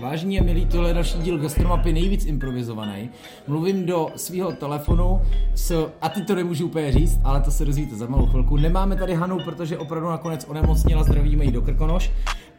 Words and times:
Vážení 0.00 0.40
a 0.40 0.42
milí, 0.42 0.66
tohle 0.66 0.90
je 0.90 0.94
další 0.94 1.18
díl 1.18 1.38
Gastromapy 1.38 1.92
nejvíc 1.92 2.26
improvizovaný. 2.26 3.10
Mluvím 3.46 3.86
do 3.86 4.08
svého 4.16 4.52
telefonu, 4.52 5.22
s, 5.54 5.90
a 6.00 6.08
ty 6.08 6.22
to 6.22 6.34
nemůžu 6.34 6.66
úplně 6.66 6.92
říct, 6.92 7.20
ale 7.24 7.40
to 7.40 7.50
se 7.50 7.64
dozvíte 7.64 7.96
za 7.96 8.06
malou 8.06 8.26
chvilku. 8.26 8.56
Nemáme 8.56 8.96
tady 8.96 9.14
Hanu, 9.14 9.38
protože 9.44 9.78
opravdu 9.78 10.08
nakonec 10.08 10.44
onemocnila, 10.48 11.04
zdravíme 11.04 11.44
jí 11.44 11.52
do 11.52 11.62
Krkonoš, 11.62 12.10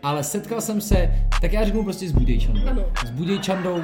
ale 0.04 0.24
setkal 0.24 0.62
jsem 0.62 0.82
se, 0.82 1.12
tak 1.42 1.54
já 1.54 1.66
řeknu 1.66 1.84
prostě 1.84 2.10
s 2.10 2.12
Budějčandou. 2.12 2.68
Ano. 2.68 2.84
S 3.06 3.10
Budějčandou, 3.10 3.82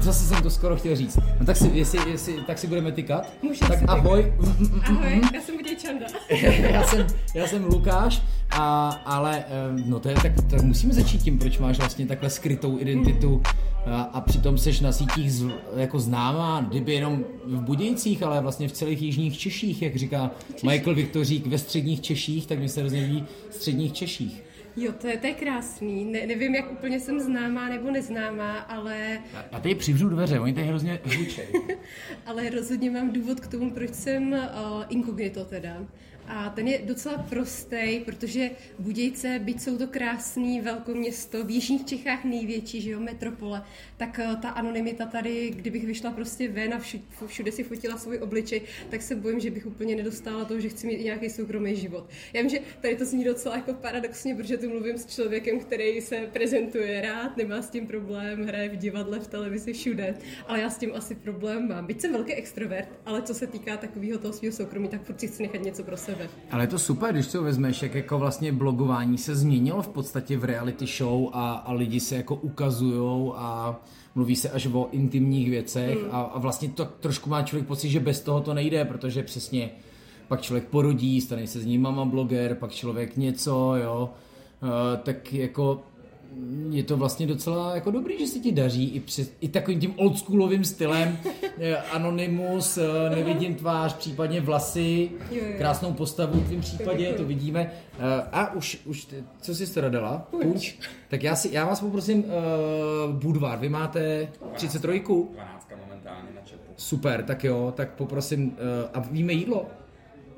Zase 0.00 0.24
jsem 0.24 0.42
to 0.42 0.50
skoro 0.50 0.76
chtěl 0.76 0.96
říct. 0.96 1.18
No 1.40 1.46
tak 1.46 1.56
si, 1.56 1.70
jestli, 1.74 2.10
jestli, 2.10 2.34
tak 2.46 2.58
si 2.58 2.66
budeme 2.66 2.92
tykat. 2.92 3.32
Můžeme 3.42 3.68
tak 3.68 3.78
si 3.78 3.80
tykat. 3.80 3.98
ahoj. 3.98 4.32
Ahoj, 4.84 5.20
já 5.34 5.40
jsem 5.40 5.56
Buděj 5.56 5.76
Čanda. 5.76 6.06
já, 6.70 6.82
jsem, 6.82 7.06
já 7.34 7.46
jsem 7.46 7.64
Lukáš, 7.64 8.22
a, 8.50 8.88
ale 9.04 9.44
no 9.86 10.00
to 10.00 10.08
je, 10.08 10.14
tak, 10.14 10.32
tak 10.50 10.62
musíme 10.62 10.94
začít 10.94 11.22
tím, 11.22 11.38
proč 11.38 11.58
máš 11.58 11.78
vlastně 11.78 12.06
takhle 12.06 12.30
skrytou 12.30 12.78
identitu 12.78 13.42
a, 13.86 14.02
a 14.02 14.20
přitom 14.20 14.58
seš 14.58 14.80
na 14.80 14.92
sítích 14.92 15.32
z, 15.32 15.50
jako 15.76 16.00
známá, 16.00 16.66
kdyby 16.68 16.92
jenom 16.94 17.24
v 17.46 17.60
Budějcích, 17.60 18.22
ale 18.22 18.40
vlastně 18.40 18.68
v 18.68 18.72
celých 18.72 19.02
jižních 19.02 19.38
Češích, 19.38 19.82
jak 19.82 19.96
říká 19.96 20.30
Michael 20.62 20.94
Viktorík 20.94 21.46
ve 21.46 21.58
středních 21.58 22.00
Češích, 22.00 22.46
tak 22.46 22.58
mi 22.58 22.68
se 22.68 22.80
hrozně 22.80 23.00
líbí 23.00 23.24
středních 23.50 23.92
Češích. 23.92 24.42
Jo, 24.76 24.92
to 24.92 25.06
je, 25.06 25.18
to 25.18 25.26
je 25.26 25.34
krásný. 25.34 26.04
Ne, 26.04 26.26
nevím, 26.26 26.54
jak 26.54 26.72
úplně 26.72 27.00
jsem 27.00 27.20
známá 27.20 27.68
nebo 27.68 27.90
neznámá, 27.90 28.58
ale, 28.58 29.18
Já 29.52 29.60
tady 29.60 29.74
přivřu 29.74 30.08
dveře, 30.08 30.40
oni 30.40 30.54
tady 30.54 30.66
hrozně 30.66 31.00
hlučej. 31.04 31.46
ale 32.26 32.50
rozhodně 32.50 32.90
mám 32.90 33.12
důvod 33.12 33.40
k 33.40 33.46
tomu, 33.46 33.70
proč 33.70 33.94
jsem 33.94 34.32
uh, 34.32 34.38
inkognito 34.88 35.44
teda. 35.44 35.76
A 36.28 36.50
ten 36.50 36.68
je 36.68 36.80
docela 36.84 37.18
prostý, 37.18 38.00
protože 38.04 38.50
Budějce, 38.78 39.38
byť 39.38 39.60
jsou 39.60 39.78
to 39.78 39.86
krásný 39.86 40.60
velkoměsto, 40.60 41.44
v 41.44 41.50
jižních 41.50 41.84
Čechách 41.84 42.24
největší, 42.24 42.80
že 42.80 42.90
jo, 42.90 43.00
metropole, 43.00 43.62
tak 43.96 44.20
uh, 44.24 44.40
ta 44.40 44.48
anonymita 44.48 45.06
tady, 45.06 45.50
kdybych 45.50 45.86
vyšla 45.86 46.10
prostě 46.10 46.48
ven 46.48 46.74
a 46.74 46.80
všude, 47.26 47.52
si 47.52 47.64
fotila 47.64 47.98
svůj 47.98 48.18
obličej, 48.18 48.62
tak 48.90 49.02
se 49.02 49.16
bojím, 49.16 49.40
že 49.40 49.50
bych 49.50 49.66
úplně 49.66 49.96
nedostala 49.96 50.44
toho, 50.44 50.60
že 50.60 50.68
chci 50.68 50.86
mít 50.86 51.04
nějaký 51.04 51.30
soukromý 51.30 51.76
život. 51.76 52.08
Já 52.32 52.40
vím, 52.40 52.50
že 52.50 52.58
tady 52.80 52.96
to 52.96 53.04
zní 53.04 53.24
docela 53.24 53.56
jako 53.56 53.74
paradoxně, 53.74 54.34
protože 54.34 54.56
tu 54.56 54.68
mluvím 54.68 54.98
s 54.98 55.06
člověkem, 55.06 55.60
který 55.60 56.00
se 56.00 56.16
prezentuje 56.32 57.00
rád, 57.00 57.36
nemá 57.36 57.62
s 57.62 57.70
tím 57.70 57.86
problém, 57.86 58.44
hraje 58.46 58.68
v 58.68 58.76
divadle, 58.76 59.20
v 59.20 59.26
televizi, 59.26 59.72
všude, 59.72 60.14
ale 60.46 60.60
já 60.60 60.70
s 60.70 60.78
tím 60.78 60.92
asi 60.94 61.14
problém 61.14 61.68
mám. 61.68 61.86
Byť 61.86 62.00
jsem 62.00 62.12
velký 62.12 62.32
extrovert, 62.32 62.88
ale 63.06 63.22
co 63.22 63.34
se 63.34 63.46
týká 63.46 63.76
takového 63.76 64.18
toho 64.18 64.32
svého 64.32 64.52
soukromí, 64.52 64.88
tak 64.88 65.02
furt 65.02 65.20
si 65.20 65.28
chci 65.28 65.42
nechat 65.42 65.62
něco 65.62 65.84
pro 65.84 65.96
sebe. 65.96 66.11
Ale 66.50 66.62
je 66.62 66.66
to 66.66 66.78
super, 66.78 67.12
když 67.14 67.26
to 67.26 67.42
vezmeš, 67.42 67.82
jak 67.82 67.94
jako 67.94 68.18
vlastně 68.18 68.52
blogování 68.52 69.18
se 69.18 69.36
změnilo 69.36 69.82
v 69.82 69.88
podstatě 69.88 70.36
v 70.36 70.44
reality 70.44 70.86
show 70.86 71.28
a, 71.32 71.52
a 71.52 71.72
lidi 71.72 72.00
se 72.00 72.16
jako 72.16 72.34
ukazujou 72.34 73.34
a 73.36 73.80
mluví 74.14 74.36
se 74.36 74.50
až 74.50 74.66
o 74.66 74.88
intimních 74.90 75.50
věcech 75.50 75.98
Hmm. 76.02 76.08
a, 76.14 76.20
a 76.20 76.38
vlastně 76.38 76.68
to 76.68 76.84
trošku 76.84 77.30
má 77.30 77.42
člověk 77.42 77.66
pocit, 77.66 77.88
že 77.88 78.00
bez 78.00 78.20
toho 78.20 78.40
to 78.40 78.54
nejde, 78.54 78.84
protože 78.84 79.22
přesně 79.22 79.70
pak 80.28 80.40
člověk 80.40 80.64
porodí, 80.64 81.20
stane 81.20 81.46
se 81.46 81.60
z 81.60 81.66
ní 81.66 81.78
mama 81.78 82.04
bloger, 82.04 82.54
pak 82.54 82.70
člověk 82.70 83.16
něco, 83.16 83.74
jo, 83.76 84.10
uh, 84.62 84.68
tak 85.02 85.32
jako 85.32 85.82
je 86.70 86.82
to 86.82 86.96
vlastně 86.96 87.26
docela 87.26 87.74
jako 87.74 87.90
dobrý, 87.90 88.18
že 88.18 88.26
se 88.26 88.38
ti 88.38 88.52
daří 88.52 88.88
i, 88.88 89.00
přes, 89.00 89.32
i 89.40 89.48
takovým 89.48 89.80
tím 89.80 89.94
oldschoolovým 89.96 90.64
stylem. 90.64 91.18
Eh, 91.58 91.76
Anonymus, 91.76 92.78
eh, 92.78 93.10
nevidím 93.16 93.54
tvář, 93.54 93.94
případně 93.94 94.40
vlasy, 94.40 95.10
Jo, 95.30 95.44
jo. 95.46 95.54
krásnou 95.58 95.92
postavu 95.92 96.40
v 96.40 96.46
tvém 96.46 96.60
případě, 96.60 97.12
to 97.12 97.24
vidíme. 97.24 97.72
Eh, 97.98 98.22
A 98.32 98.52
už, 98.52 98.80
už 98.84 99.08
co 99.40 99.54
jsi 99.54 99.74
teda 99.74 99.88
dala? 99.88 100.28
Punč. 100.30 100.74
Tak 101.08 101.22
já, 101.22 101.36
si, 101.36 101.48
já 101.52 101.66
vás 101.66 101.80
poprosím, 101.80 102.24
uh, 102.24 103.12
Budvar, 103.12 103.58
vy 103.58 103.68
máte 103.68 104.28
33? 104.54 104.88
12 105.00 105.68
momentálně 105.84 106.28
na 106.34 106.40
chatu. 106.40 106.58
Super, 106.76 107.22
tak 107.24 107.44
jo, 107.44 107.72
tak 107.76 107.90
poprosím, 107.90 108.48
uh, 108.48 108.56
a 108.94 109.00
víme 109.00 109.32
jídlo? 109.32 109.66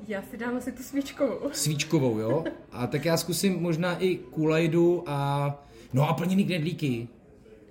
Já 0.07 0.21
si 0.21 0.37
dám 0.37 0.57
asi 0.57 0.71
tu 0.71 0.83
svíčkovou. 0.83 1.39
Svíčkovou, 1.51 2.19
jo? 2.19 2.43
A 2.71 2.87
tak 2.87 3.05
já 3.05 3.17
zkusím 3.17 3.61
možná 3.61 4.03
i 4.03 4.15
kulajdu 4.15 5.03
a... 5.05 5.65
No 5.95 6.09
a 6.09 6.13
plněný 6.13 6.45
knedlíky. 6.45 7.07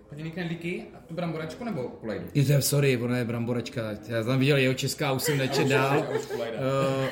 Plněný 0.08 0.30
knedlíky 0.30 0.84
a 0.94 0.98
tu 1.08 1.14
bramboračku 1.14 1.64
nebo 1.64 1.82
kulejdu? 1.82 2.24
Je 2.34 2.44
to, 2.44 2.62
sorry, 2.62 2.96
ona 2.96 3.18
je 3.18 3.24
bramboračka. 3.24 3.82
Já 4.08 4.24
jsem 4.24 4.38
viděl 4.38 4.56
jeho 4.56 4.74
česká, 4.74 5.12
už 5.12 5.22
jsem 5.22 5.38
nečet 5.38 5.68
dál. 5.68 5.98
Uh, 5.98 7.06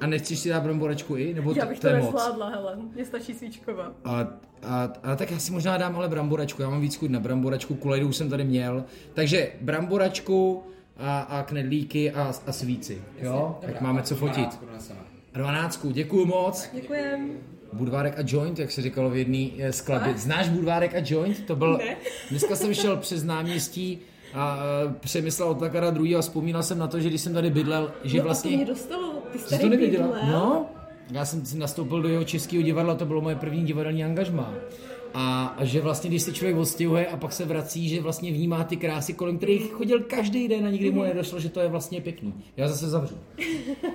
a 0.00 0.06
nechceš 0.06 0.38
si 0.38 0.48
dát 0.48 0.62
bramboračku 0.62 1.16
i? 1.16 1.34
Nebo 1.34 1.52
Já 1.56 1.64
to, 1.64 1.68
bych 1.68 1.80
to 1.80 1.90
nezvládla, 1.90 2.48
hele. 2.48 2.76
Mně 2.94 3.04
stačí 3.04 3.34
svíčková. 3.34 3.92
A, 4.04 4.26
a, 4.62 4.92
a, 5.02 5.16
tak 5.16 5.30
já 5.30 5.38
si 5.38 5.52
možná 5.52 5.76
dám 5.76 5.96
ale 5.96 6.08
bramboračku, 6.08 6.62
já 6.62 6.70
mám 6.70 6.80
víc 6.80 6.96
chuť 6.96 7.10
na 7.10 7.20
bramboračku, 7.20 7.74
kulejdu 7.74 8.08
už 8.08 8.16
jsem 8.16 8.30
tady 8.30 8.44
měl. 8.44 8.84
Takže 9.14 9.52
bramboračku 9.60 10.62
a, 10.96 11.20
a 11.20 11.42
knedlíky 11.42 12.10
a, 12.10 12.34
a 12.46 12.52
svíci, 12.52 13.02
jo? 13.18 13.58
Tak 13.60 13.80
máme 13.80 14.02
co 14.02 14.16
fotit. 14.16 14.36
12 14.36 14.60
doneseme. 14.66 15.00
Dvanáctku, 15.34 15.90
děkuju 15.90 16.26
moc. 16.26 16.70
Děkujem. 16.74 17.30
Budvárek 17.74 18.18
a 18.18 18.22
joint, 18.26 18.58
jak 18.58 18.70
se 18.72 18.82
říkalo 18.82 19.10
v 19.10 19.16
jedné 19.16 19.72
skladbě. 19.72 20.14
Znáš 20.18 20.48
Budvárek 20.48 20.94
a 20.94 20.98
joint? 21.04 21.46
To 21.46 21.56
byl... 21.56 21.76
Ne. 21.78 21.96
Dneska 22.30 22.56
jsem 22.56 22.74
šel 22.74 22.96
přes 22.96 23.24
náměstí 23.24 23.98
a 24.34 24.56
uh, 24.86 24.92
přemyslel 24.92 25.48
od 25.48 25.58
takara 25.60 25.90
druhý 25.90 26.16
a 26.16 26.20
vzpomínal 26.20 26.62
jsem 26.62 26.78
na 26.78 26.86
to, 26.86 27.00
že 27.00 27.08
když 27.08 27.20
jsem 27.20 27.34
tady 27.34 27.50
bydlel, 27.50 27.92
že 28.04 28.18
No 28.18 28.24
vlastně... 28.24 28.50
to 28.50 28.56
mě 28.56 28.66
dostalo. 28.66 29.12
Ty 29.32 29.38
jsi 29.38 29.58
tady 29.58 29.76
bydlel? 29.76 30.14
No, 30.30 30.66
já 31.10 31.24
jsem 31.24 31.42
nastoupil 31.56 32.02
do 32.02 32.08
jeho 32.08 32.24
českého 32.24 32.62
divadla, 32.62 32.94
to 32.94 33.06
bylo 33.06 33.20
moje 33.20 33.36
první 33.36 33.64
divadelní 33.64 34.04
angažmá. 34.04 34.54
A, 35.14 35.44
a 35.46 35.64
že 35.64 35.80
vlastně, 35.80 36.10
když 36.10 36.22
se 36.22 36.32
člověk 36.32 36.56
odstěhuje 36.56 37.06
a 37.06 37.16
pak 37.16 37.32
se 37.32 37.44
vrací, 37.44 37.88
že 37.88 38.00
vlastně 38.02 38.32
vnímá 38.32 38.64
ty 38.64 38.76
krásy, 38.76 39.12
kolem 39.14 39.36
kterých 39.38 39.72
chodil 39.72 40.00
každý 40.00 40.48
den 40.48 40.66
a 40.66 40.70
nikdy 40.70 40.90
mu 40.90 41.02
nedošlo, 41.02 41.40
že 41.40 41.48
to 41.48 41.60
je 41.60 41.68
vlastně 41.68 42.00
pěkný. 42.00 42.34
Já 42.56 42.68
zase 42.68 42.88
zavřu. 42.88 43.18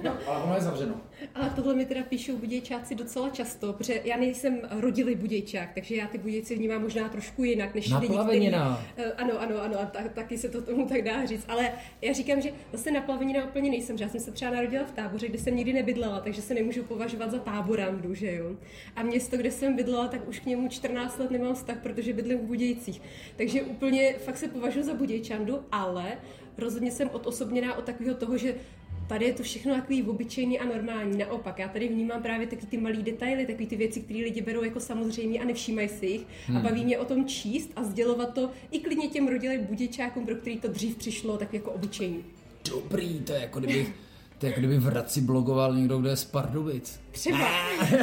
No, 0.04 0.12
ale 0.28 0.44
ono 0.44 0.56
je 0.56 0.62
zavřeno. 0.62 0.94
Ale 1.36 1.50
tohle 1.56 1.76
mi 1.76 1.86
teda 1.86 2.04
píšou 2.04 2.38
budějčáci 2.38 2.96
docela 2.96 3.30
často, 3.30 3.74
protože 3.74 4.02
já 4.04 4.18
nejsem 4.18 4.60
rodilý 4.80 5.16
budějčák, 5.16 5.70
takže 5.74 5.96
já 5.96 6.08
ty 6.08 6.18
budějci 6.18 6.56
vnímám 6.56 6.82
možná 6.82 7.10
trošku 7.10 7.44
jinak, 7.44 7.76
než 7.76 7.86
lidi, 7.86 8.08
Naplavenina. 8.08 8.86
Eh, 8.98 9.12
Ano, 9.12 9.42
ano, 9.42 9.62
ano, 9.62 9.80
a 9.82 9.86
ta, 9.86 10.00
taky 10.14 10.38
se 10.38 10.50
to 10.50 10.62
tomu 10.62 10.86
tak 10.88 11.02
dá 11.02 11.26
říct. 11.26 11.46
Ale 11.48 11.72
já 12.02 12.14
říkám, 12.14 12.42
že 12.42 12.52
zase 12.74 12.92
naplavenina 12.92 13.46
úplně 13.46 13.70
nejsem, 13.72 13.98
že 13.98 14.04
já 14.04 14.10
jsem 14.10 14.20
se 14.20 14.32
třeba 14.32 14.52
narodila 14.52 14.84
v 14.86 14.92
táboře, 14.92 15.28
kde 15.28 15.38
jsem 15.38 15.56
nikdy 15.56 15.74
nebydlela, 15.74 16.20
takže 16.20 16.42
se 16.42 16.54
nemůžu 16.54 16.84
považovat 16.84 17.32
za 17.32 17.40
táborandu, 17.40 18.14
že 18.14 18.36
jo. 18.36 18.56
A 18.96 19.04
město, 19.04 19.38
kde 19.38 19.52
jsem 19.52 19.76
bydlela, 19.76 20.08
tak 20.08 20.28
už 20.28 20.40
k 20.40 20.46
němu 20.46 20.68
14 20.70 21.09
let 21.18 21.32
nemám 21.32 21.56
vztah, 21.56 21.78
protože 21.84 22.14
bydlím 22.14 22.38
v 22.40 22.44
Budějcích. 22.44 23.02
Takže 23.36 23.62
úplně 23.62 24.14
fakt 24.14 24.38
se 24.38 24.48
považuji 24.48 24.84
za 24.84 24.94
budějčandu, 24.94 25.60
ale 25.72 26.18
rozhodně 26.58 26.92
jsem 26.92 27.10
odosobněná 27.14 27.76
od 27.76 27.86
takového 27.86 28.16
toho, 28.16 28.38
že 28.38 28.56
Tady 29.10 29.26
je 29.26 29.34
to 29.34 29.44
všechno 29.44 29.76
takový 29.76 30.04
obyčejný 30.04 30.60
a 30.60 30.66
normální. 30.66 31.18
Naopak, 31.18 31.60
já 31.60 31.68
tady 31.68 31.88
vnímám 31.88 32.22
právě 32.22 32.48
taky 32.48 32.66
ty 32.66 32.78
malé 32.78 32.96
detaily, 32.96 33.46
takové 33.46 33.66
ty 33.66 33.76
věci, 33.76 34.02
které 34.02 34.20
lidi 34.20 34.42
berou 34.42 34.64
jako 34.64 34.80
samozřejmě 34.80 35.40
a 35.40 35.46
nevšímají 35.46 35.90
si 35.90 36.06
jich. 36.06 36.26
Hmm. 36.48 36.58
A 36.58 36.60
baví 36.60 36.86
mě 36.86 36.98
o 36.98 37.06
tom 37.06 37.26
číst 37.26 37.72
a 37.76 37.84
sdělovat 37.84 38.34
to 38.34 38.52
i 38.72 38.80
klidně 38.80 39.08
těm 39.08 39.28
rodilým 39.28 39.66
buděčákům, 39.66 40.26
pro 40.26 40.36
který 40.36 40.60
to 40.60 40.68
dřív 40.68 40.96
přišlo 40.96 41.38
tak 41.38 41.54
jako 41.54 41.72
obyčejný. 41.72 42.24
Dobrý, 42.70 43.20
to 43.20 43.34
je 43.34 43.42
jako 43.42 43.60
kdyby, 43.60 43.94
to 44.40 44.46
je 44.46 44.50
jako 44.50 44.60
kdyby 44.60 44.78
v 44.78 44.84
Hradci 44.86 45.22
blogoval 45.22 45.76
někdo, 45.76 45.98
kdo 45.98 46.10
je 46.10 46.16
z 46.16 46.26
Pardubic. 46.26 47.00
Třeba, 47.12 47.48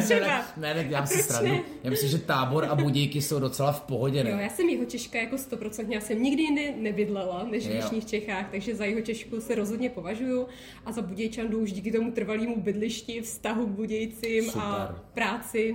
třeba. 0.03 0.27
ne, 0.57 0.75
ne, 0.75 0.87
já 0.91 1.07
si 1.07 1.23
stranu. 1.23 1.61
Já 1.85 1.91
myslím, 1.91 2.11
že 2.11 2.19
tábor 2.19 2.65
a 2.65 2.75
budíky 2.75 3.23
jsou 3.23 3.39
docela 3.41 3.73
v 3.73 3.81
pohodě, 3.81 4.19
Jo, 4.19 4.37
ne? 4.37 4.43
já 4.43 4.49
jsem 4.49 4.69
jeho 4.69 4.85
Češka 4.85 5.19
jako 5.19 5.37
100%, 5.37 5.87
já 5.93 6.01
jsem 6.01 6.23
nikdy 6.23 6.43
jinde 6.43 6.73
nebydlela 6.77 7.47
než 7.51 7.67
v 7.67 7.71
Jo. 7.71 7.77
Jižních 7.77 8.07
Čechách, 8.07 8.51
takže 8.51 8.75
za 8.75 8.85
jeho 8.85 9.01
Češku 9.01 9.41
se 9.41 9.55
rozhodně 9.55 9.91
považuju 9.91 10.47
a 10.87 10.93
za 10.93 11.03
Budějčandu 11.03 11.59
už 11.59 11.73
díky 11.73 11.93
tomu 11.93 12.11
trvalému 12.13 12.61
bydlišti, 12.61 13.21
vztahu 13.21 13.67
k 13.67 13.71
Budějcím 13.71 14.51
a 14.51 14.53
Super. 14.53 15.03
práci 15.15 15.75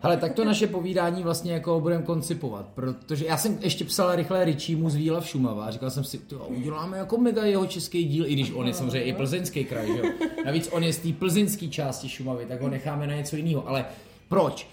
Hele, 0.00 0.16
tak 0.16 0.32
to 0.32 0.44
naše 0.44 0.66
povídání 0.66 1.22
vlastně 1.22 1.52
jako 1.52 1.80
budeme 1.80 2.02
koncipovat, 2.02 2.66
protože 2.74 3.26
já 3.26 3.36
jsem 3.36 3.58
ještě 3.60 3.84
psal 3.84 4.16
rychle 4.16 4.44
Ričímu 4.44 4.90
z 4.90 4.94
Víla 4.94 5.20
v 5.20 5.28
Šumava 5.28 5.64
a 5.64 5.70
říkal 5.70 5.90
jsem 5.90 6.04
si, 6.04 6.18
to 6.18 6.46
uděláme 6.48 6.98
jako 6.98 7.18
mega 7.18 7.44
jeho 7.44 7.66
český 7.66 8.04
díl, 8.04 8.26
i 8.26 8.32
když 8.32 8.52
on 8.54 8.66
je 8.66 8.74
samozřejmě 8.74 9.02
i 9.02 9.12
plzeňský 9.12 9.64
kraj, 9.64 9.86
že 9.86 9.98
jo? 9.98 10.04
Navíc 10.44 10.68
on 10.72 10.84
je 10.84 10.92
z 10.92 10.98
té 10.98 11.12
plzeňské 11.12 11.68
části 11.68 12.08
Šumavy, 12.08 12.46
tak 12.46 12.60
ho 12.60 12.68
necháme 12.68 13.06
na 13.06 13.14
něco 13.14 13.36
jiného. 13.36 13.68
Ale 13.68 13.84
proč? 14.28 14.68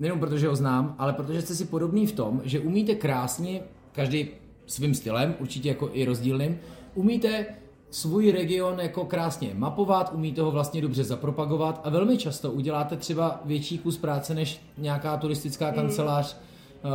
Nejenom 0.00 0.20
protože 0.20 0.48
ho 0.48 0.56
znám, 0.56 0.94
ale 0.98 1.12
protože 1.12 1.42
jste 1.42 1.54
si 1.54 1.64
podobný 1.64 2.06
v 2.06 2.12
tom, 2.12 2.40
že 2.44 2.60
umíte 2.60 2.94
krásně, 2.94 3.60
každý 3.92 4.28
svým 4.66 4.94
stylem, 4.94 5.34
určitě 5.38 5.68
jako 5.68 5.90
i 5.92 6.04
rozdílným, 6.04 6.58
umíte 6.94 7.46
svůj 7.94 8.32
region 8.32 8.80
jako 8.80 9.04
krásně 9.04 9.50
mapovat, 9.54 10.12
umíte 10.14 10.42
ho 10.42 10.50
vlastně 10.50 10.82
dobře 10.82 11.04
zapropagovat 11.04 11.80
a 11.84 11.90
velmi 11.90 12.18
často 12.18 12.52
uděláte 12.52 12.96
třeba 12.96 13.40
větší 13.44 13.78
kus 13.78 13.98
práce 13.98 14.34
než 14.34 14.60
nějaká 14.78 15.16
turistická 15.16 15.72
kancelář 15.72 16.36
uh, 16.84 16.90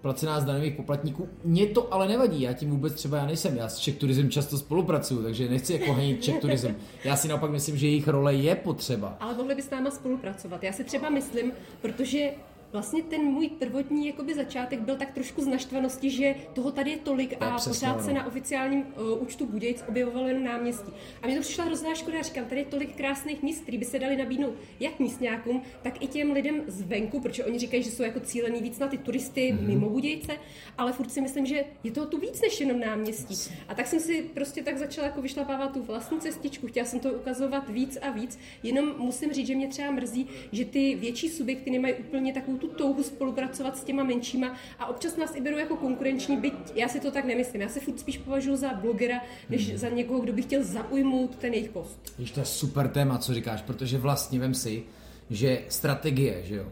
placená 0.00 0.40
z 0.40 0.44
daňových 0.44 0.74
poplatníků. 0.74 1.28
Mně 1.44 1.66
to 1.66 1.94
ale 1.94 2.08
nevadí, 2.08 2.42
já 2.42 2.52
tím 2.52 2.70
vůbec 2.70 2.94
třeba 2.94 3.18
já 3.18 3.26
nejsem. 3.26 3.56
Já 3.56 3.68
s 3.68 3.78
Czech 3.78 3.96
Tourism 3.96 4.28
často 4.28 4.58
spolupracuju, 4.58 5.22
takže 5.22 5.48
nechci 5.48 5.72
jako 5.72 5.92
hejit 5.92 6.22
Czech 6.22 6.40
Tourism. 6.40 6.74
Já 7.04 7.16
si 7.16 7.28
naopak 7.28 7.50
myslím, 7.50 7.76
že 7.76 7.86
jejich 7.86 8.08
role 8.08 8.34
je 8.34 8.54
potřeba. 8.54 9.16
Ale 9.20 9.34
mohli 9.34 9.54
by 9.54 9.62
s 9.62 9.70
náma 9.70 9.90
spolupracovat. 9.90 10.62
Já 10.62 10.72
si 10.72 10.84
třeba 10.84 11.10
myslím, 11.10 11.52
protože 11.82 12.30
Vlastně 12.72 13.02
ten 13.02 13.22
můj 13.22 13.48
prvotní 13.48 14.06
jakoby 14.06 14.34
začátek 14.34 14.80
byl 14.80 14.96
tak 14.96 15.12
trošku 15.12 15.42
z 15.42 15.46
naštvanosti, 15.46 16.10
že 16.10 16.34
toho 16.52 16.72
tady 16.72 16.90
je 16.90 16.96
tolik 16.96 17.36
To 17.38 17.44
je 17.44 17.50
a 17.50 17.56
přesně 17.56 17.70
pořád 17.88 18.04
se 18.04 18.10
ono. 18.10 18.20
na 18.20 18.26
oficiálním 18.26 18.80
uh, 18.82 19.22
účtu 19.22 19.46
Budějc 19.46 19.84
objevovalo 19.88 20.28
jen 20.28 20.44
náměstí. 20.44 20.92
A 21.22 21.26
mně 21.26 21.36
to 21.36 21.42
přišla 21.42 21.64
hrozná 21.64 21.94
škoda, 21.94 22.22
říkám, 22.22 22.44
tady 22.44 22.60
je 22.60 22.64
tolik 22.64 22.96
krásných 22.96 23.42
míst, 23.42 23.60
které 23.60 23.78
by 23.78 23.84
se 23.84 23.98
dali 23.98 24.16
nabídnout 24.16 24.54
jak 24.80 24.98
místňákům, 24.98 25.62
tak 25.82 26.02
i 26.02 26.06
těm 26.06 26.32
lidem 26.32 26.62
zvenku, 26.66 27.20
protože 27.20 27.44
oni 27.44 27.58
říkají, 27.58 27.82
že 27.82 27.90
jsou 27.90 28.02
jako 28.02 28.20
cílený 28.20 28.62
víc 28.62 28.78
na 28.78 28.88
ty 28.88 28.98
turisty 28.98 29.52
Mhm. 29.52 29.60
mm-hmm. 29.60 29.68
mimo 29.68 29.90
Budějce, 29.90 30.32
ale 30.78 30.92
furt 30.92 31.10
si 31.10 31.20
myslím, 31.20 31.46
že 31.46 31.64
je 31.84 31.90
toho 31.90 32.06
tu 32.06 32.18
víc 32.18 32.40
než 32.42 32.60
jenom 32.60 32.80
náměstí. 32.80 33.34
A 33.68 33.74
tak 33.74 33.86
jsem 33.86 34.00
si 34.00 34.22
prostě 34.34 34.62
tak 34.62 34.78
začala 34.78 35.06
jako 35.06 35.22
vyšlapávat 35.22 35.72
tu 35.72 35.82
vlastní 35.82 36.20
cestičku, 36.20 36.66
chtěla 36.66 36.86
jsem 36.86 37.00
to 37.00 37.12
ukazovat 37.12 37.68
víc 37.68 37.98
a 38.02 38.10
víc, 38.10 38.38
jenom 38.62 38.94
musím 38.98 39.32
říct, 39.32 39.46
že 39.46 39.54
mě 39.54 39.68
třeba 39.68 39.90
mrzí, 39.90 40.26
že 40.52 40.64
ty 40.64 40.94
větší 40.94 41.28
subjekty 41.28 41.70
nemají 41.70 41.94
úplně 41.94 42.32
takovou 42.32 42.57
tu 42.58 42.68
touhu 42.68 43.02
spolupracovat 43.02 43.78
s 43.78 43.84
těma 43.84 44.02
menšíma 44.02 44.56
a 44.78 44.86
občas 44.86 45.16
nás 45.16 45.36
i 45.36 45.40
berou 45.40 45.58
jako 45.58 45.76
konkurenční, 45.76 46.36
byť 46.36 46.54
já 46.74 46.88
si 46.88 47.00
to 47.00 47.10
tak 47.10 47.24
nemyslím. 47.24 47.62
Já 47.62 47.68
se 47.68 47.80
furt 47.80 48.00
spíš 48.00 48.18
považuji 48.18 48.56
za 48.56 48.74
blogera, 48.74 49.20
než 49.50 49.74
za 49.74 49.88
někoho, 49.88 50.20
kdo 50.20 50.32
by 50.32 50.42
chtěl 50.42 50.64
zaujmout 50.64 51.36
ten 51.36 51.54
jejich 51.54 51.70
post. 51.70 52.14
Víš, 52.18 52.30
to 52.30 52.40
je 52.40 52.46
super 52.46 52.88
téma, 52.88 53.18
co 53.18 53.34
říkáš, 53.34 53.62
protože 53.62 53.98
vlastně 53.98 54.38
vem 54.38 54.54
si, 54.54 54.82
že 55.30 55.62
strategie, 55.68 56.42
že 56.44 56.54
jo, 56.54 56.66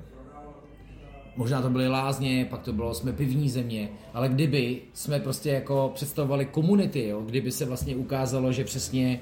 možná 1.36 1.62
to 1.62 1.70
byly 1.70 1.88
lázně, 1.88 2.46
pak 2.50 2.62
to 2.62 2.72
bylo 2.72 2.94
jsme 2.94 3.12
pivní 3.12 3.50
země, 3.50 3.88
ale 4.14 4.28
kdyby 4.28 4.82
jsme 4.92 5.20
prostě 5.20 5.50
jako 5.50 5.92
představovali 5.94 6.44
komunity, 6.44 7.08
jo, 7.08 7.20
kdyby 7.20 7.52
se 7.52 7.64
vlastně 7.64 7.96
ukázalo, 7.96 8.52
že 8.52 8.64
přesně 8.64 9.20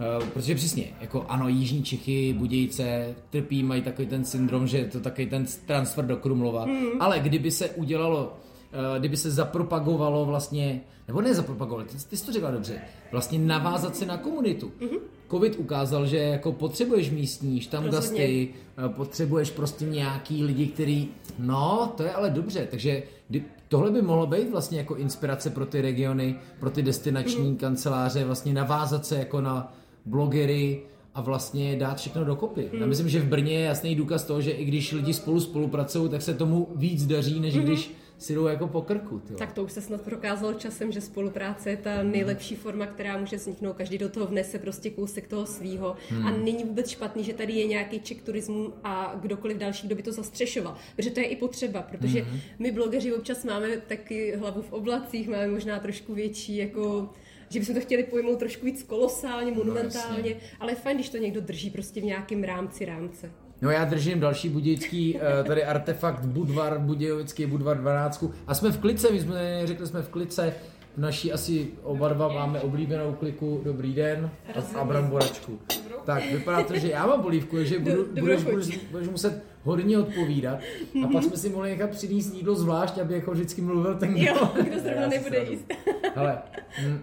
Uh, 0.00 0.28
protože 0.28 0.54
přesně, 0.54 0.84
jako 1.00 1.24
ano, 1.28 1.48
Jižní 1.48 1.82
Čechy, 1.82 2.32
Budějce 2.38 3.14
trpí, 3.30 3.62
mají 3.62 3.82
takový 3.82 4.08
ten 4.08 4.24
syndrom, 4.24 4.66
že 4.66 4.78
je 4.78 4.84
to 4.84 5.00
takový 5.00 5.26
ten 5.26 5.46
transfer 5.66 6.04
do 6.04 6.16
Krumlova, 6.16 6.66
mm. 6.66 6.86
ale 7.00 7.20
kdyby 7.20 7.50
se 7.50 7.70
udělalo, 7.70 8.24
uh, 8.24 8.98
kdyby 8.98 9.16
se 9.16 9.30
zapropagovalo 9.30 10.24
vlastně, 10.24 10.80
nebo 11.08 11.20
ne 11.20 11.34
zapropagovalo, 11.34 11.84
ty, 11.84 11.96
ty 12.10 12.16
jsi 12.16 12.26
to 12.26 12.32
řekla 12.32 12.50
dobře, 12.50 12.80
vlastně 13.12 13.38
navázat 13.38 13.96
se 13.96 14.06
na 14.06 14.16
komunitu. 14.16 14.72
Mm-hmm. 14.80 14.98
Covid 15.30 15.56
ukázal, 15.58 16.06
že 16.06 16.16
jako 16.16 16.52
potřebuješ 16.52 17.10
místní, 17.10 17.60
štamgasty, 17.60 18.48
uh, 18.78 18.92
potřebuješ 18.92 19.50
prostě 19.50 19.84
nějaký 19.84 20.44
lidi, 20.44 20.66
který, 20.66 21.08
no, 21.38 21.92
to 21.96 22.02
je 22.02 22.12
ale 22.12 22.30
dobře, 22.30 22.68
takže 22.70 23.02
kdy, 23.28 23.44
tohle 23.68 23.90
by 23.90 24.02
mohlo 24.02 24.26
být 24.26 24.50
vlastně 24.50 24.78
jako 24.78 24.96
inspirace 24.96 25.50
pro 25.50 25.66
ty 25.66 25.80
regiony, 25.80 26.36
pro 26.60 26.70
ty 26.70 26.82
destinační 26.82 27.50
mm. 27.50 27.56
kanceláře, 27.56 28.24
vlastně 28.24 28.54
navázat 28.54 29.06
se 29.06 29.16
jako 29.16 29.40
na 29.40 29.72
blogery 30.06 30.82
a 31.14 31.20
vlastně 31.20 31.76
dát 31.76 31.98
všechno 31.98 32.24
dokopy. 32.24 32.68
Mm. 32.72 32.80
Já 32.80 32.86
myslím, 32.86 33.08
že 33.08 33.20
v 33.20 33.28
Brně 33.28 33.54
je 33.54 33.64
jasný 33.64 33.94
důkaz 33.94 34.24
toho, 34.24 34.40
že 34.40 34.50
i 34.50 34.64
když 34.64 34.92
lidi 34.92 35.14
spolu 35.14 35.40
spolupracují, 35.40 36.10
tak 36.10 36.22
se 36.22 36.34
tomu 36.34 36.68
víc 36.76 37.06
daří, 37.06 37.40
než 37.40 37.54
mm. 37.54 37.62
když 37.62 37.90
si 38.18 38.34
jdou 38.34 38.46
jako 38.46 38.68
po 38.68 38.82
krku. 38.82 39.18
Tyjo. 39.18 39.38
Tak 39.38 39.52
to 39.52 39.64
už 39.64 39.72
se 39.72 39.80
snad 39.82 40.00
prokázalo 40.00 40.54
časem, 40.54 40.92
že 40.92 41.00
spolupráce 41.00 41.70
je 41.70 41.76
ta 41.76 42.02
nejlepší 42.02 42.56
forma, 42.56 42.86
která 42.86 43.18
může 43.18 43.36
vzniknout. 43.36 43.76
Každý 43.76 43.98
do 43.98 44.08
toho 44.08 44.26
vnese 44.26 44.58
prostě 44.58 44.90
kousek 44.90 45.28
toho 45.28 45.46
svýho. 45.46 45.96
Hmm. 46.08 46.26
A 46.26 46.30
není 46.30 46.64
vůbec 46.64 46.88
špatný, 46.88 47.24
že 47.24 47.32
tady 47.32 47.52
je 47.52 47.66
nějaký 47.66 48.00
ček 48.00 48.22
turismu 48.22 48.72
a 48.84 49.14
kdokoliv 49.20 49.56
další, 49.56 49.86
kdo 49.86 49.96
by 49.96 50.02
to 50.02 50.12
zastřešoval. 50.12 50.76
Protože 50.96 51.10
to 51.10 51.20
je 51.20 51.26
i 51.26 51.36
potřeba, 51.36 51.82
protože 51.82 52.20
hmm. 52.22 52.40
my 52.58 52.72
blogeři 52.72 53.12
občas 53.12 53.44
máme 53.44 53.68
taky 53.76 54.36
hlavu 54.36 54.62
v 54.62 54.72
oblacích, 54.72 55.28
máme 55.28 55.48
možná 55.48 55.78
trošku 55.78 56.14
větší 56.14 56.56
jako 56.56 57.10
že 57.54 57.60
bychom 57.60 57.74
to 57.74 57.80
chtěli 57.80 58.02
pojmout 58.02 58.38
trošku 58.38 58.66
víc 58.66 58.82
kolosálně, 58.82 59.52
monumentálně, 59.52 60.30
no, 60.30 60.36
ale 60.60 60.72
je 60.72 60.76
fajn, 60.76 60.96
když 60.96 61.08
to 61.08 61.16
někdo 61.16 61.40
drží 61.40 61.70
prostě 61.70 62.00
v 62.00 62.04
nějakém 62.04 62.44
rámci 62.44 62.84
rámce. 62.84 63.30
No 63.62 63.70
já 63.70 63.84
držím 63.84 64.20
další 64.20 64.48
budějický 64.48 65.18
eh, 65.18 65.44
tady 65.44 65.64
artefakt 65.64 66.24
Budvar, 66.24 66.78
Budějovický 66.78 67.46
Budvar 67.46 67.78
12. 67.78 68.24
A 68.46 68.54
jsme 68.54 68.72
v 68.72 68.78
klice, 68.78 69.12
my 69.12 69.20
jsme 69.20 69.60
řekli, 69.64 69.86
jsme 69.86 70.02
v 70.02 70.08
klice. 70.08 70.54
V 70.96 70.98
naší 70.98 71.32
asi 71.32 71.68
oba 71.82 72.08
dva 72.08 72.28
máme 72.28 72.60
oblíbenou 72.60 73.12
kliku 73.12 73.60
Dobrý 73.64 73.94
den 73.94 74.30
a, 74.54 74.78
a 74.78 74.84
bramboračku. 74.84 75.58
Tak 76.04 76.32
vypadá 76.32 76.62
to, 76.62 76.78
že 76.78 76.90
já 76.90 77.06
mám 77.06 77.22
polívku, 77.22 77.64
že 77.64 77.78
budu, 77.78 78.06
budeš, 78.20 78.42
budeš, 78.42 78.78
budeš 78.90 79.08
muset 79.08 79.44
hodně 79.62 79.98
odpovídat. 79.98 80.58
A 81.04 81.08
pak 81.12 81.24
jsme 81.24 81.36
si 81.36 81.48
mohli 81.48 81.70
nechat 81.70 81.90
přinést 81.90 82.34
jídlo 82.34 82.54
zvlášť, 82.54 82.98
aby 82.98 83.14
jako 83.14 83.30
vždycky 83.30 83.60
mluvil 83.60 83.94
ten, 83.94 84.14
kdo, 84.14 84.22
Jo, 84.22 84.50
kdo 84.62 84.80
zrovna 84.80 85.06
nebude 85.06 85.46
jíst. 85.50 85.72
Hele, 86.14 86.38
hm, 86.80 87.02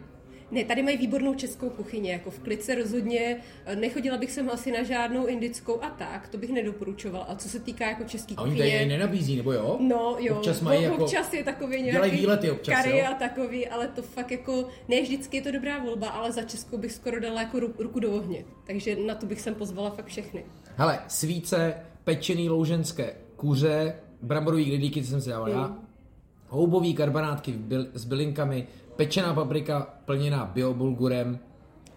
Ne, 0.51 0.63
tady 0.63 0.83
mají 0.83 0.97
výbornou 0.97 1.33
českou 1.35 1.69
kuchyni, 1.69 2.09
jako 2.09 2.31
v 2.31 2.39
klice 2.39 2.75
rozhodně. 2.75 3.37
Nechodila 3.75 4.17
bych 4.17 4.31
sem 4.31 4.49
asi 4.49 4.71
na 4.71 4.83
žádnou 4.83 5.25
indickou 5.25 5.83
a 5.83 5.89
tak, 5.89 6.27
to 6.27 6.37
bych 6.37 6.49
nedoporučoval. 6.49 7.25
A 7.27 7.35
co 7.35 7.49
se 7.49 7.59
týká 7.59 7.87
jako 7.89 8.03
české 8.03 8.35
a 8.37 8.41
oni 8.41 8.57
tady 8.57 8.69
kuchyně... 8.71 8.85
nenabízí, 8.85 9.35
nebo 9.37 9.51
jo? 9.53 9.77
No 9.79 10.15
jo, 10.19 10.35
Občas 10.35 10.61
mají 10.61 10.85
no, 10.85 10.91
jako- 10.91 11.03
občas 11.03 11.33
je 11.33 11.43
takový 11.43 11.81
nějaký 11.81 12.11
výlety 12.11 12.51
občas, 12.51 12.75
kary 12.75 12.97
jo? 12.99 13.05
a 13.11 13.13
takový, 13.13 13.67
ale 13.67 13.87
to 13.87 14.01
fakt 14.01 14.31
jako, 14.31 14.67
ne 14.87 15.01
vždycky 15.01 15.37
je 15.37 15.41
to 15.41 15.51
dobrá 15.51 15.79
volba, 15.79 16.07
ale 16.09 16.31
za 16.31 16.41
Českou 16.43 16.77
bych 16.77 16.91
skoro 16.91 17.19
dala 17.19 17.41
jako 17.41 17.59
ru, 17.59 17.73
ruku 17.79 17.99
do 17.99 18.11
ohně. 18.11 18.45
Takže 18.67 18.95
na 18.95 19.15
to 19.15 19.25
bych 19.25 19.41
sem 19.41 19.55
pozvala 19.55 19.89
fakt 19.89 20.05
všechny. 20.05 20.45
Hele, 20.75 20.99
svíce, 21.07 21.73
pečený 22.03 22.49
louženské 22.49 23.13
kuře, 23.35 23.95
bramborový 24.21 24.65
gridlíky, 24.65 25.03
co 25.03 25.09
jsem 25.09 25.21
si 25.21 25.29
dával 25.29 25.49
já, 25.49 25.67
Mm. 25.67 25.75
houbový 26.47 26.93
karbanátky 26.93 27.51
byl, 27.51 27.87
s 27.93 28.05
bylinkami, 28.05 28.67
pečená 29.01 29.33
paprika 29.33 29.87
plněná 30.05 30.45
biobulgurem, 30.45 31.39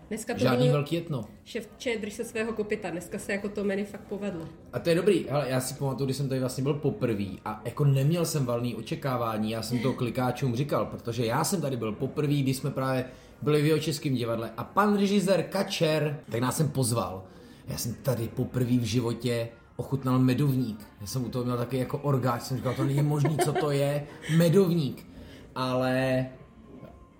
Dneska 0.08 0.34
to 0.34 0.40
žádný 0.40 0.66
bylo 0.66 0.72
velký 0.72 0.96
etno. 0.98 1.24
ševče, 1.44 1.98
drž 2.00 2.12
se 2.12 2.24
svého 2.24 2.52
kopita. 2.52 2.90
Dneska 2.90 3.18
se 3.18 3.32
jako 3.32 3.48
to 3.48 3.64
menu 3.64 3.84
fakt 3.84 4.00
povedlo. 4.00 4.48
A 4.72 4.78
to 4.78 4.88
je 4.88 4.94
dobrý, 4.94 5.26
hele, 5.30 5.46
já 5.48 5.60
si 5.60 5.74
pamatuju, 5.74 6.04
když 6.04 6.16
jsem 6.16 6.28
tady 6.28 6.40
vlastně 6.40 6.62
byl 6.62 6.74
poprvé 6.74 7.24
a 7.44 7.62
jako 7.64 7.84
neměl 7.84 8.26
jsem 8.26 8.46
valný 8.46 8.74
očekávání, 8.74 9.50
já 9.50 9.62
jsem 9.62 9.78
to 9.78 9.92
klikáčům 9.92 10.56
říkal, 10.56 10.86
protože 10.86 11.26
já 11.26 11.44
jsem 11.44 11.60
tady 11.60 11.76
byl 11.76 11.92
poprvé, 11.92 12.34
když 12.34 12.56
jsme 12.56 12.70
právě 12.70 13.04
byli 13.42 13.62
v 13.62 13.66
jeho 13.66 13.78
českém 13.78 14.14
divadle 14.14 14.50
a 14.56 14.64
pan 14.64 14.98
režisér 14.98 15.42
Kačer, 15.42 16.20
tak 16.30 16.40
nás 16.40 16.56
jsem 16.56 16.68
pozval. 16.68 17.24
Já 17.68 17.78
jsem 17.78 17.94
tady 17.94 18.28
poprvé 18.28 18.78
v 18.78 18.84
životě 18.84 19.48
ochutnal 19.76 20.18
medovník. 20.18 20.86
Já 21.00 21.06
jsem 21.06 21.24
u 21.24 21.28
toho 21.28 21.44
měl 21.44 21.56
taky 21.56 21.78
jako 21.78 21.98
orgáč, 21.98 22.42
jsem 22.42 22.56
říkal, 22.56 22.74
to 22.74 22.84
není 22.84 23.02
možný, 23.02 23.36
co 23.44 23.52
to 23.52 23.70
je, 23.70 24.06
medovník. 24.36 25.06
Ale 25.54 26.26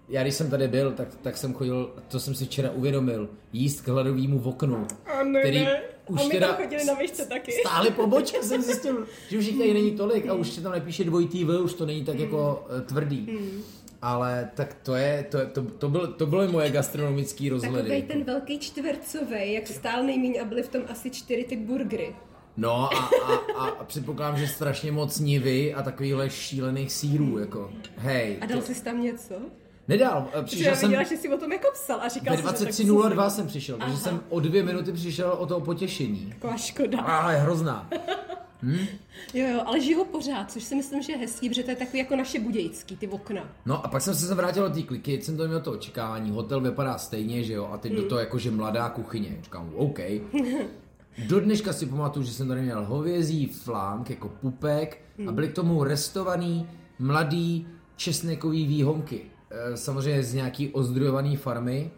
já 0.08 0.22
když 0.22 0.34
jsem 0.34 0.50
tady 0.50 0.68
byl, 0.68 0.92
tak, 0.92 1.08
tak 1.22 1.36
jsem 1.36 1.54
chodil, 1.54 1.94
to 2.08 2.20
jsem 2.20 2.34
si 2.34 2.44
včera 2.44 2.70
uvědomil, 2.70 3.28
jíst 3.52 3.80
k 3.80 3.88
hladovému 3.88 4.40
oknu, 4.44 4.86
který 5.40 5.66
už 6.08 6.20
a 6.20 6.24
my 6.24 6.30
teda 6.30 6.46
tam 6.48 6.56
chodili 6.56 6.84
na 6.84 6.94
výšce 6.94 7.26
taky. 7.26 7.52
stály 7.52 7.90
pobočky, 7.90 8.42
jsem 8.42 8.62
zjistil, 8.62 9.06
že 9.30 9.38
už 9.38 9.44
jich 9.46 9.58
tady 9.58 9.74
není 9.74 9.90
tolik 9.92 10.28
a 10.28 10.34
už 10.34 10.48
se 10.50 10.60
tam 10.60 10.72
nepíše 10.72 11.04
dvojitý 11.04 11.44
V, 11.44 11.60
už 11.62 11.74
to 11.74 11.86
není 11.86 12.04
tak 12.04 12.18
jako 12.18 12.66
eh, 12.78 12.80
tvrdý. 12.80 13.28
Ale 14.02 14.50
tak 14.54 14.74
to 14.82 14.94
je, 14.94 15.26
to, 15.30 15.38
je- 15.38 15.46
to, 15.46 15.62
to, 15.62 15.88
byl, 15.88 16.06
to 16.06 16.26
byly 16.26 16.48
moje 16.48 16.70
gastronomické 16.70 17.50
rozhledy. 17.50 17.88
Takový 17.88 18.02
ten 18.02 18.24
velký 18.24 18.58
čtvercový, 18.58 19.52
jak 19.52 19.66
stál 19.66 20.02
nejméně 20.02 20.40
a 20.40 20.44
byly 20.44 20.62
v 20.62 20.68
tom 20.68 20.82
asi 20.88 21.10
čtyři 21.10 21.44
ty 21.44 21.56
burgery. 21.56 22.14
No 22.56 22.94
a, 22.94 23.10
a, 23.56 23.66
a 23.68 23.84
předpokládám, 23.84 24.38
že 24.38 24.46
strašně 24.48 24.92
moc 24.92 25.18
nivy 25.18 25.74
a 25.74 25.82
takovýhle 25.82 26.30
šílených 26.30 26.92
sírů, 26.92 27.38
jako 27.38 27.70
hej. 27.96 28.38
A 28.40 28.46
dal 28.46 28.60
to, 28.60 28.74
jsi 28.74 28.84
tam 28.84 29.02
něco? 29.02 29.34
Nedal, 29.88 30.28
eh, 30.32 30.42
přišel 30.42 30.66
já 30.66 30.76
jsem, 30.76 30.88
viděla, 30.88 31.02
že 31.02 31.16
jsi 31.16 31.28
o 31.28 31.38
tom 31.38 31.52
jako 31.52 31.68
psal 31.72 32.00
a 32.00 32.08
říkal 32.08 32.36
ve 32.36 32.42
jsem, 32.42 32.52
že 32.52 32.64
tak 32.64 32.74
23.02 32.74 33.30
jsem 33.30 33.46
přišel, 33.46 33.76
takže 33.76 33.92
Aha. 33.92 34.02
jsem 34.02 34.20
o 34.28 34.40
dvě 34.40 34.62
minuty 34.62 34.92
přišel 34.92 35.36
o 35.38 35.46
toho 35.46 35.60
potěšení. 35.60 36.26
Taková 36.34 36.56
škoda. 36.56 37.00
Ale 37.00 37.36
hrozná. 37.36 37.90
Jo, 39.34 39.48
jo, 39.48 39.62
ale 39.66 39.80
žijou 39.80 40.04
pořád, 40.04 40.52
což 40.52 40.62
si 40.64 40.74
myslím, 40.74 41.02
že 41.02 41.12
je 41.12 41.18
hezký, 41.18 41.48
protože 41.48 41.62
to 41.62 41.70
je 41.70 41.76
takový 41.76 41.98
jako 41.98 42.16
naše 42.16 42.40
budějský, 42.40 42.96
ty 42.96 43.08
okna. 43.08 43.48
No 43.66 43.84
a 43.84 43.88
pak 43.88 44.02
jsem 44.02 44.14
se 44.14 44.34
vrátil 44.34 44.68
do 44.68 44.74
té 44.74 44.82
kliky, 44.82 45.22
jsem 45.22 45.36
to 45.36 45.46
měl 45.46 45.60
to 45.60 45.72
očekávání, 45.72 46.30
hotel 46.30 46.60
vypadá 46.60 46.98
stejně, 46.98 47.44
že 47.44 47.52
jo, 47.52 47.68
a 47.72 47.78
teď 47.78 47.92
do 47.92 48.02
toho 48.02 48.18
jakože 48.18 48.50
mladá 48.50 48.88
kuchyně. 48.88 49.38
Říkám, 49.42 49.72
OK. 49.76 49.98
Do 51.28 51.40
dneška 51.40 51.72
si 51.72 51.86
pamatuju, 51.86 52.26
že 52.26 52.32
jsem 52.32 52.48
tady 52.48 52.62
měl 52.62 52.84
hovězí 52.84 53.46
flank 53.46 54.10
jako 54.10 54.28
pupek 54.28 55.02
a 55.28 55.32
byly 55.32 55.48
k 55.48 55.54
tomu 55.54 55.84
restovaný 55.84 56.68
mladý 56.98 57.66
česnekový 57.96 58.66
výhonky. 58.66 59.20
E, 59.72 59.76
Samozřejmě 59.76 60.22
z 60.22 60.34
nějaký 60.34 60.68
ozdrojovaný 60.68 61.36
farmy, 61.36 61.90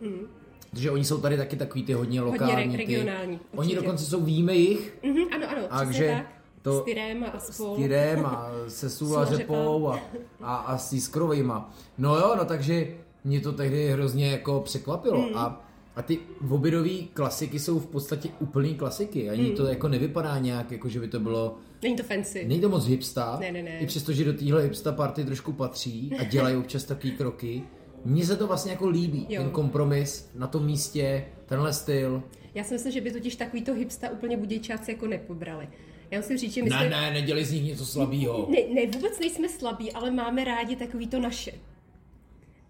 protože 0.70 0.90
oni 0.90 1.04
jsou 1.04 1.18
tady 1.20 1.36
taky 1.36 1.56
takový 1.56 1.84
ty 1.84 1.92
hodně 1.92 2.20
lokální. 2.20 2.54
re- 2.54 2.70
ty. 2.70 2.76
regionální, 2.76 3.40
Oni 3.52 3.58
určitě. 3.58 3.76
dokonce 3.76 4.04
jsou, 4.04 4.20
víme 4.20 4.54
jich, 4.54 4.98
Mhm, 5.04 5.24
ano, 5.34 5.46
ano, 5.50 5.60
Takže 5.78 5.90
přesně 5.92 6.16
tak. 6.16 6.26
to- 6.62 6.80
S 6.80 6.84
tyrem 6.84 7.24
a 7.34 7.38
spol. 7.38 7.76
tyrem 7.76 8.26
a 8.26 8.48
se 8.68 8.90
Sula 8.90 9.24
řepou 9.24 9.88
a, 9.88 10.00
a, 10.42 10.56
a 10.56 10.78
s. 10.78 11.70
No 11.98 12.16
jo, 12.16 12.34
no 12.38 12.44
takže 12.44 12.88
mě 13.24 13.40
to 13.40 13.52
tehdy 13.52 13.88
hrozně 13.92 14.30
jako 14.30 14.60
překvapilo 14.60 15.20
Hmm. 15.22 15.36
a, 15.36 15.65
a 15.96 16.02
ty 16.02 16.18
obědové 16.50 16.90
klasiky 17.14 17.58
jsou 17.58 17.78
v 17.78 17.86
podstatě 17.86 18.28
úplný 18.40 18.74
klasiky. 18.74 19.30
Ani 19.30 19.42
Hmm. 19.44 19.56
to 19.56 19.66
jako 19.66 19.88
nevypadá 19.88 20.38
nějak, 20.38 20.70
jako 20.72 20.88
že 20.88 21.00
by 21.00 21.08
to 21.08 21.20
bylo, 21.20 21.56
Není 21.82 21.96
to 21.96 22.02
fancy. 22.02 22.44
není 22.48 22.60
to 22.60 22.68
moc 22.68 22.86
hipsta, 22.86 23.36
Ne, 23.40 23.52
ne, 23.52 23.62
ne. 23.62 23.78
i 23.78 23.86
přesto, 23.86 24.12
že 24.12 24.24
do 24.24 24.32
téhle 24.32 24.62
hipsta 24.62 24.92
party 24.92 25.24
trošku 25.24 25.52
patří 25.52 26.12
a 26.18 26.24
dělají 26.24 26.56
občas 26.62 26.84
takový 26.84 27.12
kroky. 27.12 27.62
Mně 28.04 28.26
se 28.26 28.36
to 28.36 28.46
vlastně 28.46 28.72
jako 28.72 28.88
líbí, 28.88 29.26
Jo. 29.28 29.42
ten 29.42 29.50
kompromis 29.50 30.30
na 30.34 30.46
tom 30.46 30.66
místě, 30.66 31.24
tenhle 31.46 31.72
styl. 31.72 32.22
Já 32.54 32.64
si 32.64 32.74
myslím, 32.74 32.92
že 32.92 33.00
by 33.00 33.10
totiž 33.12 33.36
takovýto 33.36 33.74
hipsta 33.74 34.10
úplně 34.10 34.36
budějčáci 34.36 34.90
jako 34.90 35.06
nepobrali. 35.06 35.68
Já 36.10 36.18
musím 36.18 36.36
říct, 36.38 36.52
že 36.52 36.62
my 36.62 36.70
Ne, 36.70 36.76
jsme... 36.76 36.90
ne, 36.90 37.10
nedělej 37.12 37.44
z 37.44 37.52
nich 37.52 37.64
něco 37.64 37.86
slabýho. 37.86 38.48
Ne, 38.50 38.74
ne, 38.74 38.90
vůbec 38.94 39.18
nejsme 39.20 39.48
slabí, 39.48 39.92
ale 39.92 40.10
máme 40.10 40.44
rádi 40.44 40.76
takový 40.76 41.06
to 41.06 41.20
naše. 41.20 41.52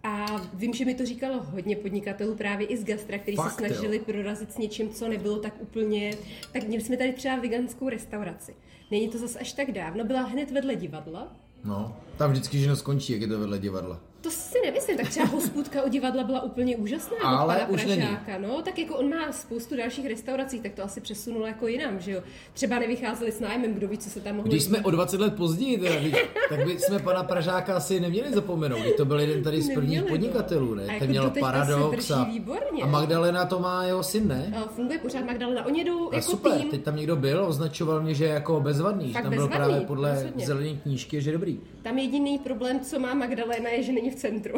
A 0.07 0.41
vím, 0.53 0.73
že 0.73 0.85
mi 0.85 0.95
to 0.95 1.05
říkalo 1.05 1.43
hodně 1.43 1.75
podnikatelů 1.75 2.35
právě 2.35 2.67
i 2.67 2.77
z 2.77 2.83
gastra, 2.83 3.17
kteří 3.17 3.37
se 3.37 3.43
Fakt, 3.43 3.61
jo? 3.61 3.67
snažili 3.67 3.99
prorazit 3.99 4.53
s 4.53 4.57
něčím, 4.57 4.89
co 4.89 5.07
nebylo 5.07 5.39
tak 5.39 5.53
úplně... 5.59 6.13
Tak 6.53 6.63
měli 6.63 6.83
jsme 6.83 6.97
tady 6.97 7.13
třeba 7.13 7.35
veganskou 7.35 7.89
restauraci. 7.89 8.55
Není 8.91 9.09
to 9.09 9.17
zase 9.17 9.39
až 9.39 9.53
tak 9.53 9.71
dávno, 9.71 10.03
byla 10.03 10.21
hned 10.21 10.51
vedle 10.51 10.75
divadla. 10.75 11.35
No, 11.63 11.97
tam 12.17 12.31
vždycky 12.31 12.59
ženo 12.59 12.75
skončí, 12.75 13.13
jak 13.13 13.21
je 13.21 13.27
to 13.27 13.39
vedle 13.39 13.59
divadla. 13.59 14.01
To 14.21 14.31
si 14.31 14.57
nemyslím, 14.65 14.97
tak 14.97 15.09
třeba 15.09 15.25
hospůdka 15.25 15.83
u 15.83 15.89
divadla 15.89 16.23
byla 16.23 16.41
úplně 16.41 16.77
úžasná 16.77 17.17
Ale 17.23 17.55
od 17.55 17.59
pana 17.59 17.69
už 17.69 17.85
není. 17.85 18.01
Pražáka, 18.01 18.37
no, 18.37 18.61
tak 18.61 18.79
jako 18.79 18.95
on 18.97 19.09
má 19.09 19.31
spoustu 19.31 19.75
dalších 19.77 20.07
restaurací, 20.07 20.59
tak 20.61 20.73
to 20.73 20.83
asi 20.83 21.01
přesunul 21.01 21.45
jako 21.45 21.67
jinam, 21.67 21.99
že 21.99 22.11
jo. 22.11 22.21
Třeba 22.53 22.79
nevycházeli 22.79 23.31
s 23.31 23.39
nájmem, 23.39 23.73
kdo 23.73 23.87
ví, 23.87 23.97
co 23.97 24.09
se 24.09 24.19
tam 24.21 24.35
mohlo 24.35 24.49
Když 24.51 24.63
jsme 24.63 24.81
o 24.81 24.91
20 24.91 25.19
let 25.21 25.35
později, 25.35 25.77
teda, 25.77 25.99
víš, 25.99 26.15
tak 26.49 26.65
by 26.65 26.79
jsme 26.79 26.99
pana 26.99 27.23
Pražáka 27.23 27.75
asi 27.75 27.99
neměli 27.99 28.33
zapomenout. 28.33 28.79
To 28.97 29.05
byl 29.05 29.19
jeden 29.19 29.43
tady 29.43 29.61
z 29.61 29.65
prvních 29.65 29.77
Neměli, 29.83 30.01
no. 30.05 30.09
podnikatelů, 30.09 30.71
A 30.71 30.75
ne? 30.75 30.83
jako 30.83 30.99
Ten 30.99 31.09
měl 31.09 31.29
paradox 31.39 32.11
a, 32.11 32.23
výborně. 32.23 32.83
a 32.83 32.85
Magdalena 32.85 33.45
to 33.45 33.59
má 33.59 33.83
jeho 33.83 34.03
syn, 34.03 34.27
ne? 34.27 34.53
A 34.57 34.67
funguje 34.67 34.99
pořád 34.99 35.25
Magdalena. 35.25 35.65
Oni 35.65 35.83
jdou 35.83 36.11
A 36.11 36.15
jako 36.15 36.31
super, 36.31 36.61
tým. 36.61 36.69
teď 36.69 36.83
tam 36.83 36.95
někdo 36.95 37.15
byl, 37.15 37.45
označoval 37.47 38.01
mě, 38.01 38.13
že 38.13 38.25
jako 38.25 38.59
bezvadný, 38.59 39.07
že 39.07 39.13
Fakt 39.13 39.23
tam 39.23 39.33
byl 39.33 39.47
bezvadný, 39.47 39.65
právě 39.67 39.87
podle 39.87 40.31
zelené 40.45 40.69
knížky, 40.83 41.21
že 41.21 41.31
dobrý. 41.31 41.59
Tam 41.87 41.97
jediný 41.97 42.39
problém, 42.39 42.79
co 42.79 42.99
má 42.99 43.13
Magdalena, 43.13 43.69
je, 43.69 43.83
že 43.83 43.91
není 43.91 44.09
v 44.11 44.15
centru. 44.15 44.57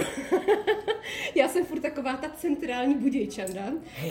Já 1.35 1.47
jsem 1.47 1.65
furt 1.65 1.79
taková 1.79 2.17
ta 2.17 2.29
centrální 2.29 2.95
budějčanda 2.95 3.61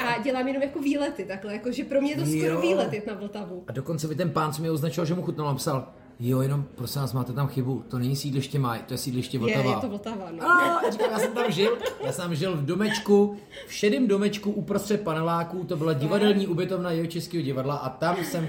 a 0.00 0.22
dělám 0.22 0.48
jenom 0.48 0.62
jako 0.62 0.78
výlety 0.78 1.24
takhle, 1.24 1.52
jako, 1.52 1.72
že 1.72 1.84
pro 1.84 2.00
mě 2.00 2.12
je 2.12 2.16
to 2.16 2.26
skoro 2.26 2.46
Jo. 2.46 2.60
výlet 2.60 2.92
jet 2.92 3.06
na 3.06 3.14
Vltavu. 3.14 3.64
A 3.66 3.72
dokonce 3.72 4.08
by 4.08 4.14
ten 4.14 4.30
pán, 4.30 4.52
co 4.52 4.62
mě 4.62 4.70
označoval, 4.70 5.06
že 5.06 5.14
mu 5.14 5.22
chutnalo, 5.22 5.50
napsal, 5.50 5.92
jo, 6.20 6.40
jenom 6.40 6.64
prosím 6.74 7.00
vás, 7.00 7.12
máte 7.12 7.32
tam 7.32 7.48
chybu, 7.48 7.84
to 7.88 7.98
není 7.98 8.16
sídliště 8.16 8.58
Maj, 8.58 8.78
to 8.86 8.94
je 8.94 8.98
sídliště 8.98 9.36
Je, 9.36 9.40
Vltava. 9.40 9.70
je 9.70 9.80
to 9.80 9.88
Vltava, 9.88 10.30
no. 10.30 10.50
A 10.50 10.90
říkám, 10.90 11.10
já 11.10 11.18
jsem 11.18 11.32
tam 11.32 11.52
žil, 11.52 11.78
já 12.04 12.12
jsem 12.12 12.22
tam 12.24 12.34
žil 12.34 12.56
v 12.56 12.64
domečku, 12.64 13.36
v 13.66 13.72
šedém 13.72 14.06
domečku 14.08 14.50
uprostřed 14.50 15.00
paneláků, 15.00 15.64
to 15.64 15.76
byla 15.76 15.92
divadelní 15.92 16.46
ubytovna 16.46 16.90
jeho 16.90 17.06
českého 17.06 17.42
divadla 17.44 17.76
a 17.76 17.88
tam 17.88 18.16
jsem, 18.24 18.48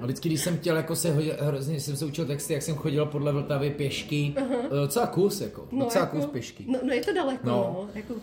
a 0.00 0.04
vždycky, 0.04 0.28
když 0.28 0.40
jsem 0.40 0.56
chtěl 0.58 0.76
jako 0.76 0.96
se 0.96 1.12
hodil, 1.14 1.34
hrozně 1.40 1.80
jsem 1.80 1.96
se 1.96 2.04
učil 2.06 2.26
texty, 2.26 2.52
jak 2.52 2.62
jsem 2.62 2.74
chodil 2.76 3.06
podle 3.06 3.32
Vltavy 3.32 3.70
pěšky, 3.70 4.34
uh-huh. 4.36 4.80
docela 4.82 5.06
kus 5.06 5.40
jako, 5.40 5.68
No, 5.72 5.84
docela 5.84 6.04
jako, 6.04 6.16
kus 6.16 6.26
pěšky. 6.26 6.64
No, 6.68 6.78
no, 6.82 6.92
je 6.92 7.04
to 7.04 7.12
daleko, 7.12 7.46
No. 7.46 7.52
no. 7.52 7.76
no 7.82 7.88
jako, 7.94 8.14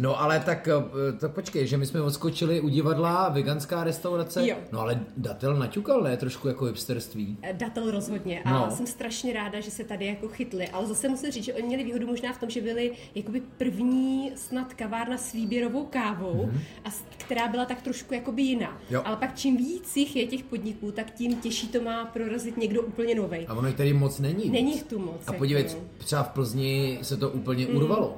No 0.00 0.20
ale 0.20 0.40
tak, 0.40 0.68
eh, 0.68 1.12
tak 1.12 1.30
počkej, 1.32 1.66
že 1.66 1.76
my 1.76 1.86
jsme 1.86 2.00
odskočili 2.00 2.60
u 2.60 2.68
divadla, 2.68 3.28
veganská 3.28 3.84
restaurace, 3.84 4.48
Jo. 4.48 4.56
no 4.72 4.80
ale 4.80 5.00
datel 5.16 5.56
naťukal, 5.56 6.02
ne, 6.02 6.16
trošku 6.16 6.48
jako 6.48 6.64
hipsterství. 6.64 7.36
Eh, 7.42 7.52
Datel 7.52 7.90
rozhodně 7.90 8.42
a 8.42 8.50
No. 8.52 8.70
jsem 8.70 8.86
strašně 8.86 9.32
ráda, 9.32 9.60
že 9.60 9.70
se 9.70 9.84
tady 9.84 10.06
jako 10.06 10.28
chytli, 10.28 10.68
ale 10.68 10.86
zase 10.86 11.08
musím 11.08 11.30
říct, 11.30 11.44
že 11.44 11.54
oni 11.54 11.62
měli 11.66 11.84
výhodu 11.84 12.06
možná 12.06 12.32
v 12.32 12.38
tom, 12.38 12.50
že 12.50 12.60
byli 12.60 12.92
jakoby 13.14 13.42
první 13.58 14.32
snad 14.36 14.74
kavárna 14.74 15.18
s 15.18 15.32
výběrovou 15.32 15.84
kávou, 15.86 16.34
mm-hmm. 16.52 16.60
a 16.84 16.88
která 17.18 17.48
byla 17.48 17.64
tak 17.64 17.82
trošku 17.82 18.14
jakoby 18.14 18.42
jiná. 18.42 18.78
Jo. 18.90 19.02
Ale 19.04 19.16
pak 19.16 19.36
čím 19.36 19.56
víc 19.56 19.96
jich 19.96 20.16
je 20.16 20.26
těch 20.26 20.42
podniků, 20.44 20.92
tak 20.92 21.10
tím 21.10 21.40
těžší 21.40 21.68
to 21.68 21.80
má 21.80 22.04
prorazit 22.04 22.56
někdo 22.56 22.82
úplně 22.82 23.14
novej. 23.14 23.46
A 23.48 23.54
ono 23.54 23.68
jich 23.68 23.76
tady 23.76 23.92
moc 23.92 24.18
není. 24.18 24.50
Není 24.50 24.72
jich 24.72 24.82
tu 24.82 24.98
moc. 24.98 25.16
A 25.26 25.32
jako 25.32 25.38
podívej, 25.38 25.64
no. 25.74 25.80
třeba 25.98 26.22
v 26.22 26.28
Plzni 26.28 26.98
se 27.02 27.16
to 27.16 27.30
úplně 27.30 27.66
urvalo. 27.66 28.16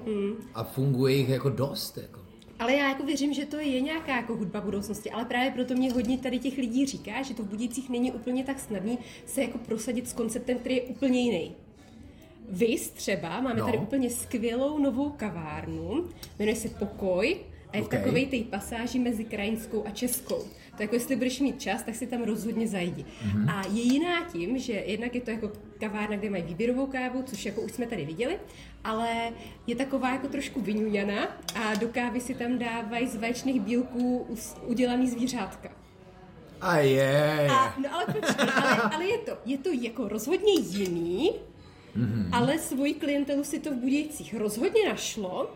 A 0.54 0.64
funguje 0.64 1.14
jich 1.14 1.28
jako 1.28 1.48
dost. 1.50 1.71
Jako. 2.02 2.20
Ale 2.58 2.72
já 2.74 2.88
jako 2.88 3.02
věřím, 3.02 3.32
že 3.32 3.46
to 3.46 3.56
je 3.58 3.80
nějaká 3.80 4.16
jako 4.16 4.36
hudba 4.36 4.60
budoucnosti, 4.60 5.10
ale 5.10 5.24
právě 5.24 5.50
proto 5.50 5.74
mě 5.74 5.92
hodně 5.92 6.18
tady 6.18 6.38
těch 6.38 6.58
lidí 6.58 6.86
říká, 6.86 7.22
že 7.22 7.34
to 7.34 7.42
v 7.42 7.48
Budících 7.48 7.88
není 7.90 8.12
úplně 8.12 8.44
tak 8.44 8.60
snadný 8.60 8.98
se 9.26 9.42
jako 9.42 9.58
prosadit 9.58 10.08
s 10.08 10.12
konceptem, 10.12 10.58
který 10.58 10.74
je 10.76 10.82
úplně 10.82 11.20
jiný. 11.20 11.52
Vys 12.48 12.90
třeba, 12.90 13.40
máme 13.40 13.60
No. 13.60 13.66
tady 13.66 13.78
úplně 13.78 14.10
skvělou 14.10 14.78
novou 14.78 15.10
kavárnu, 15.10 16.08
jmenuje 16.38 16.56
se 16.56 16.68
Pokoj 16.68 17.36
a 17.72 17.76
je 17.76 17.82
Ok. 17.82 17.88
v 17.88 17.90
takové 17.90 18.20
té 18.26 18.36
pasáži 18.50 18.98
mezi 18.98 19.24
krajinskou 19.24 19.86
a 19.86 19.90
českou. 19.90 20.44
To 20.76 20.82
jako 20.82 20.94
jestli 20.94 21.16
budeš 21.16 21.40
mít 21.40 21.60
čas, 21.60 21.82
tak 21.82 21.94
si 21.94 22.06
tam 22.06 22.22
rozhodně 22.22 22.68
zajdi. 22.68 23.04
Mhm. 23.24 23.48
A 23.48 23.62
je 23.72 23.82
jiná 23.82 24.24
tím, 24.32 24.58
že 24.58 24.72
jednak 24.72 25.14
je 25.14 25.20
to 25.20 25.30
jako 25.30 25.52
kavárna, 25.80 26.16
kde 26.16 26.30
mají 26.30 26.42
výběrovou 26.42 26.86
kávu, 26.86 27.22
což 27.22 27.46
jako 27.46 27.60
už 27.60 27.72
jsme 27.72 27.86
tady 27.86 28.04
viděli, 28.04 28.38
ale 28.84 29.32
je 29.66 29.76
taková 29.76 30.10
jako 30.12 30.28
trošku 30.28 30.60
vyňuňaná 30.60 31.28
a 31.54 31.74
do 31.74 31.88
kávy 31.88 32.20
si 32.20 32.34
tam 32.34 32.58
dávají 32.58 33.06
z 33.06 33.16
vaječných 33.16 33.60
bílků 33.60 34.26
udělaný 34.66 35.10
zvířátka. 35.10 35.68
A 36.60 36.76
je. 36.78 37.48
A, 37.50 37.74
no 37.78 37.94
ale 37.94 38.06
počkej, 38.06 38.48
ale, 38.56 38.82
ale 38.94 39.06
je, 39.06 39.18
to, 39.18 39.38
je 39.44 39.58
to 39.58 39.68
jako 39.72 40.08
rozhodně 40.08 40.52
jiný, 40.52 41.32
mm-hmm. 41.96 42.28
ale 42.32 42.58
svoji 42.58 42.94
klientelu 42.94 43.44
si 43.44 43.58
to 43.58 43.70
v 43.70 43.74
Budějcích 43.76 44.34
rozhodně 44.34 44.88
našlo 44.88 45.50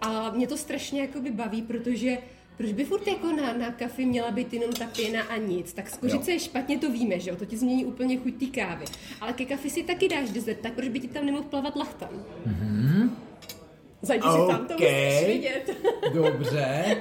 a 0.00 0.30
mě 0.30 0.46
to 0.46 0.56
strašně 0.56 1.00
jakoby 1.00 1.30
baví, 1.30 1.62
protože 1.62 2.18
proč 2.62 2.72
by 2.72 2.84
furt 2.84 3.06
jako 3.06 3.32
na, 3.32 3.52
na 3.52 3.72
kafi 3.72 4.06
měla 4.06 4.30
být 4.30 4.54
jenom 4.54 4.72
ta 4.72 4.86
pěna 4.86 5.22
a 5.22 5.36
nic? 5.36 5.72
Tak 5.72 5.90
skořice 5.90 6.30
Jo. 6.30 6.34
je 6.34 6.40
špatně, 6.40 6.78
to 6.78 6.92
víme, 6.92 7.20
že 7.20 7.30
jo? 7.30 7.36
To 7.36 7.44
ti 7.44 7.56
změní 7.56 7.84
úplně 7.84 8.18
chuť 8.18 8.34
té 8.34 8.46
kávy. 8.46 8.84
Ale 9.20 9.32
ke 9.32 9.44
kafi 9.44 9.70
si 9.70 9.82
taky 9.82 10.08
dáš 10.08 10.30
dezert, 10.30 10.60
tak 10.60 10.72
proč 10.72 10.88
by 10.88 11.00
ti 11.00 11.08
tam 11.08 11.26
nemohl 11.26 11.44
plavat 11.44 11.76
lachtan? 11.76 12.08
Mm-hmm. 12.46 13.10
Zajdi 14.02 14.28
si 14.28 14.38
tam, 14.48 14.66
to 14.66 14.74
musíš 14.74 15.26
vidět. 15.26 15.76
Dobře. 16.14 16.96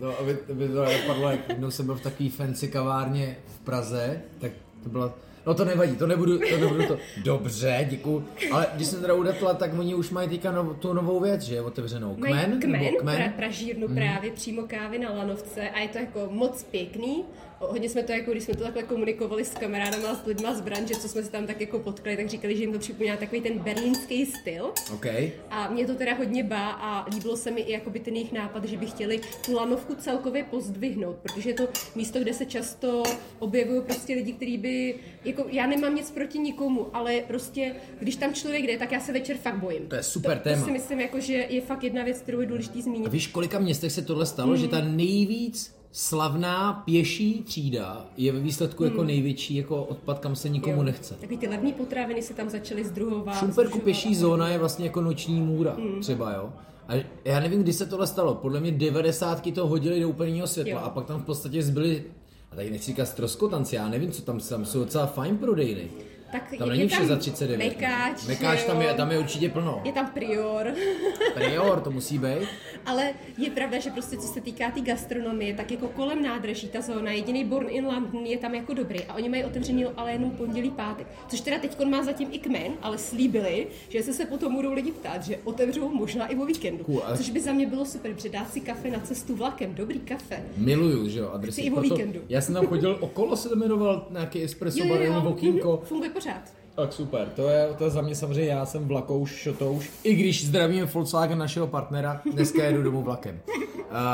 No, 0.00 0.18
aby, 0.18 0.38
aby 0.50 0.68
to 0.68 0.84
nepadlo, 0.84 1.30
jak 1.30 1.48
jednou 1.48 1.70
jsem 1.70 1.86
byl 1.86 1.94
v 1.94 2.02
takové 2.02 2.30
fancy 2.30 2.68
kavárně 2.68 3.36
v 3.46 3.60
Praze, 3.60 4.22
tak 4.38 4.52
to 4.82 4.88
bylo, 4.88 5.14
no 5.46 5.54
to 5.54 5.64
nevadí, 5.64 5.96
to 5.96 6.06
nebudu, 6.06 6.38
to 6.38 6.56
nebudu 6.58 6.86
to, 6.86 6.98
dobře, 7.24 7.86
děkuju, 7.90 8.24
ale 8.52 8.66
když 8.74 8.86
jsem 8.88 9.00
teda 9.00 9.14
u 9.14 9.22
Datla, 9.22 9.54
tak 9.54 9.70
oni 9.78 9.94
už 9.94 10.10
mají 10.10 10.28
teďka 10.28 10.52
nov, 10.52 10.76
tu 10.78 10.92
novou 10.92 11.20
věc, 11.20 11.42
že, 11.42 11.60
otevřenou, 11.60 12.16
Mají 12.16 12.34
kmen, 12.34 12.60
kmen, 12.60 12.94
kmen, 13.00 13.16
Pra, 13.22 13.32
pražírnu 13.36 13.86
Mhm. 13.88 13.96
mm. 13.96 14.02
právě 14.02 14.30
přímo 14.30 14.62
kávy 14.62 14.98
na 14.98 15.10
lanovce 15.12 15.70
a 15.70 15.80
je 15.80 15.88
to 15.88 15.98
jako 15.98 16.28
moc 16.30 16.62
pěkný. 16.62 17.24
Hodně 17.62 17.88
jsme 17.88 18.02
to 18.02 18.12
jako, 18.12 18.30
když 18.30 18.44
jsme 18.44 18.54
to 18.54 18.64
takhle 18.64 18.82
komunikovali 18.82 19.44
s 19.44 19.50
kamarádama 19.50 20.08
a 20.08 20.14
s 20.14 20.26
lidma 20.26 20.54
z 20.54 20.60
branže, 20.60 20.94
co 20.94 21.08
jsme 21.08 21.22
se 21.22 21.30
tam 21.30 21.46
tak 21.46 21.60
jako 21.60 21.78
potkali, 21.78 22.16
tak 22.16 22.28
říkali, 22.28 22.56
že 22.56 22.62
jim 22.62 22.72
to 22.72 22.78
připomíná 22.78 23.16
takový 23.16 23.40
ten 23.40 23.58
berlínský 23.58 24.26
styl. 24.26 24.72
OK, 24.92 25.06
A 25.50 25.70
mě 25.70 25.86
to 25.86 25.94
teda 25.94 26.14
hodně 26.14 26.44
bá 26.44 26.70
a 26.70 27.10
líbilo 27.10 27.36
se 27.36 27.50
mi 27.50 27.60
i 27.60 27.72
jakoby 27.72 28.00
ten 28.00 28.14
jejich 28.14 28.32
nápad, 28.32 28.64
že 28.64 28.76
by 28.76 28.86
chtěli 28.86 29.20
tu 29.46 29.54
lanovku 29.54 29.94
celkově 29.94 30.44
pozdvihnout, 30.44 31.16
protože 31.16 31.50
je 31.50 31.54
to 31.54 31.68
místo, 31.94 32.18
kde 32.18 32.34
se 32.34 32.46
často 32.46 33.02
objevují 33.38 33.82
prostě 33.82 34.14
lidi, 34.14 34.32
kteří 34.32 34.58
by, 34.58 34.94
jako 35.24 35.46
já 35.48 35.66
nemám 35.66 35.94
nic 35.94 36.10
proti 36.10 36.38
nikomu, 36.38 36.86
ale 36.92 37.22
prostě, 37.26 37.74
když 37.98 38.16
tam 38.16 38.34
člověk 38.34 38.62
jde, 38.62 38.78
tak 38.78 38.92
já 38.92 39.00
se 39.00 39.12
večer 39.12 39.36
fakt 39.36 39.58
bojím. 39.58 39.86
To 39.88 39.96
je 39.96 40.02
super 40.02 40.38
to, 40.38 40.44
téma. 40.44 40.58
To 40.58 40.64
si 40.64 40.72
myslím, 40.72 41.00
jako, 41.00 41.20
že 41.20 41.46
je 41.48 41.60
fakt 41.60 41.84
jedna 41.84 42.04
věc, 42.04 42.18
kterou 42.18 42.40
je 42.40 42.46
důležité 42.46 42.82
zmínit. 42.82 43.06
a 43.06 43.10
víš, 43.10 43.26
kolika 43.26 43.58
městech 43.58 43.92
se 43.92 44.02
tohle 44.02 44.26
stalo, 44.26 44.56
že 44.56 44.68
ta 44.68 44.80
nejvíc 44.80 45.79
slavná 45.92 46.72
pěší 46.72 47.42
třída 47.42 48.06
je 48.16 48.32
ve 48.32 48.40
výsledku 48.40 48.84
jako 48.84 49.04
největší 49.04 49.56
jako 49.56 49.84
odpad, 49.84 50.18
kam 50.18 50.36
se 50.36 50.48
nikomu 50.48 50.76
Jo. 50.76 50.82
nechce. 50.82 51.14
Takový 51.14 51.38
ty 51.38 51.48
levné 51.48 51.72
potraviny 51.72 52.22
se 52.22 52.34
tam 52.34 52.50
začaly 52.50 52.84
zdruhovat. 52.84 53.38
Šumperku 53.38 53.78
pěší 53.78 54.14
zóna 54.14 54.48
je 54.48 54.58
vlastně 54.58 54.86
jako 54.86 55.00
noční 55.00 55.40
můra, 55.40 55.76
mm. 55.76 56.00
třeba 56.00 56.32
jo. 56.32 56.52
A 56.88 56.94
já 57.24 57.40
nevím, 57.40 57.62
kdy 57.62 57.72
se 57.72 57.86
tohle 57.86 58.06
stalo. 58.06 58.34
Podle 58.34 58.60
mě 58.60 58.72
90 58.72 59.52
to 59.54 59.66
hodili 59.66 60.00
do 60.00 60.08
úplného 60.08 60.46
světla 60.46 60.72
Jo. 60.72 60.86
a 60.86 60.90
pak 60.90 61.06
tam 61.06 61.20
v 61.20 61.24
podstatě 61.24 61.62
zbyly, 61.62 62.04
a 62.52 62.56
tady 62.56 62.70
nechci 62.70 62.86
říkat 62.86 63.06
stroskotanci, 63.06 63.76
já 63.76 63.88
nevím, 63.88 64.12
co 64.12 64.22
tam, 64.22 64.40
tam 64.40 64.64
jsou 64.64 64.78
docela 64.78 65.06
fajn 65.06 65.38
prodejny. 65.38 65.90
Tak 66.32 66.54
Tam 66.58 66.70
je, 66.70 66.76
není 66.76 66.88
vše 66.88 67.06
za 67.06 67.16
39. 67.16 67.58
Mekáč, 67.66 68.26
Mekáč 68.26 68.64
tam 68.64 68.80
jo. 68.82 68.88
je, 68.88 68.94
tam 68.94 69.10
je 69.10 69.18
určitě 69.18 69.48
plno. 69.48 69.80
Je 69.84 69.92
tam 69.92 70.06
prior. 70.14 70.66
Prior, 71.34 71.80
to 71.80 71.90
musí 71.90 72.18
být. 72.18 72.48
Ale 72.86 73.10
je 73.38 73.50
pravda, 73.50 73.78
že 73.78 73.90
prostě 73.90 74.16
co 74.16 74.26
se 74.26 74.40
týká 74.40 74.66
té 74.66 74.72
tý 74.72 74.80
gastronomie, 74.82 75.54
tak 75.54 75.70
jako 75.70 75.88
kolem 75.88 76.22
nádraží 76.22 76.68
ta 76.68 76.80
zóna, 76.80 77.12
jediný 77.12 77.44
Born 77.44 77.66
in 77.70 77.86
London 77.86 78.26
je 78.26 78.38
tam 78.38 78.54
jako 78.54 78.74
dobrý 78.74 79.04
a 79.04 79.14
oni 79.14 79.28
mají 79.28 79.44
otevřený 79.44 79.84
ale 79.84 80.12
jenom 80.12 80.30
pondělí 80.30 80.70
pátek. 80.70 81.06
Což 81.28 81.40
teda 81.40 81.58
teď 81.58 81.84
má 81.84 82.02
zatím 82.02 82.28
i 82.32 82.38
kmen, 82.38 82.72
ale 82.82 82.98
slíbili, 82.98 83.66
že 83.88 84.02
se 84.02 84.12
se 84.12 84.26
potom 84.26 84.54
budou 84.54 84.72
lidi 84.72 84.92
ptát, 84.92 85.24
že 85.24 85.38
otevřou 85.44 85.88
možná 85.88 86.26
i 86.26 86.36
o 86.36 86.44
víkendu. 86.44 86.84
Cool, 86.84 87.02
ale- 87.04 87.16
Což 87.16 87.30
by 87.30 87.40
za 87.40 87.52
mě 87.52 87.66
bylo 87.66 87.84
super, 87.84 88.14
protože 88.14 88.28
dát 88.28 88.52
si 88.52 88.60
kafe 88.60 88.90
na 88.90 89.00
cestu 89.00 89.36
vlakem, 89.36 89.74
dobrý 89.74 89.98
kafe. 90.00 90.42
Miluju, 90.56 91.08
že 91.08 91.18
jo, 91.18 91.30
adresy. 91.32 91.60
Chci 91.62 91.70
i 91.70 91.72
o 91.72 91.80
víkendu. 91.80 92.20
Já 92.28 92.40
jsem 92.40 92.54
tam 92.54 92.66
chodil 92.66 92.98
okolo, 93.00 93.36
se 93.36 93.48
to 93.48 93.56
jmenoval 93.56 94.06
nějaký 94.10 94.42
espresso 94.42 94.84
bar, 94.88 95.00
jenom 95.02 95.26
okýnko. 95.26 95.76
mhm, 95.76 95.86
funguje 95.86 96.10
pořád. 96.24 96.42
Tak 96.74 96.92
super, 96.92 97.28
to 97.36 97.48
je, 97.48 97.68
to 97.78 97.84
je 97.84 97.90
za 97.90 98.00
mě 98.02 98.14
samozřejmě, 98.14 98.50
já 98.50 98.66
jsem 98.66 98.84
vlakouš, 98.88 99.30
šotouš, 99.34 99.90
i 100.04 100.14
když 100.14 100.46
zdravíme 100.46 100.86
Volkswagen 100.86 101.38
našeho 101.38 101.66
partnera, 101.66 102.20
dneska 102.32 102.64
jedu 102.64 102.82
domů 102.82 103.02
vlakem. 103.02 103.40
Uh, 103.46 103.62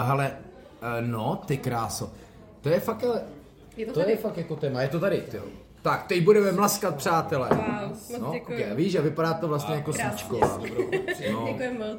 hele, 0.07 0.31
uh, 1.01 1.07
no, 1.09 1.43
ty 1.47 1.57
kráso, 1.57 2.11
to 2.61 2.69
je 2.69 2.81
fakt, 2.81 3.05
ale, 3.05 3.21
Je 3.77 3.87
to 3.87 3.93
to 3.93 4.01
tady. 4.01 4.13
je 4.13 4.17
fakt 4.19 4.37
jako 4.37 4.57
téma, 4.57 4.83
je 4.83 4.89
to 4.89 5.01
tady, 5.01 5.21
ty. 5.31 5.41
Tak, 5.83 6.07
teď 6.07 6.25
budeme 6.25 6.53
mlaskat, 6.53 6.97
přátelé. 6.97 7.49
Wow, 7.49 7.89
moc 7.89 8.19
no, 8.21 8.31
děkuji. 8.33 8.65
okay, 8.65 8.77
víš, 8.77 8.95
a 8.95 9.01
vypadá 9.01 9.35
to 9.35 9.49
vlastně 9.49 9.75
jako 9.75 9.93
Krásně. 9.93 10.19
svíčková. 10.19 10.59
No. 11.33 11.47
Děkuji 11.49 11.79
moc. 11.79 11.99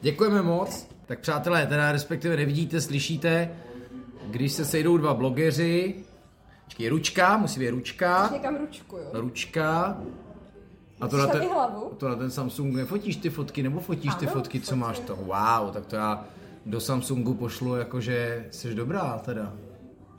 Děkujeme 0.00 0.42
moc. 0.42 0.86
Tak 1.06 1.20
přátelé, 1.20 1.66
teda 1.66 1.92
respektive 1.92 2.36
nevidíte, 2.36 2.80
slyšíte, 2.80 3.50
když 4.26 4.52
se 4.52 4.64
sejdou 4.64 4.96
dva 4.96 5.14
blogeři, 5.14 5.94
Počkej, 6.76 6.88
ručka, 6.88 7.36
musí 7.36 7.60
být 7.60 7.70
ručka. 7.70 8.30
Někam 8.32 8.56
ručku, 8.56 8.96
jo. 8.96 9.10
Ručka. 9.12 9.98
A 11.00 11.08
to 11.08 11.16
na, 11.16 11.26
ten, 11.26 11.42
to 11.96 12.08
na 12.08 12.14
ten 12.16 12.30
Samsung 12.30 12.74
nefotíš 12.76 13.16
ty 13.16 13.30
fotky, 13.30 13.62
nebo 13.62 13.80
fotíš 13.80 14.14
ty 14.14 14.26
Ano, 14.26 14.32
fotky, 14.32 14.60
co 14.60 14.66
fotím. 14.66 14.78
máš 14.80 14.98
to? 14.98 15.16
Wow, 15.16 15.70
tak 15.72 15.86
to 15.86 15.96
já 15.96 16.24
do 16.66 16.80
Samsungu 16.80 17.34
pošlu, 17.34 17.76
jakože 17.76 18.46
jsi 18.50 18.74
dobrá 18.74 19.18
teda. 19.24 19.52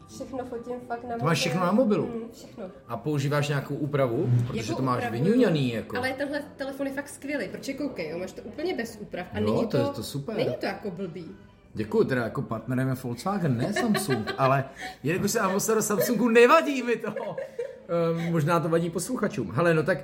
Všechno 0.08 0.46
fotím 0.46 0.76
fakt 0.88 1.04
na 1.10 1.18
To 1.18 1.26
máš 1.26 1.40
všechno 1.40 1.62
na 1.62 1.72
mobilu? 1.72 2.08
Mm, 2.08 2.32
všechno. 2.34 2.64
A 2.88 2.98
používáš 2.98 3.48
nějakou 3.48 3.76
úpravu? 3.76 4.30
Protože 4.48 4.60
Jako 4.72 4.76
to 4.76 4.82
máš 4.84 4.98
úpravu, 5.06 5.24
vyňuňaný, 5.24 5.74
jako. 5.74 5.98
Ale 5.98 6.14
tenhle 6.14 6.42
telefon 6.58 6.88
je 6.88 6.94
fakt 6.94 7.10
skvělý, 7.10 7.48
protože 7.52 7.74
koukej, 7.74 8.10
jo, 8.10 8.18
máš 8.20 8.32
to 8.32 8.42
úplně 8.42 8.74
bez 8.76 8.98
úprav 9.02 9.26
a 9.34 9.40
Jo, 9.40 9.46
není 9.46 9.62
to 9.68 9.68
to, 9.68 9.78
je 9.78 9.84
to 9.94 10.04
super. 10.04 10.36
Není 10.36 10.56
to 10.60 10.66
jako 10.66 10.92
blbý. 10.92 11.26
Děkuji, 11.74 12.04
teda 12.04 12.24
jako 12.24 12.42
partnerem 12.42 12.90
je 12.90 12.96
Volkswagen, 13.04 13.58
ne 13.58 13.74
Samsung, 13.74 14.32
ale 14.38 14.66
jelikož 15.04 15.32
se 15.32 15.40
ambasador 15.40 15.82
Samsungu 15.82 16.30
nevadí 16.30 16.84
mi 16.84 16.96
to. 16.96 17.10
Um, 17.12 18.32
možná 18.32 18.60
to 18.60 18.70
vadí 18.70 18.90
posluchačům. 18.90 19.52
Hele, 19.56 19.74
no 19.74 19.84
tak 19.84 19.98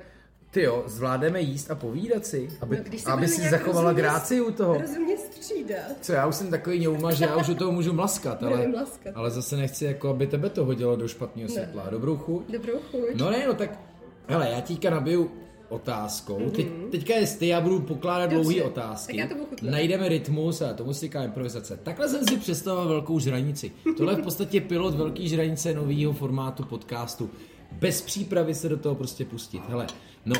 ty 0.51 0.61
jo, 0.61 0.83
zvládneme 0.87 1.41
jíst 1.41 1.71
a 1.71 1.75
povídat 1.75 2.25
si, 2.25 2.49
aby, 2.61 2.77
No, 2.77 2.83
když 2.83 3.05
aby 3.05 3.27
si 3.27 3.41
zachovala 3.49 3.81
rozumně- 3.91 4.01
gráci 4.01 4.41
u 4.41 4.51
toho. 4.51 4.81
Rozumně 4.81 5.17
střídat. 5.17 5.79
Co, 6.01 6.13
já 6.13 6.27
už 6.27 6.35
jsem 6.35 6.49
takový 6.49 6.79
ňouma, 6.79 7.11
že 7.11 7.25
já 7.25 7.35
už 7.37 7.49
u 7.49 7.55
toho 7.55 7.71
můžu 7.71 7.93
mlaskat, 7.93 8.43
ale, 8.43 8.67
mlaskat. 8.67 9.13
ale 9.15 9.31
zase 9.31 9.57
nechci, 9.57 9.85
jako 9.85 10.09
aby 10.09 10.27
tebe 10.27 10.49
to 10.49 10.65
hodilo 10.65 10.95
do 10.95 11.07
špatného 11.07 11.47
Ne. 11.47 11.53
světla. 11.53 11.87
Dobrou 11.89 12.17
chuť? 12.17 12.51
Dobrou 12.51 12.79
chuť. 12.91 13.01
No 13.15 13.31
ne, 13.31 13.47
no 13.47 13.53
tak, 13.53 13.79
hele, 14.27 14.49
já 14.49 14.61
tíka 14.61 14.89
nabiju 14.89 15.31
otázkou. 15.69 16.39
Mhm. 16.39 16.51
Teď, 16.51 16.67
teďka 16.91 17.15
je 17.15 17.27
ty, 17.27 17.47
já 17.47 17.61
budu 17.61 17.79
pokládat 17.79 18.29
Dobře, 18.29 18.43
dlouhé 18.43 18.55
tak 18.55 18.65
otázky. 18.71 19.17
já 19.17 19.27
to. 19.27 19.35
Najdeme 19.61 20.09
rytmus 20.09 20.61
a 20.61 20.73
tomu 20.73 20.93
si 20.93 20.99
říká 21.05 21.23
improvizace. 21.23 21.79
Takhle 21.83 22.09
jsem 22.09 22.27
si 22.27 22.37
představoval 22.37 22.87
velkou 22.87 23.19
žranici. 23.19 23.71
Tohle 23.97 24.13
je 24.13 24.17
v 24.17 24.23
podstatě 24.23 24.61
pilot 24.61 24.95
velký 24.95 25.29
žranice 25.29 25.73
nového 25.73 26.13
formátu 26.13 26.63
podcastu. 26.63 27.29
Bez 27.71 28.01
přípravy 28.01 28.55
se 28.55 28.69
do 28.69 28.77
toho 28.77 28.95
prostě 28.95 29.25
pustit. 29.25 29.61
Hele, 29.69 29.87
no, 30.25 30.35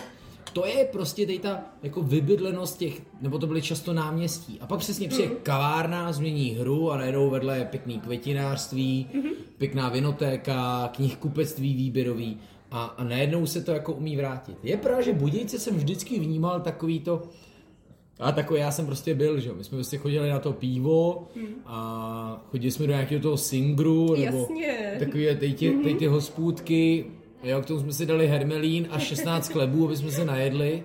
to 0.53 0.65
je 0.65 0.85
prostě 0.91 1.25
tady 1.25 1.39
ta 1.39 1.59
jako 1.83 2.01
vybydlenost 2.01 2.77
těch, 2.77 3.01
nebo 3.21 3.39
to 3.39 3.47
byly 3.47 3.61
často 3.61 3.93
náměstí. 3.93 4.57
A 4.61 4.67
pak 4.67 4.79
přesně 4.79 5.07
přijde 5.07 5.27
kavárna, 5.43 6.11
změní 6.11 6.49
hru 6.49 6.91
a 6.91 6.97
najednou 6.97 7.29
vedle 7.29 7.57
je 7.57 7.65
pěkný 7.65 7.99
květinářství, 7.99 9.07
pěkná 9.57 9.89
vinotéka, 9.89 10.89
knihkupectví 10.95 11.73
výběrový 11.73 12.37
a, 12.73 12.83
a 12.83 13.03
najednou 13.03 13.45
se 13.45 13.61
to 13.61 13.71
jako 13.71 13.93
umí 13.93 14.15
vrátit. 14.15 14.57
Je 14.63 14.77
pravda, 14.77 15.01
že 15.01 15.13
Budějce 15.13 15.59
jsem 15.59 15.75
vždycky 15.75 16.19
vnímal 16.19 16.59
takový 16.59 16.99
to, 16.99 17.23
a 18.19 18.31
takový 18.31 18.59
já 18.59 18.71
jsem 18.71 18.85
prostě 18.85 19.15
byl, 19.15 19.39
že 19.39 19.49
jo. 19.49 19.55
My 19.55 19.63
jsme 19.63 19.75
prostě 19.75 19.97
chodili 19.97 20.29
na 20.29 20.39
to 20.39 20.53
pivo 20.53 21.27
a 21.65 22.43
chodili 22.51 22.71
jsme 22.71 22.87
do 22.87 22.93
nějakého 22.93 23.21
toho 23.21 23.37
singru, 23.37 24.15
nebo 24.15 24.37
Jasně. 24.37 24.95
takový 24.99 25.27
teď 25.39 25.57
ty, 25.57 25.71
teď 25.83 25.97
ty 25.97 26.05
hospůdky, 26.05 27.05
jo, 27.43 27.61
k 27.61 27.65
tomu 27.65 27.79
jsme 27.79 27.93
si 27.93 28.05
dali 28.05 28.27
hermelín 28.27 28.87
a 28.91 28.99
16 28.99 29.49
klebů, 29.49 29.85
aby 29.85 29.97
jsme 29.97 30.11
se 30.11 30.25
najedli 30.25 30.83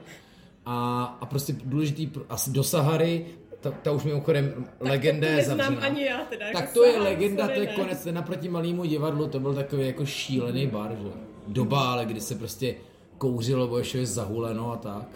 a, 0.67 1.05
a 1.21 1.27
prostě 1.27 1.55
důležitý, 1.65 2.11
asi 2.29 2.51
do 2.51 2.65
Sahary, 2.65 3.27
ta, 3.61 3.71
ta 3.71 3.93
už 3.93 4.05
mimochodem 4.05 4.67
legenda 4.81 5.27
to 5.27 5.33
je 5.33 5.45
zavřená. 5.45 5.81
ani 5.81 6.05
já 6.05 6.25
teda. 6.25 6.47
Tak 6.53 6.63
jako 6.63 6.75
to 6.75 6.85
je 6.85 6.99
legenda, 6.99 7.47
to 7.49 7.61
je 7.61 7.67
ne. 7.67 7.75
konec, 7.75 8.05
ten 8.05 8.15
naproti 8.15 8.49
malému 8.49 8.85
divadlu, 8.85 9.29
to 9.29 9.41
byl 9.41 9.55
takový 9.55 9.87
jako 9.87 10.07
šílený 10.07 10.67
bar, 10.67 10.97
že. 11.03 11.28
Doba, 11.49 11.93
ale 11.93 12.05
kdy 12.05 12.21
se 12.21 12.35
prostě 12.35 12.75
kouřilo, 13.19 13.67
bylo 13.67 13.79
ještě 13.79 14.07
zahuleno 14.07 14.73
a 14.73 14.77
tak. 14.77 15.09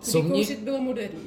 Co 0.00 0.22
mě, 0.22 0.30
Vykouřit 0.30 0.58
bylo 0.58 0.80
moderní. 0.80 1.20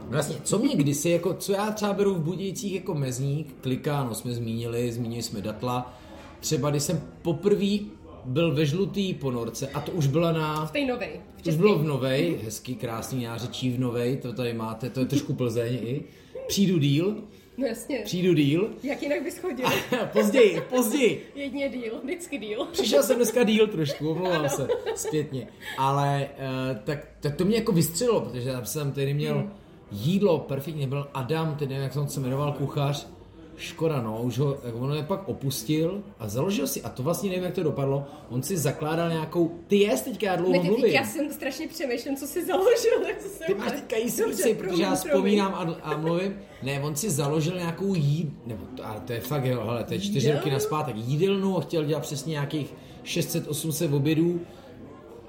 Vlastně, 0.00 0.36
co 0.44 0.58
mě 0.58 0.76
kdysi, 0.76 1.10
jako, 1.10 1.34
co 1.34 1.52
já 1.52 1.70
třeba 1.70 1.92
beru 1.92 2.14
v 2.14 2.20
Budějcích 2.20 2.74
jako 2.74 2.94
mezník, 2.94 3.54
klikáno 3.60 4.14
jsme 4.14 4.34
zmínili, 4.34 4.92
zmínili 4.92 5.22
jsme 5.22 5.40
datla, 5.40 5.94
třeba 6.40 6.70
když 6.70 6.82
jsem 6.82 7.02
poprvé 7.22 7.78
byl 8.24 8.54
ve 8.54 8.66
žlutý 8.66 9.14
ponorce 9.14 9.68
a 9.68 9.80
to 9.80 9.92
už 9.92 10.06
byla 10.06 10.32
na... 10.32 10.66
V 10.66 10.70
té 10.70 10.86
novej. 10.86 11.20
V 11.36 11.48
Už 11.48 11.56
bylo 11.56 11.78
v 11.78 11.84
Novej, 11.84 12.40
hezký, 12.44 12.74
krásný 12.74 13.24
nářečí 13.24 13.70
v 13.70 13.80
Novej, 13.80 14.16
to 14.16 14.32
tady 14.32 14.54
máte, 14.54 14.90
to 14.90 15.00
je 15.00 15.06
trošku 15.06 15.34
Plzeň 15.34 15.74
i. 15.74 16.02
Přijdu 16.48 16.78
díl, 16.78 17.16
No 17.56 17.66
jasně. 17.66 17.98
přijdu 18.04 18.34
díl, 18.34 18.70
Jak 18.82 19.02
jinak 19.02 19.22
bys 19.22 19.38
chodil? 19.38 19.66
později, 20.12 20.60
později, 20.70 21.26
Jedně 21.34 21.68
díl, 21.68 22.00
vždycky 22.04 22.38
díl. 22.38 22.64
Přišel 22.72 23.02
jsem 23.02 23.16
dneska 23.16 23.42
díl 23.42 23.66
trošku, 23.66 24.10
omlouvám 24.10 24.48
se 24.48 24.68
zpětně. 24.94 25.46
Ale 25.78 26.28
uh, 26.72 26.76
tak, 26.84 27.08
tak 27.20 27.36
to 27.36 27.44
mě 27.44 27.56
jako 27.56 27.72
vystřelilo, 27.72 28.20
protože 28.20 28.48
já 28.48 28.64
jsem 28.64 28.92
tady 28.92 29.14
měl 29.14 29.34
Hmm. 29.34 29.52
jídlo, 29.92 30.38
perfektně, 30.38 30.86
byl 30.86 31.08
Adam, 31.14 31.54
ten 31.56 31.72
jak 31.72 31.96
on 31.96 32.08
se 32.08 32.20
jmenoval 32.20 32.52
kuchař, 32.52 33.08
Škoda, 33.56 34.02
no, 34.02 34.22
už 34.22 34.38
ho, 34.38 34.56
jak 34.64 34.74
on 34.74 34.94
je 34.94 35.02
pak 35.02 35.28
opustil 35.28 36.02
a 36.18 36.28
založil 36.28 36.66
si, 36.66 36.82
a 36.82 36.88
to 36.88 37.02
vlastně 37.02 37.30
nevím, 37.30 37.44
jak 37.44 37.54
to 37.54 37.62
dopadlo, 37.62 38.04
on 38.30 38.42
si 38.42 38.56
zakládal 38.56 39.08
nějakou, 39.08 39.58
ty 39.66 39.76
jest 39.76 40.04
teďka, 40.04 40.26
já 40.26 40.36
dlouho 40.36 40.52
Ne, 40.52 40.62
mluvím. 40.62 40.86
já 40.86 41.04
jsem 41.04 41.32
strašně 41.32 41.68
přemýšlím, 41.68 42.16
co 42.16 42.26
si 42.26 42.46
založil. 42.46 42.92
Tak 43.06 43.16
to 43.22 43.28
jsem 43.28 43.46
Ty 43.46 43.54
máš 43.54 43.72
teďka 43.72 43.96
jízdnici, 43.96 44.54
protože 44.54 44.82
já 44.82 44.94
vzpomínám 44.94 45.54
a, 45.54 45.90
a 45.92 45.96
mluvím. 45.96 46.36
Ne, 46.62 46.80
on 46.80 46.96
si 46.96 47.10
založil 47.10 47.56
nějakou 47.56 47.94
jíd, 47.94 48.46
nebo 48.46 48.64
to, 48.76 48.86
ale 48.86 49.00
to 49.00 49.12
je 49.12 49.20
fakt, 49.20 49.44
jo, 49.44 49.62
hele, 49.66 49.84
to 49.84 49.94
je 49.94 50.00
čtyři 50.00 50.18
Jídelnu? 50.18 50.38
roky 50.40 50.50
naspátek, 50.50 50.96
jídelnu 50.96 51.58
a 51.58 51.60
chtěl 51.60 51.84
dělat 51.84 52.00
přesně 52.00 52.30
nějakých 52.30 52.74
600-800 53.04 53.96
obědů. 53.96 54.40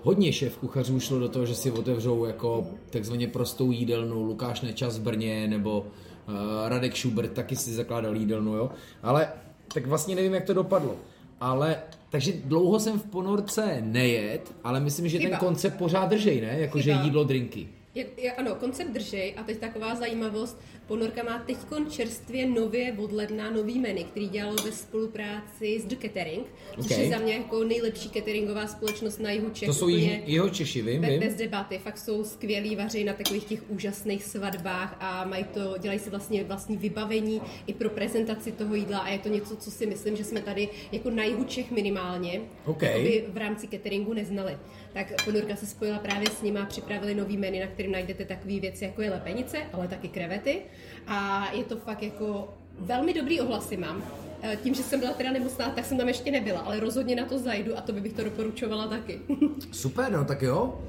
Hodně 0.06 0.34
šéf 0.34 0.58
kuchařů 0.58 1.00
šlo 1.00 1.20
do 1.20 1.30
toho, 1.30 1.46
že 1.46 1.56
si 1.56 1.72
otevřou 1.72 2.26
jako 2.26 2.68
takzvaně 2.90 3.28
prostou 3.28 3.72
jídelnu, 3.72 4.24
Lukáš 4.24 4.62
Nečas 4.62 4.98
v 4.98 5.02
Brně, 5.02 5.48
nebo 5.48 5.80
uh, 5.80 6.36
Radek 6.68 6.98
Schubert 6.98 7.32
taky 7.32 7.56
si 7.56 7.74
zakládal 7.74 8.16
jídelnu, 8.16 8.56
jo. 8.56 8.70
Ale 9.04 9.28
tak 9.74 9.88
vlastně 9.88 10.16
nevím, 10.16 10.34
jak 10.34 10.44
to 10.44 10.54
dopadlo. 10.54 10.96
Ale, 11.40 11.78
takže 12.10 12.34
dlouho 12.46 12.80
jsem 12.80 13.00
v 13.00 13.04
ponorce 13.06 13.78
nejet, 13.82 14.56
ale 14.64 14.80
myslím, 14.80 15.10
že 15.10 15.18
ten 15.18 15.28
Chyba. 15.28 15.40
koncept 15.40 15.78
pořád 15.78 16.10
držej, 16.10 16.42
ne? 16.42 16.56
Jakože 16.60 16.92
jídlo, 16.92 17.24
drinky. 17.24 17.68
Je, 17.96 18.06
je, 18.18 18.32
ano, 18.32 18.56
koncept 18.56 18.92
držej 18.92 19.34
a 19.38 19.44
teď 19.44 19.58
taková 19.58 19.96
zajímavost. 19.96 20.62
Ponorka 20.88 21.24
má 21.24 21.40
teď 21.40 21.58
čerstvě 21.90 22.46
nově 22.50 22.96
od 22.98 23.12
ledna 23.12 23.50
nový 23.52 23.80
menu, 23.80 24.04
který 24.04 24.28
dělalo 24.30 24.56
ve 24.56 24.72
spolupráci 24.72 25.80
s 25.80 25.86
The 25.86 25.96
Catering, 25.96 26.46
což 26.82 26.92
Ok. 26.92 26.98
je 26.98 27.10
za 27.10 27.18
mě 27.18 27.34
jako 27.34 27.64
nejlepší 27.64 28.10
cateringová 28.10 28.68
společnost 28.68 29.20
na 29.20 29.32
jihu 29.32 29.50
Čech. 29.50 29.68
To 29.68 29.74
jsou 29.74 29.88
jiho, 29.88 30.22
jeho 30.26 30.50
Češi, 30.50 30.82
vím, 30.82 31.02
vím. 31.02 31.20
bez 31.20 31.36
debaty, 31.36 31.78
fakt 31.78 31.98
jsou 31.98 32.24
skvělí 32.24 32.76
vaři 32.76 33.04
na 33.04 33.14
takových 33.14 33.44
těch 33.44 33.70
úžasných 33.70 34.24
svatbách 34.24 34.98
a 35.00 35.26
mají 35.26 35.44
to, 35.44 35.76
dělají 35.80 36.00
si 36.00 36.10
vlastně 36.10 36.44
vlastní 36.44 36.78
vybavení 36.78 37.42
i 37.68 37.74
pro 37.74 37.90
prezentaci 37.90 38.52
toho 38.52 38.76
jídla 38.76 39.00
a 39.00 39.10
je 39.10 39.20
to 39.20 39.30
něco, 39.30 39.56
co 39.56 39.72
si 39.72 39.86
myslím, 39.86 40.16
že 40.16 40.24
jsme 40.24 40.42
tady 40.42 40.70
jako 40.92 41.10
na 41.10 41.24
jihu 41.24 41.44
Čech 41.44 41.72
minimálně 41.72 42.42
OK. 42.66 42.82
jakoby 42.82 43.26
v 43.28 43.38
rámci 43.38 43.68
cateringu 43.68 44.14
neznali. 44.14 44.58
Tak 44.96 45.26
Ponorka 45.26 45.56
se 45.56 45.66
spojila 45.66 46.00
právě 46.00 46.30
s 46.30 46.42
nima, 46.42 46.66
připravili 46.66 47.16
nový 47.16 47.38
menu, 47.38 47.60
na 47.60 47.68
kterým 47.68 47.92
najdete 47.92 48.26
takové 48.26 48.60
věci, 48.60 48.86
jako 48.86 49.02
je 49.02 49.10
lepenice, 49.10 49.58
ale 49.74 49.88
taky 49.88 50.08
krevety 50.08 50.62
a 51.08 51.50
je 51.54 51.64
to 51.64 51.78
fakt 51.78 52.04
jako 52.04 52.54
velmi 52.80 53.14
dobrý 53.14 53.42
ohlasy 53.42 53.78
mám. 53.78 54.04
Eh, 54.42 54.56
Tím, 54.64 54.74
že 54.74 54.84
jsem 54.84 55.00
byla 55.00 55.14
teda 55.14 55.32
nemocná, 55.32 55.70
tak 55.70 55.86
jsem 55.86 55.98
tam 55.98 56.08
ještě 56.08 56.32
nebyla, 56.32 56.60
ale 56.60 56.80
rozhodně 56.80 57.16
na 57.16 57.26
to 57.26 57.40
zajdu 57.40 57.78
a 57.78 57.82
to 57.82 57.94
by 57.94 58.02
bych 58.02 58.14
to 58.14 58.24
doporučovala 58.24 58.88
taky. 58.88 59.20
Super, 59.72 60.12
no 60.12 60.26
tak 60.26 60.42
jo. 60.42 60.82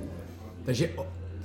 Takže 0.65 0.91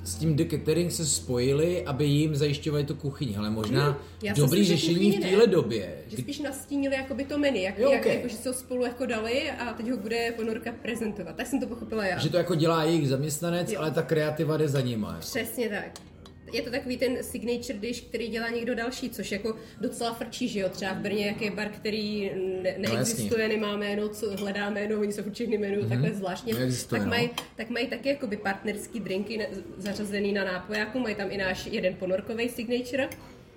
s 0.03 0.15
tím 0.15 0.35
The 0.35 0.43
Catering 0.57 0.91
se 0.91 1.05
spojili, 1.05 1.83
aby 1.85 2.05
jim 2.05 2.35
zajišťovali 2.35 2.83
tu 2.83 2.95
kuchyni, 2.95 3.35
ale 3.37 3.49
možná 3.49 3.89
Mhm. 3.89 3.97
Já 4.23 4.33
dobrý 4.33 4.63
řešení 4.65 5.11
v 5.11 5.19
téhle 5.19 5.47
době. 5.47 5.95
Že 6.07 6.17
spíš 6.17 6.39
nastínili 6.39 6.95
jakoby 6.95 7.23
to 7.23 7.37
menu, 7.37 7.57
jak, 7.57 7.79
Jo, 7.79 7.91
jak, 7.91 8.01
ok. 8.01 8.13
jako, 8.13 8.27
že 8.27 8.35
se 8.35 8.49
ho 8.49 8.53
spolu 8.55 8.83
jako 8.85 9.05
dali 9.05 9.51
a 9.51 9.73
teď 9.73 9.89
ho 9.91 9.97
bude 9.97 10.33
ponorka 10.35 10.71
prezentovat. 10.81 11.35
Tak 11.35 11.47
jsem 11.47 11.59
to 11.59 11.67
pochopila 11.67 12.05
já. 12.05 12.19
Že 12.19 12.29
to 12.29 12.37
jako 12.37 12.55
dělá 12.55 12.83
jejich 12.83 13.09
zaměstnanec, 13.09 13.71
Jo. 13.71 13.79
ale 13.79 13.91
ta 13.91 14.01
kreativa 14.01 14.57
jde 14.57 14.67
za 14.67 14.81
nima. 14.81 15.07
jako. 15.07 15.19
Přesně 15.21 15.69
tak. 15.69 16.10
Je 16.53 16.61
to 16.61 16.69
takový 16.71 16.97
ten 16.97 17.23
signature 17.23 17.79
dish, 17.79 18.01
který 18.01 18.27
dělá 18.27 18.49
někdo 18.49 18.75
další, 18.75 19.09
což 19.09 19.31
jako 19.31 19.55
docela 19.81 20.13
frčí, 20.13 20.47
že 20.47 20.59
jo? 20.59 20.69
Třeba 20.69 20.93
v 20.93 20.97
Brně, 20.97 21.25
jak 21.25 21.41
je 21.41 21.51
bar, 21.51 21.69
který 21.69 22.31
ne- 22.63 22.75
No, 22.77 22.93
neexistuje, 22.93 23.47
nemá 23.47 23.77
jméno, 23.77 24.09
co 24.09 24.37
hledá 24.37 24.69
jméno, 24.69 24.99
oni 24.99 25.13
jsou 25.13 25.21
všechny 25.33 25.55
jmenují 25.55 25.89
takhle 25.89 26.11
zvláštně. 26.11 26.53
Neexistuje, 26.53 26.99
tak, 26.99 27.05
no. 27.05 27.09
mají, 27.09 27.29
tak 27.55 27.69
mají 27.69 27.87
taky 27.87 28.09
jakoby 28.09 28.37
partnerský 28.37 28.99
drinky 28.99 29.37
na- 29.37 29.45
zařazený 29.77 30.33
na 30.33 30.43
nápojáku, 30.43 30.99
mají 30.99 31.15
tam 31.15 31.31
i 31.31 31.37
náš 31.37 31.65
jeden 31.65 31.93
ponorkový 31.95 32.49
signature. 32.49 33.09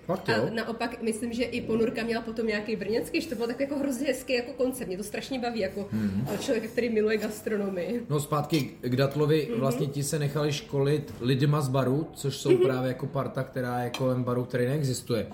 Fakt 0.06 0.28
A 0.30 0.50
naopak 0.54 1.02
myslím, 1.02 1.32
že 1.32 1.42
i 1.44 1.60
ponurka 1.60 2.02
měla 2.04 2.22
potom 2.22 2.46
nějaký 2.46 2.76
brněnský, 2.76 3.20
že 3.20 3.28
to 3.28 3.34
bylo 3.34 3.46
tak 3.46 3.60
jako 3.60 3.78
hrozně 3.78 4.06
hezký 4.06 4.32
jako 4.32 4.52
koncept. 4.52 4.88
Mě 4.88 4.96
to 4.96 5.02
strašně 5.04 5.38
baví, 5.40 5.60
jako 5.60 5.88
Mhm. 5.92 6.26
člověk, 6.40 6.70
který 6.70 6.88
miluje 6.88 7.16
gastronomii. 7.18 8.06
No 8.10 8.20
zpátky 8.20 8.70
k 8.80 8.96
Datlovi, 8.96 9.48
Mhm. 9.50 9.60
vlastně 9.60 9.86
ti 9.86 10.02
se 10.02 10.18
nechali 10.18 10.52
školit 10.52 11.14
lidma 11.20 11.60
z 11.60 11.68
baru, 11.68 12.06
což 12.14 12.36
jsou 12.36 12.56
právě 12.56 12.88
jako 12.88 13.06
parta, 13.06 13.42
která 13.42 13.80
je 13.82 13.90
kolem 13.90 14.24
baru, 14.24 14.44
který 14.44 14.66
neexistuje. 14.66 15.26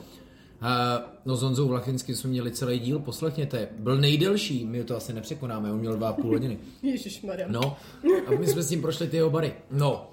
Uh, 0.62 0.66
no 1.24 1.36
s 1.36 1.42
Honzou 1.42 1.68
Vlachinským 1.68 2.16
jsme 2.16 2.30
měli 2.30 2.50
celý 2.50 2.78
díl, 2.78 2.98
poslechněte, 2.98 3.68
byl 3.78 3.96
nejdelší, 3.96 4.64
my 4.64 4.84
to 4.84 4.96
asi 4.96 5.12
nepřekonáme, 5.12 5.72
on 5.72 5.78
měl 5.78 5.96
dva 5.96 6.08
a 6.08 6.12
půl 6.12 6.30
hodiny. 6.30 6.58
Ježišmarja. 6.82 7.46
No, 7.50 7.76
a 8.26 8.30
my 8.38 8.46
jsme 8.46 8.62
s 8.62 8.70
ním 8.70 8.82
prošli 8.82 9.08
ty 9.08 9.16
jeho 9.16 9.30
bary. 9.30 9.52
No, 9.70 10.10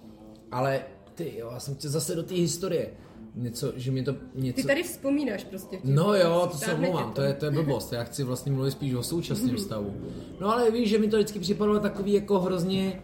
ale 0.51 0.81
ty 1.15 1.33
jo, 1.37 1.49
já 1.53 1.59
jsem 1.59 1.75
chtěl 1.75 1.91
zase 1.91 2.15
do 2.15 2.23
té 2.23 2.33
historie. 2.35 2.89
Něco, 3.37 3.73
že 3.75 3.91
mi 3.91 4.03
to 4.03 4.15
něco... 4.35 4.61
Ty 4.61 4.67
tady 4.67 4.83
vzpomínáš 4.83 5.43
prostě. 5.43 5.79
No 5.83 6.13
jo, 6.13 6.47
to 6.51 6.57
se 6.57 6.73
omlouvám, 6.73 7.11
to 7.13 7.21
je, 7.21 7.33
to 7.33 7.45
je 7.45 7.51
blbost, 7.51 7.93
já 7.93 8.03
chci 8.03 8.23
vlastně 8.23 8.51
mluvit 8.51 8.71
spíš 8.71 8.93
o 8.93 9.03
současném 9.03 9.49
Mhm. 9.49 9.57
stavu. 9.59 9.93
No 10.41 10.53
ale 10.53 10.71
víš, 10.71 10.89
že 10.89 10.97
mi 10.99 11.07
to 11.07 11.17
vždycky 11.17 11.39
připadalo 11.39 11.79
takový 11.79 12.13
jako 12.13 12.39
hrozně, 12.39 13.01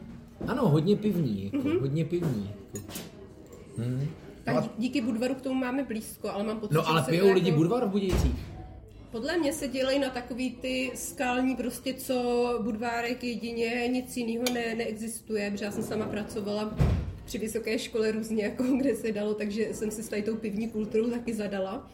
ano, 0.47 0.69
hodně 0.69 0.95
pivní, 0.95 1.43
jako, 1.53 1.57
Mhm. 1.67 1.79
hodně 1.79 2.05
pivní. 2.05 2.49
Jako. 3.77 3.89
Tak 4.43 4.63
dí- 4.63 4.69
díky 4.77 5.01
Budvaru 5.01 5.35
k 5.35 5.41
tomu 5.41 5.55
máme 5.59 5.83
blízko, 5.83 6.29
ale 6.29 6.43
mám 6.43 6.59
pocit, 6.59 6.73
No 6.73 6.87
ale 6.89 7.03
pijou 7.09 7.33
lidi 7.33 7.47
jako- 7.49 7.57
Budvar 7.57 7.85
v 7.85 7.89
Budějcích? 7.91 8.35
Podle 9.11 9.37
mě 9.37 9.53
se 9.53 9.67
dělají 9.67 9.99
na 9.99 10.09
takový 10.09 10.51
ty 10.51 10.91
skalní 10.95 11.55
prostě, 11.55 11.93
co 11.93 12.59
Budvárek 12.63 13.23
jedině, 13.23 13.87
nic 13.91 14.17
jiného 14.17 14.43
ne, 14.53 14.75
neexistuje, 14.75 15.51
protože 15.51 15.65
já 15.65 15.71
jsem 15.71 15.83
sama 15.83 16.05
pracovala 16.05 16.75
při 17.25 17.37
vysoké 17.37 17.79
škole 17.79 18.11
různě, 18.11 18.43
jako 18.43 18.63
kde 18.79 18.95
se 18.95 19.11
dalo, 19.11 19.33
takže 19.33 19.73
jsem 19.73 19.91
si 19.91 20.03
s 20.03 20.09
tady 20.09 20.21
tou 20.21 20.35
pivní 20.35 20.67
kulturou 20.69 21.09
taky 21.09 21.33
zadala. 21.33 21.91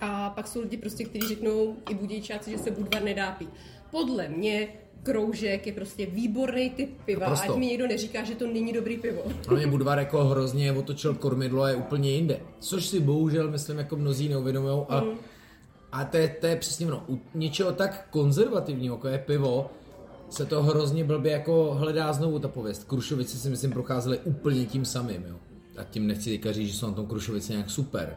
A 0.00 0.30
pak 0.30 0.48
jsou 0.48 0.60
lidi 0.60 0.76
prostě, 0.76 1.04
kteří 1.04 1.28
řeknou 1.28 1.76
i 1.90 1.94
budějčáci, 1.94 2.50
že 2.50 2.58
se 2.58 2.70
Budvar 2.70 3.02
nedá 3.02 3.32
pít. 3.32 3.48
Podle 3.90 4.28
mě 4.28 4.68
kroužek 5.02 5.66
je 5.66 5.72
prostě 5.72 6.06
výborný 6.06 6.70
typ 6.70 7.02
piva, 7.04 7.20
Naprosto. 7.20 7.52
ať 7.52 7.58
mi 7.58 7.66
někdo 7.66 7.86
neříká, 7.86 8.24
že 8.24 8.34
to 8.34 8.46
není 8.46 8.72
dobrý 8.72 8.96
pivo. 8.96 9.22
Ale 9.48 9.58
mě 9.58 9.66
Budvar 9.66 9.98
jako 9.98 10.24
hrozně 10.24 10.72
otočil 10.72 11.14
kormidlo 11.14 11.62
a 11.62 11.68
je 11.68 11.76
úplně 11.76 12.10
jinde. 12.10 12.40
Což 12.58 12.86
si 12.86 13.00
bohužel, 13.00 13.50
myslím, 13.50 13.78
jako 13.78 13.96
mnozí 13.96 14.28
neuvědomují. 14.28 14.84
A, 14.88 15.04
a 15.92 16.04
to, 16.04 16.16
je, 16.16 16.28
to 16.40 16.46
je 16.46 16.56
přesně 16.56 16.86
ono. 16.86 17.04
U 17.08 17.20
něčeho 17.34 17.72
tak 17.72 18.06
konzervativního, 18.10 18.94
jako 18.96 19.08
je 19.08 19.18
pivo, 19.18 19.70
se 20.32 20.46
to 20.46 20.62
hrozně 20.62 21.04
blbě 21.04 21.32
jako 21.32 21.74
hledá 21.78 22.12
znovu 22.12 22.38
ta 22.38 22.48
pověst. 22.48 22.84
Krušovice 22.84 23.36
si 23.38 23.50
myslím 23.50 23.72
procházely 23.72 24.18
úplně 24.24 24.66
tím 24.66 24.84
samým, 24.84 25.24
jo. 25.28 25.36
A 25.76 25.84
tím 25.84 26.06
nechci 26.06 26.30
teďka 26.30 26.52
říct, 26.52 26.68
že 26.68 26.78
jsou 26.78 26.86
na 26.86 26.92
tom 26.92 27.06
Krušovice 27.06 27.52
nějak 27.52 27.70
super. 27.70 28.16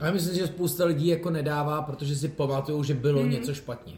Ale 0.00 0.12
myslím, 0.12 0.34
že 0.34 0.46
spousta 0.46 0.84
lidí 0.84 1.06
jako 1.06 1.30
nedává, 1.30 1.82
protože 1.82 2.16
si 2.16 2.28
pamatují, 2.28 2.84
že 2.84 2.94
bylo 2.94 3.26
něco 3.26 3.54
špatně. 3.54 3.92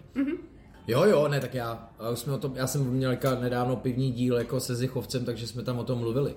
Jo, 0.87 1.05
jo, 1.05 1.29
ne, 1.29 1.41
tak 1.41 1.55
já, 1.55 1.91
jsme 2.15 2.33
o 2.33 2.39
tom, 2.39 2.53
já 2.57 2.67
jsem 2.67 2.85
měl 2.85 3.11
jako 3.11 3.29
nedávno 3.41 3.77
pivní 3.77 4.13
díl 4.13 4.37
jako 4.37 4.61
se 4.61 4.75
Zichovcem, 4.75 5.25
takže 5.25 5.47
jsme 5.47 5.63
tam 5.63 5.79
o 5.79 5.85
tom 5.85 5.99
mluvili. 5.99 6.35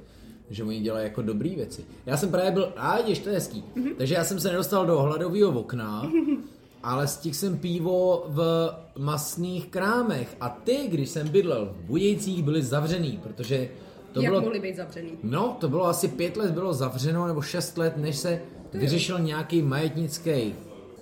Že 0.49 0.63
oni 0.63 0.79
dělají 0.79 1.03
jako 1.03 1.21
dobré 1.21 1.49
věci. 1.49 1.85
Já 2.05 2.17
jsem 2.17 2.31
právě 2.31 2.51
byl, 2.51 2.73
a 2.77 2.97
vidíš, 2.97 3.19
to 3.19 3.29
je 3.29 3.35
hezký. 3.35 3.63
Takže 3.97 4.15
já 4.15 4.23
jsem 4.23 4.39
se 4.39 4.49
nedostal 4.49 4.85
do 4.85 5.01
hladového 5.01 5.59
okna, 5.59 6.11
ale 6.83 7.07
stihl 7.07 7.35
jsem 7.35 7.57
pivo 7.57 8.25
v 8.27 8.69
masných 8.97 9.67
krámech. 9.67 10.35
A 10.41 10.49
ty, 10.49 10.87
když 10.87 11.09
jsem 11.09 11.29
bydlel 11.29 11.65
v 11.65 11.85
Budějcích, 11.85 12.43
byly 12.43 12.63
zavřený, 12.63 13.19
protože 13.23 13.69
to 14.11 14.21
Jak 14.21 14.31
bylo... 14.31 14.41
mohli 14.41 14.59
být 14.59 14.75
zavřený? 14.75 15.11
No, 15.23 15.57
to 15.59 15.69
bylo 15.69 15.85
asi 15.85 16.07
pět 16.07 16.37
let 16.37 16.51
bylo 16.51 16.73
zavřeno, 16.73 17.27
nebo 17.27 17.41
šest 17.41 17.77
let, 17.77 17.97
než 17.97 18.17
se 18.17 18.41
vyřešil 18.73 19.19
nějaký 19.19 19.61
majetnický. 19.61 20.55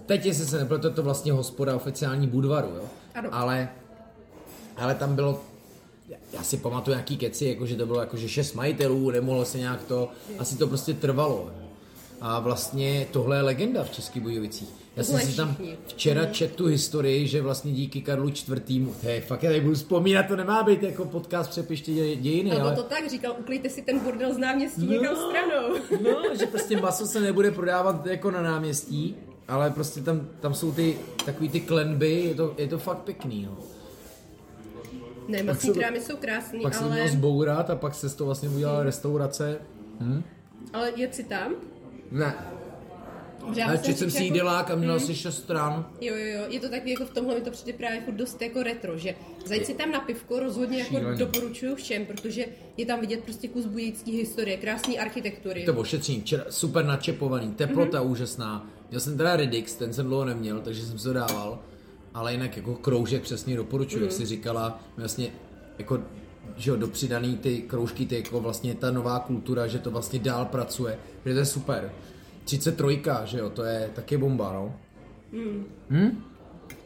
Teď, 0.06 0.26
jestli 0.26 0.46
se 0.46 0.58
nepletu, 0.58 0.88
je 0.88 0.94
to 0.94 1.04
vlastně 1.04 1.32
hospoda 1.32 1.76
oficiální 1.76 2.28
Budvaru, 2.28 2.68
jo? 2.68 2.84
Ano. 3.16 3.30
Ale, 3.32 3.70
ale 4.78 4.96
tam 4.96 5.16
bylo, 5.16 5.42
já 6.34 6.44
si 6.44 6.58
pamatuju 6.58 6.96
nějaký 6.96 7.18
keci, 7.18 7.46
jako 7.46 7.66
že 7.66 7.76
to 7.76 7.86
bylo 7.86 8.00
jako, 8.00 8.18
že 8.18 8.30
šest 8.30 8.54
majitelů, 8.54 9.12
nemohlo 9.12 9.46
se 9.46 9.58
nějak 9.58 9.84
to, 9.84 10.10
asi 10.40 10.58
to 10.58 10.68
prostě 10.68 10.94
trvalo. 10.94 11.52
A 12.22 12.40
vlastně 12.40 13.08
tohle 13.12 13.36
je 13.38 13.42
legenda 13.42 13.84
v 13.84 13.92
Českých 13.92 14.22
Budějovicích. 14.22 14.70
Já 14.98 15.04
jsem 15.04 15.20
si 15.20 15.36
tam 15.38 15.56
včera 15.88 16.26
četl 16.26 16.56
tu 16.56 16.66
historii, 16.66 17.28
že 17.28 17.42
vlastně 17.42 17.72
díky 17.72 18.02
Karlu 18.02 18.30
IV. 18.30 19.04
Hej, 19.04 19.22
fakt 19.22 19.44
já 19.44 19.50
tady 19.50 19.62
budu 19.62 19.76
vzpomínat, 19.76 20.28
to 20.28 20.36
nemá 20.36 20.64
být 20.64 20.84
jako 20.84 21.06
podcast 21.06 21.50
přepiště 21.50 21.92
dě- 21.92 22.16
dějiny, 22.22 22.52
ale... 22.52 22.76
to 22.76 22.84
tak 22.84 23.10
říkal, 23.10 23.36
uklejte 23.40 23.70
si 23.70 23.82
ten 23.82 24.00
bordel 24.00 24.34
z 24.34 24.38
náměstí 24.38 24.88
někam 24.88 25.16
stranou. 25.16 25.76
No, 26.04 26.36
že 26.40 26.46
prostě 26.46 26.82
maso 26.82 27.06
se 27.06 27.20
nebude 27.20 27.52
prodávat 27.52 28.06
jako 28.06 28.32
na 28.32 28.42
náměstí, 28.42 29.16
ale 29.48 29.70
prostě 29.70 30.02
tam, 30.02 30.28
tam 30.40 30.54
jsou 30.54 30.72
ty 30.72 30.98
takový 31.26 31.50
ty 31.50 31.60
klenby, 31.62 32.12
je 32.12 32.36
to, 32.36 32.54
je 32.58 32.68
to 32.68 32.80
fakt 32.80 32.98
pěkný, 32.98 33.46
no. 33.46 33.58
Ne, 35.28 35.38
Pak 35.38 35.46
masní 35.46 35.74
se- 35.74 35.80
krámy 35.80 36.02
jsou 36.02 36.18
krásný, 36.18 36.60
Pak 36.62 36.74
se 36.74 36.80
to 36.80 36.86
ale, 36.86 36.94
mělo 36.96 37.08
zbourat 37.10 37.70
a 37.70 37.76
pak 37.76 37.96
se 37.96 38.10
z 38.10 38.16
toho 38.16 38.26
vlastně 38.26 38.50
udělala 38.50 38.84
restaurace. 38.84 39.58
ale 40.74 40.92
jet 40.96 41.16
si 41.16 41.24
tam. 41.24 41.54
Ne, 42.12 42.34
Já 43.56 43.78
četl 43.78 43.98
jsem 43.98 44.12
si 44.12 44.18
jako- 44.18 44.24
jídelák 44.34 44.72
a 44.72 44.76
měl 44.76 44.94
asi 44.94 45.16
šest 45.16 45.38
stran. 45.38 45.90
Jo, 46.02 46.16
jo, 46.16 46.26
jo, 46.26 46.42
je 46.50 46.60
to 46.60 46.70
takový 46.70 46.92
jako 46.92 47.06
v 47.06 47.10
tomhle 47.10 47.36
mi 47.36 47.42
to 47.42 47.52
přijde 47.52 47.74
právě 47.74 48.02
furt 48.02 48.14
dost 48.14 48.42
jako 48.42 48.64
retro, 48.64 48.98
že 48.98 49.16
zajít 49.46 49.66
si 49.66 49.74
tam 49.74 49.92
na 49.92 50.00
pivko 50.00 50.40
rozhodně 50.40 50.80
jako 50.80 50.96
Šílený. 50.98 51.20
doporučuju 51.20 51.76
všem, 51.76 52.06
protože 52.06 52.46
je 52.78 52.86
tam 52.86 53.00
vidět 53.00 53.24
prostě 53.24 53.48
kus 53.48 53.66
budějické 53.66 54.12
historie, 54.12 54.58
krásný 54.58 55.00
architektury. 55.00 55.66
To 55.66 55.74
ošetření, 55.74 56.22
včera, 56.22 56.44
super 56.50 56.86
načepovaný, 56.86 57.52
teplota 57.52 58.02
úžasná. 58.02 58.70
Měl 58.90 59.02
jsem 59.02 59.18
teda 59.18 59.36
Redix, 59.36 59.74
ten 59.76 59.94
jsem 59.94 60.06
dlouho 60.06 60.26
neměl, 60.26 60.62
takže 60.62 60.86
jsem 60.86 61.00
se 61.00 61.14
dával. 61.14 61.60
Ale 62.14 62.32
jinak 62.32 62.58
jako 62.58 62.76
kroužek 62.76 63.22
přesně 63.22 63.56
doporučuji, 63.56 64.04
jak 64.04 64.12
si 64.12 64.26
říkala, 64.26 64.80
vlastně 64.98 65.28
jako 65.78 66.00
že 66.58 66.70
jo, 66.72 66.76
dopřidaný 66.78 67.38
ty 67.38 67.62
kroužky, 67.62 68.06
ty 68.06 68.16
jako 68.16 68.40
vlastně 68.40 68.76
ta 68.76 68.92
nová 68.92 69.20
kultura, 69.20 69.68
že 69.68 69.80
to 69.80 69.92
vlastně 69.92 70.20
dál 70.20 70.46
pracuje, 70.46 71.00
že 71.26 71.34
to 71.34 71.40
je 71.40 71.46
super. 71.46 71.92
33, 72.48 73.02
že 73.26 73.38
jo, 73.40 73.50
to 73.50 73.64
je 73.64 73.90
taky 73.96 74.18
bomba, 74.18 74.54
no. 74.54 74.76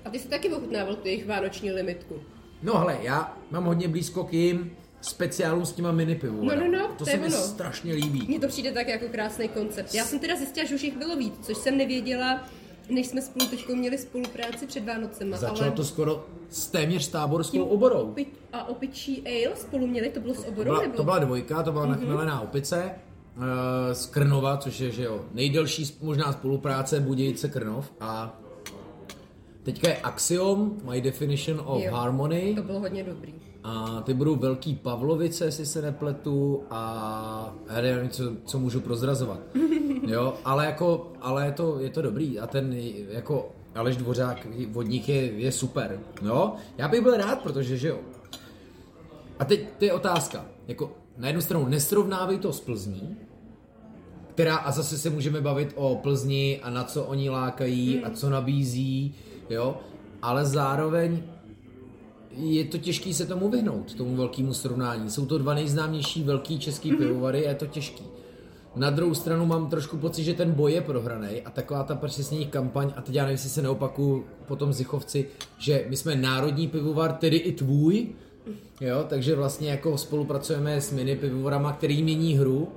A 0.06 0.10
ty 0.10 0.20
jsi 0.20 0.28
taky 0.28 0.50
ochutnával 0.54 0.96
tu 0.96 1.08
jejich 1.08 1.28
vánoční 1.28 1.72
limitku. 1.72 2.16
No 2.64 2.78
hele, 2.78 2.98
já 3.02 3.38
mám 3.52 3.64
hodně 3.66 3.88
blízko 3.88 4.24
k 4.24 4.34
jim 4.34 4.72
speciálům 5.02 5.66
s 5.66 5.74
těma 5.74 5.92
mini 5.92 6.16
pivu. 6.16 6.46
No, 6.46 6.56
no, 6.56 6.72
no, 6.72 6.88
to 6.88 6.94
to 6.94 7.06
se 7.06 7.18
mi 7.18 7.26
ono. 7.28 7.36
strašně 7.38 7.94
líbí. 7.94 8.26
Mně 8.28 8.40
to 8.40 8.48
přijde 8.48 8.72
tak 8.72 8.88
jako 8.88 9.06
krásný 9.12 9.48
koncept. 9.50 9.94
Já 9.94 10.06
jsem 10.06 10.20
teda 10.20 10.36
zjistila, 10.36 10.66
že 10.66 10.76
už 10.76 10.84
jich 10.84 10.98
bylo 10.98 11.16
víc, 11.16 11.34
což 11.42 11.58
jsem 11.58 11.78
nevěděla, 11.78 12.44
než 12.90 13.08
jsme 13.08 13.22
spolu 13.22 13.46
teď 13.50 13.68
měli 13.70 13.98
spolupráci 13.98 14.68
před 14.68 14.86
Vánocema. 14.86 15.38
Začalo 15.38 15.62
ale 15.62 15.72
to 15.72 15.84
skoro 15.84 16.26
s 16.50 16.68
téměř 16.68 17.08
táborskou 17.08 17.64
oborou. 17.64 18.14
Opi- 18.14 18.26
a 18.54 18.68
opičí 18.70 19.24
ale 19.28 19.56
spolu 19.56 19.88
měli, 19.88 20.10
to 20.10 20.20
bylo 20.20 20.34
s 20.34 20.44
To 20.44 20.48
oborou 20.48 20.64
byla, 20.72 20.82
nebo? 20.82 20.94
to 20.98 21.04
byla 21.04 21.20
dvojka, 21.20 21.64
to 21.64 21.72
byla 21.72 21.86
Mhm. 21.86 21.94
mm-hmm. 21.96 22.00
nachmelená 22.00 22.42
opice 22.42 22.92
z 23.92 24.06
Krnova, 24.06 24.58
což 24.58 24.80
je 24.80 24.92
že 24.92 25.04
jo, 25.04 25.22
nejdelší 25.34 25.98
možná 26.02 26.34
spolupráce 26.34 27.00
Budějice 27.00 27.48
Krnov 27.50 27.92
a 28.00 28.40
teďka 29.64 29.90
je 29.90 29.98
Axiom, 29.98 30.78
My 30.90 31.02
Definition 31.02 31.62
of 31.66 31.84
Jo. 31.84 31.92
Harmony 31.94 32.54
To 32.56 32.64
bylo 32.64 32.80
hodně 32.80 33.04
dobrý. 33.04 33.34
a 33.64 34.02
ty 34.02 34.14
budou 34.14 34.36
velký 34.36 34.76
Pavlovice, 34.76 35.46
jestli 35.46 35.66
se 35.66 35.82
nepletu 35.82 36.64
a 36.70 37.56
já 37.70 37.82
nevím, 37.82 38.10
co, 38.10 38.24
co 38.46 38.60
můžu 38.60 38.80
prozrazovat. 38.82 39.40
Jo, 40.08 40.34
ale 40.46 40.66
jako, 40.66 41.12
ale 41.22 41.46
je 41.46 41.52
to, 41.52 41.80
je 41.80 41.90
to 41.90 42.02
dobrý 42.02 42.40
a 42.40 42.48
ten 42.48 42.74
jako 43.10 43.50
Aleš 43.76 43.98
Dvořák 43.98 44.48
od 44.74 44.82
nich 44.82 45.10
je, 45.10 45.16
je 45.32 45.52
super. 45.52 46.00
Jo, 46.26 46.54
já 46.78 46.88
bych 46.88 47.02
byl 47.02 47.18
rád, 47.18 47.42
protože 47.42 47.78
že 47.78 47.88
jo, 47.88 48.00
a 49.40 49.46
teď 49.46 49.66
to 49.80 49.86
je 49.86 49.94
otázka. 49.94 50.46
Jako 50.68 50.92
na 51.22 51.28
jednu 51.28 51.42
stranu 51.42 51.68
nesrovnávej 51.68 52.38
to 52.38 52.54
s 52.54 52.60
Plzní, 52.60 53.18
která, 54.34 54.56
a 54.56 54.72
zase 54.72 54.98
se 54.98 55.10
můžeme 55.10 55.42
bavit 55.42 55.74
o 55.76 55.96
Plzni 55.96 56.60
a 56.64 56.70
na 56.70 56.84
co 56.84 57.04
oni 57.04 57.30
lákají 57.30 58.04
a 58.04 58.10
co 58.10 58.30
nabízí, 58.30 59.14
jo, 59.50 59.78
ale 60.22 60.46
zároveň 60.46 61.24
je 62.38 62.66
to 62.66 62.78
těžký 62.78 63.14
se 63.14 63.26
tomu 63.26 63.50
vyhnout, 63.50 63.94
tomu 63.94 64.16
velkému 64.16 64.54
srovnání. 64.54 65.10
Jsou 65.10 65.26
to 65.26 65.38
dva 65.38 65.54
nejznámější 65.54 66.24
velký 66.24 66.60
český 66.60 66.96
pivovary 66.96 67.46
a 67.46 67.50
je 67.50 67.56
to 67.56 67.66
těžký. 67.66 68.04
Na 68.76 68.90
druhou 68.90 69.14
stranu 69.14 69.46
mám 69.46 69.70
trošku 69.70 69.98
pocit, 69.98 70.24
že 70.24 70.34
ten 70.34 70.52
boj 70.52 70.72
je 70.72 70.82
prohraný 70.82 71.42
a 71.42 71.50
taková 71.50 71.84
ta 71.84 71.96
přesně 71.96 72.46
kampaň, 72.46 72.94
a 72.96 73.02
teď 73.02 73.16
já 73.16 73.24
nevím, 73.24 73.34
jestli 73.34 73.50
se 73.50 73.62
neopakuju 73.62 74.26
potom 74.48 74.74
Zichovci, 74.74 75.28
že 75.58 75.86
my 75.90 75.98
jsme 75.98 76.16
národní 76.16 76.68
pivovar, 76.68 77.14
tedy 77.14 77.38
i 77.38 77.52
tvůj, 77.52 78.10
jo, 78.82 79.06
takže 79.10 79.36
vlastně 79.36 79.70
jako 79.72 79.98
spolupracujeme 79.98 80.82
s 80.82 80.92
mini 80.92 81.16
pivovarama, 81.16 81.74
který 81.74 82.04
mění 82.04 82.38
hru, 82.38 82.68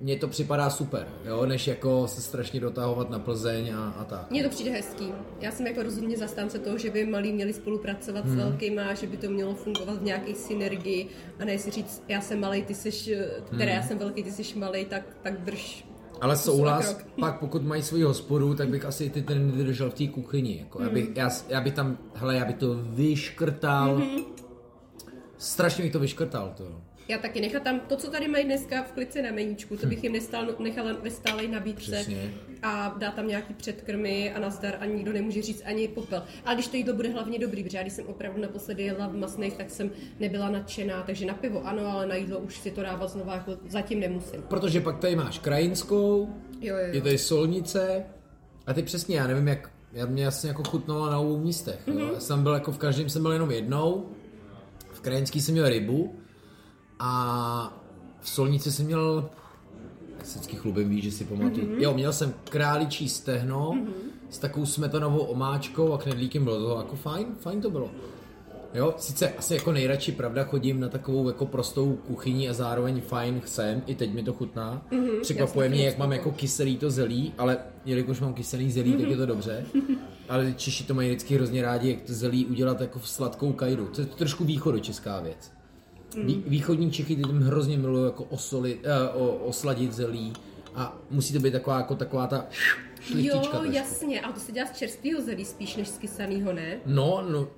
mně 0.00 0.16
to 0.16 0.28
připadá 0.28 0.70
super, 0.70 1.06
jo, 1.24 1.46
než 1.46 1.66
jako 1.66 2.06
se 2.08 2.20
strašně 2.20 2.60
dotahovat 2.60 3.10
na 3.10 3.18
Plzeň 3.18 3.74
a, 3.74 3.88
a 3.98 4.04
tak. 4.04 4.30
Mně 4.30 4.42
to 4.42 4.48
přijde 4.48 4.70
hezký. 4.70 5.12
Já 5.40 5.50
jsem 5.50 5.66
jako 5.66 5.82
rozhodně 5.82 6.16
zastánce 6.16 6.58
toho, 6.58 6.78
že 6.78 6.90
by 6.90 7.06
malí 7.06 7.32
měli 7.32 7.52
spolupracovat 7.52 8.24
Hmm. 8.24 8.34
s 8.34 8.36
velkýma, 8.36 8.94
že 8.94 9.06
by 9.06 9.16
to 9.16 9.30
mělo 9.30 9.54
fungovat 9.54 9.98
v 9.98 10.02
nějaké 10.02 10.34
synergii 10.34 11.06
a 11.40 11.44
ne 11.44 11.58
si 11.58 11.70
říct, 11.70 12.02
já 12.08 12.20
jsem 12.20 12.40
malý, 12.40 12.62
ty 12.62 12.74
jsi, 12.74 13.16
teda 13.50 13.64
Hmm. 13.64 13.68
já 13.74 13.82
jsem 13.82 13.98
velký, 13.98 14.22
ty 14.22 14.32
jsi 14.32 14.58
malý, 14.58 14.84
tak, 14.84 15.02
tak 15.22 15.40
drž. 15.40 15.84
Ale 16.20 16.32
a 16.32 16.36
souhlas, 16.36 16.96
pak 17.20 17.38
pokud 17.38 17.62
mají 17.62 17.82
svoji 17.82 18.02
hospodu, 18.02 18.54
tak 18.54 18.68
bych 18.68 18.84
asi 18.84 19.10
ty 19.10 19.22
trendy 19.22 19.64
držel 19.64 19.90
v 19.90 19.94
té 19.94 20.06
kuchyni. 20.06 20.58
Jako. 20.58 20.82
Já, 20.82 20.88
bych, 20.90 21.08
já, 21.16 21.30
já 21.48 21.60
bych 21.60 21.74
tam, 21.74 21.98
hele, 22.14 22.36
já 22.36 22.44
bych 22.44 22.56
to 22.56 22.74
vyškrtal. 22.82 23.96
Mhm. 23.98 24.24
Strašně 25.42 25.82
bych 25.84 25.92
to 25.92 25.98
vyškrtal. 26.00 26.54
To. 26.56 26.64
Já 27.08 27.18
taky 27.18 27.40
nechat 27.40 27.62
tam 27.62 27.80
to, 27.80 27.96
co 27.96 28.10
tady 28.10 28.28
mají 28.28 28.44
dneska 28.44 28.82
v 28.82 28.92
klici 28.92 29.22
na 29.22 29.30
meníčku, 29.32 29.76
to 29.76 29.86
bych 29.86 30.04
jim 30.04 30.12
nestal, 30.12 30.46
nechala 30.58 30.92
ve 31.02 31.10
stálej 31.10 31.48
nabídce 31.48 31.90
Přesně. 31.90 32.34
a 32.62 32.94
dá 32.98 33.10
tam 33.10 33.28
nějaký 33.28 33.54
předkrmy 33.54 34.32
a 34.32 34.40
nazdar 34.40 34.74
a 34.80 34.84
nikdo 34.86 35.12
nemůže 35.12 35.42
říct 35.42 35.62
ani 35.64 35.88
popel. 35.88 36.22
Ale 36.44 36.54
když 36.54 36.66
to 36.66 36.76
jídlo 36.76 36.94
bude 36.94 37.08
hlavně 37.08 37.38
dobrý, 37.38 37.64
protože 37.64 37.76
já 37.78 37.82
když 37.82 37.92
jsem 37.94 38.06
opravdu 38.06 38.40
naposledy 38.42 38.82
jedla 38.82 39.06
v 39.08 39.16
masných, 39.16 39.54
tak 39.54 39.70
jsem 39.70 39.90
nebyla 40.20 40.50
nadšená, 40.50 41.02
takže 41.02 41.26
na 41.26 41.34
pivo 41.34 41.66
ano, 41.66 41.86
ale 41.86 42.06
na 42.06 42.14
jídlo 42.14 42.38
už 42.38 42.58
si 42.58 42.70
to 42.70 42.82
dávat 42.82 43.08
znova, 43.10 43.34
jako 43.34 43.56
zatím 43.68 44.00
nemusím. 44.00 44.42
Protože 44.42 44.80
pak 44.80 44.98
tady 44.98 45.16
máš 45.16 45.38
krajinskou, 45.38 46.28
Jo, 46.60 46.76
jo, 46.76 46.76
je 46.76 46.96
jo. 46.96 47.02
tady 47.02 47.18
solnice 47.18 48.04
a 48.66 48.72
ty 48.74 48.82
přesně, 48.82 49.16
já 49.16 49.26
nevím 49.26 49.48
jak, 49.48 49.70
já 49.92 50.06
mě 50.06 50.24
jasně 50.24 50.48
jako 50.48 50.64
chutnalo 50.64 51.10
na 51.10 51.18
obou 51.18 51.38
místech. 51.38 51.86
Mhm. 51.86 51.98
Jo. 51.98 52.10
Já 52.14 52.20
jsem 52.20 52.42
byl 52.42 52.52
jako 52.54 52.72
v 52.72 52.78
každém 52.78 53.08
jsem 53.08 53.22
byl 53.22 53.32
jenom 53.32 53.50
jednou, 53.50 54.06
krajinský 55.02 55.40
jsem 55.40 55.52
měl 55.52 55.68
rybu 55.68 56.18
a 56.98 57.82
v 58.20 58.28
solnici 58.28 58.72
jsem 58.72 58.86
měl, 58.86 59.30
vždycky 60.22 60.56
chlubím, 60.56 60.88
víš, 60.88 61.04
že 61.04 61.12
si 61.12 61.24
pamatuju. 61.24 61.66
Mhm. 61.66 61.76
Mm-hmm. 61.76 61.82
Jo, 61.82 61.94
měl 61.94 62.12
jsem 62.12 62.34
králičí 62.50 63.08
stehno 63.08 63.72
mm-hmm. 63.72 63.92
s 64.30 64.38
takovou 64.38 64.66
smetanovou 64.66 65.18
omáčkou 65.18 65.92
a 65.92 65.98
knedlíkem, 65.98 66.44
bylo 66.44 66.58
to 66.58 66.80
jako 66.80 66.96
fajn, 66.96 67.26
fajn 67.40 67.60
to 67.60 67.70
bylo. 67.70 67.90
Jo, 68.74 68.94
sice 68.96 69.32
asi 69.32 69.54
jako 69.54 69.72
nejradši, 69.72 70.12
pravda, 70.12 70.44
chodím 70.44 70.80
na 70.80 70.88
takovou 70.88 71.28
jako 71.28 71.46
prostou 71.46 71.96
kuchyni 71.96 72.48
a 72.48 72.52
zároveň 72.52 73.00
fajn 73.00 73.40
chcem, 73.40 73.82
i 73.86 73.94
teď 73.94 74.12
mi 74.14 74.22
to 74.22 74.32
chutná. 74.32 74.86
Mm-hmm, 74.90 75.20
Překvapuje 75.20 75.68
mě, 75.68 75.86
jak 75.86 75.98
mám 75.98 76.12
jako 76.12 76.30
kyselý 76.30 76.76
to 76.76 76.90
zelí, 76.90 77.32
ale 77.38 77.58
jelikož 77.84 78.20
mám 78.20 78.34
kyselý 78.34 78.72
zelí, 78.72 78.92
mm-hmm. 78.92 79.00
tak 79.00 79.10
je 79.10 79.16
to 79.16 79.26
dobře. 79.26 79.64
Ale 80.28 80.54
Češi 80.56 80.84
to 80.84 80.94
mají 80.94 81.08
vždycky 81.08 81.34
hrozně 81.34 81.62
rádi, 81.62 81.90
jak 81.90 82.00
to 82.00 82.12
zelí 82.12 82.46
udělat 82.46 82.80
jako 82.80 82.98
v 82.98 83.08
sladkou 83.08 83.52
kajdu. 83.52 83.86
To 83.86 84.00
je 84.00 84.06
trošku 84.06 84.44
východočeská 84.44 85.20
věc. 85.20 85.52
Vý, 86.24 86.44
východní 86.46 86.90
Čechy 86.90 87.16
ty 87.16 87.22
hrozně 87.22 87.78
milují 87.78 88.04
jako 88.04 88.24
osolit, 88.24 88.86
uh, 89.14 89.22
o, 89.22 89.34
osladit 89.34 89.92
zelí 89.92 90.32
a 90.74 90.98
musí 91.10 91.32
to 91.32 91.40
být 91.40 91.50
taková 91.50 91.76
jako 91.76 91.94
taková 91.94 92.26
ta. 92.26 92.46
Jo, 93.14 93.38
trošku. 93.38 93.72
jasně, 93.72 94.20
ale 94.20 94.32
to 94.32 94.40
se 94.40 94.52
dělá 94.52 94.66
z 94.66 94.78
čerstvého 94.78 95.22
zelí 95.22 95.44
spíš 95.44 95.76
než 95.76 95.88
z 95.88 95.98
kysanýho, 95.98 96.52
ne? 96.52 96.76
No, 96.86 97.26
no, 97.30 97.48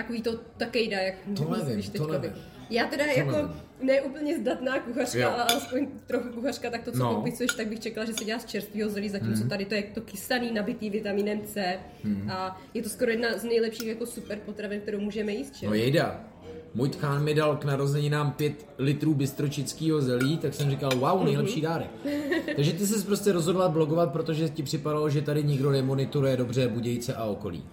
Takový 0.00 0.22
to 0.22 0.40
takejda, 0.56 0.98
jak 0.98 1.14
To 1.36 1.50
nevím, 1.50 1.82
to 1.82 1.90
teďka 1.92 2.06
nevím. 2.12 2.30
vy. 2.32 2.40
Já 2.70 2.86
teda 2.86 3.04
To 3.04 3.18
jako 3.18 3.30
nevím. 3.32 3.50
ne 3.82 4.00
úplně 4.02 4.38
zdatná 4.38 4.78
kuchařka, 4.78 5.18
Jo. 5.18 5.30
ale 5.34 5.44
alespoň 5.44 5.86
trochu 6.06 6.28
kuchařka, 6.28 6.70
tak 6.70 6.82
to, 6.84 6.92
co 6.92 6.98
No. 6.98 7.14
popisuješ, 7.14 7.50
tak 7.56 7.66
bych 7.68 7.80
čekala, 7.80 8.06
že 8.06 8.12
se 8.14 8.24
dělá 8.24 8.38
z 8.38 8.44
čerstvého 8.44 8.90
zelí, 8.90 9.08
zatímco 9.08 9.44
tady 9.48 9.64
to 9.64 9.74
je 9.74 9.82
to 9.82 10.00
kysaný, 10.00 10.52
nabitý 10.52 10.90
vitaminem 10.90 11.40
C. 11.44 11.78
A 12.32 12.60
je 12.74 12.82
to 12.82 12.88
skoro 12.88 13.10
jedna 13.10 13.38
z 13.38 13.44
nejlepších 13.44 13.88
jako 13.88 14.06
super 14.06 14.38
potravin, 14.46 14.80
kterou 14.80 15.00
můžeme 15.00 15.32
jíst, 15.32 15.54
že? 15.56 15.66
No 15.66 15.74
jejda. 15.74 16.20
Můj 16.74 16.88
tchán 16.88 17.24
mi 17.24 17.34
dal 17.34 17.56
k 17.56 17.64
narozeninám 17.64 18.32
5 18.32 18.66
litrů 18.78 19.14
bystročického 19.14 20.00
zelí, 20.02 20.38
tak 20.38 20.54
jsem 20.54 20.70
říkal, 20.70 20.90
wow, 20.96 21.24
nejlepší 21.24 21.60
dárek. 21.60 21.90
Takže 22.56 22.72
ty 22.72 22.86
jsi 22.86 23.04
prostě 23.06 23.32
rozhodla 23.32 23.68
blogovat, 23.68 24.12
protože 24.12 24.48
ti 24.48 24.62
připadalo, 24.62 25.10
že 25.10 25.22
tady 25.22 25.44
nikdo 25.44 25.70
nemonitoruje 25.70 26.36
dobře 26.36 26.68
Budějce 26.68 27.14
a 27.14 27.24
okolí. 27.24 27.64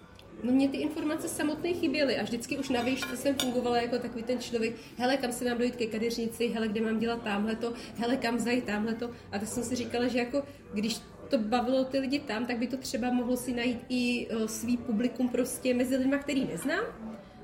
No 0.44 0.52
mě 0.52 0.70
ty 0.70 0.78
informace 0.78 1.28
samotné 1.28 1.74
chyběly 1.74 2.18
a 2.18 2.24
vždycky 2.24 2.58
už 2.58 2.70
na 2.70 2.82
výšce 2.82 3.18
jsem 3.18 3.36
fungovala 3.36 3.78
jako 3.78 4.00
takový 4.00 4.24
ten 4.24 4.40
člověk, 4.40 4.76
hele, 4.98 5.18
kam 5.18 5.32
se 5.32 5.46
mám 5.46 5.58
dojít 5.58 5.76
ke 5.76 5.86
kadeřnici, 5.86 6.48
hele, 6.48 6.68
kde 6.68 6.82
mám 6.82 7.00
dělat 7.00 7.24
tamhleto, 7.24 7.74
hele, 7.98 8.18
kam 8.18 8.40
zajít 8.40 8.64
tamhleto. 8.64 9.12
A 9.32 9.40
tak 9.40 9.48
jsem 9.48 9.64
si 9.64 9.76
říkala, 9.76 10.08
že 10.08 10.20
jako 10.20 10.44
když 10.74 10.98
to 11.30 11.38
bavilo 11.38 11.84
ty 11.84 12.00
lidi 12.00 12.20
tam, 12.20 12.46
tak 12.46 12.58
by 12.58 12.68
to 12.68 12.78
třeba 12.78 13.12
mohlo 13.12 13.38
si 13.38 13.54
najít 13.54 13.80
i 13.90 14.28
uh, 14.28 14.46
svý 14.46 14.78
publikum 14.78 15.30
prostě 15.30 15.74
mezi 15.74 15.96
lidma, 15.96 16.18
který 16.18 16.46
neznám. 16.46 16.84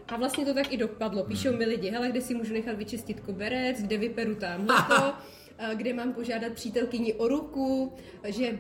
A 0.08 0.18
vlastně 0.18 0.46
to 0.46 0.54
tak 0.54 0.74
i 0.74 0.78
dopadlo. 0.78 1.24
Píšou 1.24 1.58
mi 1.58 1.66
lidi, 1.66 1.90
hele, 1.90 2.10
kde 2.10 2.22
si 2.22 2.36
můžu 2.36 2.54
nechat 2.54 2.78
vyčistit 2.78 3.20
koberec, 3.20 3.82
kde 3.82 3.98
vyperu 3.98 4.36
tamhleto, 4.36 4.94
a 5.60 5.74
kde 5.74 5.94
mám 5.94 6.14
požádat 6.14 6.54
přítelkyni 6.54 7.14
o 7.14 7.28
ruku, 7.28 7.94
že 8.26 8.60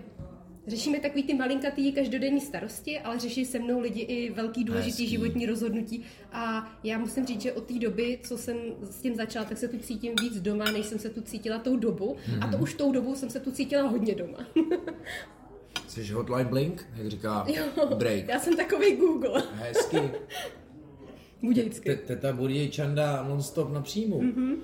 Řešíme 0.67 0.99
takový 0.99 1.23
ty 1.23 1.33
malinkatý 1.33 1.91
každodenní 1.93 2.39
starosti, 2.41 2.99
ale 2.99 3.19
řeší 3.19 3.45
se 3.45 3.59
mnou 3.59 3.79
lidi 3.79 4.01
i 4.01 4.31
velký 4.31 4.63
důležitý 4.63 4.89
Hezký. 5.03 5.07
životní 5.07 5.45
rozhodnutí. 5.45 6.03
A 6.31 6.71
já 6.83 6.97
musím 6.97 7.25
říct, 7.25 7.41
že 7.41 7.53
od 7.53 7.63
té 7.65 7.73
doby, 7.73 8.19
co 8.23 8.37
jsem 8.37 8.57
s 8.83 9.01
tím 9.01 9.15
začala, 9.15 9.45
tak 9.45 9.57
se 9.57 9.67
tu 9.67 9.77
cítím 9.77 10.13
víc 10.21 10.41
doma, 10.41 10.65
než 10.71 10.85
jsem 10.85 10.99
se 10.99 11.09
tu 11.09 11.21
cítila 11.21 11.57
tou 11.59 11.75
dobu. 11.77 12.15
A 12.41 12.47
to 12.47 12.57
už 12.57 12.73
tou 12.73 12.91
dobou 12.91 13.15
jsem 13.15 13.29
se 13.29 13.39
tu 13.39 13.51
cítila 13.51 13.83
hodně 13.87 14.15
doma. 14.15 14.37
Jsi 15.87 16.11
hotline 16.13 16.45
blink, 16.49 16.85
jak 16.95 17.07
říká 17.07 17.45
break. 17.97 18.27
já 18.27 18.39
jsem 18.39 18.57
takový 18.57 18.95
Google. 18.95 19.43
Hezky. 19.53 19.97
Budějcky. 21.41 21.89
Te- 21.89 21.95
Teta 21.95 22.33
Budějčanda 22.33 23.25
non-stop 23.29 23.71
na 23.73 23.81
příjmu. 23.81 24.21
Mm-hmm. 24.21 24.55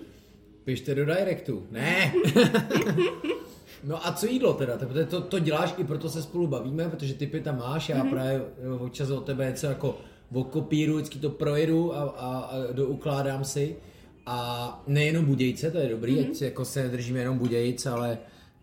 Pište 0.63 0.95
do 0.95 1.05
directu. 1.05 1.67
Ne. 1.71 2.13
no 3.83 4.07
a 4.07 4.11
co 4.11 4.25
jídlo 4.25 4.53
teda? 4.53 4.77
To, 4.77 5.05
to, 5.05 5.21
to 5.21 5.39
děláš 5.39 5.73
i 5.77 5.83
proto 5.83 6.09
se 6.09 6.21
spolu 6.21 6.47
bavíme, 6.47 6.89
protože 6.89 7.13
typy 7.13 7.41
tam 7.41 7.57
máš, 7.57 7.89
já 7.89 8.03
mm-hmm. 8.03 8.09
právě 8.09 8.41
občas 8.79 9.09
od 9.09 9.25
tebe 9.25 9.45
něco 9.45 9.67
jako 9.67 9.97
okopíru, 10.33 10.95
vždycky 10.95 11.19
to 11.19 11.29
projedu 11.29 11.95
a, 11.95 12.01
a, 12.01 12.37
a 12.39 12.71
doukládám 12.71 13.43
si. 13.43 13.75
A 14.25 14.83
nejenom 14.87 15.25
Budějce, 15.25 15.71
to 15.71 15.77
je 15.77 15.89
dobrý, 15.89 16.15
mm-hmm. 16.15 16.31
ať 16.31 16.41
jako 16.41 16.65
se 16.65 16.89
držíme 16.89 17.19
jenom 17.19 17.37
Budějc, 17.37 17.85
ale, 17.85 18.17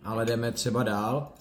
ale 0.04 0.24
jdeme 0.24 0.52
třeba 0.52 0.82
dál. 0.82 1.32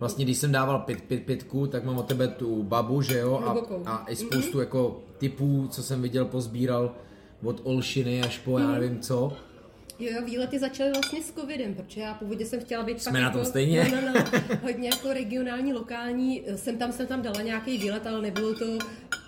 Vlastně, 0.00 0.24
když 0.24 0.38
jsem 0.38 0.52
dával 0.52 0.78
pět, 0.78 1.02
pět, 1.02 1.22
pětku, 1.22 1.66
tak 1.66 1.84
mám 1.84 1.98
od 1.98 2.06
tebe 2.06 2.28
tu 2.28 2.62
babu, 2.62 3.02
že 3.02 3.18
jo, 3.18 3.42
a, 3.84 3.90
a 3.90 4.04
i 4.08 4.16
spoustu 4.16 4.58
mm-hmm. 4.58 4.60
jako 4.60 5.00
typů, 5.18 5.68
co 5.70 5.82
jsem 5.82 6.02
viděl, 6.02 6.24
pozbíral 6.24 6.94
od 7.44 7.60
Olšiny 7.64 8.22
až 8.22 8.38
po 8.38 8.58
já 8.58 8.72
nevím 8.72 9.00
co. 9.00 9.32
Jo, 9.98 10.10
jo, 10.14 10.22
výlety 10.24 10.58
začaly 10.58 10.90
vlastně 10.92 11.22
s 11.22 11.32
covidem, 11.32 11.74
protože 11.74 12.00
já 12.00 12.14
původně 12.14 12.46
jsem 12.46 12.60
chtěla 12.60 12.82
být 12.84 13.02
Jsme 13.02 13.20
na 13.20 13.30
tom 13.30 13.38
jako, 13.40 13.50
stejně. 13.50 13.88
No, 13.94 14.00
no, 14.00 14.12
no, 14.12 14.24
hodně 14.62 14.88
jako 14.88 15.12
regionální, 15.12 15.72
lokální, 15.72 16.42
jsem 16.56 16.76
tam, 16.78 16.92
jsem 16.92 17.06
tam 17.06 17.22
dala 17.22 17.42
nějaký 17.42 17.78
výlet, 17.78 18.06
ale 18.06 18.22
nebylo 18.22 18.54
to 18.54 18.78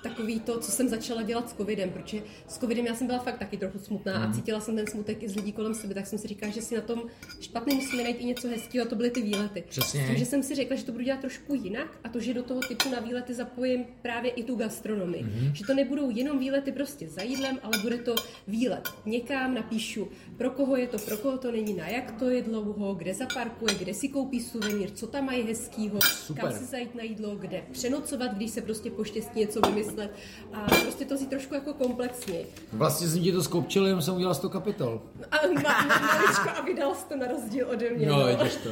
takový 0.02 0.40
to, 0.40 0.60
co 0.60 0.70
jsem 0.72 0.88
začala 0.88 1.22
dělat 1.22 1.50
s 1.50 1.52
covidem, 1.54 1.90
protože 1.90 2.22
s 2.48 2.58
covidem 2.58 2.86
já 2.86 2.94
jsem 2.94 3.06
byla 3.06 3.18
fakt 3.18 3.38
taky 3.38 3.56
trochu 3.56 3.78
smutná 3.78 4.18
Mhm. 4.18 4.30
a 4.30 4.34
cítila 4.34 4.60
jsem 4.60 4.76
ten 4.76 4.86
smutek 4.86 5.22
i 5.22 5.28
z 5.28 5.36
lidí 5.36 5.52
kolem 5.52 5.74
sebe, 5.74 5.94
tak 5.94 6.06
jsem 6.06 6.18
si 6.18 6.28
říkala, 6.28 6.52
že 6.52 6.62
si 6.62 6.74
na 6.74 6.80
tom 6.80 7.02
špatně 7.40 7.74
musíme 7.74 8.02
najít 8.02 8.20
i 8.20 8.24
něco 8.24 8.48
hezkého 8.48 8.86
a 8.86 8.88
to 8.88 8.96
byly 8.96 9.10
ty 9.10 9.22
výlety. 9.22 9.64
Přesně. 9.68 10.04
Takže 10.06 10.24
jsem 10.26 10.42
si 10.42 10.54
řekla, 10.54 10.76
že 10.76 10.84
to 10.84 10.92
budu 10.92 11.04
dělat 11.04 11.20
trošku 11.20 11.54
jinak 11.54 11.98
a 12.04 12.08
to, 12.08 12.20
že 12.20 12.34
do 12.34 12.42
toho 12.42 12.60
typu 12.60 12.88
na 12.90 13.00
výlety 13.00 13.34
zapojím 13.34 13.84
právě 14.02 14.30
i 14.30 14.42
tu 14.44 14.54
gastronomii. 14.56 15.22
Mhm. 15.22 15.54
Že 15.54 15.64
to 15.66 15.74
nebudou 15.74 16.10
jenom 16.10 16.38
výlety 16.38 16.72
prostě 16.72 17.08
za 17.08 17.22
jídlem, 17.22 17.58
ale 17.62 17.78
bude 17.82 17.98
to 17.98 18.14
výlet 18.48 18.88
někam, 19.06 19.54
napíšu, 19.54 20.08
pro 20.40 20.50
koho 20.50 20.76
je 20.76 20.86
to, 20.86 20.98
pro 20.98 21.16
koho 21.16 21.38
to 21.38 21.52
není, 21.52 21.74
na 21.74 21.88
jak 21.88 22.12
to 22.18 22.28
je 22.30 22.42
dlouho, 22.42 22.94
kde 22.94 23.14
zaparkuje, 23.14 23.74
kde 23.74 23.94
si 23.94 24.08
koupí 24.08 24.40
suvenýr, 24.40 24.90
co 24.90 25.06
tam 25.06 25.24
mají 25.24 25.42
hezkýho, 25.42 25.98
Super. 26.02 26.44
kam 26.44 26.52
si 26.52 26.64
zajít 26.64 26.94
na 26.94 27.02
jídlo, 27.02 27.36
kde 27.36 27.62
přenocovat, 27.72 28.34
když 28.34 28.50
se 28.50 28.62
prostě 28.62 28.90
poštěstí 28.90 29.40
něco 29.40 29.60
vymyslet 29.60 30.10
a 30.52 30.64
prostě 30.82 31.04
to 31.04 31.16
si 31.16 31.26
trošku 31.26 31.54
jako 31.54 31.74
komplexně. 31.74 32.44
Vlastně 32.72 33.08
jsem 33.08 33.22
ti 33.22 33.32
to 33.32 33.42
skopčil, 33.42 33.86
jenom 33.86 34.02
jsem 34.02 34.14
udělal 34.14 34.34
100 34.34 34.48
kapitol. 34.48 35.02
A 35.30 35.36
ma, 35.46 35.60
ma, 35.60 35.98
maličko 35.98 36.48
a 36.56 36.62
vydal 36.62 36.94
jsi 36.94 37.04
to 37.04 37.16
na 37.16 37.26
rozdíl 37.26 37.68
ode 37.70 37.90
mě. 37.90 38.06
No, 38.06 38.20
no. 38.20 38.26
vidíš 38.26 38.56
to. 38.56 38.68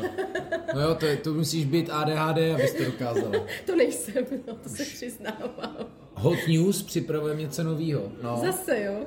No 0.75 0.81
jo, 0.81 0.95
to, 0.95 1.07
to 1.23 1.35
musíš 1.35 1.65
být 1.65 1.91
ADHD, 1.91 2.39
abys 2.55 2.75
to 2.75 2.85
dokázala. 2.85 3.47
To 3.67 3.77
nejsem, 3.77 4.27
no, 4.47 4.55
to 4.55 4.69
se 4.69 4.85
přiznávám. 4.85 5.77
Hot 6.15 6.39
News 6.49 6.83
připravujeme 6.83 7.41
něco 7.41 7.63
novýho. 7.63 8.13
No. 8.23 8.41
Zase, 8.45 8.83
jo? 8.83 9.07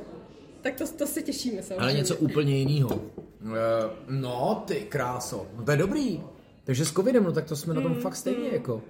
Tak 0.61 0.75
to, 0.75 0.87
to 0.87 1.07
se 1.07 1.21
těšíme 1.21 1.63
samozřejmě. 1.63 1.81
Ale 1.81 1.93
něco 1.93 2.15
úplně 2.15 2.57
jiného. 2.57 3.01
No, 4.09 4.63
ty 4.67 4.75
kráso. 4.75 5.47
No 5.57 5.63
to 5.63 5.71
je 5.71 5.77
dobrý. 5.77 6.21
Takže 6.63 6.85
s 6.85 6.91
covidem, 6.91 7.23
no 7.23 7.31
tak 7.31 7.45
to 7.45 7.55
jsme 7.55 7.73
na 7.73 7.81
tom 7.81 7.95
fakt 7.95 8.15
stejně 8.15 8.49
jako. 8.51 8.81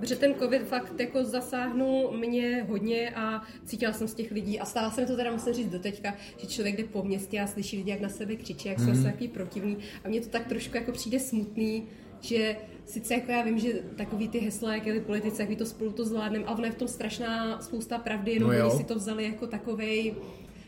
Protože 0.00 0.16
ten 0.16 0.34
covid 0.34 0.62
fakt 0.62 1.00
jako 1.00 1.24
zasáhnul 1.24 2.16
mě 2.16 2.66
hodně 2.68 3.10
a 3.10 3.42
cítila 3.64 3.92
jsem 3.92 4.08
z 4.08 4.14
těch 4.14 4.30
lidí 4.30 4.60
a 4.60 4.64
stává 4.64 4.90
se 4.90 5.00
mi 5.00 5.06
to 5.06 5.16
teda 5.16 5.32
musím 5.32 5.52
říct 5.52 5.70
do 5.70 5.78
teďka, 5.78 6.14
že 6.36 6.46
člověk 6.46 6.76
jde 6.76 6.84
po 6.84 7.02
městě 7.02 7.40
a 7.40 7.46
slyší 7.46 7.76
lidi, 7.76 7.90
jak 7.90 8.00
na 8.00 8.08
sebe 8.08 8.36
křičí, 8.36 8.68
jak 8.68 8.78
jsou 8.78 8.90
mm. 8.90 9.04
takový 9.04 9.28
protivní 9.28 9.78
a 10.04 10.08
mně 10.08 10.20
to 10.20 10.28
tak 10.28 10.46
trošku 10.46 10.76
jako 10.76 10.92
přijde 10.92 11.20
smutný, 11.20 11.86
že 12.20 12.56
sice 12.84 13.14
jako 13.14 13.32
já 13.32 13.42
vím, 13.42 13.58
že 13.58 13.72
takový 13.96 14.28
ty 14.28 14.38
hesla, 14.38 14.74
jak 14.74 14.86
je 14.86 15.00
politice, 15.00 15.42
jak 15.42 15.48
my 15.48 15.56
to 15.56 15.66
spolu 15.66 15.92
to 15.92 16.04
zvládneme, 16.04 16.44
ale 16.44 16.56
ono 16.56 16.64
je 16.64 16.72
v 16.72 16.74
tom 16.74 16.88
strašná 16.88 17.60
spousta 17.60 17.98
pravdy, 17.98 18.32
jenom 18.32 18.50
No 18.50 18.56
no 18.56 18.60
jo. 18.60 18.68
oni 18.70 18.78
si 18.78 18.84
to 18.84 18.94
vzali 18.94 19.24
jako 19.24 19.46
takovej 19.46 20.14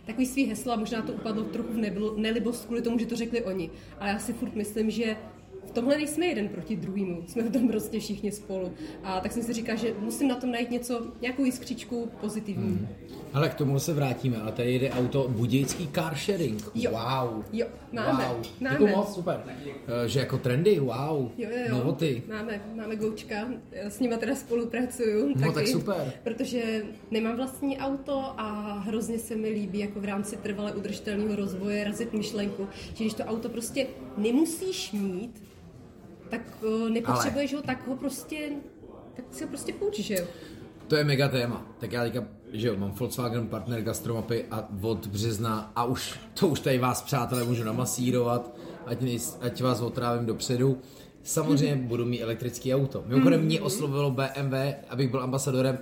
takový 0.06 0.26
svý 0.26 0.44
heslo 0.44 0.72
a 0.72 0.76
možná 0.76 1.02
to 1.02 1.12
upadlo 1.12 1.44
trochu 1.44 1.72
v 1.72 1.76
nebylo, 1.76 2.14
nelibost 2.16 2.64
kvůli 2.64 2.82
tomu, 2.82 2.98
že 2.98 3.06
to 3.06 3.16
řekli 3.16 3.42
oni. 3.44 3.70
Ale 4.00 4.10
já 4.10 4.18
si 4.18 4.32
furt 4.32 4.54
myslím, 4.54 4.90
že 4.90 5.16
v 5.70 5.72
tomhle 5.74 5.96
nejsme 5.96 6.26
jeden 6.26 6.48
proti 6.48 6.76
druhému, 6.76 7.22
jsme 7.26 7.42
v 7.42 7.52
tom 7.52 7.68
prostě 7.68 8.00
všichni 8.00 8.32
spolu. 8.32 8.72
A 9.04 9.20
tak 9.20 9.32
jsem 9.32 9.42
si 9.42 9.52
říkal, 9.52 9.76
že 9.76 9.94
musím 10.00 10.28
na 10.28 10.34
tom 10.34 10.50
najít 10.52 10.70
něco, 10.70 11.06
nějakou 11.20 11.44
jiskřičku 11.44 12.10
pozitivní. 12.20 12.68
Hmm. 12.68 12.88
Ale 13.32 13.48
k 13.48 13.54
tomu 13.54 13.78
se 13.78 13.92
vrátíme, 13.94 14.36
ale 14.36 14.52
tady 14.52 14.72
jede 14.72 14.90
auto 14.90 15.28
Budějický 15.28 15.88
car 15.94 16.14
sharing. 16.16 16.62
Jo. 16.74 16.90
Wow. 16.90 17.44
Jo, 17.52 17.66
máme, 17.92 18.24
Wow. 18.28 18.42
máme. 18.60 18.72
Jako 18.74 18.86
moc, 18.86 19.14
super. 19.14 19.40
Eh, 20.04 20.08
Že 20.08 20.20
jako 20.20 20.38
trendy, 20.38 20.80
wow. 20.80 20.90
Jo, 20.90 21.28
jo, 21.38 21.48
jo. 21.68 21.76
Novoty. 21.78 22.22
Máme, 22.28 22.60
máme 22.76 22.96
Goučka, 22.96 23.34
já 23.72 23.90
s 23.90 24.00
nima 24.00 24.16
teda 24.16 24.34
spolupracuju. 24.34 25.34
No, 25.36 25.52
tak 25.52 25.68
super. 25.68 26.12
Protože 26.24 26.82
nemám 27.10 27.36
vlastní 27.36 27.78
auto 27.78 28.12
a 28.36 28.72
hrozně 28.86 29.18
se 29.18 29.36
mi 29.36 29.48
líbí 29.48 29.78
jako 29.78 30.00
v 30.00 30.04
rámci 30.04 30.36
trvale 30.36 30.72
udržitelného 30.72 31.36
rozvoje 31.36 31.84
razit 31.84 32.12
myšlenku, 32.12 32.66
že 32.94 33.04
když 33.04 33.14
to 33.14 33.22
auto 33.24 33.48
prostě 33.48 33.86
nemusíš 34.16 34.92
mít, 34.92 35.42
tak 36.30 36.40
uh, 36.62 36.90
nepotřebuješ 36.90 37.54
ho, 37.54 37.62
tak 37.62 37.88
ho 37.88 37.96
prostě, 37.96 38.50
tak 39.16 39.24
si 39.30 39.44
ho 39.44 39.48
prostě 39.48 39.72
půjč, 39.72 40.00
že 40.00 40.14
jo? 40.14 40.26
To 40.88 40.96
je 40.96 41.04
mega 41.04 41.28
téma. 41.28 41.66
Tak 41.78 41.92
já 41.92 42.02
teďka, 42.02 42.24
že 42.52 42.68
jo, 42.68 42.76
mám 42.76 42.90
Volkswagen 42.90 43.46
partner 43.48 43.82
gastromapy 43.82 44.44
a 44.50 44.68
od 44.80 45.06
března 45.06 45.72
a 45.76 45.84
už, 45.84 46.18
to 46.34 46.48
už 46.48 46.60
tady 46.60 46.78
vás 46.78 47.02
přátelé 47.02 47.44
můžu 47.44 47.64
namasírovat, 47.64 48.56
ať, 48.86 49.00
nejs- 49.00 49.36
ať 49.40 49.62
vás 49.62 49.80
otrávím 49.80 50.26
dopředu. 50.26 50.78
Samozřejmě 51.22 51.76
budu 51.76 52.04
mít 52.04 52.22
elektrický 52.22 52.74
auto. 52.74 53.04
Mimochodem 53.06 53.42
mě 53.42 53.60
oslovilo 53.60 54.10
BMW, 54.10 54.54
abych 54.88 55.10
byl 55.10 55.20
ambasadorem 55.20 55.78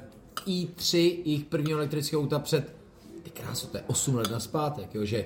i3, 0.46 0.96
jejich 1.24 1.44
prvního 1.44 1.78
elektrického 1.78 2.22
auta 2.22 2.38
před, 2.38 2.74
ty 3.22 3.30
krásu, 3.30 3.66
to 3.66 3.76
je 3.76 3.82
8 3.86 4.14
let 4.14 4.30
na 4.30 4.40
zpátek, 4.40 4.94
jo, 4.94 5.04
že 5.04 5.24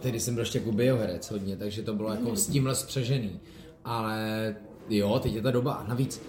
tehdy 0.00 0.20
jsem 0.20 0.34
byl 0.34 0.42
ještě 0.42 0.58
jako 0.58 0.72
bioherec 0.72 1.30
hodně, 1.30 1.56
takže 1.56 1.82
to 1.82 1.94
bylo 1.94 2.10
jako 2.10 2.36
s 2.36 2.46
tímhle 2.46 2.74
spřežený. 2.74 3.40
Ale 3.84 4.56
jo, 4.88 5.18
teď 5.22 5.34
je 5.34 5.42
ta 5.42 5.50
doba. 5.50 5.72
A 5.72 5.88
navíc 5.88 6.22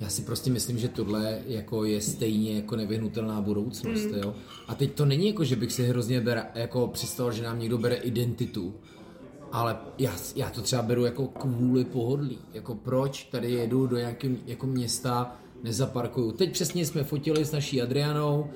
já 0.00 0.08
si 0.08 0.22
prostě 0.22 0.50
myslím, 0.50 0.78
že 0.78 0.88
tohle 0.88 1.38
jako 1.46 1.84
je 1.84 2.00
stejně 2.00 2.56
jako 2.56 2.76
nevyhnutelná 2.76 3.40
budoucnost, 3.40 4.04
mm. 4.04 4.14
jo. 4.14 4.34
A 4.68 4.74
teď 4.74 4.92
to 4.92 5.04
není 5.04 5.26
jako, 5.26 5.44
že 5.44 5.56
bych 5.56 5.72
si 5.72 5.86
hrozně 5.86 6.20
bere, 6.20 6.46
jako 6.54 6.88
představoval, 6.88 7.36
že 7.36 7.42
nám 7.42 7.58
někdo 7.58 7.78
bere 7.78 7.96
identitu, 7.96 8.74
ale 9.52 9.76
já, 9.98 10.12
já 10.36 10.50
to 10.50 10.62
třeba 10.62 10.82
beru 10.82 11.04
jako 11.04 11.26
kvůli 11.26 11.84
pohodlí. 11.84 12.38
Jako 12.52 12.74
proč 12.74 13.24
tady 13.24 13.52
jedu 13.52 13.86
do 13.86 13.96
nějakého 13.96 14.36
jako 14.46 14.66
města, 14.66 15.36
nezaparkuju. 15.62 16.32
Teď 16.32 16.52
přesně 16.52 16.86
jsme 16.86 17.04
fotili 17.04 17.44
s 17.44 17.52
naší 17.52 17.82
Adrianou 17.82 18.50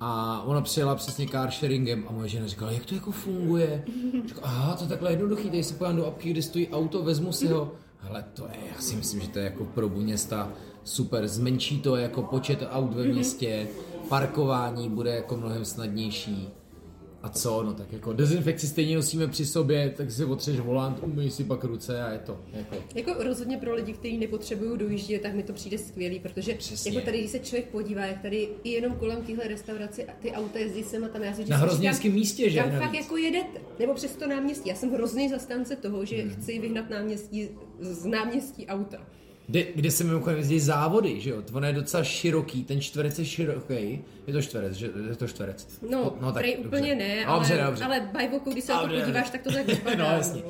a 0.00 0.42
ona 0.42 0.60
přijela 0.60 0.94
přesně 0.94 1.28
car 1.28 1.50
sharingem 1.50 2.04
a 2.08 2.12
moje 2.12 2.28
žena 2.28 2.46
říkala, 2.46 2.72
jak 2.72 2.84
to 2.84 2.94
jako 2.94 3.10
funguje? 3.10 3.84
Říkala, 4.26 4.46
aha, 4.46 4.74
to 4.74 4.84
je 4.84 4.88
takhle 4.88 5.10
jednoduchý, 5.10 5.50
tady 5.50 5.64
se 5.64 5.74
pojďám 5.74 5.96
do 5.96 6.06
apky, 6.06 6.30
kde 6.30 6.42
stojí 6.42 6.68
auto, 6.68 7.02
vezmu 7.02 7.32
si 7.32 7.46
ho. 7.46 7.72
Hele, 8.06 8.24
to 8.34 8.44
je, 8.44 8.70
já 8.74 8.80
si 8.80 8.96
myslím, 8.96 9.20
že 9.20 9.28
to 9.28 9.38
je 9.38 9.44
jako 9.44 9.64
pro 9.64 9.88
města 9.88 10.52
super, 10.84 11.28
zmenší 11.28 11.80
to 11.80 11.96
jako 11.96 12.22
počet 12.22 12.58
aut 12.70 12.94
ve 12.94 13.04
městě, 13.04 13.68
parkování 14.08 14.88
bude 14.88 15.10
jako 15.10 15.36
mnohem 15.36 15.64
snadnější. 15.64 16.48
A 17.22 17.28
co, 17.28 17.62
no 17.62 17.74
tak 17.74 17.92
jako 17.92 18.12
dezinfekci 18.12 18.66
stejně 18.66 18.96
nosíme 18.96 19.26
při 19.26 19.46
sobě, 19.46 19.94
tak 19.96 20.10
si 20.10 20.24
otřeš 20.24 20.60
volant, 20.60 20.98
umyj 21.02 21.30
si 21.30 21.44
pak 21.44 21.64
ruce 21.64 22.02
a 22.02 22.12
je 22.12 22.18
to. 22.18 22.40
Jako. 22.52 22.76
Jako 22.94 23.22
rozhodně 23.22 23.56
pro 23.58 23.74
lidi, 23.74 23.92
kteří 23.92 24.18
nepotřebují 24.18 24.78
dojíždět, 24.78 25.22
tak 25.22 25.34
mi 25.34 25.42
to 25.42 25.52
přijde 25.52 25.78
skvělý, 25.78 26.18
protože 26.20 26.54
Přesně. 26.54 26.92
jako 26.92 27.04
tady, 27.04 27.18
když 27.18 27.30
se 27.30 27.38
člověk 27.38 27.68
podívá, 27.68 28.04
jak 28.04 28.22
tady 28.22 28.48
i 28.64 28.70
jenom 28.70 28.92
kolem 28.92 29.22
téhle 29.22 29.48
restaurace 29.48 30.04
a 30.04 30.12
ty 30.22 30.32
auta 30.32 30.58
jezdí 30.58 30.82
sem 30.82 31.04
a 31.04 31.08
tam, 31.08 31.22
já 31.22 31.34
si 31.34 31.44
Na 31.48 31.56
hrozněnském 31.56 32.02
říkám, 32.02 32.18
místě, 32.18 32.50
že? 32.50 32.60
Navíc? 32.60 32.78
fakt 32.78 32.94
jako 32.94 33.16
jedete? 33.16 33.60
Nebo 33.78 33.94
přes 33.94 34.16
to 34.16 34.28
náměstí. 34.28 34.68
Já 34.68 34.74
jsem 34.74 34.92
hrozný 34.92 35.28
zastánce 35.28 35.76
toho, 35.76 36.04
že 36.04 36.28
chci 36.28 36.58
vyhnat 36.58 36.90
náměstí 36.90 37.48
z 37.80 38.06
náměstí 38.06 38.66
auta. 38.66 38.98
Kde, 39.48 39.64
kde 39.74 39.90
se 39.90 40.04
mimochodem 40.04 40.38
jezdí 40.38 40.60
závody, 40.60 41.20
že 41.20 41.30
jo? 41.30 41.42
Ono 41.52 41.66
je 41.66 41.72
docela 41.72 42.04
široký, 42.04 42.64
ten 42.64 42.80
čtverec 42.80 43.18
je 43.18 43.24
široký. 43.24 44.04
Je 44.26 44.32
to 44.32 44.42
čtverec, 44.42 44.72
že 44.74 44.90
je 45.10 45.16
to 45.16 45.28
čtverec. 45.28 45.78
No, 45.90 46.16
no 46.20 46.32
prej 46.32 46.56
dobře. 46.56 46.68
úplně 46.68 46.94
ne, 46.94 47.26
Dobře, 47.34 47.54
ale, 47.60 47.66
dobře. 47.70 47.84
ale 47.84 48.08
bajvokou, 48.12 48.52
když 48.52 48.64
se 48.64 48.72
na 48.72 48.80
to 48.80 48.86
Dobře. 48.86 49.02
podíváš, 49.02 49.30
tak 49.30 49.42
to 49.42 49.52
tak 49.52 49.66
vypadá. 49.66 49.96
no 50.10 50.16
jasně. 50.16 50.42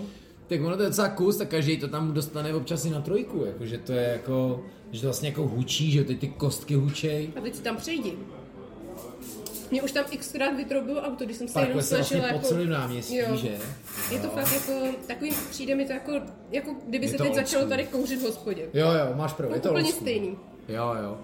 Tak 0.47 0.61
ono 0.61 0.77
to 0.77 0.83
je 0.83 0.89
docela 0.89 1.09
kus, 1.09 1.37
tak 1.37 1.49
každý 1.49 1.77
to 1.77 1.89
tam 1.89 2.13
dostane 2.13 2.55
občas 2.55 2.85
i 2.85 2.91
na 2.91 3.01
trojku, 3.01 3.45
jakože 3.47 3.79
to 3.79 3.93
je 3.93 4.03
jako, 4.03 4.65
že 4.93 5.01
to 5.01 5.07
vlastně 5.07 5.29
jako 5.29 5.49
hučí, 5.49 5.91
že 5.91 6.05
teď 6.05 6.19
ty 6.19 6.29
kostky 6.29 6.75
hučej. 6.75 7.31
A 7.37 7.41
teď 7.41 7.55
si 7.55 7.63
tam 7.63 7.77
přejdi. 7.77 8.13
Mě 9.71 9.83
už 9.83 9.93
tam 9.93 10.05
xkrát 10.19 10.57
vytrobilo 10.57 11.01
auto, 11.01 11.25
když 11.25 11.37
jsem 11.37 11.49
se 11.49 11.61
jenom 11.61 11.83
se 11.83 11.95
vlastně 11.97 11.97
snažila 12.19 12.29
po 12.29 12.35
jako... 12.35 12.47
celém 12.49 12.69
náměstí, 12.71 13.17
Jo. 13.17 13.37
že? 13.37 13.59
Je 14.13 14.19
to 14.21 14.29
fakt 14.29 14.53
jako, 14.53 14.87
takový, 15.07 15.31
přijde 15.51 15.75
mi 15.75 15.85
to 15.87 15.93
jako, 15.93 16.13
jako 16.53 16.75
kdyby 16.89 17.07
Je 17.07 17.11
se 17.11 17.19
teď 17.19 17.35
začalo 17.35 17.67
tady 17.69 17.85
kouřit 17.85 18.19
v 18.19 18.23
hospodě. 18.23 18.63
Jo, 18.75 18.87
jo, 18.93 19.15
máš 19.17 19.33
pravdu, 19.33 19.55
je 19.55 19.61
to 19.61 19.71
úplně 19.71 19.93
stejný. 19.93 20.37
Jo, 20.69 20.95
jo. 21.03 21.19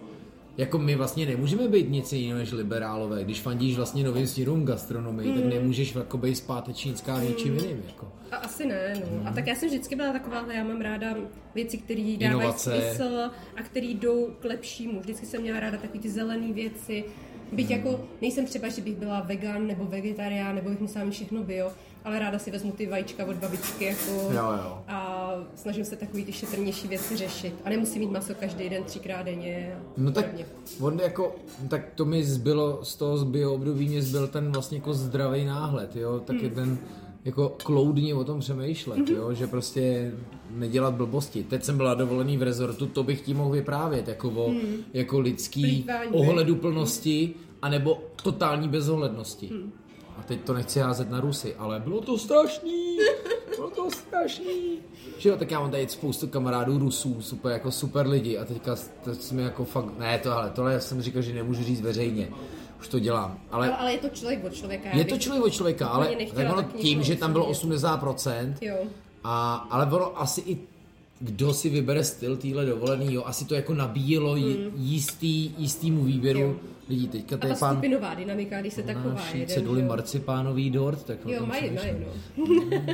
Jako 0.57 0.79
my 0.79 0.95
vlastně 0.97 1.27
nemůžeme 1.27 1.69
být 1.69 1.91
nic 1.91 2.13
jiného 2.13 2.39
než 2.39 2.53
liberálové. 2.53 3.25
Když 3.25 3.41
fandíš 3.41 3.77
vlastně 3.77 4.05
novým 4.05 4.27
směrům 4.27 4.65
gastronomii, 4.65 5.29
Hmm. 5.31 5.43
tak 5.43 5.53
nemůžeš 5.53 5.95
jako 5.95 6.19
být 6.19 6.35
zpátečnícká 6.35 7.23
něčím 7.23 7.57
jiným. 7.57 7.83
Jako. 7.87 8.13
A 8.31 8.37
asi 8.37 8.67
ne, 8.67 8.95
no. 9.11 9.29
A 9.29 9.33
tak 9.33 9.47
já 9.47 9.55
jsem 9.55 9.69
vždycky 9.69 9.97
byla 9.97 10.13
taková, 10.13 10.39
ale 10.41 10.55
já 10.55 10.65
mám 10.65 10.81
ráda 10.81 11.15
věci, 11.55 11.79
které 11.79 12.01
dávají 12.03 12.19
Inovace. 12.25 12.81
smysl 12.81 13.31
a 13.57 13.63
které 13.63 13.87
jdou 13.87 14.31
k 14.41 14.45
lepšímu. 14.45 15.01
Vždycky 15.01 15.27
jsem 15.27 15.41
měla 15.43 15.61
ráda 15.61 15.79
takové 15.79 16.01
ty 16.03 16.11
zelené 16.11 16.53
věci. 16.53 17.05
Byť 17.53 17.67
Hmm. 17.71 17.77
jako 17.79 18.01
nejsem 18.21 18.47
třeba, 18.47 18.69
že 18.69 18.83
bych 18.83 18.97
byla 18.97 19.21
vegan 19.21 19.67
nebo 19.67 19.85
vegetarián, 19.85 20.55
nebo 20.55 20.71
bych 20.71 20.81
musela 20.81 21.05
mít 21.05 21.11
všechno 21.11 21.43
bio, 21.43 21.71
ale 22.05 22.19
ráda 22.19 22.39
si 22.39 22.51
vezmu 22.51 22.73
ty 22.73 22.87
vajíčka 22.87 23.25
od 23.27 23.37
babičky 23.37 23.85
jako 23.85 24.11
Jo, 24.13 24.53
jo. 24.65 24.79
a 24.89 25.31
snažím 25.57 25.85
se 25.85 25.97
takový 25.97 26.25
ty 26.25 26.33
šetrnější 26.33 26.89
věci 26.89 27.17
řešit. 27.17 27.55
A 27.65 27.71
nemusím 27.71 28.01
mít 28.01 28.11
maso 28.11 28.35
každý 28.35 28.69
den, 28.69 28.85
třikrát 28.85 29.23
denně. 29.23 29.77
No 29.97 30.13
tak, 30.13 30.27
on 30.81 31.01
jako, 31.01 31.37
tak 31.69 31.83
to 31.95 32.05
mi 32.05 32.25
zbylo 32.25 32.85
z 32.85 32.97
toho 32.97 33.19
z 33.19 33.25
bio 33.25 33.55
období, 33.55 33.89
mě 33.89 34.03
zbyl 34.03 34.29
ten 34.29 34.53
vlastně 34.53 34.79
jako 34.79 34.95
zdravý 34.95 35.45
náhled, 35.45 35.97
jo, 35.97 36.21
tak 36.21 36.37
Hmm. 36.37 36.45
je 36.45 36.51
ten 36.51 36.79
jako 37.25 37.57
kloudně 37.65 38.15
o 38.15 38.25
tom 38.25 38.41
přemýšlet, 38.41 39.09
jo, 39.09 39.35
že 39.35 39.47
prostě 39.47 40.13
nedělat 40.51 40.95
blbosti. 40.95 41.43
Teď 41.43 41.65
jsem 41.65 41.77
byla 41.77 41.95
dovolený 41.95 42.37
v 42.37 42.43
rezortu, 42.43 42.87
to 42.87 43.03
bych 43.03 43.21
tím 43.21 43.37
mohl 43.37 43.51
vyprávět, 43.51 44.09
jako 44.09 44.31
o 44.31 44.55
jako 44.93 45.21
lidský 45.21 45.63
Hmm. 45.63 45.71
Plýtvání, 45.71 46.11
ohleduplnosti, 46.11 47.35
anebo 47.63 48.03
totální 48.23 48.69
bezohlednosti. 48.69 49.47
Hmm. 49.47 49.73
A 50.19 50.23
teď 50.23 50.41
to 50.45 50.55
nechci 50.55 50.81
házet 50.81 51.11
na 51.11 51.21
Rusy, 51.21 51.55
ale 51.55 51.81
bylo 51.81 52.01
to 52.01 52.19
strašný, 52.19 52.97
bylo 53.57 53.71
to 53.71 53.91
strašný. 53.91 54.79
Že 55.19 55.29
jo, 55.29 55.37
tak 55.37 55.51
já 55.51 55.61
mám 55.61 55.71
tady 55.71 55.89
spoustu 55.89 56.27
kamarádů 56.27 56.79
Rusů, 56.79 57.23
super, 57.23 57.53
jako 57.53 57.71
super 57.71 58.07
lidi 58.07 58.39
a 58.39 58.45
teďka 58.45 58.77
teď 59.05 59.21
jsme 59.21 59.43
jako 59.43 59.65
fakt, 59.65 59.99
ne 59.99 60.19
tohle, 60.23 60.51
tohle 60.51 60.81
jsem 60.81 61.03
říkal, 61.03 61.23
že 61.23 61.35
nemůžu 61.35 61.63
říct 61.65 61.81
veřejně, 61.81 62.29
už 62.83 62.89
to 62.89 62.99
dělám, 62.99 63.39
ale 63.51 63.67
Ale, 63.67 63.77
ale 63.77 63.93
je 63.93 63.99
to 63.99 64.09
člověk 64.09 64.45
od 64.45 64.55
člověka. 64.55 64.89
je 64.97 65.05
to 65.05 65.19
člověk 65.19 65.45
od 65.45 65.51
člověka, 65.51 65.87
ale 65.89 66.09
tak 66.35 66.51
ono 66.53 66.63
tím, 66.63 67.03
že 67.03 67.17
tam 67.17 67.33
bylo 67.33 67.47
osobně. 67.47 67.77
80%, 67.77 68.55
Jo. 68.61 68.77
a, 69.25 69.55
ale 69.71 69.87
ono 69.87 70.21
asi 70.23 70.41
i 70.41 70.59
kdo 71.21 71.55
si 71.55 71.71
vybere 71.71 72.05
styl 72.05 72.37
týhle 72.37 72.67
dovolený, 72.67 73.15
jo, 73.15 73.23
asi 73.27 73.45
to 73.45 73.55
jako 73.55 73.75
nabíjelo 73.75 74.37
jí, 74.37 74.57
jistý, 74.77 75.55
jistýmu 75.59 76.05
výběru 76.05 76.41
Hmm. 76.41 76.49
Jo. 76.51 76.57
lidí. 76.89 77.09
Teďka 77.09 77.37
tady 77.37 77.53
ta 77.55 77.59
pan 77.59 77.75
skupinová 77.75 78.15
dynamika, 78.15 78.61
když 78.61 78.75
se 78.75 78.83
taková 78.83 79.21
jeden, 79.33 79.49
ceduli 79.49 79.83
marcipánový 79.83 80.71
dort, 80.71 81.05
tak 81.05 81.19
Jo, 81.27 81.47
mají, 81.47 81.71
mají, 81.71 81.93
no. 82.37 82.47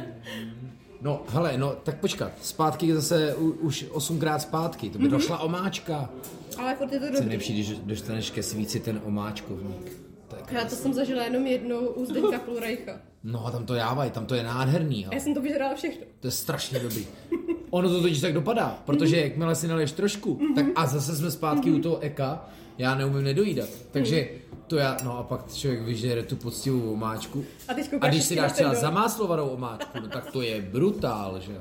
No, 1.03 1.23
hele, 1.29 1.59
no, 1.59 1.73
tak 1.83 2.01
počkat, 2.01 2.33
zpátky 2.43 2.95
zase 2.95 3.35
u, 3.35 3.51
už 3.51 3.87
osmkrát 3.91 4.43
zpátky, 4.43 4.91
to 4.91 4.99
by 4.99 5.09
došla 5.09 5.39
omáčka. 5.39 6.11
Ale 6.59 6.75
furt 6.75 6.93
je 6.93 6.99
to 7.01 7.07
dobrý. 7.07 7.21
nejlepší, 7.21 7.53
když 7.53 7.71
dostaneš 7.79 8.31
ke 8.31 8.43
svíci 8.43 8.81
ten 8.81 9.01
omáčkovník. 9.05 9.93
Tak. 10.29 10.53
Já 10.53 10.65
to 10.65 10.75
jsem 10.77 10.95
zažila 10.95 11.25
jenom 11.25 11.47
jednou 11.47 11.87
u 11.87 12.05
Zdeňka 12.05 12.39
Plurajcha. 12.45 12.93
No 13.25 13.47
a 13.47 13.51
tam 13.51 13.67
to 13.67 13.75
jávají, 13.75 14.11
tam 14.11 14.27
to 14.27 14.35
je 14.35 14.43
nádherný, 14.43 15.03
jo. 15.03 15.11
Já 15.13 15.21
jsem 15.21 15.35
to 15.35 15.41
vyžrala 15.41 15.75
všechno. 15.75 16.07
To 16.21 16.27
je 16.27 16.31
strašně 16.31 16.79
dobrý. 16.79 17.07
Ono 17.71 17.89
to 17.89 18.03
totiž 18.03 18.21
tak 18.21 18.33
dopadá, 18.33 18.83
protože 18.87 19.17
jakmile 19.21 19.55
si 19.55 19.69
naliješ 19.69 19.93
trošku, 19.93 20.41
tak 20.55 20.67
a 20.77 20.87
zase 20.87 21.17
jsme 21.17 21.31
zpátky 21.31 21.71
u 21.71 21.79
toho 21.81 21.99
eka, 22.01 22.49
já 22.79 22.95
neumím 22.95 23.25
nedojídat. 23.25 23.69
Takže 23.91 24.29
to 24.69 24.77
já, 24.77 24.97
no 25.05 25.19
a 25.19 25.23
pak 25.23 25.55
člověk 25.55 25.83
vyžere 25.83 26.23
tu 26.23 26.37
poctivou 26.37 26.93
omáčku. 26.93 27.45
A 27.69 27.75
teď 27.75 27.91
A 28.01 28.09
když 28.09 28.25
si 28.25 28.37
dáš 28.37 28.53
třeba 28.53 28.75
zamáslovanou 28.75 29.49
omáčku, 29.49 30.01
no 30.01 30.09
tak 30.09 30.31
to 30.33 30.43
je 30.43 30.63
brutál, 30.63 31.41
že 31.41 31.53
jo. 31.53 31.59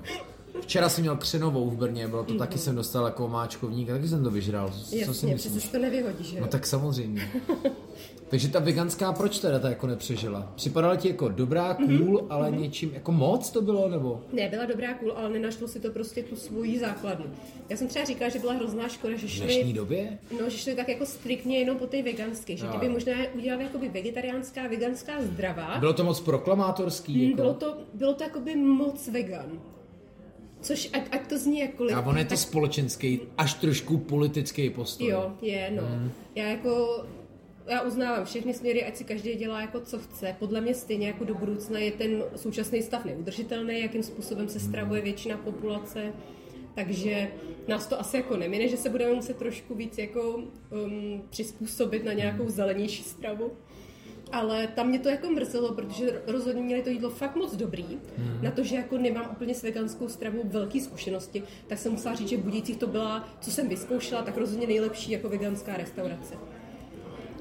Včera 0.61 0.89
jsem 0.89 1.01
měl 1.01 1.17
křenovou 1.17 1.69
v 1.69 1.75
Brně, 1.77 2.07
bylo 2.07 2.23
to 2.23 2.33
taky 2.33 2.57
jsem 2.57 2.75
dostal 2.75 3.05
jako 3.05 3.25
omáčkovník, 3.25 3.89
a 3.89 3.93
taky 3.93 4.07
jsem 4.07 4.23
to 4.23 4.31
vyžral. 4.31 4.69
Co 4.69 4.85
si 4.85 4.97
Jasně, 4.97 5.33
myslíš? 5.33 5.67
to 5.67 5.77
nevyhodí, 5.79 6.23
že 6.23 6.35
jo? 6.37 6.41
No 6.41 6.47
tak 6.47 6.65
samozřejmě. 6.67 7.31
Takže 8.29 8.47
ta 8.47 8.59
veganská 8.59 9.13
proč 9.13 9.39
teda 9.39 9.59
ta 9.59 9.69
jako 9.69 9.87
nepřežila? 9.87 10.51
Připadala 10.55 10.95
ti 10.95 11.07
jako 11.07 11.29
dobrá, 11.29 11.73
cool, 11.73 12.25
ale 12.29 12.51
něčím 12.51 12.91
jako 12.93 13.11
moc 13.11 13.49
to 13.51 13.61
bylo, 13.61 13.89
nebo? 13.89 14.21
Ne, 14.33 14.49
byla 14.49 14.65
dobrá 14.65 14.93
cool, 14.93 15.11
ale 15.15 15.29
nenašlo 15.29 15.67
si 15.67 15.79
to 15.79 15.89
prostě 15.91 16.23
tu 16.23 16.35
svoji 16.35 16.79
základnu. 16.79 17.25
Já 17.69 17.77
jsem 17.77 17.87
třeba 17.87 18.05
říkala, 18.05 18.29
že 18.29 18.39
byla 18.39 18.53
hrozná 18.53 18.87
škoda, 18.87 19.15
že 19.15 19.27
V 19.27 19.39
dnešní 19.39 19.63
šli, 19.63 19.73
době? 19.73 20.17
no, 20.41 20.49
že 20.49 20.57
šli 20.57 20.75
tak 20.75 20.89
jako 20.89 21.05
striktně 21.05 21.59
jenom 21.59 21.77
po 21.77 21.87
té 21.87 22.03
veganské, 22.03 22.57
že 22.57 22.65
Jo. 22.65 22.71
kdyby 22.77 22.93
možná 22.93 23.13
udělali 23.35 23.63
jakoby 23.63 23.89
vegetariánská, 23.89 24.67
veganská 24.67 25.11
zdravá, 25.21 25.77
Bylo 25.79 25.93
to 25.93 26.03
moc 26.03 26.19
proklamátorský? 26.19 27.15
Mm, 27.17 27.23
Jako? 27.29 27.35
Bylo 27.35 27.53
to, 27.53 27.77
bylo 27.93 28.13
to 28.13 28.23
jakoby 28.23 28.55
moc 28.55 29.07
vegan. 29.07 29.45
Což 30.61 30.89
ať, 30.93 31.01
ať 31.11 31.27
to 31.29 31.37
zní 31.37 31.59
jakkoliv. 31.59 31.95
A 31.97 32.01
on 32.01 32.17
je 32.17 32.23
to 32.25 32.29
tak- 32.29 32.39
společenský, 32.39 33.19
až 33.37 33.53
trošku 33.53 33.97
politický 33.97 34.69
postoj. 34.69 35.07
Jo, 35.07 35.31
je, 35.41 35.71
no. 35.75 35.81
Mm. 35.81 36.11
Já 36.35 36.47
jako, 36.47 37.03
já 37.67 37.81
uznávám 37.81 38.25
všechny 38.25 38.53
směry, 38.53 38.85
ať 38.85 38.95
si 38.95 39.03
každý 39.03 39.35
dělá 39.35 39.61
jako 39.61 39.79
co 39.79 39.99
chce. 39.99 40.35
Podle 40.39 40.61
mě 40.61 40.73
stejně 40.73 41.07
jako 41.07 41.23
do 41.23 41.35
budoucna 41.35 41.79
je 41.79 41.91
ten 41.91 42.23
současný 42.35 42.83
stav 42.83 43.05
neudržitelný, 43.05 43.81
jakým 43.81 44.03
způsobem 44.03 44.49
se 44.49 44.59
stravuje 44.59 45.01
většina 45.01 45.37
populace. 45.37 46.13
Takže 46.75 47.31
nás 47.67 47.87
to 47.87 47.99
asi 47.99 48.17
jako 48.17 48.37
nemine, 48.37 48.67
že 48.67 48.77
se 48.77 48.89
budeme 48.89 49.13
muset 49.13 49.37
trošku 49.37 49.75
víc 49.75 49.97
jako 49.97 50.35
um, 50.35 51.23
přizpůsobit 51.29 52.05
na 52.05 52.13
nějakou 52.13 52.49
zelenější 52.49 53.03
stravu. 53.03 53.51
Ale 54.31 54.67
tam 54.67 54.87
mě 54.87 54.99
to 54.99 55.09
jako 55.09 55.29
mrzelo, 55.29 55.73
protože 55.73 56.21
rozhodně 56.27 56.61
měli 56.61 56.81
to 56.81 56.89
jídlo 56.89 57.09
fakt 57.09 57.35
moc 57.35 57.55
dobrý. 57.55 57.85
Mm. 58.17 58.39
Na 58.41 58.51
to, 58.51 58.63
že 58.63 58.75
jako 58.75 58.97
nemám 58.97 59.29
úplně 59.31 59.55
s 59.55 59.63
veganskou 59.63 60.09
stravou 60.09 60.41
velké 60.43 60.81
zkušenosti, 60.81 61.43
tak 61.67 61.77
jsem 61.77 61.91
musela 61.91 62.15
říct, 62.15 62.29
že 62.29 62.37
v 62.37 62.43
Budějcích 62.43 62.77
to 62.77 62.87
byla, 62.87 63.29
co 63.41 63.51
jsem 63.51 63.69
vyzkoušela, 63.69 64.21
tak 64.21 64.37
rozhodně 64.37 64.67
nejlepší 64.67 65.11
jako 65.11 65.29
veganská 65.29 65.77
restaurace. 65.77 66.35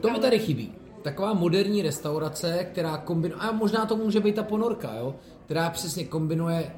To 0.07 0.13
mi 0.13 0.19
tady 0.19 0.39
chybí. 0.39 0.73
Taková 1.03 1.35
moderní 1.35 1.83
restaurace, 1.83 2.67
která 2.73 2.97
kombinuje, 2.97 3.41
a 3.41 3.53
možná 3.53 3.87
to 3.87 3.97
může 3.97 4.21
být 4.21 4.35
ta 4.35 4.43
ponorka, 4.43 4.95
jo? 4.95 5.15
která 5.45 5.71
přesně 5.71 6.05
kombinuje 6.05 6.73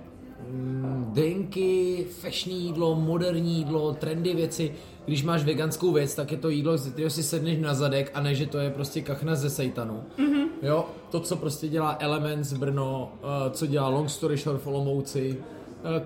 mm, 0.51 1.11
drinky, 1.12 2.07
fashion 2.20 2.57
jídlo, 2.57 2.95
moderní 2.95 3.59
jídlo, 3.59 3.93
trendy 3.93 4.35
věci. 4.35 4.74
Když 5.07 5.22
máš 5.22 5.45
veganskou 5.45 5.93
věc, 5.93 6.14
tak 6.14 6.33
je 6.33 6.39
to 6.39 6.49
jídlo, 6.49 6.79
ze 6.79 6.91
kterého 6.91 7.11
si 7.11 7.22
sedneš 7.22 7.59
na 7.59 7.74
zadek 7.74 8.11
a 8.14 8.20
ne, 8.20 8.35
že 8.35 8.47
to 8.47 8.59
je 8.59 8.70
prostě 8.70 9.01
kachna 9.03 9.35
ze 9.35 9.51
sejtanu. 9.51 10.03
Mm-hmm. 10.18 10.47
Jo, 10.62 10.85
to, 11.11 11.20
co 11.20 11.37
prostě 11.37 11.68
dělá 11.68 11.97
Elements 12.01 12.53
Brno, 12.53 13.12
uh, 13.22 13.53
co 13.53 13.66
dělá 13.66 13.89
Long 13.89 14.11
Story 14.11 14.37
Short 14.37 14.62
v 14.62 14.66
Olomouci, 14.66 15.39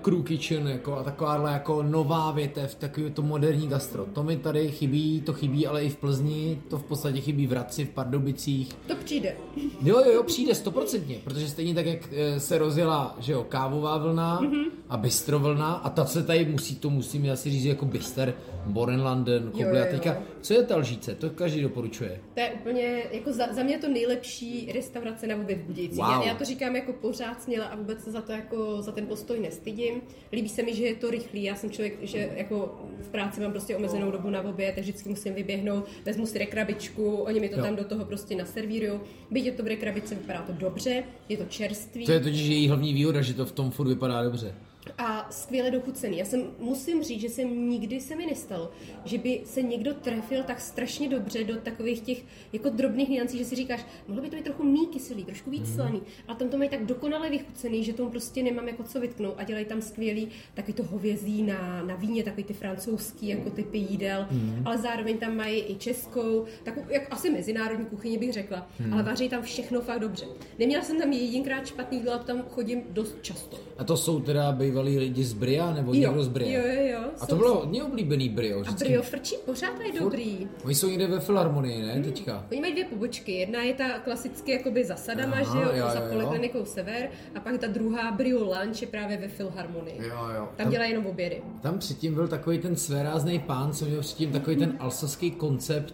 Crew 0.01 0.23
Kitchen 0.23 0.67
jako, 0.67 0.97
a 0.97 1.03
takováhle 1.03 1.51
jako 1.51 1.83
nová 1.83 2.31
větev, 2.31 2.75
takový 2.75 3.11
to 3.11 3.21
moderní 3.21 3.67
gastro. 3.67 4.05
To 4.05 4.23
mi 4.23 4.37
tady 4.37 4.71
chybí, 4.71 5.21
to 5.21 5.33
chybí 5.33 5.67
ale 5.67 5.83
i 5.83 5.89
v 5.89 5.97
Plzni, 5.97 6.61
to 6.67 6.77
v 6.77 6.83
podstatě 6.83 7.21
chybí 7.21 7.47
v 7.47 7.51
Hradci, 7.51 7.85
v 7.85 7.89
Pardubicích. 7.89 8.73
To 8.87 8.95
přijde. 8.95 9.35
Jo, 9.81 9.99
jo, 10.05 10.11
jo, 10.11 10.23
přijde 10.23 10.55
stoprocentně, 10.55 11.15
protože 11.23 11.47
stejně 11.47 11.75
tak, 11.75 11.85
jak 11.85 11.99
eh, 12.11 12.39
se 12.39 12.57
rozjela, 12.57 13.15
že 13.19 13.33
jo, 13.33 13.45
kávová 13.49 13.97
vlna 13.97 14.41
mm-hmm. 14.41 14.65
a 14.89 14.97
bistro 14.97 15.39
vlna 15.39 15.73
a 15.73 15.89
ta 15.89 16.05
se 16.05 16.23
tady 16.23 16.45
musí, 16.45 16.75
to 16.75 16.89
musíme 16.89 17.31
asi 17.31 17.49
říct 17.49 17.65
jako 17.65 17.85
bister, 17.85 18.33
Borenlanden, 18.65 19.51
Koble 19.51 19.87
a 19.87 19.91
teďka, 19.91 20.17
co 20.41 20.53
je 20.53 20.63
ta 20.63 20.77
lžíce, 20.77 21.15
to 21.15 21.29
každý 21.29 21.61
doporučuje. 21.61 22.21
To 22.33 22.39
je 22.39 22.51
úplně, 22.51 23.03
jako 23.11 23.33
za, 23.33 23.53
za 23.53 23.63
mě 23.63 23.77
to 23.77 23.87
nejlepší 23.87 24.71
restaurace 24.73 25.27
na 25.27 25.35
vůbec 25.35 25.57
v 25.57 25.61
Budějcích. 25.61 25.97
Wow. 25.97 26.09
Já, 26.09 26.23
já, 26.23 26.35
to 26.35 26.45
říkám 26.45 26.75
jako 26.75 26.93
pořád 26.93 27.41
směle 27.41 27.69
a 27.69 27.75
vůbec 27.75 28.03
se 28.03 28.11
za 28.11 28.21
to 28.21 28.31
jako, 28.31 28.81
za 28.81 28.91
ten 28.91 29.05
postoj 29.05 29.39
nestydím. 29.63 30.01
Líbí 30.33 30.49
se 30.49 30.63
mi, 30.63 30.75
že 30.75 30.83
je 30.83 30.95
to 30.95 31.09
rychlý. 31.11 31.43
Já 31.43 31.55
jsem 31.55 31.71
člověk, 31.71 31.97
že 32.01 32.29
jako 32.35 32.79
v 33.01 33.07
práci 33.07 33.41
mám 33.41 33.51
prostě 33.51 33.75
omezenou 33.75 34.11
dobu 34.11 34.29
na 34.29 34.41
oběd, 34.41 34.75
tak 34.75 34.83
vždycky 34.83 35.09
musím 35.09 35.33
vyběhnout, 35.33 35.85
vezmu 36.05 36.25
si 36.25 36.37
rekrabičku, 36.37 37.15
oni 37.15 37.39
mi 37.39 37.49
to 37.49 37.57
Jo. 37.57 37.63
tam 37.65 37.75
do 37.75 37.83
toho 37.83 38.05
prostě 38.05 38.35
naservírují. 38.35 38.99
Byť 39.31 39.45
je 39.45 39.51
to 39.51 39.63
v 39.63 39.67
rekrabici, 39.67 40.15
vypadá 40.15 40.41
to 40.41 40.53
dobře, 40.53 41.03
je 41.29 41.37
to 41.37 41.45
čerstvý. 41.45 42.05
To 42.05 42.11
je 42.11 42.19
totiž 42.19 42.47
její 42.47 42.67
hlavní 42.67 42.93
výhoda, 42.93 43.21
že 43.21 43.33
to 43.33 43.45
v 43.45 43.51
tom 43.51 43.71
furt 43.71 43.87
vypadá 43.87 44.23
dobře. 44.23 44.55
A 44.97 45.27
skvěle 45.31 45.71
dochucený. 45.71 46.17
Já 46.17 46.25
jsem, 46.25 46.43
musím 46.59 47.03
říct, 47.03 47.21
že 47.21 47.29
jsem 47.29 47.69
nikdy 47.69 48.01
se 48.01 48.15
mi 48.15 48.25
nestalo, 48.25 48.71
že 49.05 49.17
by 49.17 49.41
se 49.45 49.61
někdo 49.61 49.93
trefil 49.93 50.43
tak 50.43 50.59
strašně 50.61 51.09
dobře 51.09 51.43
do 51.43 51.55
takových 51.55 52.01
těch 52.01 52.23
jako 52.53 52.69
drobných 52.69 53.09
niancí, 53.09 53.37
že 53.37 53.45
si 53.45 53.55
říkáš, 53.55 53.85
mohlo 54.07 54.23
by 54.23 54.29
to 54.29 54.35
být 54.35 54.43
trochu 54.43 54.63
méně 54.63 54.87
kyselý, 54.87 55.23
trošku 55.25 55.49
víc 55.49 55.63
Mhm. 55.67 55.75
slaný, 55.75 56.01
a 56.27 56.33
tam 56.35 56.49
to 56.49 56.57
mají 56.57 56.69
tak 56.69 56.85
dokonale 56.85 57.29
vychucený, 57.29 57.83
že 57.83 57.93
tomu 57.93 58.09
prostě 58.09 58.43
nemám 58.43 58.67
jako 58.67 58.83
co 58.83 58.99
vytknout 58.99 59.33
a 59.37 59.43
dělají 59.43 59.65
tam 59.65 59.81
skvělý 59.81 60.27
takový 60.53 60.73
to 60.73 60.83
hovězí 60.83 61.43
na, 61.43 61.83
na 61.83 61.95
víně, 61.95 62.23
takový 62.23 62.43
ty 62.43 62.53
francouzský 62.53 63.27
jako 63.27 63.49
typy 63.49 63.77
jídel, 63.77 64.27
Mhm. 64.31 64.61
ale 64.65 64.77
zároveň 64.77 65.17
tam 65.17 65.35
mají 65.35 65.63
i 65.67 65.75
českou, 65.75 66.45
takovou, 66.63 66.85
jak 66.89 67.13
asi 67.13 67.29
mezinárodní 67.29 67.85
kuchyni 67.85 68.17
bych 68.17 68.33
řekla, 68.33 68.67
Mhm. 68.79 68.93
ale 68.93 69.03
vaří 69.03 69.29
tam 69.29 69.41
všechno 69.43 69.81
fakt 69.81 69.99
dobře. 69.99 70.25
Neměla 70.59 70.83
jsem 70.83 70.99
tam 70.99 71.11
jedinkrát 71.11 71.67
špatný 71.67 71.97
jídlo, 71.97 72.17
tam 72.19 72.41
chodím 72.49 72.81
dost 72.89 73.17
často. 73.21 73.57
A 73.77 73.83
to 73.83 73.97
jsou 73.97 74.19
teda 74.19 74.51
bývalí 74.73 74.97
lidi 74.99 75.23
z 75.23 75.33
Bria, 75.33 75.73
nebo 75.73 75.93
Jo, 75.93 75.99
někdo 75.99 76.23
z 76.23 76.27
Bria? 76.27 76.59
jo, 76.61 76.67
jo, 76.67 76.91
jo. 76.93 77.09
A 77.21 77.25
to 77.25 77.35
bylo 77.35 77.55
hodně 77.55 77.83
oblíbený 77.83 78.29
Brio. 78.29 78.59
A 78.59 78.61
vždycky. 78.61 78.83
Brio 78.85 79.01
frčí 79.01 79.35
pořád 79.45 79.79
a 79.79 79.83
je 79.83 79.99
dobrý. 79.99 80.47
Oni 80.65 80.75
jsou 80.75 80.87
někde 80.89 81.07
ve 81.07 81.19
Filharmonii, 81.19 81.81
ne, 81.81 82.01
teďka? 82.03 82.45
Oni 82.51 82.61
mají 82.61 82.73
dvě 82.73 82.85
pobočky. 82.85 83.31
Jedna 83.31 83.61
je 83.63 83.73
ta 83.73 83.99
klasicky 83.99 84.51
jakoby 84.51 84.85
za 84.85 84.95
sadama, 84.95 85.33
Aha, 85.41 85.43
že 85.57 85.63
jo, 85.63 85.85
jo, 85.85 85.89
za 85.93 85.99
jo, 85.99 86.05
jo. 86.05 86.11
poliklinikou 86.13 86.65
Sever. 86.65 87.09
A 87.35 87.39
pak 87.39 87.57
ta 87.57 87.67
druhá 87.67 88.11
Brio 88.11 88.43
Lunch 88.43 88.81
je 88.81 88.87
právě 88.87 89.17
ve 89.17 89.27
Filharmonii. 89.27 89.97
Jo, 90.07 90.15
jo. 90.35 90.47
Tam 90.55 90.69
dělají 90.69 90.91
jenom 90.91 91.05
obědy. 91.05 91.41
Tam 91.61 91.79
předtím 91.79 92.13
byl 92.13 92.27
takový 92.27 92.57
ten 92.59 92.75
svérázný 92.75 93.39
pán, 93.39 93.73
co 93.73 93.85
měl 93.85 94.01
předtím 94.01 94.31
takový 94.31 94.55
ten 94.55 94.75
alsaský 94.79 95.31
koncept. 95.31 95.93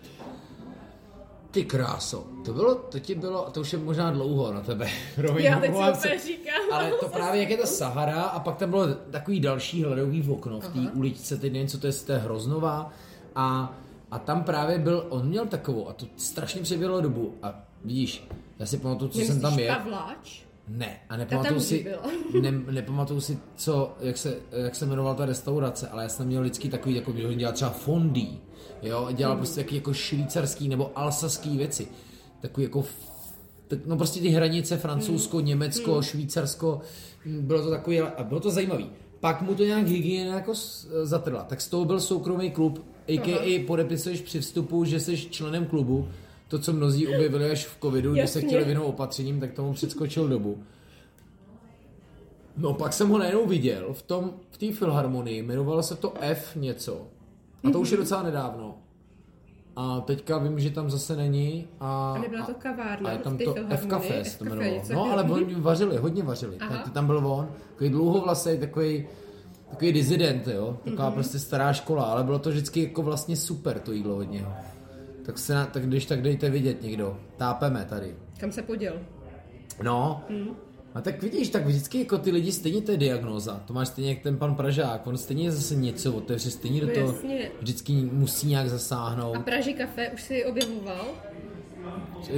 Ty 1.52 1.66
kráso, 1.66 2.28
to 2.46 2.54
bylo, 2.54 2.76
to 2.76 3.00
ti 3.00 3.16
bylo, 3.16 3.50
to 3.52 3.62
už 3.62 3.74
je 3.74 3.80
možná 3.80 4.12
dlouho 4.12 4.54
na 4.54 4.62
tebe. 4.62 4.88
Promiň, 5.16 5.46
Já 5.46 5.60
teď 5.60 5.72
si 5.96 6.20
říkám. 6.28 6.62
Ale 6.72 6.92
to 6.92 7.10
právě 7.10 7.42
jak 7.42 7.50
je 7.50 7.58
ta 7.58 7.66
Sahara 7.66 8.22
a 8.24 8.40
pak 8.40 8.58
tam 8.58 8.70
bylo 8.70 8.88
takový 8.88 9.40
další 9.40 9.84
hledový 9.84 10.30
okno 10.30 10.60
v 10.60 10.68
té 10.68 10.80
uličce, 10.94 11.38
teď 11.38 11.54
nevím, 11.54 11.68
co 11.68 11.80
to 11.80 11.88
je, 11.88 11.94
z 11.94 12.04
té 12.04 12.18
Hroznová. 12.18 12.94
A, 13.36 13.74
a 14.12 14.20
tam 14.20 14.44
právě 14.44 14.80
byl, 14.80 15.06
on 15.10 15.28
měl 15.28 15.46
takovou 15.46 15.90
a 15.90 15.94
to 15.94 16.06
strašně 16.18 16.62
přeběhlo 16.62 17.02
dobu. 17.02 17.36
A 17.44 17.64
vidíš, 17.86 18.28
já 18.60 18.66
si 18.66 18.78
pamatuju, 18.78 19.12
co 19.12 19.20
jsem 19.20 19.42
tam 19.42 19.60
je. 19.60 19.68
Pavláč? 19.68 20.44
Ne, 20.68 21.00
a 21.10 21.18
nepamatuju 21.18 21.60
si, 21.60 21.96
ne, 22.42 22.52
nepamatuju 22.52 23.22
si, 23.22 23.40
co, 23.56 23.96
jak 24.00 24.18
se, 24.18 24.38
jak 24.52 24.76
se 24.76 24.86
jmenovala 24.86 25.16
ta 25.16 25.26
restaurace, 25.26 25.88
ale 25.88 26.04
já 26.04 26.10
jsem 26.10 26.28
měl 26.28 26.42
vždycky 26.42 26.70
takový, 26.70 26.96
jako 26.96 27.12
on 27.12 27.38
dělal 27.38 27.54
třeba 27.54 27.72
fondý, 27.72 28.42
jo, 28.84 29.06
a 29.06 29.12
dělal 29.12 29.34
Mhm. 29.36 29.40
prostě 29.40 29.64
taky 29.64 29.76
jako 29.76 29.94
švýcarský 29.94 30.70
nebo 30.70 30.92
alsaský 30.96 31.58
věci, 31.58 31.88
takový 32.42 32.64
jako, 32.64 32.84
tak, 33.68 33.80
no 33.86 33.98
prostě 33.98 34.20
ty 34.20 34.30
hranice 34.30 34.78
Francouzsko, 34.78 35.38
Mhm. 35.38 35.46
Německo, 35.46 36.02
Švýcarsko, 36.02 36.82
hm, 37.26 37.42
bylo 37.48 37.64
to 37.64 37.70
takový, 37.70 38.00
a 38.00 38.24
bylo 38.24 38.40
to 38.40 38.52
zajímavý. 38.52 38.90
Pak 39.20 39.42
mu 39.42 39.56
to 39.56 39.64
nějak 39.64 39.88
hygiena 39.88 40.36
jako 40.36 40.56
s- 40.56 40.88
zatrla, 41.04 41.44
tak 41.44 41.62
z 41.62 41.68
toho 41.70 41.86
byl 41.86 42.00
soukromý 42.00 42.52
klub, 42.52 42.86
a.k.a. 43.08 43.64
podepisuješ 43.68 44.22
při 44.22 44.40
vstupu, 44.42 44.86
že 44.86 45.00
jsi 45.00 45.18
členem 45.18 45.66
klubu, 45.66 46.08
to, 46.48 46.60
co 46.60 46.74
mnozí 46.74 47.08
objevili 47.08 47.52
až 47.52 47.66
v 47.66 47.78
covidu, 47.82 48.12
když 48.14 48.30
se 48.30 48.38
Jasně. 48.40 48.48
chtěli 48.48 48.66
vyhnout 48.66 48.86
opatřením, 48.88 49.40
tak 49.40 49.54
tomu 49.54 49.74
předskočil 49.74 50.28
dobu. 50.28 50.58
No 52.58 52.74
pak 52.74 52.94
jsem 52.94 53.10
ho 53.10 53.18
najednou 53.18 53.46
viděl 53.48 53.94
v 53.94 54.02
tom, 54.02 54.34
v 54.52 54.58
té 54.58 54.72
filharmonii, 54.72 55.38
jmenovalo 55.44 55.84
se 55.84 55.96
to 55.96 56.14
F 56.22 56.56
něco. 56.56 57.08
A 57.64 57.72
to 57.72 57.80
už 57.80 57.92
je 57.92 57.98
docela 57.98 58.24
nedávno. 58.24 58.78
A 59.76 60.02
teďka 60.02 60.38
vím, 60.38 60.60
že 60.60 60.70
tam 60.70 60.90
zase 60.90 61.16
není. 61.16 61.68
A, 61.80 62.14
A 62.18 62.22
nebyla 62.22 62.46
to 62.46 62.54
kavárna 62.54 63.10
a 63.10 63.14
je 63.14 63.20
tam 63.20 63.38
to 63.38 63.54
filharmonii? 63.54 63.78
F 63.78 63.88
Café 63.88 64.08
se 64.08 64.30
F 64.30 64.38
to 64.38 64.46
jmenovalo. 64.46 64.82
No 64.94 65.12
ale 65.12 65.24
oni 65.24 65.56
vařili, 65.56 65.98
hodně 65.98 66.24
vařili. 66.24 66.58
Aha. 66.60 66.78
Tak 66.78 66.94
tam 66.94 67.06
byl 67.06 67.28
on, 67.28 67.50
takový 67.70 67.90
dlouhovlasej, 67.90 68.58
takový 68.58 69.08
takový 69.70 69.92
dizident, 69.94 70.48
jo, 70.48 70.78
taková 70.86 71.10
mm-hmm. 71.10 71.14
prostě 71.14 71.40
stará 71.40 71.74
škola, 71.74 72.04
ale 72.04 72.24
bylo 72.24 72.40
to 72.40 72.50
vždycky 72.50 72.84
jako 72.84 73.02
vlastně 73.02 73.36
super 73.36 73.80
to 73.80 73.92
jídlo 73.92 74.18
od 74.18 74.32
něho. 74.32 74.54
Tak 75.26 75.38
se 75.38 75.54
na, 75.54 75.66
tak 75.66 75.88
když 75.88 76.06
tak 76.06 76.22
dejte 76.22 76.50
vidět 76.50 76.82
někdo. 76.82 77.18
Tápeme 77.38 77.86
tady. 77.86 78.16
Kam 78.40 78.52
se 78.52 78.62
poděl? 78.62 79.00
No. 79.84 80.24
Mhm. 80.30 80.56
A 80.96 81.02
tak 81.02 81.22
vidíš, 81.24 81.50
tak 81.50 81.66
vždycky 81.66 82.00
jako 82.00 82.18
ty 82.18 82.32
lidi 82.32 82.52
stejně 82.52 82.82
to 82.82 82.92
je 82.92 82.98
diagnóza. 82.98 83.64
To 83.66 83.74
máš 83.74 83.88
stejně 83.88 84.10
jak 84.10 84.20
ten 84.20 84.38
pan 84.38 84.56
Pražák, 84.56 85.08
on 85.08 85.18
stejně 85.18 85.52
zase 85.52 85.76
něco 85.76 86.14
otevře, 86.14 86.52
stejně 86.52 86.82
do 86.82 86.88
No 86.88 86.94
toho 86.94 87.08
jasně. 87.14 87.52
vždycky 87.60 87.94
musí 87.94 88.48
nějak 88.48 88.70
zasáhnout. 88.70 89.36
A 89.36 89.40
Praži 89.40 89.74
kafe 89.74 90.10
už 90.14 90.22
si 90.22 90.46
objevoval? 90.46 91.06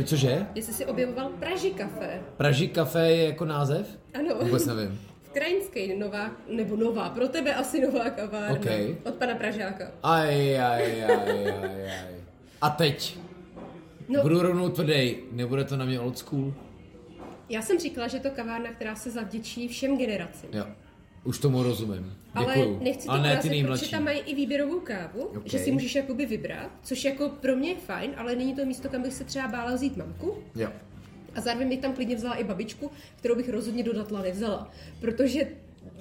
Cože? 0.05 0.45
Jestli 0.55 0.73
si 0.73 0.85
objevoval 0.85 1.29
Praži 1.39 1.71
kafe? 1.71 2.21
Praží 2.37 2.67
kafe 2.69 3.09
je 3.11 3.23
jako 3.25 3.45
název? 3.45 3.87
Ano. 4.13 4.35
Vůbec 4.41 4.65
nevím. 4.65 4.99
V 5.23 5.33
Krajinské 5.33 5.95
nová, 5.97 6.31
nebo 6.49 6.75
nová, 6.75 7.09
pro 7.09 7.27
tebe 7.27 7.53
asi 7.55 7.81
nová 7.81 8.09
kavárna. 8.09 8.51
Ok. 8.59 8.65
Od 9.05 9.13
pana 9.15 9.35
Pražáka. 9.35 9.91
Aj, 10.03 10.59
aj, 10.61 11.03
aj, 11.03 11.05
aj, 11.05 11.83
aj. 11.85 12.15
A 12.61 12.69
teď? 12.69 13.17
No, 14.09 14.21
Budu 14.21 14.41
rovnou 14.41 14.69
tvrdý, 14.69 15.15
nebude 15.31 15.63
to 15.63 15.77
na 15.77 15.85
mě 15.85 15.99
old 15.99 16.17
school? 16.17 16.53
Já 17.51 17.61
jsem 17.61 17.79
říkala, 17.79 18.07
že 18.07 18.17
je 18.17 18.21
to 18.21 18.29
kavárna, 18.31 18.71
která 18.71 18.95
se 18.95 19.11
zavděčí 19.11 19.67
všem 19.67 19.97
generacím. 19.97 20.49
Jo. 20.53 20.65
Už 21.23 21.39
tomu 21.39 21.63
rozumím. 21.63 22.17
Ale 22.33 22.55
Děkuju. 22.55 22.79
nechci 22.83 23.05
to 23.05 23.11
Ale 23.11 23.21
ne 23.21 23.37
ty 23.37 23.63
protože 23.63 23.91
tam 23.91 24.03
mají 24.03 24.19
i 24.19 24.35
výběrovou 24.35 24.79
kávu, 24.79 25.21
Ok. 25.21 25.41
že 25.45 25.59
si 25.59 25.71
můžeš 25.71 25.95
jakoby 25.95 26.25
vybrat, 26.25 26.71
což 26.83 27.05
jako 27.05 27.29
pro 27.29 27.55
mě 27.55 27.69
je 27.69 27.75
fajn, 27.75 28.13
ale 28.17 28.35
není 28.35 28.55
to 28.55 28.65
místo, 28.65 28.89
kam 28.89 29.01
bych 29.01 29.13
se 29.13 29.23
třeba 29.23 29.47
bála 29.47 29.75
vzít 29.75 29.97
mamku. 29.97 30.37
Jo. 30.55 30.69
A 31.35 31.41
zároveň 31.41 31.69
bych 31.69 31.79
tam 31.79 31.93
klidně 31.93 32.15
vzala 32.15 32.35
i 32.35 32.43
babičku, 32.43 32.91
kterou 33.15 33.35
bych 33.35 33.49
rozhodně 33.49 33.83
do 33.83 33.93
Datla 33.93 34.21
nevzala. 34.21 34.71
Protože 35.01 35.47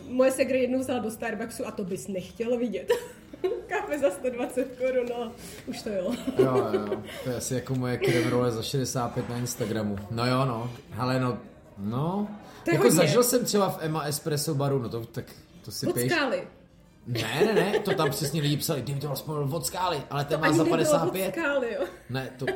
moje 0.08 0.30
segra 0.30 0.56
jednou 0.58 0.78
vzala 0.78 0.98
do 0.98 1.10
Starbucksu 1.10 1.66
a 1.66 1.70
to 1.70 1.84
bys 1.84 2.08
nechtěl 2.08 2.58
vidět. 2.58 2.92
Kafe 3.68 3.98
za 3.98 4.10
120 4.10 4.64
korun, 4.78 5.06
no, 5.10 5.32
už 5.66 5.82
to 5.82 5.88
jo. 5.88 6.12
Jo, 6.38 6.66
jo, 6.72 7.02
to 7.24 7.30
je 7.30 7.36
asi 7.36 7.54
jako 7.54 7.74
moje 7.74 7.96
krem 7.98 8.28
role 8.28 8.50
za 8.50 8.62
65 8.62 9.28
na 9.28 9.36
Instagramu. 9.36 9.96
No 10.10 10.26
jo, 10.26 10.44
no, 10.44 10.70
ale 10.98 11.20
no, 11.20 11.38
no. 11.78 12.28
To 12.64 12.70
je 12.70 12.74
jako 12.74 12.82
hodně. 12.86 12.96
zažil 12.96 13.22
jsem 13.22 13.44
třeba 13.44 13.68
v 13.70 13.78
Emma 13.80 14.02
Espresso 14.02 14.54
baru, 14.54 14.78
no 14.82 14.88
to 14.88 15.00
tak 15.04 15.24
To 15.64 15.70
si 15.72 15.92
piješ. 15.92 16.12
skály. 16.12 16.42
Ne, 17.06 17.42
ne, 17.46 17.52
ne, 17.54 17.78
to 17.78 17.94
tam 17.94 18.10
přesně 18.10 18.42
lidi 18.42 18.56
psali, 18.56 18.82
David 18.82 19.02
to 19.02 19.14
vzpomněl 19.14 19.56
od 19.56 19.66
skály, 19.66 20.02
ale 20.10 20.24
ten 20.24 20.40
To 20.40 20.46
má 20.46 20.52
za 20.52 20.58
nebylo 20.64 20.76
55. 20.76 21.28
od 21.28 21.32
skály, 21.34 21.74
jo. 21.74 21.84
Ne, 22.10 22.30
to, 22.38 22.46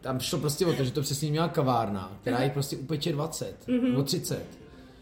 tam 0.00 0.20
šlo 0.20 0.38
prostě 0.38 0.66
o 0.66 0.72
to, 0.72 0.84
že 0.84 0.90
to 0.90 1.02
přesně 1.02 1.30
měla 1.30 1.48
kavárna, 1.48 2.16
která 2.20 2.42
jich 2.42 2.52
prostě 2.52 2.76
upeče 2.76 3.12
20 3.12 3.54
Mhm. 3.68 3.88
nebo 3.88 4.02
30. 4.02 4.42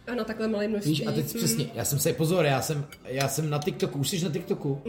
Ano, 0.07 0.25
takhle 0.25 0.49
malé 0.49 0.69
množství. 0.69 0.91
Víš, 0.93 1.07
a 1.07 1.13
teď 1.13 1.25
Mm. 1.35 1.39
přesně, 1.39 1.67
já 1.75 1.85
jsem 1.85 1.99
se, 1.99 2.13
pozor, 2.13 2.45
já 2.45 2.63
jsem, 2.63 2.85
já 3.05 3.29
jsem 3.29 3.51
na 3.51 3.59
TikToku, 3.59 3.99
už 3.99 4.09
jsi 4.11 4.25
na 4.25 4.31
TikToku? 4.31 4.81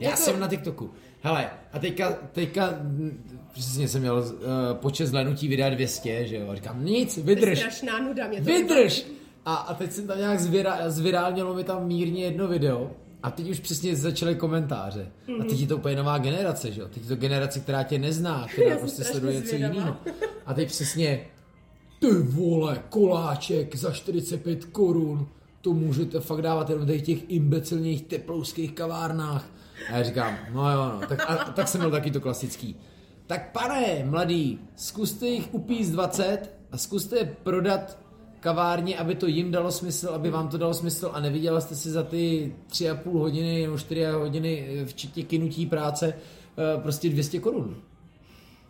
Já 0.00 0.10
jako- 0.10 0.22
jsem 0.22 0.40
na 0.40 0.48
TikToku. 0.48 0.90
Hele, 1.22 1.50
a 1.72 1.78
teďka, 1.78 2.12
teďka, 2.32 2.78
mm, 2.82 3.24
přesně 3.52 3.88
jsem 3.88 4.00
měl 4.00 4.16
uh, 4.16 4.76
počet 4.76 5.06
zhlédnutí 5.06 5.48
videa 5.48 5.70
200, 5.70 6.26
že 6.26 6.36
jo, 6.36 6.48
a 6.50 6.54
říkám, 6.54 6.84
nic, 6.84 7.14
To 7.14 7.20
je 7.20 7.26
vydrž, 7.26 7.58
strašná 7.58 7.98
nuda, 7.98 8.26
mě 8.28 8.38
to 8.38 8.44
vydrž! 8.44 9.04
A, 9.44 9.54
a 9.54 9.74
teď 9.74 9.92
jsem 9.92 10.06
tam 10.06 10.18
nějak 10.18 10.40
zvira, 10.40 10.90
zvirálnělo 10.90 11.54
mi 11.54 11.64
tam 11.64 11.86
mírně 11.86 12.24
jedno 12.24 12.48
video, 12.48 12.90
a 13.22 13.30
teď 13.30 13.50
už 13.50 13.60
přesně 13.60 13.96
začaly 13.96 14.34
komentáře. 14.34 15.06
A 15.40 15.44
teď 15.44 15.60
je 15.60 15.66
to 15.66 15.76
úplně 15.76 15.96
nová 15.96 16.18
generace, 16.18 16.72
že 16.72 16.80
jo? 16.80 16.88
Teď 16.88 17.02
je 17.02 17.08
to 17.08 17.16
generace, 17.16 17.60
která 17.60 17.82
tě 17.82 17.98
nezná, 17.98 18.46
která 18.52 18.76
prostě 18.76 19.04
sleduje 19.04 19.34
něco 19.34 19.54
jiného. 19.54 19.96
A 20.46 20.54
teď 20.54 20.68
přesně, 20.68 21.20
ty 22.04 22.12
vole, 22.22 22.82
koláček 22.88 23.76
za 23.76 23.92
45 23.92 24.64
korun, 24.64 25.28
to 25.60 25.72
můžete 25.72 26.20
fakt 26.20 26.42
dávat 26.42 26.70
jenom 26.70 26.86
v 26.86 27.00
těch 27.00 27.30
imbecilních 27.30 28.02
teplouských 28.02 28.72
kavárnách. 28.72 29.50
A 29.92 29.96
já 29.96 30.02
říkám, 30.02 30.38
no 30.52 30.72
jo, 30.72 30.92
no, 31.00 31.06
tak, 31.08 31.30
a, 31.30 31.36
tak 31.36 31.68
jsem 31.68 31.80
měl 31.80 31.90
taky 31.90 32.10
to 32.10 32.20
klasický. 32.20 32.76
Tak 33.26 33.52
pane, 33.52 34.04
mladý, 34.04 34.58
zkuste 34.76 35.26
jich 35.26 35.54
upíst 35.54 35.92
20 35.92 36.50
a 36.72 36.78
zkuste 36.78 37.16
je 37.16 37.36
prodat 37.42 37.98
kavárně, 38.40 38.98
aby 38.98 39.14
to 39.14 39.26
jim 39.26 39.50
dalo 39.50 39.72
smysl, 39.72 40.08
aby 40.08 40.30
vám 40.30 40.48
to 40.48 40.58
dalo 40.58 40.74
smysl 40.74 41.10
a 41.14 41.20
neviděla 41.20 41.60
jste 41.60 41.74
si 41.74 41.90
za 41.90 42.02
ty 42.02 42.54
tři 42.66 42.90
a 42.90 42.94
půl 42.94 43.20
hodiny 43.20 43.62
nebo 43.62 43.78
čtyři 43.78 44.04
hodiny, 44.04 44.78
eh, 44.82 44.86
včetně 44.86 45.22
kinutí 45.22 45.66
práce, 45.66 46.14
eh, 46.14 46.80
prostě 46.82 47.08
200 47.08 47.40
korun. 47.40 47.76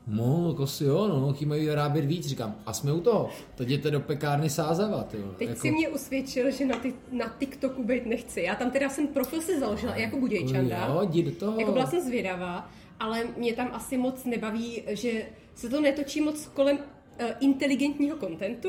No, 0.06 0.48
jako 0.48 0.66
si 0.66 0.84
jo, 0.84 1.08
no, 1.08 1.32
ti 1.32 1.46
mají 1.46 1.66
vyrábět 1.66 2.04
víc, 2.04 2.26
říkám. 2.26 2.54
A 2.66 2.72
jsme 2.72 2.92
u 2.92 3.00
toho. 3.00 3.28
To 3.54 3.62
jděte 3.62 3.90
do 3.90 4.00
pekárny 4.00 4.50
sázavat, 4.50 5.14
jo. 5.14 5.34
Teď 5.38 5.48
jako, 5.48 5.60
si 5.60 5.70
mě 5.70 5.88
usvědčil, 5.88 6.50
že 6.50 6.66
na, 6.66 6.76
ty, 6.76 6.94
na 7.12 7.34
TikToku 7.38 7.84
být 7.84 8.06
nechci. 8.06 8.40
Já 8.40 8.54
tam 8.54 8.70
teda 8.70 8.88
jsem 8.88 9.06
profil 9.06 9.40
si 9.40 9.60
založila 9.60 9.96
jako 9.96 10.16
Budějčanda. 10.20 10.86
Jo, 10.86 11.00
jdi 11.02 11.22
do 11.22 11.30
toho. 11.30 11.60
Jako 11.60 11.72
byla 11.72 11.86
jsem 11.86 12.00
zvědavá, 12.00 12.70
ale 13.00 13.24
mě 13.36 13.52
tam 13.52 13.70
asi 13.72 13.96
moc 13.96 14.24
nebaví, 14.24 14.82
že 14.88 15.26
se 15.54 15.68
to 15.68 15.80
netočí 15.80 16.20
moc 16.20 16.46
kolem 16.46 16.76
uh, 16.76 17.26
inteligentního 17.40 18.16
kontentu. 18.16 18.68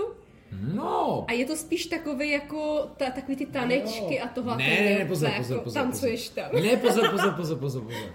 No, 0.74 1.26
A 1.28 1.32
je 1.32 1.46
to 1.46 1.56
spíš 1.56 1.86
takový 1.86 2.32
jako 2.32 2.88
ta, 2.98 3.10
takový 3.10 3.36
ty 3.36 3.46
tanečky 3.46 4.20
a 4.20 4.28
tohle. 4.28 4.58
Ne, 4.58 4.68
ne, 4.68 5.00
ne, 5.00 5.06
pozor, 5.06 5.32
pozor, 5.38 5.52
jako 5.52 5.64
pozor. 5.64 5.84
Tancuješ 5.84 6.30
pozor. 6.30 6.52
tam. 6.52 6.64
Ne, 6.64 6.78
pozor, 6.78 7.10
pozor, 7.12 7.34
pozor, 7.34 7.58
pozor, 7.58 7.84
pozor. 7.84 8.10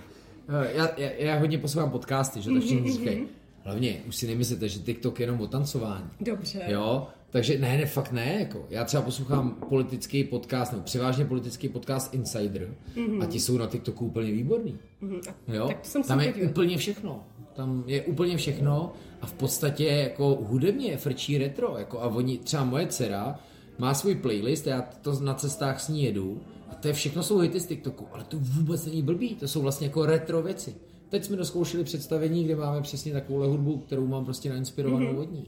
Eh, 0.62 0.72
Já, 0.76 0.88
já, 0.96 1.10
já 1.18 1.38
hodně 1.38 1.58
poslouchám 1.58 1.90
podcasty, 1.90 2.42
že 2.42 2.50
to 2.50 2.60
všichni 2.60 2.80
Mhm, 2.80 2.92
říkají. 2.92 3.26
Hlavně, 3.64 4.00
už 4.08 4.16
si 4.16 4.26
nemyslíte, 4.26 4.68
že 4.68 4.78
TikTok 4.80 5.20
je 5.20 5.24
jenom 5.24 5.40
o 5.40 5.46
tancování. 5.46 6.04
Dobře. 6.20 6.60
Jo, 6.66 7.06
takže 7.30 7.58
ne, 7.58 7.76
ne, 7.78 7.86
fakt 7.86 8.12
ne, 8.12 8.36
jako. 8.40 8.66
Já 8.70 8.84
třeba 8.84 9.02
poslouchám 9.02 9.50
politický 9.68 10.24
podcast, 10.24 10.72
nebo 10.72 10.84
převážně 10.84 11.24
politický 11.24 11.68
podcast 11.68 12.14
Insider 12.14 12.74
a 13.22 13.26
ti 13.26 13.40
jsou 13.40 13.58
na 13.58 13.66
TikToku 13.66 14.06
úplně 14.06 14.32
výborný. 14.32 14.78
Jo, 15.02 15.64
Mhm. 15.64 15.68
Tak 15.68 15.84
jsem 15.86 16.02
se 16.02 16.08
tam 16.08 16.20
je 16.20 16.32
podívat. 16.32 16.50
úplně 16.50 16.76
všechno. 16.78 17.24
Tam 17.54 17.84
je 17.86 18.02
úplně 18.02 18.36
všechno 18.36 18.92
a 19.22 19.26
v 19.26 19.32
podstatě 19.32 19.84
jako 19.86 20.38
hudebně 20.42 20.96
frčí 20.96 21.38
retro, 21.38 21.74
jako 21.78 22.00
a 22.00 22.06
oni, 22.06 22.38
třeba 22.38 22.64
moje 22.64 22.86
dcera 22.86 23.38
má 23.78 23.94
svůj 23.94 24.14
playlist, 24.14 24.66
já 24.66 24.82
to 25.02 25.20
na 25.20 25.34
cestách 25.34 25.80
s 25.80 25.88
ní 25.88 26.04
jedu 26.04 26.40
to 26.80 26.88
je 26.88 26.94
všechno 26.94 27.22
jsou 27.22 27.38
hity 27.38 27.60
z 27.60 27.66
TikToku, 27.66 28.06
ale 28.12 28.24
to 28.24 28.36
vůbec 28.40 28.86
není 28.86 29.02
blbý, 29.02 29.34
to 29.34 29.48
jsou 29.48 29.62
vlastně 29.62 29.86
jako 29.86 30.06
retro 30.06 30.42
věci. 30.42 30.74
Teď 31.08 31.24
jsme 31.24 31.36
doskoušeli 31.36 31.84
představení, 31.84 32.44
kde 32.44 32.56
máme 32.56 32.80
přesně 32.82 33.12
takovou 33.12 33.50
hudbu, 33.50 33.78
kterou 33.78 34.06
mám 34.06 34.24
prostě 34.24 34.50
nainspirovanou 34.50 35.06
Mhm. 35.06 35.16
mm-hmm. 35.16 35.20
od 35.20 35.32
ní. 35.32 35.46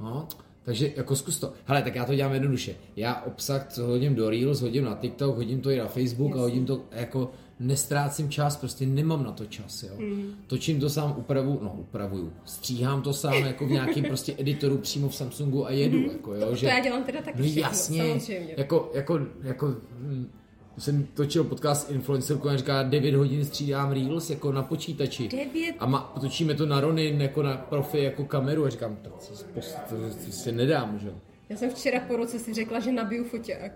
No, 0.00 0.28
takže 0.62 0.92
jako 0.96 1.16
zkus 1.16 1.38
to. 1.40 1.52
Hele, 1.64 1.82
tak 1.82 1.94
já 1.94 2.04
to 2.04 2.14
dělám 2.14 2.32
jednoduše. 2.32 2.74
Já 2.96 3.22
obsah 3.22 3.66
co 3.72 3.82
hodím 3.82 4.14
do 4.14 4.30
Reels, 4.30 4.60
hodím 4.60 4.84
na 4.84 4.94
TikTok, 4.94 5.36
hodím 5.36 5.60
to 5.60 5.70
i 5.70 5.78
na 5.78 5.86
Facebook 5.86 6.36
a 6.36 6.40
hodím 6.40 6.66
to 6.66 6.80
jako 6.92 7.30
nestrácím 7.60 8.30
čas, 8.30 8.56
prostě 8.56 8.86
nemám 8.86 9.24
na 9.24 9.32
to 9.32 9.46
čas, 9.46 9.82
jo. 9.82 9.94
Mm. 9.98 10.30
Točím 10.46 10.80
to 10.80 10.90
sám, 10.90 11.14
upravu, 11.18 11.58
no 11.62 11.76
upravuju, 11.78 12.32
stříhám 12.44 13.02
to 13.02 13.12
sám 13.12 13.34
jako 13.34 13.66
v 13.66 13.70
nějakým 13.70 14.04
prostě 14.04 14.34
editoru 14.38 14.78
přímo 14.78 15.08
v 15.08 15.14
Samsungu 15.14 15.66
a 15.66 15.70
jedu, 15.70 15.98
mm. 15.98 16.04
jako 16.04 16.34
jo, 16.34 16.46
To, 16.48 16.54
že... 16.54 16.66
to 16.66 16.72
já 16.72 16.80
dělám 16.80 17.04
teda 17.04 17.22
taky 17.22 17.38
No 17.38 17.44
jasně, 17.62 18.02
samozřejmě. 18.08 18.54
jako, 18.56 18.90
jako, 18.94 19.20
jako, 19.42 19.66
hm, 19.98 20.30
jsem 20.78 21.06
točil 21.14 21.44
podcast 21.44 21.86
s 21.86 21.90
influencerkou 21.90 22.48
a 22.48 22.56
říká 22.56 22.82
9 22.82 23.14
hodin 23.14 23.44
střídám 23.44 23.92
Reels 23.92 24.30
jako 24.30 24.52
na 24.52 24.62
počítači. 24.62 25.28
Devět? 25.28 25.74
A 25.78 25.86
ma, 25.86 26.12
točíme 26.20 26.54
to 26.54 26.66
na 26.66 26.80
Ronin 26.80 27.22
jako 27.22 27.42
na 27.42 27.56
profi 27.56 28.02
jako 28.02 28.24
kameru 28.24 28.64
a 28.64 28.68
říkám, 28.70 28.96
to, 28.96 29.10
to, 29.10 29.44
to, 29.54 29.60
to, 29.88 30.24
to 30.26 30.32
si 30.32 30.52
nedám, 30.52 30.98
že. 30.98 31.12
Já 31.48 31.56
jsem 31.56 31.70
včera 31.70 32.00
po 32.00 32.16
roce 32.16 32.38
si 32.38 32.54
řekla, 32.54 32.80
že 32.80 32.92
nabiju 32.92 33.24
foťák. 33.24 33.72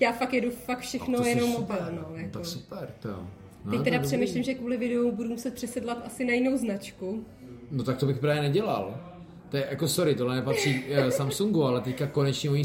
Já 0.00 0.12
fakt 0.12 0.34
jedu 0.34 0.50
fakt 0.50 0.78
všechno 0.78 1.22
jsi 1.22 1.28
jenom 1.28 1.50
mobil, 1.50 1.76
no, 1.90 2.16
jako. 2.16 2.30
Tak 2.30 2.46
super, 2.46 2.94
to 2.98 3.08
jo. 3.08 3.26
No, 3.64 3.70
Teď 3.70 3.82
teda 3.82 3.98
přemýšlím, 3.98 4.42
že 4.42 4.54
kvůli 4.54 4.76
videu 4.76 5.12
budu 5.12 5.28
muset 5.28 5.54
přesedlat 5.54 6.02
asi 6.06 6.24
na 6.24 6.32
jinou 6.32 6.56
značku. 6.56 7.24
No 7.70 7.84
tak 7.84 7.98
to 7.98 8.06
bych 8.06 8.18
právě 8.18 8.42
nedělal. 8.42 9.00
To 9.48 9.56
je 9.56 9.66
jako 9.70 9.88
sorry, 9.88 10.14
tohle 10.14 10.36
nepatří 10.36 10.84
eh, 10.88 11.10
Samsungu, 11.10 11.64
ale 11.64 11.80
teďka 11.80 12.06
konečně 12.06 12.50
oni 12.50 12.62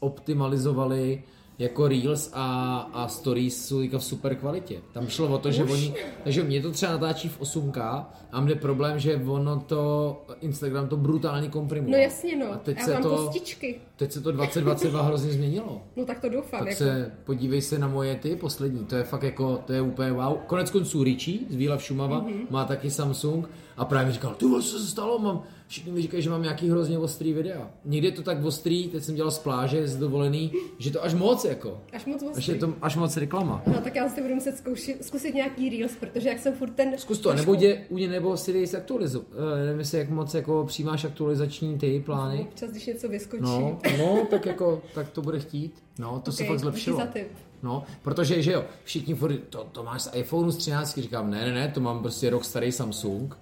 zoptimalizovali 0.00 1.22
jako 1.58 1.88
Reels 1.88 2.30
a, 2.32 2.78
a 2.92 3.08
Stories 3.08 3.66
jsou 3.66 3.80
v 3.98 4.04
super 4.04 4.36
kvalitě. 4.36 4.80
Tam 4.92 5.08
šlo 5.08 5.28
o 5.28 5.38
to, 5.38 5.50
že 5.50 5.64
oni, 5.64 5.94
takže 6.24 6.44
mě 6.44 6.62
to 6.62 6.70
třeba 6.70 6.92
natáčí 6.92 7.28
v 7.28 7.40
8K 7.40 8.06
a 8.32 8.40
mě 8.40 8.54
problém, 8.54 8.98
že 8.98 9.16
ono 9.26 9.60
to, 9.60 10.24
Instagram 10.40 10.88
to 10.88 10.96
brutálně 10.96 11.48
komprimuje. 11.48 11.92
No 11.92 12.02
jasně, 12.02 12.36
no. 12.36 12.52
A 12.52 12.56
teď 12.56 12.78
Já 12.78 12.84
se 12.84 12.92
mám 12.92 13.02
to, 13.02 13.16
kostičky. 13.16 13.80
Teď 13.96 14.12
se 14.12 14.20
to 14.20 14.32
2022 14.32 15.02
hrozně 15.02 15.32
změnilo. 15.32 15.82
No 15.96 16.04
tak 16.04 16.20
to 16.20 16.28
doufám. 16.28 16.60
Tak 16.60 16.68
jako. 16.68 16.78
se 16.78 17.12
podívej 17.24 17.62
se 17.62 17.78
na 17.78 17.88
moje 17.88 18.14
ty 18.14 18.36
poslední, 18.36 18.84
to 18.84 18.96
je 18.96 19.04
fakt 19.04 19.22
jako, 19.22 19.62
to 19.66 19.72
je 19.72 19.80
úplně 19.80 20.12
wow. 20.12 20.38
Konec 20.46 20.70
konců 20.70 21.04
Richie 21.04 21.38
z 21.50 21.76
v 21.76 21.82
Šumava 21.82 22.20
mm-hmm. 22.20 22.46
má 22.50 22.64
taky 22.64 22.90
Samsung 22.90 23.48
a 23.76 23.84
právě 23.84 24.06
mi 24.06 24.12
říkal, 24.12 24.34
ty 24.34 24.46
co 24.46 24.62
se 24.62 24.86
stalo, 24.86 25.18
mám, 25.18 25.42
všichni 25.66 25.92
mi 25.92 26.02
říkají, 26.02 26.22
že 26.22 26.30
mám 26.30 26.42
nějaký 26.42 26.70
hrozně 26.70 26.98
ostrý 26.98 27.32
videa. 27.32 27.70
Někdy 27.84 28.06
je 28.06 28.12
to 28.12 28.22
tak 28.22 28.44
ostrý, 28.44 28.88
teď 28.88 29.04
jsem 29.04 29.14
dělal 29.14 29.30
z 29.30 29.38
pláže, 29.38 29.88
z 29.88 29.96
dovolený, 29.96 30.52
že 30.78 30.90
to 30.90 31.04
až 31.04 31.14
moc 31.14 31.44
jako, 31.44 31.80
Až 31.92 32.04
moc 32.04 32.22
až 32.22 32.28
ostrý. 32.28 32.52
je 32.52 32.58
to 32.58 32.74
až 32.82 32.96
moc 32.96 33.16
reklama. 33.16 33.62
No 33.66 33.80
tak 33.80 33.96
já 33.96 34.08
si 34.08 34.22
budu 34.22 34.34
muset 34.34 34.56
zkoušet, 34.56 35.04
zkusit 35.04 35.34
nějaký 35.34 35.68
Reels, 35.68 35.96
protože 36.00 36.28
jak 36.28 36.38
jsem 36.38 36.54
furt 36.54 36.70
ten... 36.70 36.98
Zkus 36.98 37.18
to, 37.18 37.34
nebo 37.34 37.54
jde, 37.54 37.84
u 37.88 37.98
ně, 37.98 38.08
nebo 38.08 38.36
si 38.36 38.52
dej 38.52 38.66
aktualizu. 38.76 39.20
Uh, 39.20 39.26
nevím, 39.64 39.78
jestli 39.78 39.98
jak 39.98 40.10
moc 40.10 40.34
jako 40.34 40.64
přijímáš 40.66 41.04
aktualizační 41.04 41.78
ty 41.78 42.02
plány. 42.06 42.40
Občas, 42.40 42.70
když 42.70 42.86
něco 42.86 43.08
vyskočí. 43.08 43.42
No, 43.42 43.78
no, 43.98 44.26
tak 44.30 44.46
jako, 44.46 44.82
tak 44.94 45.08
to 45.10 45.22
bude 45.22 45.38
chtít. 45.40 45.82
No, 45.98 46.20
to 46.24 46.32
se 46.32 46.42
Ok, 46.42 46.48
fakt 46.48 46.58
zlepšilo. 46.58 46.96
za 46.96 47.06
tip. 47.06 47.28
No, 47.62 47.82
protože, 48.02 48.42
že 48.42 48.52
jo, 48.52 48.64
všichni 48.84 49.14
furt, 49.14 49.32
to, 49.50 49.66
to 49.72 49.82
máš 49.82 50.02
z 50.02 50.10
iPhoneu 50.14 50.50
z 50.50 50.56
13, 50.56 50.98
říkám, 50.98 51.30
ne, 51.30 51.44
ne, 51.44 51.52
ne, 51.52 51.68
to 51.68 51.80
mám 51.80 52.00
prostě 52.00 52.30
rok 52.30 52.44
starý 52.44 52.72
Samsung, 52.72 53.38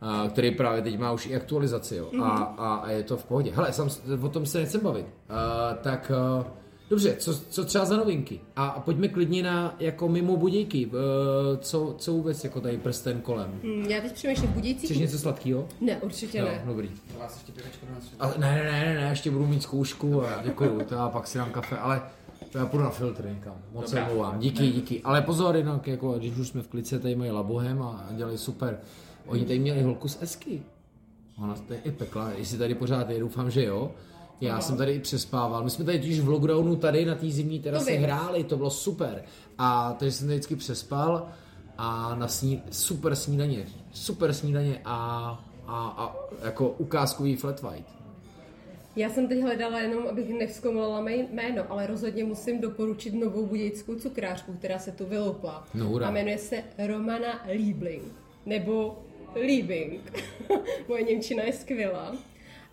a, 0.00 0.28
který 0.28 0.50
právě 0.50 0.82
teď 0.82 0.98
má 0.98 1.12
už 1.12 1.26
i 1.26 1.36
aktualizaci, 1.36 1.96
jo, 1.96 2.10
a, 2.22 2.28
a, 2.28 2.74
a 2.74 2.90
je 2.90 3.02
to 3.02 3.16
v 3.16 3.24
pohodě. 3.24 3.52
Hele, 3.54 3.72
sam, 3.72 3.88
o 4.22 4.28
tom 4.28 4.46
se 4.46 4.58
nechcem 4.58 4.80
bavit. 4.80 5.06
A, 5.28 5.74
tak, 5.74 6.10
a, 6.10 6.44
dobře, 6.94 7.16
co, 7.18 7.40
co 7.50 7.64
třeba 7.64 7.84
za 7.84 7.96
novinky? 7.96 8.40
A, 8.56 8.66
a 8.66 8.80
pojďme 8.80 9.08
klidně 9.08 9.42
na, 9.42 9.76
jako 9.80 10.08
mimo 10.08 10.36
budějky, 10.36 10.90
e, 10.92 11.56
co, 11.56 11.94
co 11.98 12.12
vůbec, 12.12 12.44
jako 12.44 12.60
tady 12.60 12.78
prsten 12.78 13.20
kolem. 13.20 13.60
Hm, 13.62 13.84
já 13.88 14.00
teď 14.00 14.12
přemýšlím 14.12 14.50
v 14.50 14.54
Budějcích. 14.54 14.84
Chceš 14.84 14.98
něco 14.98 15.18
sladkého? 15.18 15.68
Ne, 15.80 15.98
určitě 15.98 16.38
Jo, 16.38 16.44
ne. 16.44 16.62
dobrý. 16.66 16.90
Ještě. 17.24 17.52
Ale 18.18 18.34
ne, 18.38 18.54
ne, 18.54 18.64
ne, 18.64 18.84
ne, 18.94 19.00
ne, 19.00 19.10
ještě 19.10 19.30
budu 19.30 19.46
mít 19.46 19.62
zkoušku 19.62 20.22
a 20.22 20.42
děkuju, 20.42 20.80
to 20.84 20.94
já 20.94 21.08
pak 21.08 21.26
si 21.26 21.38
dám 21.38 21.50
kafe, 21.50 21.78
ale 21.78 22.02
to 22.52 22.58
já 22.58 22.66
půjdu 22.66 22.84
na 22.84 22.90
filtr 22.90 23.28
někam, 23.28 23.54
moc 23.72 23.90
se 23.90 24.02
omlouvám, 24.02 24.38
díky, 24.38 24.70
díky, 24.70 25.00
ale 25.04 25.22
pozor, 25.22 25.56
jinak, 25.56 25.86
jako, 25.86 26.12
když 26.12 26.38
už 26.38 26.48
jsme 26.48 26.62
v 26.62 26.68
klice, 26.68 26.98
tady 26.98 27.16
mají 27.16 27.30
labohem 27.30 27.82
a 27.82 28.06
dělají 28.10 28.38
super, 28.38 28.78
oni 29.26 29.44
tady 29.44 29.58
měli 29.58 29.82
holku 29.82 30.08
z 30.08 30.18
Esky, 30.22 30.62
ona 31.42 31.54
to 31.54 31.72
je 31.72 31.80
i 31.84 31.90
pekla, 31.90 32.30
jestli 32.30 32.58
tady 32.58 32.74
pořád 32.74 33.10
je, 33.10 33.20
doufám, 33.20 33.50
že 33.50 33.64
jo, 33.64 33.90
já 34.40 34.60
jsem 34.60 34.76
tady 34.76 34.92
i 34.92 35.00
přespával, 35.00 35.64
my 35.64 35.70
jsme 35.70 35.84
tady 35.84 35.98
totiž 35.98 36.20
v 36.20 36.28
lockdownu 36.28 36.76
tady 36.76 37.04
na 37.04 37.14
té 37.14 37.26
zimní 37.30 37.60
terase 37.60 37.90
vím. 37.92 38.02
hráli, 38.02 38.44
to 38.44 38.56
bylo 38.56 38.70
super, 38.70 39.24
a 39.58 39.92
takže 39.98 40.12
jsem 40.12 40.26
tady 40.26 40.36
vždycky 40.36 40.56
přespal 40.56 41.28
a 41.78 42.14
na 42.14 42.28
sní, 42.28 42.62
super 42.70 43.14
snídaně, 43.14 43.66
super 43.92 44.32
snídaně 44.34 44.80
a, 44.84 44.94
a, 45.66 45.76
a 45.86 46.16
jako 46.46 46.68
ukázkový 46.68 47.36
flat 47.36 47.62
white. 47.62 47.86
Já 48.96 49.10
jsem 49.10 49.28
teď 49.28 49.42
hledala 49.42 49.80
jenom, 49.80 50.06
abych 50.10 50.28
nevzkomala 50.38 51.02
mé- 51.02 51.26
jméno, 51.32 51.62
ale 51.68 51.86
rozhodně 51.86 52.24
musím 52.24 52.60
doporučit 52.60 53.14
novou 53.14 53.46
budějskou 53.46 53.94
cukrářku, 53.94 54.52
která 54.52 54.78
se 54.78 54.92
tu 54.92 55.06
vyloupla. 55.06 55.64
No, 55.74 55.84
hurá. 55.84 56.06
a 56.06 56.10
jmenuje 56.10 56.38
se 56.38 56.62
Romana 56.86 57.44
Liebling, 57.52 58.02
nebo 58.46 58.98
Liebing. 59.34 60.22
Moje 60.88 61.02
Němčina 61.02 61.42
je 61.42 61.52
skvělá. 61.52 62.16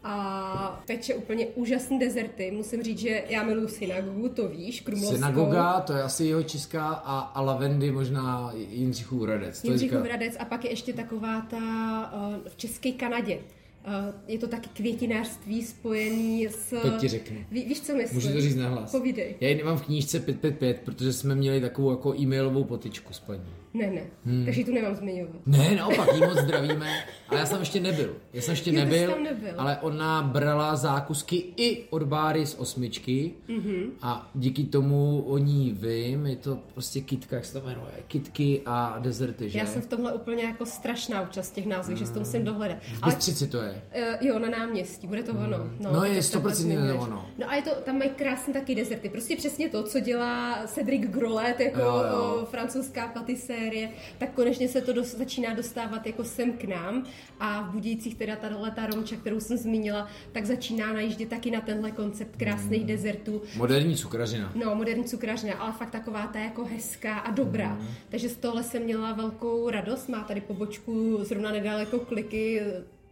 A 0.03 0.83
peče 0.87 1.15
úplně 1.15 1.47
úžasné 1.47 1.99
dezerty. 1.99 2.51
Musím 2.51 2.83
říct, 2.83 2.99
že 2.99 3.23
já 3.29 3.43
miluji 3.43 3.67
synagogu, 3.67 4.29
to 4.29 4.47
víš, 4.47 4.81
krumlovskou. 4.81 5.15
Synagoga, 5.15 5.79
to 5.79 5.93
je 5.93 6.03
asi 6.03 6.25
jeho 6.25 6.43
česká 6.43 6.87
a, 6.89 7.19
a 7.19 7.41
Lavendy 7.41 7.91
možná 7.91 8.51
Jindřichův 8.69 9.21
Hradec. 9.21 9.61
To 9.61 9.67
Jindřichův 9.67 9.97
říká- 9.97 10.03
Hradec 10.09 10.35
a 10.39 10.45
pak 10.45 10.63
je 10.65 10.71
ještě 10.71 10.93
taková 10.93 11.41
ta 11.41 11.57
uh, 12.13 12.35
v 12.47 12.55
České 12.55 12.91
Kanadě. 12.91 13.35
Uh, 13.35 13.93
je 14.27 14.39
to 14.39 14.47
taky 14.47 14.69
květinářství 14.73 15.65
spojený 15.65 16.47
s... 16.47 16.81
Teď 16.81 16.93
ti 16.99 17.07
řeknu. 17.07 17.37
Ví, 17.51 17.65
víš, 17.65 17.81
co 17.81 17.95
myslím? 17.95 18.15
Můžu 18.21 18.33
to 18.33 18.41
říct 18.41 18.55
nahlas. 18.55 18.91
Povídej. 18.91 19.35
Já 19.39 19.49
ji 19.49 19.55
nemám 19.55 19.77
v 19.77 19.85
knížce 19.85 20.19
555, 20.19 20.81
protože 20.85 21.13
jsme 21.13 21.35
měli 21.35 21.61
takovou 21.61 21.91
jako 21.91 22.15
e-mailovou 22.19 22.63
potyčku 22.63 23.13
s 23.13 23.19
paní. 23.19 23.41
Ne, 23.73 23.87
ne. 23.91 24.01
Hmm. 24.25 24.45
Takže 24.45 24.63
tu 24.65 24.73
nemám 24.73 24.95
zmiňovat. 24.95 25.35
Ne, 25.45 25.75
naopak, 25.75 26.13
jí 26.15 26.19
moc 26.21 26.37
zdravíme, 26.37 26.87
ale 27.29 27.39
já 27.39 27.45
jsem 27.45 27.59
ještě 27.59 27.79
nebyl. 27.79 28.15
Já 28.33 28.41
jsem 28.41 28.51
ještě 28.51 28.69
Jo, 28.71 28.75
nebyl, 28.75 29.11
tam 29.11 29.23
nebyl. 29.23 29.53
ale 29.57 29.77
ona 29.81 30.21
brala 30.21 30.75
zákusky 30.75 31.43
i 31.57 31.83
od 31.89 32.03
báry 32.03 32.45
z 32.45 32.55
osmičky 32.59 33.31
Mhm. 33.47 33.83
a 34.01 34.29
díky 34.35 34.63
tomu 34.63 35.21
o 35.27 35.37
ní 35.37 35.77
vím, 35.81 36.25
je 36.27 36.35
to 36.35 36.57
prostě 36.73 37.01
kitka, 37.01 37.35
jak 37.35 37.45
se 37.45 37.53
to 37.59 37.65
jmenuje, 37.67 37.91
kitky 38.07 38.61
a 38.65 38.95
dezerty, 38.99 39.49
že? 39.49 39.59
Já 39.59 39.65
jsem 39.65 39.81
v 39.81 39.85
tomhle 39.87 40.13
úplně 40.13 40.43
jako 40.43 40.65
strašná 40.65 41.21
účast 41.21 41.51
těch 41.51 41.65
názvů, 41.65 41.95
že 41.95 42.05
si 42.05 42.13
to 42.13 42.19
musím 42.19 42.43
dohledat. 42.45 42.77
V 42.93 43.05
Bystřici 43.05 43.47
to 43.47 43.61
je. 43.61 43.81
Uh, 44.21 44.27
jo, 44.27 44.39
na 44.39 44.49
náměstí, 44.49 45.07
bude 45.07 45.23
to 45.23 45.31
ono. 45.31 45.69
No, 45.79 46.01
tak 46.01 46.09
je 46.09 46.15
jak 46.15 46.25
takhle 46.31 46.51
100% 46.51 46.53
zmiňuješ. 46.53 46.95
ono. 46.99 47.25
No 47.37 47.49
a 47.49 47.55
je 47.55 47.61
to, 47.61 47.69
tam 47.85 47.97
mají 47.97 48.09
krásné 48.09 48.53
taky 48.53 48.75
dezerty. 48.75 49.09
Prostě 49.09 49.35
přesně 49.35 49.69
to, 49.69 49.83
co 49.83 49.99
dělá 49.99 50.59
Cedric 50.67 51.01
Grolet 51.01 51.59
jako 51.59 51.79
Jo, 51.79 52.03
jo. 52.11 52.47
francouzská 52.51 53.07
patisérie, 53.61 53.89
tak 54.17 54.31
konečně 54.33 54.67
se 54.67 54.81
to 54.81 54.93
dos, 54.93 55.15
začíná 55.15 55.53
dostávat 55.53 56.07
jako 56.07 56.23
sem 56.23 56.53
k 56.53 56.63
nám. 56.63 57.05
A 57.39 57.61
v 57.61 57.71
Budících 57.71 58.15
teda 58.15 58.35
tahle 58.35 58.71
ta 58.71 58.85
romča, 58.85 59.15
kterou 59.15 59.39
jsem 59.39 59.57
zmínila, 59.57 60.07
tak 60.31 60.45
začíná 60.45 60.93
najíždět 60.93 61.29
taky 61.29 61.51
na 61.51 61.61
tenhle 61.61 61.91
koncept 61.91 62.35
krásných 62.37 62.79
Hmm. 62.81 62.87
dezertů. 62.87 63.41
Moderní 63.55 63.95
cukrařina. 63.97 64.51
No, 64.55 64.75
moderní 64.75 65.03
cukrařina, 65.03 65.53
ale 65.53 65.71
fakt 65.71 65.91
taková 65.91 66.27
ta 66.27 66.39
jako 66.39 66.65
hezká 66.65 67.19
a 67.19 67.31
dobrá. 67.31 67.73
Mhm. 67.75 67.87
Takže 68.09 68.29
z 68.29 68.35
tohle 68.37 68.63
jsem 68.63 68.83
měla 68.83 69.13
velkou 69.13 69.69
radost. 69.69 70.09
Má 70.09 70.23
tady 70.23 70.41
pobočku 70.41 71.17
zrovna 71.23 71.51
nedaleko 71.51 71.99
kliky 71.99 72.61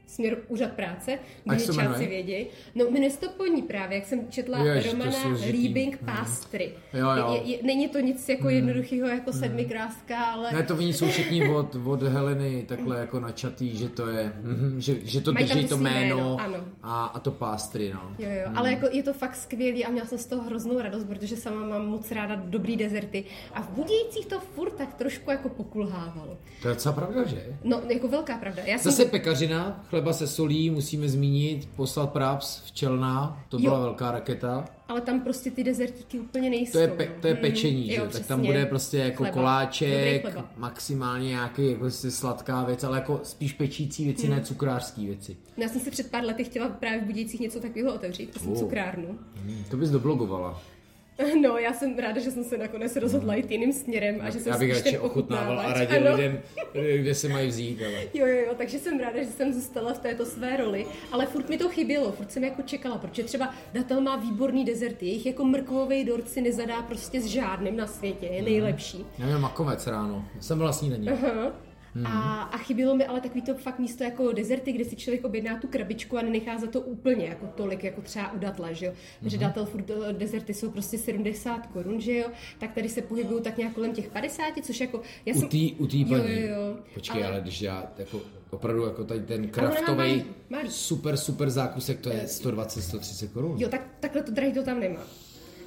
směr 0.09 0.37
úřad 0.47 0.71
práce, 0.71 1.19
jmenuje? 1.45 2.07
vědějí. 2.07 2.47
No, 2.75 2.85
jmenuje 2.85 3.11
se 3.11 3.19
to 3.19 3.29
po 3.29 3.45
ní 3.45 3.61
právě, 3.61 3.97
jak 3.97 4.07
jsem 4.07 4.27
četla 4.29 4.63
Jež, 4.63 4.91
Romana. 4.91 5.37
Liebing 5.51 5.97
Pastry. 5.97 6.73
Jo, 6.93 7.09
jo. 7.17 7.41
Je, 7.43 7.51
je, 7.51 7.63
není 7.63 7.89
to 7.89 7.99
nic 7.99 8.29
jako 8.29 8.49
jednoduchého 8.49 9.07
jako 9.07 9.33
sedmikráska, 9.33 10.23
ale 10.23 10.53
Ne, 10.53 10.63
to 10.63 10.75
oni 10.75 10.93
jsou 10.93 11.07
všichni 11.07 11.49
od, 11.55 11.75
od 11.85 12.03
Heleny 12.03 12.65
takhle 12.67 12.99
jako 12.99 13.19
načatý, 13.19 13.77
že 13.77 13.89
to 13.89 14.07
je, 14.07 14.33
mhm, 14.41 14.81
že, 14.81 14.95
že 15.03 15.21
to 15.21 15.33
Mají 15.33 15.45
drží 15.45 15.67
to 15.67 15.77
jméno, 15.77 16.15
jméno, 16.15 16.37
ano. 16.39 16.65
a, 16.83 17.05
a 17.05 17.19
to 17.19 17.31
pástry, 17.31 17.91
no. 17.93 18.15
Jo, 18.19 18.29
jo, 18.29 18.51
ale 18.55 18.71
jako 18.71 18.87
je 18.91 19.03
to 19.03 19.13
fakt 19.13 19.35
skvělý 19.35 19.85
a 19.85 19.89
měla 19.89 20.07
jsem 20.07 20.17
z 20.17 20.25
toho 20.25 20.43
hroznou 20.43 20.81
radost, 20.81 21.03
protože 21.03 21.37
sama 21.37 21.67
mám 21.67 21.87
moc 21.87 22.11
ráda 22.11 22.35
dobrý 22.35 22.77
dezerty. 22.77 23.23
A 23.53 23.61
v 23.61 23.69
Budějcích 23.69 24.25
to 24.25 24.39
furt 24.39 24.71
tak 24.71 24.93
trošku 24.93 25.31
jako 25.31 25.49
pokulhávalo. 25.49 26.37
To 26.61 26.67
je 26.67 26.73
docela 26.73 26.95
pravda, 26.95 27.23
že? 27.23 27.57
No, 27.63 27.81
jako 27.89 28.07
velká 28.07 28.37
pravda. 28.37 28.63
Já 28.65 28.77
jsem 28.77 28.91
Zase 28.91 29.05
pekařina, 29.05 29.85
chleba 29.99 30.13
se 30.13 30.27
solí, 30.27 30.69
musíme 30.69 31.09
zmínit, 31.09 31.69
poslal 31.75 32.07
Praps 32.07 32.61
včelná, 32.65 33.43
to 33.49 33.59
byla 33.59 33.75
Jo. 33.77 33.81
velká 33.81 34.11
raketa. 34.11 34.65
ale 34.87 35.01
tam 35.01 35.21
prostě 35.21 35.51
ty 35.51 35.63
dezertíky 35.63 36.19
úplně 36.19 36.49
nejsou. 36.49 36.71
To 36.71 36.79
je, 36.79 36.87
pe, 36.87 37.07
to 37.21 37.27
je 37.27 37.33
Mm, 37.33 37.39
pečení, 37.41 37.87
že? 37.87 37.95
jo, 37.95 38.07
tak 38.11 38.25
tam 38.25 38.45
bude 38.45 38.65
prostě 38.65 38.97
jako 38.97 39.17
Chleba. 39.23 39.33
Koláček, 39.33 40.37
maximálně 40.57 41.27
nějaký 41.29 41.71
jako 41.71 41.91
si 41.91 42.11
sladká 42.11 42.63
věc, 42.63 42.83
ale 42.83 42.97
jako 42.97 43.19
spíš 43.23 43.53
pečící 43.53 44.05
věci, 44.05 44.27
Hmm. 44.27 44.35
ne 44.35 44.41
cukrářský 44.43 45.05
věci. 45.05 45.37
No, 45.57 45.63
Já 45.63 45.69
jsem 45.69 45.81
si 45.81 45.91
před 45.91 46.11
pár 46.11 46.23
lety 46.23 46.43
chtěla 46.43 46.69
právě 46.69 47.01
v 47.01 47.05
Budících 47.05 47.39
něco 47.39 47.59
takového 47.59 47.93
otevřít, 47.95 48.29
prostě 48.31 48.49
Oh. 48.49 48.57
cukrárnu. 48.59 49.19
Hmm, 49.35 49.63
to 49.69 49.77
bys 49.77 49.89
doblogovala. 49.89 50.61
No, 51.41 51.57
já 51.57 51.73
jsem 51.73 51.97
ráda, 51.99 52.21
že 52.21 52.31
jsem 52.31 52.43
se 52.43 52.57
nakonec 52.57 52.95
rozhodla 52.95 53.35
jít 53.35 53.51
jiným 53.51 53.73
směrem 53.73 54.17
a 54.21 54.29
že 54.29 54.39
jsem 54.39 54.51
Já 54.53 54.57
bych 54.59 54.69
radši 54.71 54.83
ten 54.91 54.99
ochutnával 55.01 55.59
a 55.59 55.73
radil 55.73 56.07
Ano. 56.07 56.15
lidem, 56.15 56.39
kde 56.97 57.15
se 57.15 57.27
mají 57.27 57.47
vzít, 57.47 57.79
ale... 57.85 58.03
Jo, 58.13 58.25
jo, 58.25 58.37
jo, 58.47 58.53
takže 58.57 58.79
jsem 58.79 58.99
ráda, 58.99 59.23
že 59.23 59.29
jsem 59.29 59.53
zůstala 59.53 59.93
v 59.93 59.99
této 59.99 60.25
své 60.25 60.57
roli, 60.57 60.85
ale 61.11 61.25
furt 61.25 61.49
mi 61.49 61.57
to 61.57 61.69
chybělo, 61.69 62.11
furt 62.11 62.31
jsem 62.31 62.43
jako 62.43 62.61
čekala, 62.61 62.97
protože 62.97 63.23
třeba 63.23 63.53
Datel 63.73 64.01
má 64.01 64.15
výborný 64.15 64.65
dezerty, 64.65 65.05
jejich 65.05 65.25
jako 65.25 65.45
mrkvový 65.45 66.03
dort 66.05 66.29
si 66.29 66.41
nezadá 66.41 66.81
prostě 66.81 67.21
s 67.21 67.25
žádným 67.25 67.77
na 67.77 67.87
světě, 67.87 68.25
je 68.25 68.41
nejlepší. 68.41 69.05
Já 69.17 69.25
měl 69.25 69.39
makovec 69.39 69.87
ráno, 69.87 70.25
jsem 70.39 70.57
byl 70.57 70.67
na 70.67 70.73
snídaní. 70.73 71.09
Aha. 71.09 71.51
A, 72.05 72.41
a 72.43 72.57
chybělo 72.57 72.95
mi 72.95 73.05
ale 73.05 73.21
takový 73.21 73.41
to 73.41 73.55
fakt 73.55 73.79
místo 73.79 74.03
jako 74.03 74.31
dezerty, 74.31 74.71
kde 74.71 74.85
si 74.85 74.95
člověk 74.95 75.25
objedná 75.25 75.59
tu 75.59 75.67
krabičku 75.67 76.17
a 76.17 76.21
nenechá 76.21 76.57
za 76.59 76.67
to 76.67 76.81
úplně 76.81 77.25
jako 77.25 77.47
tolik, 77.47 77.83
jako 77.83 78.01
třeba 78.01 78.31
u 78.31 78.39
datla, 78.39 78.71
že 78.71 78.85
jo. 78.85 78.93
Takže 79.21 79.37
datel 79.37 79.65
furt 79.65 79.89
eh, 79.89 80.13
dezerty 80.13 80.53
jsou 80.53 80.71
prostě 80.71 80.97
70 80.97 81.67
korun, 81.67 82.01
že 82.01 82.17
jo. 82.17 82.27
Tak 82.59 82.73
tady 82.73 82.89
se 82.89 83.01
pohybují 83.01 83.43
tak 83.43 83.57
nějak 83.57 83.73
kolem 83.73 83.93
těch 83.93 84.09
50, 84.09 84.43
což 84.63 84.79
jako... 84.79 85.01
Já 85.25 85.35
U 85.35 85.39
jsem... 85.39 85.49
tý, 85.49 85.73
u 85.73 85.87
tý 85.87 86.05
paní. 86.05 86.23
jo, 86.23 86.47
jo. 86.49 86.77
Počkej, 86.93 87.23
ale... 87.23 87.31
Ale- 87.33 87.41
když 87.41 87.61
já 87.61 87.91
jako 87.97 88.21
opravdu 88.49 88.85
jako 88.85 89.03
tady 89.03 89.19
ten 89.19 89.47
kraftový 89.47 90.25
super, 90.67 91.17
super 91.17 91.49
zákusek, 91.49 91.99
to 91.99 92.09
je 92.09 92.23
120-130 92.25 93.27
korun. 93.27 93.55
Jo, 93.59 93.69
tak 93.69 93.87
takhle 93.99 94.23
to 94.23 94.31
drahý 94.31 94.53
to 94.53 94.63
tam 94.63 94.79
nemá. 94.79 95.01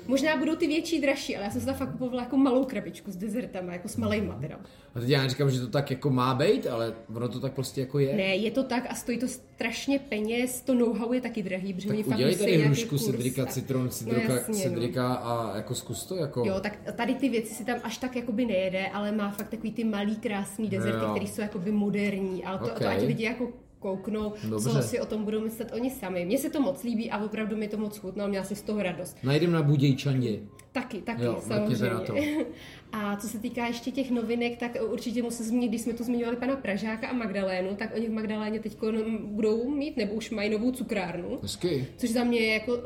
Možná 0.07 0.37
budou 0.37 0.57
ty 0.57 0.67
větší 0.67 1.01
dražší, 1.01 1.37
ale 1.37 1.45
já 1.45 1.51
jsem 1.51 1.61
si 1.61 1.67
tam 1.67 1.75
fakt 1.75 1.93
kupovala 1.93 2.23
jako 2.23 2.37
malou 2.37 2.65
krabičku 2.65 3.11
s 3.13 3.17
dezertama, 3.17 3.73
jako 3.73 3.89
s 3.89 3.97
malejma 3.97 4.35
teda. 4.41 4.61
A 4.95 5.01
teď 5.01 5.09
já 5.09 5.23
neříkám, 5.23 5.51
že 5.51 5.61
to 5.61 5.67
tak 5.67 5.91
jako 5.91 6.11
má 6.11 6.35
být, 6.35 6.67
ale 6.67 6.95
ono 7.17 7.29
to 7.29 7.41
tak 7.41 7.53
prostě 7.53 7.81
jako 7.81 7.99
je. 7.99 8.17
Ne, 8.17 8.37
je 8.37 8.51
to 8.51 8.63
tak 8.63 8.87
a 8.91 8.95
stojí 8.95 9.19
to 9.19 9.29
strašně 9.29 9.99
peněz, 9.99 10.61
to 10.61 10.75
know-how 10.75 11.13
je 11.13 11.21
taky 11.21 11.43
drahý, 11.43 11.75
protože 11.75 11.89
tak 11.89 11.97
fakt 11.97 12.15
udělej 12.15 12.33
musí 12.35 12.39
tady 12.45 12.57
hrušku, 12.59 12.99
cedrika, 12.99 13.47
citron, 13.47 13.83
No 13.83 13.89
cedrika, 13.89 14.35
no. 14.49 14.55
cedrika 14.55 15.15
a 15.15 15.57
jako 15.57 15.75
zkus 15.75 16.07
to 16.07 16.17
jako... 16.17 16.43
Jo, 16.47 16.61
tak 16.61 16.79
tady 16.97 17.15
ty 17.15 17.29
věci 17.29 17.55
si 17.55 17.65
tam 17.65 17.79
až 17.83 17.99
tak 17.99 18.17
jakoby 18.17 18.45
nejede, 18.47 18.87
ale 18.87 19.13
má 19.13 19.31
fakt 19.31 19.49
takový 19.49 19.73
ty 19.73 19.85
malý 19.85 20.17
krásný 20.17 20.69
dezerty, 20.69 21.05
Jo. 21.05 21.11
které 21.11 21.27
jsou 21.27 21.41
jakoby 21.41 21.73
moderní, 21.73 22.45
ale 22.45 22.59
to, 22.59 22.65
Ok. 22.65 22.79
to 22.79 22.89
ať 22.89 23.03
lidi 23.03 23.25
jako 23.25 23.49
kouknou, 23.83 24.33
Dobře. 24.49 24.71
co 24.71 24.83
si 24.83 25.01
o 25.01 25.07
tom 25.07 25.25
budou 25.25 25.41
myslet 25.41 25.73
oni 25.75 25.91
sami. 25.91 26.25
Mně 26.25 26.39
se 26.39 26.51
to 26.51 26.61
moc 26.61 26.83
líbí 26.83 27.11
a 27.11 27.25
opravdu 27.25 27.57
mi 27.57 27.69
to 27.69 27.77
moc 27.77 27.99
chutnalo, 27.99 28.29
měla 28.29 28.45
jsem 28.45 28.57
z 28.57 28.63
toho 28.63 28.83
radost. 28.83 29.17
Najdem 29.23 29.53
na 29.53 29.63
Budějčandě. 29.63 30.39
Taky, 30.73 31.03
taky, 31.03 31.23
Jo, 31.25 31.37
samozřejmě. 31.41 31.89
na 31.89 32.01
A 32.93 33.17
co 33.17 33.29
se 33.29 33.39
týká 33.39 33.67
ještě 33.67 33.91
těch 33.91 34.11
novinek, 34.11 34.59
tak 34.59 34.77
určitě 34.91 35.23
musím 35.23 35.47
zmínit, 35.47 35.69
když 35.69 35.81
jsme 35.81 35.93
tu 35.93 36.05
zmiňovali 36.05 36.37
pana 36.37 36.57
Pražáka 36.57 37.09
a 37.09 37.13
Magdalénu, 37.13 37.77
tak 37.77 37.91
oni 37.97 38.09
v 38.09 38.13
Magdaléně 38.13 38.61
teď 38.61 38.77
budou 39.25 39.71
mít, 39.71 39.97
nebo 39.97 40.15
už 40.15 40.31
mají 40.31 40.51
novou 40.51 40.73
cukrárnu. 40.73 41.39
Hezky. 41.43 41.87
Což 41.97 42.11
za 42.11 42.25
mě 42.25 42.41
je 42.41 42.53
jako 42.53 42.79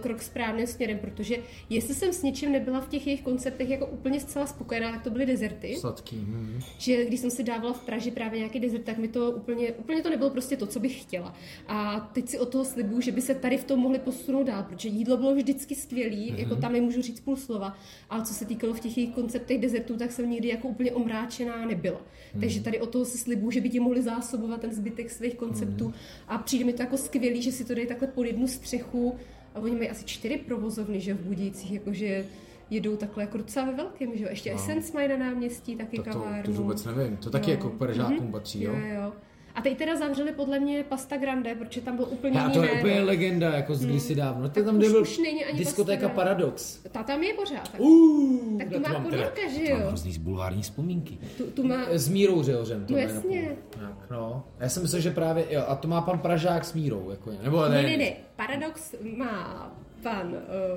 krok 0.00 0.22
správným 0.22 0.66
směrem, 0.66 0.98
protože 0.98 1.36
jestli 1.70 1.94
jsem 1.94 2.12
s 2.12 2.22
něčím 2.22 2.52
nebyla 2.52 2.80
v 2.80 2.88
těch 2.88 3.06
jejich 3.06 3.22
konceptech 3.22 3.70
jako 3.70 3.86
úplně 3.86 4.20
zcela 4.20 4.46
spokojená, 4.46 4.92
tak 4.92 5.02
to 5.02 5.10
byly 5.10 5.26
dezerty. 5.26 5.76
Sladký. 5.76 6.16
Hm. 6.16 6.60
Že 6.78 7.04
když 7.04 7.20
jsem 7.20 7.30
si 7.30 7.44
dávala 7.44 7.72
v 7.72 7.84
Praži 7.84 8.10
právě 8.10 8.38
nějaký 8.38 8.60
dezert, 8.60 8.84
tak 8.84 8.98
mi 8.98 9.08
to 9.08 9.30
úplně, 9.30 9.72
úplně 9.72 10.02
to 10.02 10.10
nebylo 10.10 10.30
prostě 10.30 10.56
to, 10.56 10.66
co 10.66 10.80
bych 10.80 11.02
chtěla. 11.02 11.34
A 11.68 12.00
teď 12.12 12.28
si 12.28 12.38
od 12.38 12.48
toho 12.48 12.64
slibuju, 12.64 13.00
že 13.00 13.12
by 13.12 13.20
se 13.20 13.34
tady 13.34 13.56
v 13.56 13.64
tom 13.64 13.80
mohli 13.80 13.98
posunout 13.98 14.44
dál, 14.44 14.62
protože 14.62 14.88
jídlo 14.88 15.16
bylo 15.16 15.34
vždycky 15.34 15.74
skvělý, 15.74 16.32
mm-hmm. 16.32 16.38
jako 16.38 16.56
tam 16.56 16.72
nemůžu 16.72 17.02
říct 17.02 17.20
půl 17.20 17.36
slova, 17.36 17.76
ale 18.10 18.24
co 18.24 18.34
se 18.34 18.44
týkalo 18.44 18.74
v 18.74 18.80
těch 18.80 18.98
jejich 18.98 19.14
konceptech 19.14 19.37
dezertů, 19.58 19.96
tak 19.96 20.12
jsem 20.12 20.30
nikdy 20.30 20.48
jako 20.48 20.68
úplně 20.68 20.92
omráčená 20.92 21.66
nebyla. 21.66 21.98
Mm-hmm. 22.00 22.40
Takže 22.40 22.62
tady 22.62 22.80
od 22.80 22.90
toho 22.90 23.04
si 23.04 23.18
slibuju, 23.18 23.50
že 23.50 23.60
by 23.60 23.68
ti 23.70 23.80
mohli 23.80 24.02
zásobovat 24.02 24.60
ten 24.60 24.74
zbytek 24.74 25.10
svých 25.10 25.34
konceptů. 25.34 25.88
Mm-hmm. 25.88 26.24
A 26.28 26.38
přijde 26.38 26.64
mi 26.64 26.72
to 26.72 26.82
jako 26.82 26.96
skvělý, 26.96 27.42
že 27.42 27.52
si 27.52 27.64
to 27.64 27.74
dají 27.74 27.86
takhle 27.86 28.08
pod 28.08 28.24
jednu 28.24 28.46
střechu. 28.48 29.16
A 29.54 29.60
oni 29.60 29.76
mají 29.76 29.90
asi 29.90 30.04
čtyři 30.04 30.36
provozovny, 30.36 31.00
že 31.00 31.14
v 31.14 31.20
Budících, 31.20 31.72
jakože 31.72 32.26
jedou 32.70 32.96
takhle 32.96 33.22
jako 33.22 33.38
docela 33.38 33.66
ve 33.66 33.72
velkém, 33.72 34.16
že 34.16 34.24
jo. 34.24 34.30
Ještě 34.30 34.50
no. 34.50 34.56
Essence 34.56 34.92
mají 34.94 35.08
na 35.08 35.16
náměstí, 35.16 35.76
taky 35.76 35.96
To, 35.96 36.02
to, 36.02 36.10
kavárnu. 36.10 36.42
to 36.42 36.52
vůbec 36.62 36.84
nevím. 36.84 37.16
To 37.16 37.30
taky 37.30 37.50
Jo. 37.50 37.56
jako 37.56 37.70
k 37.70 37.78
Pražákům 37.78 38.32
patří, 38.32 38.62
jo? 38.62 38.72
Jo, 38.72 38.94
jo. 38.94 39.12
A 39.58 39.60
teď 39.60 39.78
teda 39.78 39.96
zavřeli 39.96 40.32
podle 40.32 40.58
mě 40.60 40.84
Pasta 40.88 41.16
Grande, 41.16 41.54
protože 41.54 41.80
tam 41.80 41.96
byl 41.96 42.06
úplně 42.10 42.40
A 42.40 42.42
jiný 42.42 42.54
to 42.54 42.62
je 42.62 42.72
úplně 42.72 43.00
legenda, 43.02 43.50
jako 43.54 43.74
z 43.74 43.84
kdysi 43.86 44.14
dávno. 44.14 44.48
To 44.48 44.54
Tak 44.54 44.64
tam, 44.64 44.74
už- 44.76 44.80
kde 44.80 44.90
byl 44.90 45.02
už 45.02 45.18
není 45.18 45.44
ani 45.44 45.58
diskotéka 45.58 46.08
Pasta 46.08 46.22
Paradox. 46.22 46.76
Ta 46.92 47.02
tam 47.02 47.22
je 47.22 47.34
pořád. 47.34 47.68
Tak, 47.68 47.80
Uh, 47.80 48.58
Tak 48.58 48.68
to 48.68 48.80
má 48.80 49.00
Podorka, 49.00 49.40
že 49.50 49.64
to 49.66 49.72
mám 49.72 49.80
jo? 49.80 49.86
hrozný 49.88 50.12
z 50.12 50.16
bulvární 50.18 50.62
vzpomínky. 50.62 51.18
tu, 51.36 51.44
tu 51.46 51.62
má... 51.62 51.84
S 51.90 52.08
Mírou 52.08 52.42
Řehořem. 52.42 52.84
to 52.86 52.92
No 52.92 52.98
jasně. 52.98 53.56
Tak, 53.70 54.10
no. 54.10 54.44
A 54.58 54.62
Já 54.62 54.68
jsem 54.68 54.82
myslel, 54.82 55.00
že 55.02 55.10
právě, 55.10 55.44
jo, 55.50 55.62
a 55.68 55.74
to 55.76 55.88
má 55.88 56.00
pan 56.00 56.18
Pražák 56.18 56.64
s 56.64 56.72
Mírou, 56.74 57.10
jako, 57.10 57.30
nebo 57.42 57.68
Ne, 57.68 57.82
ne, 57.82 57.96
ne. 57.96 58.12
Paradox 58.36 58.94
má 59.16 59.72
pan 60.02 60.28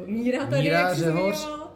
uh, 0.04 0.10
Míra 0.10 0.46
tady, 0.46 0.62
Míra 0.62 0.80
jak 0.80 0.96
jsi 0.96 1.04
Řehoř. 1.04 1.38
zmiňoval, 1.38 1.71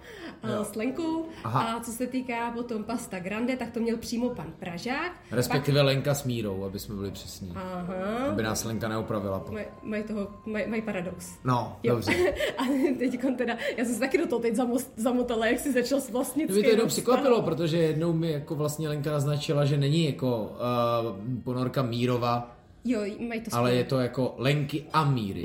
Jo. 0.54 0.60
uh, 0.60 0.66
s 0.66 0.76
Lenkou. 0.76 1.26
Aha. 1.44 1.62
A 1.62 1.80
co 1.80 1.92
se 1.92 2.08
týká 2.08 2.52
potom 2.52 2.84
Pasta 2.84 3.20
Grande, 3.20 3.56
tak 3.58 3.72
to 3.72 3.80
měl 3.80 3.98
přímo 3.98 4.30
pan 4.30 4.48
Pražák. 4.60 5.12
Respektive 5.32 5.82
Lenka 5.82 6.14
s 6.14 6.24
Mírou, 6.24 6.64
aby 6.64 6.80
jsme 6.80 6.96
byli 6.96 7.12
přesní. 7.12 7.48
Pak, 7.48 7.64
aha. 7.64 7.96
Aby 8.32 8.44
nás 8.44 8.64
Lenka 8.64 8.88
neopravila. 8.88 9.40
pak. 9.40 9.52
Maj, 9.54 9.66
mají 9.84 10.04
toho, 10.04 10.28
maj, 10.46 10.68
mají 10.68 10.82
paradox. 10.82 11.32
No, 11.44 11.78
Jo. 11.84 11.94
dobře. 11.96 12.12
A 12.58 12.64
teď 13.00 13.20
teda, 13.38 13.58
já 13.78 13.86
jsem 13.86 13.94
se 13.94 14.00
taky 14.00 14.18
do 14.18 14.28
toho 14.28 14.42
teď 14.42 14.56
zamotala, 14.96 15.46
jak 15.46 15.60
jsi 15.60 15.74
začal 15.74 16.02
s 16.02 16.10
vlastnickým. 16.10 16.54
Mě 16.56 16.62
by 16.62 16.64
to 16.64 16.70
jednou 16.70 16.86
překvapilo, 16.86 17.42
protože 17.42 17.78
jednou 17.78 18.14
mi 18.14 18.32
jako 18.32 18.56
vlastně 18.56 18.90
Lenka 18.90 19.12
naznačila, 19.12 19.66
že 19.66 19.78
není 19.78 20.06
jako 20.06 20.42
uh, 20.44 21.42
ponorka 21.44 21.82
Mírova, 21.82 22.52
Jo, 22.88 23.00
mají 23.28 23.42
to 23.42 23.56
ale 23.56 23.70
spolu. 23.70 23.78
je 23.78 23.84
to 23.84 24.00
jako 24.00 24.36
Lenky 24.38 24.86
a 24.94 25.06
Míry. 25.10 25.44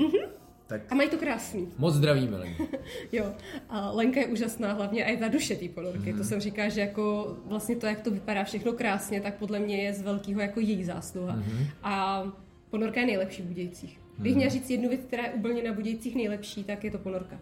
Tak 0.71 0.81
A 0.91 0.95
mají 0.95 1.09
to 1.09 1.17
krásný. 1.17 1.67
moc 1.77 1.93
zdravíme, 1.93 2.37
Lenky. 2.37 2.67
Jo, 3.11 3.25
a 3.69 3.91
Lenka 3.91 4.19
je 4.19 4.27
úžasná 4.27 4.73
hlavně 4.73 5.05
a 5.05 5.09
je 5.09 5.17
ta 5.17 5.27
duše 5.27 5.55
té 5.55 5.69
ponorky. 5.69 5.99
Mhm. 5.99 6.11
Mm. 6.11 6.17
To 6.17 6.23
jsem 6.23 6.39
říká, 6.41 6.69
že 6.69 6.81
jako 6.81 7.35
vlastně 7.45 7.75
to, 7.75 7.85
jak 7.85 8.01
to 8.01 8.11
vypadá 8.11 8.43
všechno 8.43 8.73
krásně, 8.73 9.21
tak 9.21 9.35
podle 9.35 9.59
mě 9.59 9.77
je 9.83 9.93
z 9.93 10.01
velkého 10.01 10.41
jako 10.41 10.59
její 10.59 10.83
zásluha. 10.83 11.35
Mhm. 11.35 11.57
Mm. 11.59 11.65
A 11.83 12.23
ponorka 12.69 12.99
je 12.99 13.05
nejlepší 13.05 13.41
v 13.41 13.45
Budějcích. 13.45 13.99
Bych 14.17 14.35
měla 14.35 14.51
říct 14.51 14.69
jednu 14.69 14.89
věc, 14.89 15.01
která 15.07 15.23
je 15.23 15.29
úplně 15.31 15.63
na 15.63 15.73
Budějcích 15.73 16.15
nejlepší, 16.15 16.63
tak 16.63 16.83
je 16.83 16.91
to 16.91 16.97
ponorka. 16.97 17.39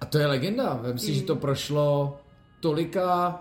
A 0.00 0.04
to 0.06 0.18
je 0.18 0.26
legenda. 0.26 0.74
Vem 0.82 0.98
si, 0.98 1.14
že 1.14 1.20
Mm. 1.20 1.26
to 1.26 1.36
prošlo 1.36 2.16
tolika 2.60 3.40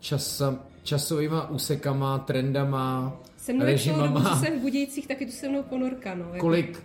časa, 0.00 0.58
časovýma 0.82 1.50
úsekama, 1.50 2.18
trendama, 2.18 3.16
Se 3.36 3.52
mnou 3.52 3.60
celou 3.64 3.96
dobu, 3.96 4.08
co 4.08 4.18
režimama. 4.18 4.36
jsem 4.36 4.58
v 4.58 4.62
Budějcích, 4.62 5.06
tak 5.06 5.20
je 5.20 5.26
tu 5.26 5.32
se 5.32 5.48
mnou 5.48 5.62
ponorka. 5.62 6.14
No, 6.14 6.24
jako. 6.24 6.38
Kolik, 6.38 6.82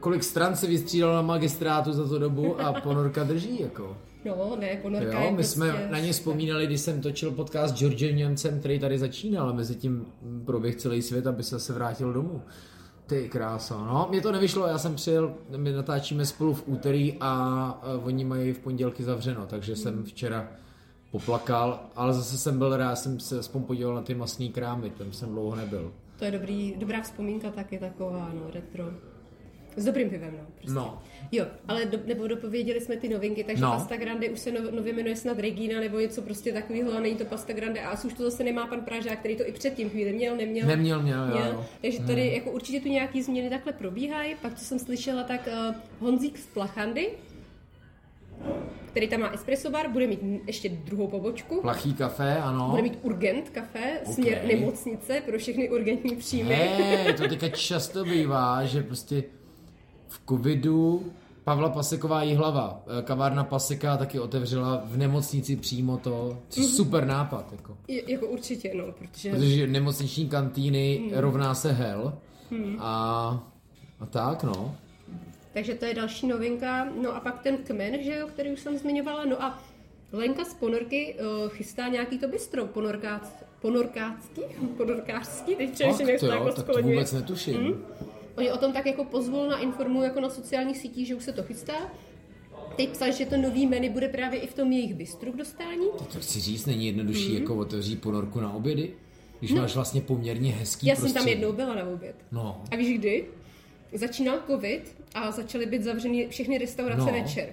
kolik 0.00 0.24
stran 0.24 0.56
se 0.56 0.66
vystřídalo 0.66 1.14
na 1.14 1.22
magistrátu 1.22 1.92
za 1.92 2.08
tu 2.08 2.18
dobu 2.18 2.60
a 2.60 2.72
ponorka 2.72 3.24
drží, 3.24 3.60
jako. 3.60 3.96
No, 4.24 4.56
ne, 4.60 4.78
ponorka 4.82 5.12
Jo, 5.12 5.24
je 5.24 5.30
my 5.30 5.36
prostě... 5.36 5.54
jsme 5.54 5.88
na 5.90 5.98
ně 5.98 6.12
vzpomínali, 6.12 6.66
když 6.66 6.80
jsem 6.80 7.00
točil 7.00 7.30
podcast 7.30 7.74
s 7.74 7.78
Georgem 7.78 8.16
Němcem, 8.16 8.60
který 8.60 8.78
tady 8.78 8.98
začínal 8.98 9.48
a 9.48 9.52
mezi 9.52 9.74
tím 9.74 10.06
proběh 10.44 10.76
celý 10.76 11.02
svět, 11.02 11.26
aby 11.26 11.42
se 11.42 11.50
zase 11.50 11.72
vrátil 11.72 12.12
domů. 12.12 12.42
Ty 13.06 13.28
krása, 13.28 13.76
no, 13.78 14.06
mě 14.10 14.20
to 14.20 14.32
nevyšlo, 14.32 14.66
já 14.66 14.78
jsem 14.78 14.94
přijel, 14.94 15.34
my 15.56 15.72
natáčíme 15.72 16.26
spolu 16.26 16.54
v 16.54 16.62
úterý 16.66 17.16
a, 17.20 17.28
a 17.82 17.92
oni 18.04 18.24
mají 18.24 18.52
v 18.52 18.58
pondělky 18.58 19.04
zavřeno, 19.04 19.46
takže 19.46 19.76
jsem 19.76 20.04
včera 20.04 20.48
poplakal, 21.10 21.80
ale 21.96 22.12
zase 22.12 22.38
jsem 22.38 22.58
byl 22.58 22.76
rád, 22.76 22.96
jsem 22.96 23.20
se 23.20 23.38
aspoň 23.38 23.62
podíval 23.62 23.94
na 23.94 24.02
ty 24.02 24.14
masný 24.14 24.48
krámy, 24.48 24.90
tam 24.90 25.12
jsem 25.12 25.28
dlouho 25.28 25.56
nebyl. 25.56 25.92
To 26.18 26.24
je 26.24 26.30
dobrý, 26.30 26.74
dobrá 26.78 27.02
vzpomínka 27.02 27.50
taky 27.50 27.78
taková, 27.78 28.30
no, 28.34 28.50
retro. 28.54 28.84
S 29.76 29.84
dobrým 29.84 30.10
pivem, 30.10 30.34
no. 30.38 30.46
Prostě. 30.54 30.72
No, 30.74 31.02
Jo, 31.32 31.44
ale 31.68 31.84
do, 31.84 31.98
nebo 32.06 32.26
dopověděli 32.26 32.80
jsme 32.80 32.96
ty 32.96 33.08
novinky, 33.08 33.44
takže 33.44 33.62
No. 33.62 33.68
no. 33.68 33.74
Pasta 33.78 33.96
Grande 33.96 34.28
už 34.28 34.38
se 34.40 34.52
nov, 34.52 34.70
nově 34.72 34.92
jmenuje 34.92 35.16
snad 35.16 35.38
Regina 35.38 35.80
nebo 35.80 35.98
něco 35.98 36.22
prostě 36.22 36.52
takového, 36.52 36.92
a 36.96 37.00
není 37.00 37.16
to 37.16 37.24
Pasta 37.24 37.52
Grande 37.52 37.80
a 37.80 37.88
asi 37.88 38.06
už 38.06 38.12
to 38.14 38.22
zase 38.30 38.44
nemá 38.44 38.66
pan 38.66 38.80
Pražák, 38.80 39.18
který 39.18 39.36
to 39.36 39.48
i 39.48 39.52
předtím 39.52 39.90
chvíli 39.90 40.12
měl, 40.12 40.36
neměl. 40.36 40.66
neměl, 40.66 41.02
měl, 41.02 41.28
jo, 41.28 41.36
jo. 41.52 41.64
Takže 41.82 42.02
tady 42.02 42.32
jako 42.34 42.50
určitě 42.50 42.80
tu 42.80 42.88
nějaký 42.88 43.22
změny 43.22 43.50
takhle 43.50 43.72
probíhají. 43.72 44.34
Pak, 44.42 44.54
co 44.54 44.64
jsem 44.64 44.78
slyšela, 44.78 45.22
tak 45.22 45.48
uh, 45.68 45.74
Honzík 46.00 46.38
z 46.38 46.46
Plachandy, 46.46 47.10
který 48.86 49.08
tam 49.08 49.20
má 49.20 49.28
espresso 49.28 49.70
bar, 49.70 49.88
bude 49.90 50.06
mít 50.06 50.20
ještě 50.46 50.68
druhou 50.68 51.06
pobočku. 51.08 51.60
Plachý 51.60 51.94
kafe, 51.94 52.36
ano. 52.36 52.68
Bude 52.70 52.82
mít 52.82 52.98
urgent 53.02 53.50
kafe, 53.50 54.00
směr 54.04 54.40
Ok. 54.44 54.48
nemocnice 54.52 55.22
pro 55.26 55.38
všechny 55.38 55.70
urgentní 55.70 56.16
příjmy. 56.16 56.54
Hej, 56.54 57.14
to 57.14 57.22
teďka 57.28 57.48
často 57.48 58.04
bývá, 58.04 58.64
že 58.64 58.82
prostě 58.82 59.24
v 60.16 60.28
covidu 60.28 61.12
Pavla 61.44 61.68
Paseková 61.68 62.22
Jihlava, 62.22 62.82
eh, 62.86 63.02
kavárna 63.02 63.44
Paseka 63.44 63.96
taky 63.96 64.18
otevřela 64.18 64.82
v 64.84 64.96
nemocnici 64.96 65.56
přímo 65.56 65.96
to, 65.96 66.38
což 66.48 66.64
je 66.64 66.70
super 66.70 67.06
nápad, 67.06 67.52
jako. 67.52 67.76
Je, 67.88 68.12
jako 68.12 68.26
určitě, 68.26 68.72
no, 68.74 68.84
protože... 68.92 69.30
Protože 69.30 69.66
nemocniční 69.66 70.28
kantýny 70.28 71.10
rovná 71.14 71.54
se 71.54 71.72
hell 71.72 72.18
a, 72.78 73.44
a 74.00 74.06
tak, 74.06 74.42
no. 74.42 74.76
Takže 75.52 75.74
to 75.74 75.84
je 75.84 75.94
další 75.94 76.26
novinka. 76.26 76.88
No 77.02 77.16
a 77.16 77.20
pak 77.20 77.42
ten 77.42 77.56
kmen, 77.56 78.02
že 78.02 78.16
jo, 78.16 78.26
který 78.28 78.52
už 78.52 78.60
jsem 78.60 78.78
zmiňovala. 78.78 79.24
No 79.24 79.42
a 79.42 79.62
Lenka 80.12 80.44
z 80.44 80.54
Ponorky 80.54 81.14
uh, 81.14 81.48
chystá 81.48 81.88
nějaký 81.88 82.18
to 82.18 82.28
bistro 82.28 82.66
ponorkác, 82.66 83.44
ponorkácký, 83.60 84.40
ponorkářský, 84.76 85.54
teď 85.54 85.70
přemýšlím, 85.70 86.08
jak 86.08 86.20
se 86.20 86.26
jo, 86.26 86.32
takhle 86.32 86.52
tak 86.52 86.66
to 86.66 86.82
vůbec 86.82 87.12
netuším. 87.12 87.84
Oni 88.36 88.52
o 88.52 88.56
tom 88.58 88.72
tak 88.72 88.86
jako 88.86 89.04
pozvolna 89.04 89.58
informují 89.58 90.04
jako 90.04 90.20
na 90.20 90.30
sociálních 90.30 90.78
sítích, 90.78 91.06
že 91.06 91.14
už 91.14 91.24
se 91.24 91.32
to 91.32 91.42
chystá. 91.42 91.72
Teď 92.76 92.88
psal, 92.90 93.12
že 93.12 93.26
to 93.26 93.36
nový 93.36 93.66
menu 93.66 93.90
bude 93.90 94.08
právě 94.08 94.40
i 94.40 94.46
v 94.46 94.54
tom 94.54 94.72
jejich 94.72 94.94
bistru 94.94 95.32
k 95.32 95.36
dostání. 95.36 95.86
To 96.12 96.20
chci 96.20 96.40
říct, 96.40 96.66
není 96.66 96.86
jednodušší 96.86 97.34
jako 97.34 97.56
otevřít 97.56 98.00
ponorku 98.00 98.40
na 98.40 98.52
obědy, 98.54 98.90
když 99.38 99.52
máš 99.52 99.74
vlastně 99.74 100.00
poměrně 100.00 100.52
hezký 100.52 100.86
Já 100.86 100.94
jsem 100.94 101.02
prostředí. 101.02 101.24
tam 101.24 101.28
jednou 101.28 101.52
byla 101.52 101.74
na 101.74 101.84
oběd. 101.84 102.16
No, 102.32 102.62
A 102.72 102.76
víš 102.76 102.98
kdy? 102.98 103.24
Začínal 103.92 104.38
covid 104.46 104.96
a 105.14 105.30
začaly 105.30 105.66
být 105.66 105.82
zavřeny 105.82 106.28
všechny 106.28 106.58
restaurace 106.58 107.00
No. 107.06 107.12
večer. 107.12 107.48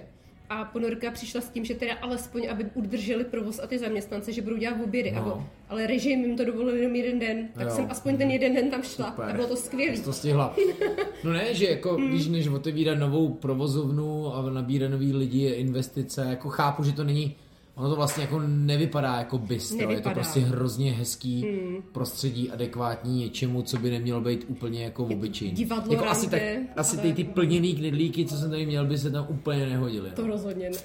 A 0.54 0.64
ponorka 0.64 1.10
přišla 1.10 1.40
s 1.40 1.48
tím, 1.48 1.64
že 1.64 1.74
teda 1.74 1.92
alespoň, 2.02 2.46
aby 2.50 2.66
udrželi 2.74 3.24
provoz 3.24 3.58
a 3.62 3.66
ty 3.66 3.78
zaměstnance, 3.78 4.32
že 4.32 4.42
budou 4.42 4.56
dělat 4.56 4.76
obědy. 4.84 5.12
No. 5.16 5.24
No. 5.24 5.46
ale 5.68 5.86
režim 5.86 6.24
jim 6.24 6.36
to 6.36 6.44
dovolil 6.44 6.74
jenom 6.76 6.94
jeden 6.96 7.18
den, 7.18 7.48
tak 7.54 7.64
Jo. 7.68 7.70
jsem 7.74 7.86
aspoň 7.90 8.16
ten 8.16 8.30
jeden 8.30 8.54
den 8.54 8.70
tam 8.70 8.82
šla 8.82 9.10
Super. 9.10 9.24
a 9.30 9.32
bylo 9.32 9.46
to 9.46 9.56
skvělé. 9.56 9.98
To 9.98 10.12
stihla. 10.12 10.56
No 11.24 11.32
ne, 11.32 11.54
že 11.54 11.66
jako, 11.66 11.94
Hmm. 11.96 12.10
víš, 12.10 12.28
než 12.28 12.46
otevírat 12.48 12.98
novou 12.98 13.28
provozovnu 13.28 14.34
a 14.34 14.50
nabírat 14.50 14.90
nový 14.90 15.12
lidi, 15.12 15.38
je 15.38 15.54
investice, 15.54 16.26
jako 16.30 16.48
chápu, 16.48 16.82
že 16.84 16.92
to 16.92 17.04
není, 17.04 17.36
ono 17.76 17.88
to 17.90 17.96
vlastně 17.96 18.22
jako 18.22 18.40
nevypadá 18.46 19.16
jako 19.16 19.38
bistro, 19.38 19.78
je 19.78 19.82
to 19.84 19.90
Nevypadá. 19.90 20.14
prostě 20.14 20.40
hrozně 20.40 20.92
hezký 20.92 21.46
prostředí, 21.92 22.50
adekvátní 22.50 23.18
něčemu, 23.20 23.62
co 23.62 23.76
by 23.78 23.90
nemělo 23.90 24.20
být 24.20 24.44
úplně 24.48 24.84
jako 24.84 25.04
obyčejný. 25.04 25.54
divadlo, 25.54 25.92
jako 25.92 26.04
asi, 26.06 26.30
tak, 26.30 26.40
rande, 26.42 26.66
asi 26.76 26.98
ty, 26.98 27.12
ty 27.12 27.24
plněný 27.24 27.74
knedlíky, 27.74 28.24
co 28.24 28.36
jsem 28.36 28.50
tady 28.50 28.66
měl, 28.66 28.86
by 28.86 28.98
se 28.98 29.10
tam 29.10 29.26
úplně 29.28 29.66
nehodily. 29.66 30.10
To 30.10 30.22
no. 30.22 30.28
rozhodně 30.28 30.70
ne. 30.70 30.76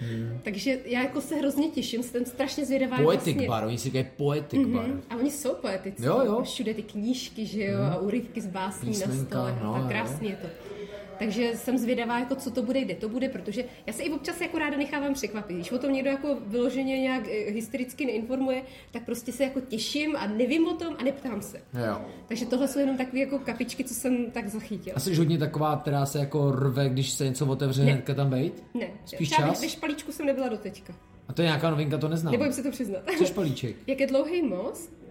Hmm. 0.00 0.38
Takže 0.42 0.78
já 0.84 1.02
jako 1.02 1.20
se 1.20 1.34
hrozně 1.36 1.68
těším, 1.68 2.02
jsem 2.02 2.24
strašně 2.24 2.66
zvědavá. 2.66 2.96
Poetic 3.02 3.24
vlastně... 3.24 3.48
bar, 3.48 3.64
oni 3.64 3.78
si 3.78 3.84
říkají 3.84 4.06
poetic 4.16 4.66
bar. 4.68 4.86
Mhm. 4.86 5.02
A 5.10 5.16
oni 5.16 5.30
jsou 5.30 5.54
poetický. 5.54 6.04
Jo, 6.04 6.22
jo. 6.26 6.42
Všude 6.42 6.74
ty 6.74 6.82
knížky, 6.82 7.46
že 7.46 7.64
jo, 7.64 7.78
a 7.92 7.98
úryvky 7.98 8.40
z 8.40 8.46
básní 8.46 8.86
na 8.88 8.92
Písmenka, 8.92 9.24
stole. 9.26 9.58
no, 9.62 9.66
No, 9.66 9.72
tak 9.72 9.82
jo. 9.82 9.88
krásně 9.88 10.28
je 10.28 10.36
to. 10.36 10.73
Takže 11.18 11.50
jsem 11.54 11.78
zvědavá, 11.78 12.18
jako 12.18 12.34
co 12.34 12.50
to 12.50 12.62
bude, 12.62 12.80
kde 12.80 12.94
to 12.94 13.08
bude, 13.08 13.28
protože 13.28 13.64
já 13.86 13.92
se 13.92 14.02
i 14.02 14.10
občas 14.10 14.40
jako 14.40 14.58
ráda 14.58 14.76
nechávám 14.76 15.14
překvapit. 15.14 15.56
Když 15.56 15.72
o 15.72 15.78
tom 15.78 15.92
někdo 15.92 16.10
jako 16.10 16.36
vyloženě 16.46 17.00
nějak 17.00 17.28
eh, 17.28 17.50
hystericky 17.50 18.06
neinformuje, 18.06 18.62
tak 18.92 19.04
prostě 19.04 19.32
se 19.32 19.42
jako 19.44 19.60
těším 19.60 20.16
a 20.16 20.26
nevím 20.26 20.66
o 20.68 20.74
tom 20.74 20.96
a 20.98 21.02
neptám 21.04 21.42
se. 21.42 21.62
Jo. 21.86 22.00
Takže 22.28 22.46
tohle 22.46 22.68
jsou 22.68 22.78
jenom 22.78 22.96
takové 22.96 23.18
jako 23.18 23.38
kapičky, 23.38 23.84
co 23.84 23.94
jsem 23.94 24.30
tak 24.30 24.48
zachytila. 24.48 24.96
A 24.96 25.00
jsi 25.00 25.14
hodně 25.14 25.38
taková, 25.38 25.76
která 25.76 26.06
se 26.06 26.18
jako 26.18 26.50
rve, 26.50 26.88
když 26.88 27.10
se 27.10 27.24
něco 27.24 27.46
otevře, 27.46 27.84
Ne. 27.84 27.92
hnedka 27.92 28.14
tam 28.14 28.30
bejt? 28.30 28.62
Ne, 28.74 28.86
Spíš 29.06 29.30
třeba 29.30 29.48
čas? 29.48 29.60
ve 29.60 29.68
špalíčku 29.68 30.12
jsem 30.12 30.26
nebyla 30.26 30.48
do 30.48 30.56
teďka. 30.56 30.94
A 31.28 31.32
to 31.32 31.42
je 31.42 31.46
nějaká 31.46 31.70
novinka, 31.70 31.98
to 31.98 32.08
neznám. 32.08 32.32
Nebojím 32.32 32.52
se 32.52 32.62
to 32.62 32.70
přiznat. 32.70 33.02
Co 33.18 33.24
špalíček? 33.24 33.76
Jak 33.86 34.00
je 34.00 34.06
dlouhý 34.06 34.42
most? 34.42 35.03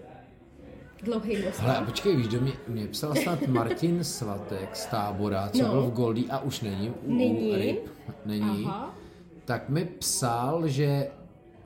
Dlouhý 1.03 1.37
most. 1.45 1.59
Hele, 1.59 1.77
a 1.77 1.81
počkej, 1.85 2.15
víš, 2.15 2.27
do 2.27 2.41
mě, 2.41 2.51
mě 2.67 2.87
psal 2.87 3.15
snad 3.15 3.41
Martin 3.47 4.03
Svatek 4.03 4.75
z 4.75 4.85
tábora, 4.85 5.49
co 5.49 5.63
No. 5.63 5.69
byl 5.71 5.81
v 5.81 5.91
Goldie 5.93 6.27
a 6.29 6.39
už 6.39 6.61
není 6.61 6.89
u, 7.05 7.13
Není? 7.15 7.51
u 7.51 7.55
ryb. 7.55 7.79
Není. 8.25 8.63
Aha. 8.65 8.95
Tak 9.45 9.69
mi 9.69 9.85
psal, 9.85 10.67
že 10.67 11.07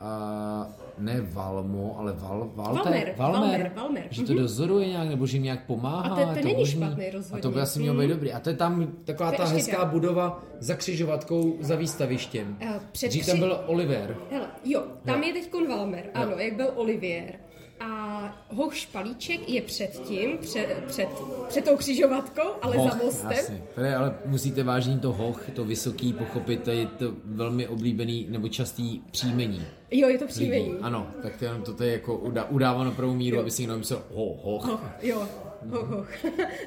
uh, 0.02 0.68
ne 0.98 1.22
Valmo, 1.22 1.96
ale 2.00 2.14
Val, 2.14 2.50
Valter, 2.56 2.84
Valmer, 2.84 3.14
Valmer, 3.18 3.72
Valmer. 3.76 4.08
že 4.10 4.24
to 4.24 4.34
dozoruje 4.34 4.88
nějak, 4.88 5.10
nebo 5.10 5.26
že 5.28 5.36
jim 5.38 5.44
nějak 5.44 5.66
pomáhá. 5.66 6.16
A 6.16 6.26
to- 6.26 6.32
to 6.32 6.38
je 6.38 6.44
není 6.46 6.58
možný. 6.58 6.82
špatný 6.86 7.06
A 7.08 7.12
rozhodně. 7.14 7.42
to 7.42 7.52
by 7.52 7.62
asi 7.62 7.80
mělo 7.80 7.98
být 8.00 8.08
dobrý. 8.08 8.34
A 8.34 8.40
to 8.40 8.50
je 8.50 8.56
tam 8.56 8.88
taková 9.06 9.32
To 9.32 9.38
ta 9.38 9.46
hezká 9.46 9.78
dál. 9.78 9.86
budova 9.92 10.44
za 10.60 10.76
křižovatkou, 10.76 11.58
za 11.60 11.76
výstavištěm. 11.76 12.58
Eh, 12.60 12.80
před 12.92 13.08
Dřív 13.08 13.24
kři- 13.24 13.28
tam 13.32 13.40
byl 13.40 13.60
Oliver. 13.66 14.18
Hele, 14.32 14.48
jo, 14.66 14.84
tam 15.06 15.24
Jo. 15.24 15.28
je 15.28 15.34
teď 15.34 15.52
Valmer, 15.70 16.04
ano, 16.14 16.32
jak 16.38 16.54
byl 16.56 16.72
Olivier. 16.76 17.34
A 17.80 18.44
Hoch 18.50 18.76
Špalíček 18.76 19.50
je 19.50 19.62
před 19.62 20.00
tím, 20.08 20.38
před, 20.38 20.84
před, 20.88 21.08
před 21.48 21.66
tou 21.66 21.78
křižovatkou, 21.78 22.48
ale 22.62 22.78
Hoch, 22.78 22.92
za 22.92 22.98
mostem. 23.06 23.32
Jasně. 23.32 23.64
Tady 23.76 23.94
ale 23.94 24.16
musíte 24.26 24.64
vážně 24.64 24.98
to 25.00 25.14
hoch, 25.14 25.42
to 25.54 25.66
vysoký 25.66 26.14
pochopit, 26.14 26.64
to 26.64 26.72
je 26.72 26.86
to 26.88 27.14
velmi 27.26 27.68
oblíbený 27.68 28.28
nebo 28.30 28.48
častý 28.48 29.02
příjmení 29.12 29.66
Jo, 29.92 30.08
je 30.10 30.18
to 30.18 30.24
lidí. 30.26 30.34
příjmení. 30.34 30.74
Ano, 30.82 31.08
tak 31.22 31.38
to, 31.38 31.46
jenom 31.46 31.62
to 31.62 31.84
je 31.84 31.92
jako 31.92 32.18
udá, 32.18 32.44
udává 32.50 32.84
na 32.84 32.92
pravou 32.92 33.14
míru, 33.14 33.40
aby 33.40 33.52
si 33.52 33.62
někdo 33.62 33.78
myslel 33.78 34.04
ho, 34.14 34.26
hoch. 34.42 34.66
Hoch, 34.66 34.84
jo, 35.02 35.28
hoch, 35.70 35.88
hoch. 35.88 36.10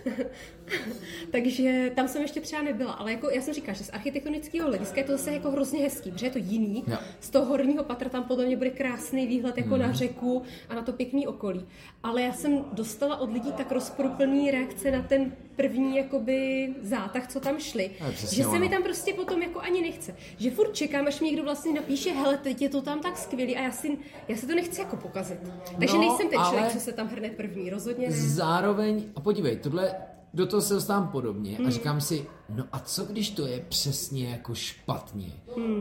Takže 1.30 1.92
tam 1.94 2.08
jsem 2.08 2.22
ještě 2.22 2.40
třeba 2.40 2.62
nebyla, 2.62 2.92
ale 2.92 3.12
jako 3.12 3.30
já 3.30 3.42
jsem 3.42 3.54
říkala, 3.54 3.78
že 3.78 3.84
z 3.84 3.90
architektonického 3.92 4.68
hlediska 4.68 5.00
je 5.00 5.04
to 5.04 5.12
zase 5.12 5.32
jako 5.32 5.50
hrozně 5.50 5.80
hezký, 5.82 6.10
protože 6.10 6.26
je 6.26 6.30
to 6.30 6.38
jiný. 6.38 6.84
Jo. 6.86 6.96
Z 7.20 7.30
toho 7.30 7.44
horního 7.46 7.84
patra 7.84 8.08
tam 8.08 8.24
podle 8.24 8.44
mě 8.46 8.56
bude 8.56 8.70
krásný 8.70 9.26
výhled 9.26 9.56
jako 9.58 9.68
Mhm. 9.76 9.78
na 9.80 9.92
řeku 9.92 10.42
a 10.68 10.74
na 10.74 10.82
to 10.82 10.92
pěkný 10.92 11.26
okolí. 11.26 11.66
Ale 12.02 12.22
já 12.22 12.32
jsem 12.32 12.64
dostala 12.72 13.16
od 13.16 13.32
lidí 13.32 13.52
tak 13.52 13.72
rozporuplný 13.72 14.50
reakce 14.50 14.90
na 14.90 15.02
ten 15.02 15.32
první 15.56 15.96
jakoby 15.96 16.68
zátah, 16.82 17.26
co 17.28 17.40
tam 17.40 17.58
šli, 17.58 17.90
že 18.32 18.44
se 18.44 18.58
mi 18.58 18.68
tam 18.68 18.82
prostě 18.82 19.14
potom 19.14 19.42
jako 19.42 19.60
ani 19.60 19.80
nechce. 19.82 20.14
Že 20.38 20.50
furt 20.50 20.74
čekám, 20.74 21.06
až 21.06 21.20
mi 21.20 21.26
někdo 21.26 21.42
vlastně 21.42 21.72
napíše, 21.72 22.10
hele, 22.12 22.36
teď 22.38 22.62
je 22.62 22.68
to 22.68 22.82
tam 22.82 23.00
tak 23.00 23.18
skvělý 23.18 23.56
a 23.56 23.62
já 23.62 23.70
si, 23.72 23.98
já 24.28 24.36
si 24.36 24.46
to 24.46 24.54
nechci 24.54 24.80
jako 24.80 24.96
pokazit. 24.96 25.38
Takže 25.78 25.94
No, 25.94 26.00
nejsem 26.00 26.28
ten 26.28 26.40
člověk, 26.40 26.62
ale- 26.64 26.72
co 26.72 26.80
se 26.80 26.92
tam 26.92 27.06
hrne 27.08 27.28
první, 27.30 27.70
rozhodně 27.70 28.08
ne. 28.08 28.16
Zároveň, 28.16 29.04
a 29.16 29.20
podívej, 29.20 29.56
tohle, 29.56 29.94
do 30.34 30.46
toho 30.46 30.62
se 30.62 30.74
dostávám 30.74 31.08
podobně 31.08 31.58
a 31.66 31.70
říkám 31.70 32.00
si, 32.00 32.26
no 32.48 32.64
a 32.72 32.78
co 32.78 33.04
když 33.04 33.30
to 33.30 33.46
je 33.46 33.64
přesně 33.68 34.28
jako 34.28 34.54
špatně, 34.54 35.32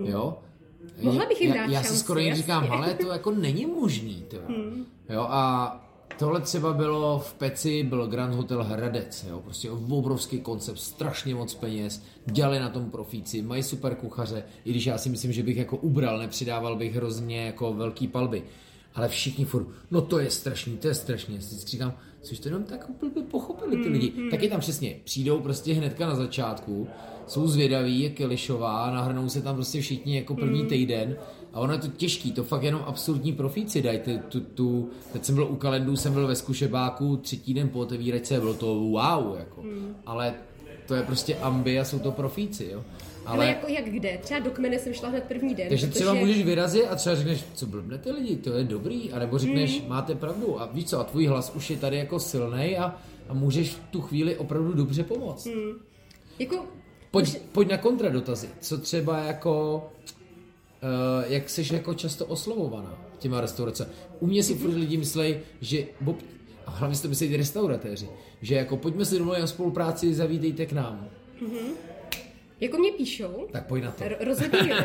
jo? 0.04 0.38
Mohla 1.02 1.26
bych 1.26 1.42
jim 1.42 1.54
já, 1.54 1.62
dát 1.62 1.72
já 1.72 1.82
si 1.82 1.88
šanci, 1.88 2.00
skoro 2.00 2.20
jen 2.20 2.36
říkám, 2.36 2.68
ale 2.72 2.94
to 2.94 3.08
jako 3.08 3.32
není 3.32 3.66
možný, 3.66 4.26
to. 4.30 4.38
Jo, 5.10 5.22
a 5.30 5.76
tohle 6.20 6.42
třeba 6.42 6.74
bylo 6.74 7.20
v 7.20 7.34
Peci, 7.34 7.84
byl 7.84 8.08
Grand 8.08 8.36
Hotel 8.36 8.64
Hradec, 8.64 9.26
jo, 9.30 9.40
prostě 9.40 9.72
obrovský 9.72 10.40
koncept, 10.42 10.78
strašně 10.80 11.36
moc 11.36 11.56
peněz, 11.56 12.04
dělali 12.26 12.60
na 12.60 12.70
tom 12.70 12.92
profíci, 12.92 13.42
mají 13.42 13.64
super 13.64 13.96
kuchaře, 13.96 14.44
i 14.66 14.70
když 14.70 14.86
já 14.86 14.98
si 14.98 15.10
myslím, 15.10 15.32
že 15.32 15.44
bych 15.44 15.58
jako 15.58 15.78
ubral, 15.78 16.20
nepřidával 16.20 16.76
bych 16.76 16.96
hrozně 16.96 17.46
jako 17.46 17.74
velký 17.74 18.08
palby. 18.08 18.44
Ale 19.00 19.08
všichni 19.08 19.46
furt, 19.46 19.68
no 19.92 20.02
to 20.02 20.20
je 20.20 20.30
strašný, 20.30 20.78
to 20.78 20.88
je 20.88 20.94
strašný. 20.94 21.36
Já 21.36 21.42
si 21.42 21.68
říkám, 21.68 21.94
což 22.22 22.40
to 22.40 22.48
jenom 22.48 22.64
tak 22.64 22.90
úplně 22.90 23.12
pochopili 23.32 23.84
ty 23.84 23.90
lidi. 23.90 24.12
Mm, 24.16 24.24
mm. 24.24 24.30
Taky 24.30 24.50
tam 24.50 24.60
přesně, 24.60 24.96
přijdou 25.04 25.40
prostě 25.40 25.74
hnedka 25.74 26.08
na 26.08 26.16
začátku, 26.16 26.88
jsou 27.28 27.48
zvědaví, 27.48 28.02
je 28.02 28.10
Kelišová, 28.10 28.92
nahrnou 28.92 29.30
se 29.30 29.42
tam 29.42 29.56
prostě 29.56 29.82
všichni 29.82 30.16
jako 30.16 30.36
první 30.36 30.62
Mm. 30.62 30.68
týden 30.68 31.16
a 31.54 31.60
ono 31.60 31.74
je 31.74 31.80
to 31.80 31.88
těžký, 31.88 32.32
to 32.32 32.44
fakt 32.44 32.64
jenom 32.64 32.84
absolutní 32.86 33.34
profíci 33.34 33.82
dají. 33.82 34.00
Tu, 34.00 34.20
tu, 34.30 34.40
tu, 34.40 34.90
teď 35.14 35.26
jsem 35.26 35.36
byl 35.36 35.44
u 35.44 35.56
kalendů, 35.56 35.96
jsem 35.96 36.14
byl 36.14 36.28
ve 36.28 36.36
zkušebáku, 36.36 37.18
třetí 37.18 37.54
den 37.54 37.70
po 37.70 37.80
otevíračce, 37.80 38.40
bylo 38.40 38.54
to 38.54 38.66
wow, 38.76 39.36
jako. 39.40 39.64
Mm. 39.64 39.96
Ale 40.06 40.34
to 40.88 40.96
je 40.96 41.04
prostě 41.04 41.36
ambi 41.36 41.80
a 41.80 41.86
jsou 41.86 42.00
to 42.00 42.12
profíci, 42.12 42.70
jo. 42.72 42.84
Ale 43.34 43.48
jako 43.48 43.68
jak 43.68 43.86
kde? 43.86 44.18
Třeba 44.22 44.40
do 44.40 44.52
kmene 44.52 44.80
jsem 44.80 44.94
šla 44.94 45.10
hned 45.10 45.24
první 45.24 45.56
den. 45.56 45.70
takže 45.70 45.88
protože... 45.88 45.96
třeba 45.96 46.14
můžeš 46.14 46.44
vyrazit 46.44 46.86
a 46.90 46.96
třeba 46.96 47.16
řekneš, 47.16 47.44
co 47.54 47.66
blbnete 47.66 48.12
lidi, 48.12 48.36
to 48.36 48.54
je 48.54 48.64
dobrý, 48.64 49.12
anebo 49.12 49.38
řekneš, 49.38 49.84
máte 49.88 50.16
pravdu 50.16 50.62
a 50.62 50.66
víš 50.66 50.86
co, 50.86 51.00
a 51.00 51.04
tvůj 51.04 51.26
hlas 51.26 51.52
už 51.56 51.70
je 51.70 51.78
tady 51.78 51.98
jako 51.98 52.20
silnej 52.20 52.78
a, 52.78 52.98
a 53.30 53.34
můžeš 53.34 53.72
v 53.72 53.80
tu 53.92 54.02
chvíli 54.02 54.36
opravdu 54.36 54.74
dobře 54.74 55.04
pomoct. 55.04 55.48
Jako, 56.40 56.66
Pojď, 57.12 57.38
pojď 57.52 57.70
na 57.70 57.78
kontradotazy. 57.78 58.50
Co 58.60 58.78
třeba 58.78 59.18
jako, 59.18 59.84
uh, 60.84 61.32
jak 61.32 61.50
jsi 61.50 61.74
jako 61.74 61.94
často 61.94 62.26
oslovovaná 62.26 62.98
těma 63.20 63.42
restaurace? 63.42 63.90
U 64.20 64.28
mě 64.28 64.44
si 64.44 64.56
furt 64.56 64.74
lidi 64.74 64.98
myslej, 64.98 65.40
že, 65.62 65.86
bo, 66.02 66.16
a 66.66 66.72
hlavně 66.72 66.96
si 66.96 67.02
to 67.02 67.08
myslí 67.08 67.30
ty 67.30 67.38
restauratéři, 67.38 68.10
že 68.42 68.56
jako 68.56 68.78
pojďme 68.78 69.06
si 69.06 69.18
domluvit 69.18 69.44
o 69.44 69.48
spolupráci, 69.48 70.14
zavítejte 70.14 70.66
k 70.66 70.72
nám. 70.72 71.08
Jako 72.62 72.78
mě 72.78 72.92
píšou, 72.92 73.48
Tak 73.52 73.66
pojď 73.68 73.84
na 73.84 73.92
to. 73.92 74.04
R- 74.04 74.18
rozhodně 74.20 74.60
jo. 74.70 74.76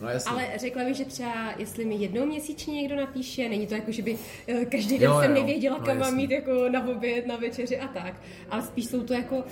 No. 0.00 0.08
Ale 0.26 0.48
řekla 0.56 0.84
bych, 0.84 0.94
že 0.96 1.04
třeba, 1.04 1.54
jestli 1.58 1.84
mi 1.84 1.94
jednou 1.94 2.26
měsíčně 2.26 2.74
někdo 2.74 2.96
napíše, 2.96 3.48
není 3.48 3.66
to 3.66 3.74
jako, 3.74 3.92
že 3.92 4.02
by 4.02 4.18
eh, 4.48 4.64
každý 4.64 4.98
den 4.98 5.10
Jo, 5.10 5.20
jsem 5.20 5.36
jo. 5.36 5.42
nevěděla, 5.42 5.78
No, 5.78 5.84
kam 5.86 5.98
mám 5.98 6.06
jasně. 6.06 6.16
mít 6.16 6.30
jako 6.30 6.68
na 6.68 6.88
oběd, 6.88 7.26
na 7.26 7.36
večeři 7.36 7.78
a 7.78 7.88
tak. 7.88 8.14
Ale 8.50 8.62
spíš 8.62 8.86
jsou 8.86 9.02
to 9.02 9.14
jako 9.14 9.44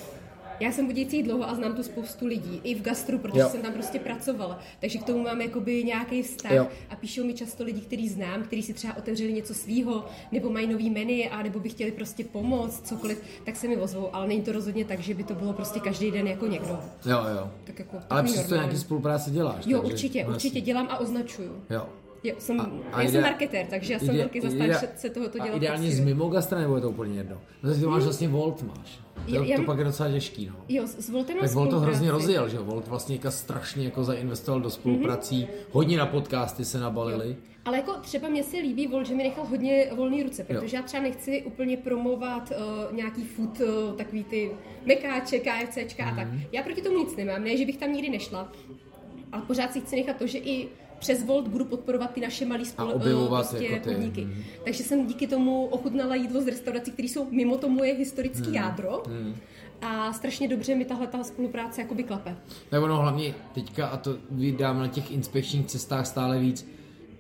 já 0.61 0.73
jsem 0.73 0.87
budějící 0.87 1.23
dlouho 1.23 1.49
a 1.49 1.55
znám 1.55 1.75
tu 1.75 1.83
spoustu 1.83 2.27
lidí, 2.27 2.61
i 2.65 2.75
v 2.75 2.83
gastru, 2.83 3.19
protože 3.19 3.41
Jo. 3.41 3.49
jsem 3.49 3.63
tam 3.63 3.73
prostě 3.73 3.99
pracovala, 3.99 4.59
takže 4.81 4.99
k 4.99 5.05
tomu 5.05 5.23
mám 5.23 5.41
jakoby 5.41 5.85
nějaký 5.85 6.23
vztah 6.23 6.53
Jo. 6.53 6.67
a 6.91 6.97
píšou 6.97 7.25
mi 7.25 7.35
často 7.35 7.65
lidi, 7.65 7.81
který 7.81 8.09
znám, 8.09 8.43
kteří 8.43 8.63
si 8.63 8.73
třeba 8.75 8.97
otevřeli 8.97 9.33
něco 9.33 9.55
svýho, 9.55 10.05
nebo 10.33 10.51
mají 10.51 10.67
nový 10.67 10.91
menu, 10.91 11.23
a 11.31 11.43
nebo 11.43 11.61
by 11.61 11.69
chtěli 11.69 11.91
prostě 11.93 12.25
pomoct, 12.25 12.89
cokoliv, 12.89 13.23
tak 13.45 13.57
se 13.57 13.69
mi 13.69 13.77
ozvou, 13.77 14.15
ale 14.15 14.29
není 14.29 14.43
to 14.43 14.53
rozhodně 14.53 14.85
tak, 14.85 15.01
že 15.01 15.15
by 15.15 15.25
to 15.25 15.35
bylo 15.35 15.53
prostě 15.53 15.81
každý 15.81 16.11
den 16.11 16.27
jako 16.27 16.47
někdo. 16.47 16.79
Jo, 17.07 17.19
jo. 17.37 17.51
Tak 17.65 17.79
jako 17.79 17.97
Ale 18.11 18.23
přesto 18.23 18.55
nějaký 18.55 18.77
spolupráci 18.79 19.31
děláš. 19.31 19.67
Jo, 19.67 19.79
takže- 19.79 19.93
určitě, 19.95 20.27
určitě 20.27 20.61
dělám 20.61 20.87
a 20.91 20.99
označuju. 20.99 21.63
Jo. 21.71 21.87
Jo, 22.25 22.35
jsem, 22.39 22.61
A- 22.61 22.65
a, 22.93 22.97
já 22.97 23.03
ide- 23.03 23.13
jsem 23.13 23.23
marketér, 23.23 23.67
takže 23.67 23.93
já 23.93 23.99
jsem 23.99 24.09
Ide- 24.09 24.19
velký 24.19 24.39
ide- 24.41 24.51
zastánce 24.73 25.11
tohoto 25.11 25.43
A 25.43 25.45
dělat. 25.45 25.57
ideálně 25.57 25.83
poctivě. 25.89 26.03
z 26.05 26.07
mimo 26.07 26.29
gastra, 26.29 26.59
nebo 26.59 26.75
je 26.77 26.81
to 26.83 26.91
úplně 26.91 27.19
jedno? 27.19 27.39
No, 27.63 27.75
ty 27.75 27.87
máš 27.87 28.03
vlastně 28.03 28.29
Volt 28.29 28.63
máš. 28.63 28.99
To, 29.29 29.35
Já- 29.35 29.45
já- 29.45 29.57
to 29.57 29.63
pak 29.63 29.79
je 29.79 29.85
docela 29.85 30.11
těžký, 30.11 30.47
no. 30.47 30.55
Jo, 30.69 30.87
s 30.87 31.09
Voltem 31.11 31.37
Tak 31.41 31.53
Volt 31.53 31.71
to 31.71 31.81
hrozně 31.81 32.11
rozjel, 32.11 32.49
že 32.49 32.57
jo? 32.57 32.65
Volt 32.65 32.89
vlastně 32.89 33.17
jako 33.17 33.31
strašně 33.31 33.85
jako 33.85 34.05
zainvestoval 34.05 34.61
do 34.61 34.71
spoluprací, 34.71 35.43
Mhm. 35.43 35.53
hodně 35.73 35.97
na 35.99 36.07
podcasty 36.07 36.65
se 36.65 36.81
nabalili. 36.81 37.37
Ale 37.65 37.77
jako 37.77 37.93
třeba 37.93 38.29
mě 38.29 38.43
se 38.43 38.57
líbí 38.57 38.87
Volt, 38.87 39.07
že 39.07 39.15
mi 39.15 39.23
nechal 39.23 39.45
hodně 39.45 39.87
volné 39.97 40.23
ruce, 40.23 40.45
protože 40.45 40.77
já 40.77 40.83
třeba 40.83 41.03
nechci 41.03 41.43
úplně 41.43 41.77
promovat 41.77 42.53
uh, 42.91 42.97
nějaký 42.97 43.25
food, 43.25 43.61
uh, 43.61 43.97
takový 43.97 44.25
ty 44.25 44.51
mekáče, 44.87 45.39
KFCčka 45.39 46.05
a 46.05 46.15
tak. 46.17 46.27
Mhm. 46.29 46.41
Já 46.53 46.63
proti 46.63 46.83
tomu 46.83 46.99
nic 46.99 47.17
nemám, 47.17 47.45
ne, 47.45 47.57
že 47.57 47.67
bych 47.67 47.77
tam 47.77 47.93
nikdy 47.93 48.09
nešla, 48.11 48.53
ale 49.33 49.43
pořád 49.43 49.73
si 49.73 49.81
chci 49.81 49.97
nechat 49.97 50.17
to, 50.17 50.27
že 50.27 50.39
i 50.39 50.69
přes 51.03 51.25
Volt 51.25 51.49
budu 51.49 51.65
podporovat 51.65 52.11
ty 52.11 52.21
naše 52.21 52.47
malé 52.47 52.63
spol- 52.63 52.89
A 52.91 52.93
objevovat 52.95 53.45
eh, 53.47 53.49
prostě 53.49 53.67
jako 53.67 53.89
ty, 53.89 53.95
podniky. 53.95 54.25
mhm. 54.25 54.43
Takže 54.65 54.83
jsem 54.85 55.07
díky 55.07 55.27
tomu 55.27 55.67
ochutnala 55.67 56.15
jídlo 56.15 56.41
z 56.43 56.47
restaurací, 56.47 56.91
které 56.93 57.09
jsou 57.09 57.27
mimo 57.31 57.59
to 57.59 57.69
moje 57.69 57.95
historické 57.95 58.47
Mhm. 58.47 58.55
jádro. 58.55 59.03
A 59.83 60.13
strašně 60.13 60.49
dobře 60.49 60.75
mi 60.75 60.85
tahle 60.85 61.07
ta 61.07 61.25
spolupráce 61.25 61.81
jakoby 61.81 62.03
klape. 62.03 62.37
Tak 62.71 62.83
ono 62.83 62.97
hlavně 62.99 63.35
teďka, 63.55 63.87
a 63.87 63.97
to 63.97 64.17
vydám 64.31 64.79
na 64.79 64.89
těch 64.89 65.11
inspekčních 65.13 65.67
cestách 65.67 66.07
stále 66.07 66.39
víc, 66.39 66.67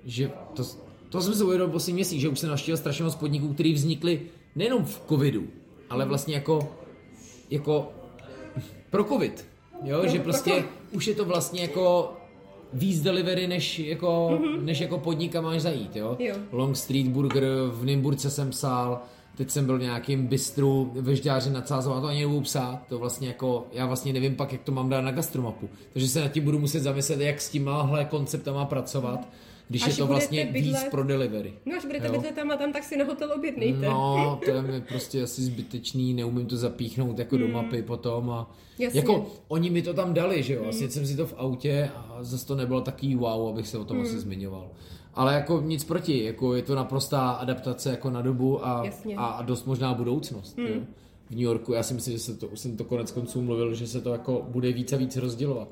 že 0.04 0.30
to, 0.54 0.62
to 1.08 1.20
jsem 1.20 1.34
se 1.34 1.44
uvědomil 1.44 1.72
poslední 1.72 1.94
měsíc, 1.94 2.20
že 2.20 2.28
už 2.28 2.38
se 2.38 2.46
naštěl 2.46 2.76
strašně 2.76 3.04
moc 3.04 3.14
podniků, 3.14 3.54
které 3.54 3.72
vznikly 3.74 4.20
nejenom 4.56 4.84
v 4.84 5.02
covidu, 5.08 5.46
ale 5.90 6.04
vlastně 6.04 6.34
jako, 6.34 6.76
jako 7.50 7.92
pro 8.90 9.04
covid. 9.04 9.46
Jo, 9.84 10.06
že 10.08 10.18
prostě 10.18 10.64
už 10.92 11.06
je 11.06 11.14
to 11.14 11.24
vlastně 11.24 11.62
jako 11.62 12.12
víc 12.72 13.00
delivery, 13.00 13.46
než 13.46 13.78
jako, 13.78 14.40
než 14.60 14.80
jako 14.80 14.98
podnik, 14.98 15.32
kam 15.32 15.44
máš 15.44 15.62
zajít, 15.62 15.96
jo? 15.96 16.16
Jo. 16.18 16.34
Long 16.52 16.76
Street 16.76 17.08
Burger, 17.08 17.44
v 17.70 17.84
Nymburce 17.84 18.30
jsem 18.30 18.50
psal, 18.50 19.00
teď 19.36 19.50
jsem 19.50 19.66
byl 19.66 19.78
v 19.78 19.82
nějakým 19.82 20.26
bistru 20.26 20.90
ve 20.94 21.16
Žďáři 21.16 21.50
nad 21.50 21.68
to 21.68 22.06
ani 22.06 22.20
nebudu 22.20 22.40
psát, 22.40 22.82
to 22.88 22.98
vlastně 22.98 23.28
jako, 23.28 23.66
já 23.72 23.86
vlastně 23.86 24.12
nevím 24.12 24.36
pak, 24.36 24.52
jak 24.52 24.62
to 24.62 24.72
mám 24.72 24.88
dát 24.88 25.00
na 25.00 25.10
gastromapu, 25.10 25.68
takže 25.92 26.08
se 26.08 26.20
nad 26.20 26.28
tím 26.28 26.44
budu 26.44 26.58
muset 26.58 26.80
zamyslet, 26.80 27.20
jak 27.20 27.40
s 27.40 27.50
tímhle 27.50 28.04
konceptama 28.04 28.64
pracovat, 28.64 29.28
když 29.72 29.82
Až 29.82 29.88
je 29.88 29.96
to 29.96 30.06
vlastně 30.06 30.44
víc 30.44 30.66
bydlet- 30.66 30.90
pro 30.90 31.04
delivery. 31.04 31.52
No 31.66 31.76
až 31.76 31.84
budete 31.84 32.06
Jo. 32.06 32.12
bydlet 32.12 32.34
tam 32.34 32.50
a 32.50 32.56
tam, 32.56 32.72
tak 32.72 32.84
si 32.84 32.96
na 32.96 33.04
hotel 33.04 33.32
objednejte. 33.36 33.78
No, 33.86 34.40
to 34.44 34.50
je 34.50 34.62
mi 34.62 34.80
prostě 34.80 35.22
asi 35.22 35.42
zbytečný, 35.42 36.14
neumím 36.14 36.46
to 36.46 36.56
zapíchnout 36.56 37.18
jako 37.18 37.36
do 37.36 37.48
mapy 37.48 37.82
potom 37.82 38.30
a 38.30 38.42
Hmm. 38.42 38.84
Jasně. 38.84 39.00
Hmm. 39.00 39.10
jako 39.10 39.26
oni 39.48 39.70
mi 39.70 39.82
to 39.82 39.94
tam 39.94 40.14
dali, 40.14 40.42
že 40.42 40.54
jo, 40.54 40.64
asi 40.68 40.90
jsem 40.90 41.06
si 41.06 41.16
to 41.16 41.26
v 41.26 41.34
autě 41.36 41.90
a 41.96 42.18
zase 42.20 42.46
to 42.46 42.54
nebylo 42.54 42.80
taký 42.80 43.14
wow, 43.16 43.48
abych 43.48 43.68
se 43.68 43.78
o 43.78 43.84
tom 43.84 43.96
Hmm. 43.96 44.06
asi 44.06 44.20
zmiňoval. 44.20 44.70
Ale 45.14 45.34
jako 45.34 45.60
nic 45.60 45.84
proti, 45.84 46.24
jako 46.24 46.54
je 46.54 46.62
to 46.62 46.74
naprostá 46.74 47.30
adaptace 47.30 47.90
jako 47.90 48.10
na 48.10 48.22
dobu 48.22 48.66
a, 48.66 48.82
Jasně. 48.84 49.14
a, 49.16 49.42
dost 49.42 49.66
možná 49.66 49.94
budoucnost. 49.94 50.58
Jo. 50.58 50.80
V 51.26 51.30
New 51.30 51.40
Yorku, 51.40 51.72
já 51.72 51.82
si 51.82 51.94
myslím, 51.94 52.14
že 52.14 52.20
se 52.20 52.36
to, 52.36 52.46
už 52.46 52.60
jsem 52.60 52.76
to 52.76 52.84
konec 52.84 53.10
konců 53.10 53.42
mluvil, 53.42 53.74
že 53.74 53.86
se 53.86 54.00
to 54.00 54.12
jako 54.12 54.46
bude 54.48 54.72
víc 54.72 54.92
a 54.92 54.96
víc 54.96 55.16
rozdělovat. 55.16 55.68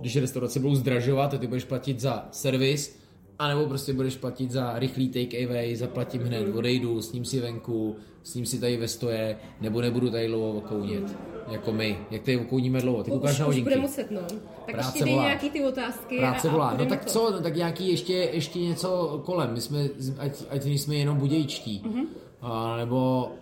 Když 0.00 0.16
restaurace 0.16 0.60
budou 0.60 0.74
zdražovat 0.74 1.34
a 1.34 1.38
ty 1.38 1.46
budeš 1.46 1.64
platit 1.64 2.00
za 2.00 2.28
servis, 2.30 2.98
anebo 3.38 3.66
prostě 3.66 3.92
budeš 3.92 4.16
platit 4.16 4.50
za 4.50 4.78
rychlý 4.78 5.08
take 5.08 5.44
away, 5.46 5.76
zaplatím 5.76 6.22
hned, 6.22 6.54
odejdu, 6.54 7.02
s 7.02 7.12
ním 7.12 7.24
si 7.24 7.40
venku, 7.40 7.96
s 8.22 8.34
ním 8.34 8.46
si 8.46 8.60
tady 8.60 8.76
ve 8.76 8.88
stoje, 8.88 9.36
nebo 9.60 9.80
nebudu 9.80 10.10
tady 10.10 10.26
dlouho 10.28 10.52
okounit. 10.58 11.16
Jako 11.50 11.72
my. 11.72 11.98
Jak 12.10 12.22
tady 12.22 12.36
okouníme 12.38 12.80
dlouho? 12.80 13.02
Ty 13.04 13.10
koukáš 13.10 13.32
už, 13.32 13.38
na 13.38 13.46
už 13.46 13.54
hodinky. 13.54 13.70
bude 13.70 13.80
muset, 13.80 14.10
no. 14.10 14.20
Tak 14.66 14.74
Práce 14.74 14.88
ještě 14.88 15.04
dej 15.04 15.12
volá. 15.14 15.24
nějaký 15.26 15.50
ty 15.50 15.64
otázky. 15.64 16.18
Práce 16.18 16.48
a, 16.48 16.52
volá. 16.52 16.68
a 16.68 16.76
No 16.76 16.86
tak 16.86 17.04
to. 17.04 17.10
co, 17.10 17.30
no 17.30 17.40
tak 17.40 17.56
nějaký 17.56 17.88
ještě, 17.90 18.12
ještě 18.12 18.58
něco 18.58 19.22
kolem. 19.24 19.52
My 19.52 19.60
jsme, 19.60 19.78
ať, 20.18 20.42
ať 20.50 20.64
nejsme 20.64 20.94
jenom 20.94 21.18
budějčtí. 21.18 21.82
Mm-hmm. 21.86 22.06
A, 22.40 22.76
nebo, 22.76 23.32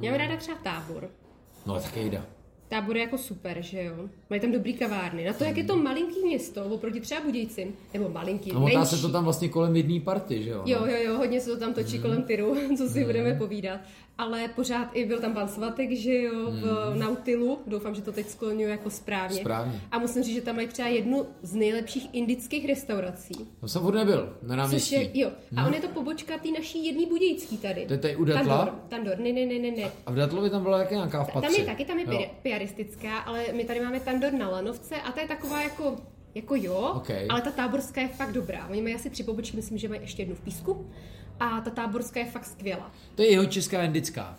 Já 0.00 0.10
mám 0.10 0.20
ráda 0.20 0.36
třeba 0.36 0.58
tábor. 0.64 1.10
no 1.66 1.74
tak 1.74 1.96
jde. 1.96 2.22
Tábor 2.68 2.96
je 2.96 3.02
jako 3.02 3.18
super, 3.18 3.62
že 3.62 3.82
jo? 3.84 4.08
Mají 4.30 4.40
tam 4.40 4.52
dobrý 4.52 4.74
kavárny. 4.74 5.24
Na 5.24 5.32
to, 5.32 5.44
jak 5.44 5.56
je 5.56 5.64
to 5.64 5.76
malinký 5.76 6.24
město, 6.24 6.64
oproti 6.64 7.00
třeba 7.00 7.20
Budějcím, 7.20 7.74
nebo 7.94 8.08
malinký, 8.08 8.52
motá 8.52 8.78
menší. 8.78 8.96
se 8.96 9.02
to 9.02 9.08
tam 9.08 9.24
vlastně 9.24 9.48
kolem 9.48 9.76
jedné 9.76 10.00
party, 10.00 10.42
že 10.42 10.50
jo? 10.50 10.62
Jo, 10.66 10.86
jo, 10.86 10.96
jo, 11.04 11.16
hodně 11.16 11.40
se 11.40 11.50
to 11.50 11.56
tam 11.56 11.68
Mhm. 11.68 11.74
točí 11.84 11.98
kolem 11.98 12.22
Tyru, 12.22 12.56
co 12.78 12.88
si 12.88 13.04
budeme 13.04 13.34
povídat. 13.34 13.80
Ale 14.18 14.48
pořád 14.48 14.88
i 14.92 15.04
byl 15.06 15.20
tam 15.20 15.34
pan 15.34 15.48
Svatek, 15.48 15.90
že 15.92 16.22
jo, 16.22 16.50
v 16.92 16.96
Nautilu. 16.98 17.58
Doufám, 17.66 17.94
že 17.94 18.02
to 18.02 18.12
teď 18.12 18.28
skloňuji 18.28 18.68
jako 18.70 18.90
správně. 18.90 19.34
Mhm. 19.34 19.40
Správně. 19.44 19.80
A 19.90 19.98
musím 19.98 20.22
říct, 20.22 20.34
že 20.34 20.40
tam 20.40 20.56
mají 20.56 20.68
třeba 20.68 20.88
jednu 20.88 21.26
z 21.42 21.54
nejlepších 21.54 22.06
indických 22.12 22.66
restaurací. 22.66 23.34
Tam 23.60 23.68
jsem 23.68 23.82
furt 23.82 23.94
nebyl, 23.94 24.16
na 24.42 24.48
Což 24.48 24.56
náměstí. 24.56 24.94
je, 24.94 25.10
jo. 25.14 25.30
A 25.56 25.66
on 25.66 25.74
je 25.74 25.80
to 25.80 25.88
pobočka 25.88 26.38
té 26.38 26.48
naší 26.50 26.86
jedné 26.86 27.06
budějický 27.06 27.58
tady. 27.58 27.86
To 27.86 27.92
je 27.92 27.98
tady 27.98 28.16
u 28.16 28.24
Datla? 28.24 28.56
Tandor, 28.58 28.74
Tandor, 28.88 29.18
ne, 29.18 29.32
ne, 29.32 29.46
ne, 29.46 29.58
ne, 29.58 29.70
ne. 29.70 29.90
A 30.06 30.10
v 30.12 30.14
Datlovi 30.14 30.50
tam 30.50 30.62
byla 30.62 30.78
jaká 30.78 30.94
nějaká 30.94 31.24
v 31.24 31.32
Tam 31.32 31.54
je 31.54 31.64
taky, 31.64 31.84
tam 31.84 31.98
je 31.98 32.30
piaristická, 32.42 33.18
ale 33.18 33.44
my 33.52 33.64
tady 33.64 33.80
máme 33.80 34.00
Tandor 34.20 34.40
na 34.40 34.48
Lanovce 34.48 34.96
a 34.96 35.12
ta 35.12 35.20
je 35.20 35.28
taková 35.28 35.62
jako, 35.62 35.96
jako 36.34 36.54
jo, 36.54 36.92
Ok. 36.96 37.10
ale 37.28 37.40
ta 37.40 37.50
táborská 37.50 38.00
je 38.00 38.08
fakt 38.08 38.32
dobrá. 38.32 38.66
Oni 38.70 38.82
mají 38.82 38.94
asi 38.94 39.10
tři 39.10 39.22
pobočky, 39.24 39.56
myslím, 39.56 39.78
že 39.78 39.88
mají 39.88 40.00
ještě 40.00 40.22
jednu 40.22 40.34
v 40.34 40.40
Písku. 40.40 40.90
A 41.40 41.60
ta 41.60 41.70
táborská 41.70 42.20
je 42.20 42.26
fakt 42.26 42.44
skvělá. 42.46 42.90
To 43.14 43.22
je 43.22 43.30
jeho 43.30 43.46
česká 43.46 43.82
indická. 43.82 44.38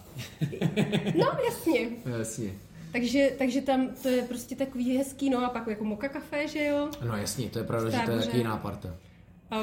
No, 1.18 1.28
jasně. 1.46 1.90
Jasně. 2.20 2.50
Takže, 2.92 3.30
takže 3.38 3.62
tam 3.62 3.90
to 4.04 4.10
je 4.10 4.22
prostě 4.22 4.56
takový 4.56 4.98
hezký, 4.98 5.30
no 5.30 5.46
a 5.46 5.50
pak 5.50 5.68
jako 5.68 5.84
moka 5.84 6.10
kafe, 6.10 6.48
že 6.48 6.66
jo? 6.66 6.90
No 7.06 7.18
jasně, 7.18 7.50
to 7.50 7.60
je 7.60 7.66
pravda, 7.66 7.90
že 7.90 7.98
to 8.06 8.12
je 8.12 8.38
jiná 8.38 8.58
parta. 8.58 8.90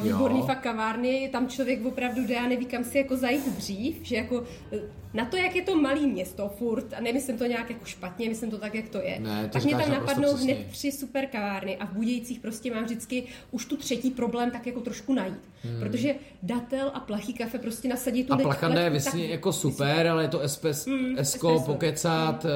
Výborný 0.02 0.38
Jo. 0.38 0.46
fakt 0.46 0.60
kavárny, 0.60 1.28
tam 1.32 1.48
člověk 1.48 1.86
opravdu 1.86 2.26
jde 2.26 2.36
a 2.36 2.48
neví, 2.48 2.66
kam 2.66 2.84
si 2.84 2.98
jako 2.98 3.16
zajít 3.16 3.56
dřív, 3.56 3.96
že 4.02 4.16
jako 4.16 4.42
eh, 4.72 4.78
na 5.14 5.24
to, 5.24 5.36
jak 5.36 5.56
je 5.56 5.62
to 5.62 5.76
malý 5.76 6.06
město 6.06 6.48
furt, 6.58 6.92
a 6.94 7.00
nemyslím 7.00 7.38
to 7.38 7.44
nějak 7.46 7.70
jako 7.70 7.84
špatně, 7.84 8.28
myslím 8.28 8.50
to 8.50 8.58
tak, 8.58 8.74
jak 8.74 8.88
to 8.88 8.98
je, 8.98 9.18
Ne, 9.20 9.42
to 9.42 9.52
tak 9.52 9.64
mě 9.64 9.76
tam 9.76 9.90
napadnou 9.90 10.34
přesně. 10.34 10.54
hned 10.54 10.66
tři 10.70 10.92
super 10.92 11.26
kavárny 11.26 11.76
a 11.76 11.86
v 11.86 11.92
Budějcích 11.92 12.40
prostě 12.40 12.74
mám 12.74 12.84
vždycky 12.84 13.24
už 13.50 13.64
tu 13.66 13.76
třetí 13.76 14.10
problém 14.10 14.50
tak 14.50 14.66
jako 14.66 14.80
trošku 14.80 15.14
najít. 15.14 15.40
Hmm. 15.64 15.80
Protože 15.80 16.14
datel 16.42 16.90
a 16.94 17.00
plachý 17.00 17.34
kafe 17.34 17.58
prostě 17.58 17.88
nasadí 17.88 18.24
tu 18.24 18.32
A 18.32 18.36
Plachanda 18.36 18.80
je 18.80 18.90
vlastně 18.90 19.26
jako 19.26 19.52
super, 19.52 20.06
ale 20.06 20.24
je 20.24 20.28
to 20.28 20.40
espes, 20.40 20.86
Mm, 20.86 21.14
esko, 21.18 21.48
espresso. 21.48 21.72
pokecat 21.72 22.44
uh, 22.44 22.50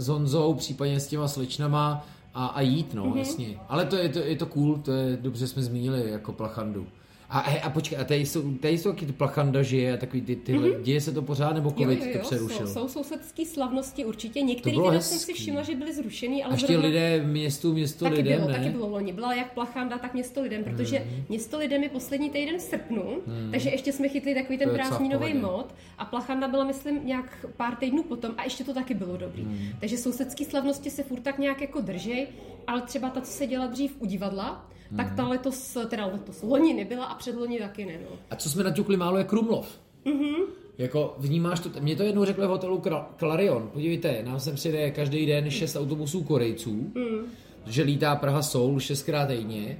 s 0.00 0.08
Honzou, 0.08 0.54
případně 0.54 1.00
s 1.00 1.06
těma 1.06 1.28
slečnama 1.28 2.06
a, 2.36 2.46
a 2.46 2.60
jít, 2.60 2.94
no, 2.94 3.06
Mhm. 3.06 3.18
jasně. 3.18 3.46
Ale 3.68 3.86
to 3.86 3.96
je, 3.96 4.08
to 4.08 4.18
je 4.18 4.36
to 4.36 4.46
cool, 4.46 4.78
to 4.78 4.92
je 4.92 5.16
dobře, 5.16 5.48
jsme 5.48 5.62
zmínili 5.62 6.10
jako 6.10 6.32
Plachandu. 6.32 6.86
A, 7.30 7.38
a 7.62 7.70
počkej, 7.70 7.98
a 7.98 8.04
tady 8.04 8.26
jsou, 8.26 8.52
tady 8.54 8.78
jsou 8.78 8.92
taky 8.92 9.06
ty 9.06 9.12
Plachanda 9.12 9.62
žije, 9.62 9.94
a 9.94 9.96
takový 9.96 10.22
ty, 10.22 10.36
tyhle, 10.36 10.68
mm-hmm. 10.68 10.82
děje 10.82 11.00
se 11.00 11.12
to 11.12 11.22
pořád, 11.22 11.52
nebo 11.52 11.70
Mhm. 11.70 11.78
Jo, 11.78 11.84
covid 11.88 12.06
jo, 12.06 12.12
to 12.12 12.18
jo, 12.18 12.24
přerušil? 12.24 12.66
jsou, 12.66 12.72
jsou 12.72 12.88
sousedské 12.88 13.44
slavnosti 13.44 14.04
určitě. 14.04 14.42
Některé 14.42 14.76
teda 14.76 15.00
jsem 15.00 15.18
si 15.18 15.32
všimla, 15.34 15.62
že 15.62 15.74
byly 15.74 15.94
zrušený, 15.94 16.44
ale 16.44 16.50
A 16.52 16.54
ještě 16.54 16.66
zrovna- 16.66 16.86
lidé 16.88 17.22
městu, 17.26 17.72
město 17.72 18.04
taky 18.04 18.16
lidem, 18.16 18.36
bylo, 18.40 18.48
ne? 18.48 18.54
taky 18.58 18.70
bylo 18.70 18.88
loni. 18.88 19.12
Byla 19.12 19.34
jak 19.34 19.52
Plachanda, 19.54 19.98
tak 19.98 20.14
město 20.14 20.42
lidem, 20.42 20.64
protože 20.64 20.98
Mhm. 20.98 21.24
město 21.28 21.58
lidem 21.58 21.82
je 21.82 21.88
poslední 21.88 22.30
týden 22.30 22.58
v 22.58 22.62
srpnu, 22.62 23.18
takže 23.50 23.70
ještě 23.70 23.92
jsme 23.92 24.08
chytli 24.08 24.34
takový 24.34 24.58
ten 24.58 24.70
prázdninový 24.70 25.34
mod 25.34 25.74
a 25.98 26.04
Plachanda 26.04 26.48
byla, 26.48 26.64
myslím, 26.64 27.06
nějak 27.06 27.46
pár 27.56 27.76
týdnů 27.76 28.02
potom 28.02 28.34
a 28.36 28.44
ještě 28.44 28.64
to 28.64 28.74
taky 28.74 28.94
bylo 28.94 29.16
dobrý. 29.16 29.42
Mhm. 29.42 29.68
Takže 29.80 29.98
sousedské 29.98 30.44
slavnosti 30.44 30.90
se 30.90 31.02
furt 31.02 31.20
tak 31.20 31.38
nějak 31.38 31.60
jako 31.60 31.80
držej, 31.80 32.26
ale 32.66 32.82
třeba 32.82 33.10
ta, 33.10 33.20
co 33.20 33.32
se 33.32 33.46
děla 33.46 33.66
dřív 33.66 33.96
u 33.98 34.06
divadla, 34.06 34.68
tak 34.96 35.06
Mhm. 35.06 35.16
ta 35.16 35.28
letos, 35.28 35.76
teda 35.88 36.06
letos, 36.06 36.42
loni 36.42 36.74
nebyla 36.74 37.04
a 37.04 37.14
předloni 37.14 37.58
taky 37.58 37.84
ne. 37.84 37.98
No. 38.10 38.16
A 38.30 38.36
co 38.36 38.50
jsme 38.50 38.64
naťukli 38.64 38.96
málo 38.96 39.18
je 39.18 39.24
Krumlov. 39.24 39.66
Mm-hmm. 40.06 40.42
Jako 40.78 41.14
vnímáš 41.18 41.60
to, 41.60 41.70
mě 41.80 41.96
to 41.96 42.02
jednou 42.02 42.24
řekli 42.24 42.46
v 42.46 42.50
hotelu 42.50 42.82
Clarion, 43.18 43.70
podívejte, 43.72 44.22
nám 44.24 44.40
sem 44.40 44.54
přijde 44.54 44.90
každý 44.90 45.26
den 45.26 45.50
šest 45.50 45.76
autobusů 45.76 46.22
Korejců, 46.22 46.72
mm. 46.72 47.26
že 47.66 47.82
lítá 47.82 48.16
Praha 48.16 48.42
Soul 48.42 48.80
šestkrát 48.80 49.26
týdně 49.26 49.78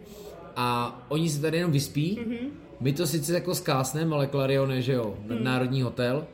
a 0.57 1.01
oni 1.09 1.29
se 1.29 1.41
tady 1.41 1.57
jenom 1.57 1.73
vyspí, 1.73 2.19
mm-hmm. 2.21 2.49
my 2.81 2.93
to 2.93 3.07
sice 3.07 3.35
jako 3.35 3.55
zkásneme, 3.55 4.15
ale 4.15 4.27
Clarion 4.29 4.73
je, 4.73 4.83
že 4.83 4.93
jo, 4.93 5.17
nadnárodní 5.27 5.83
hotel, 5.83 6.27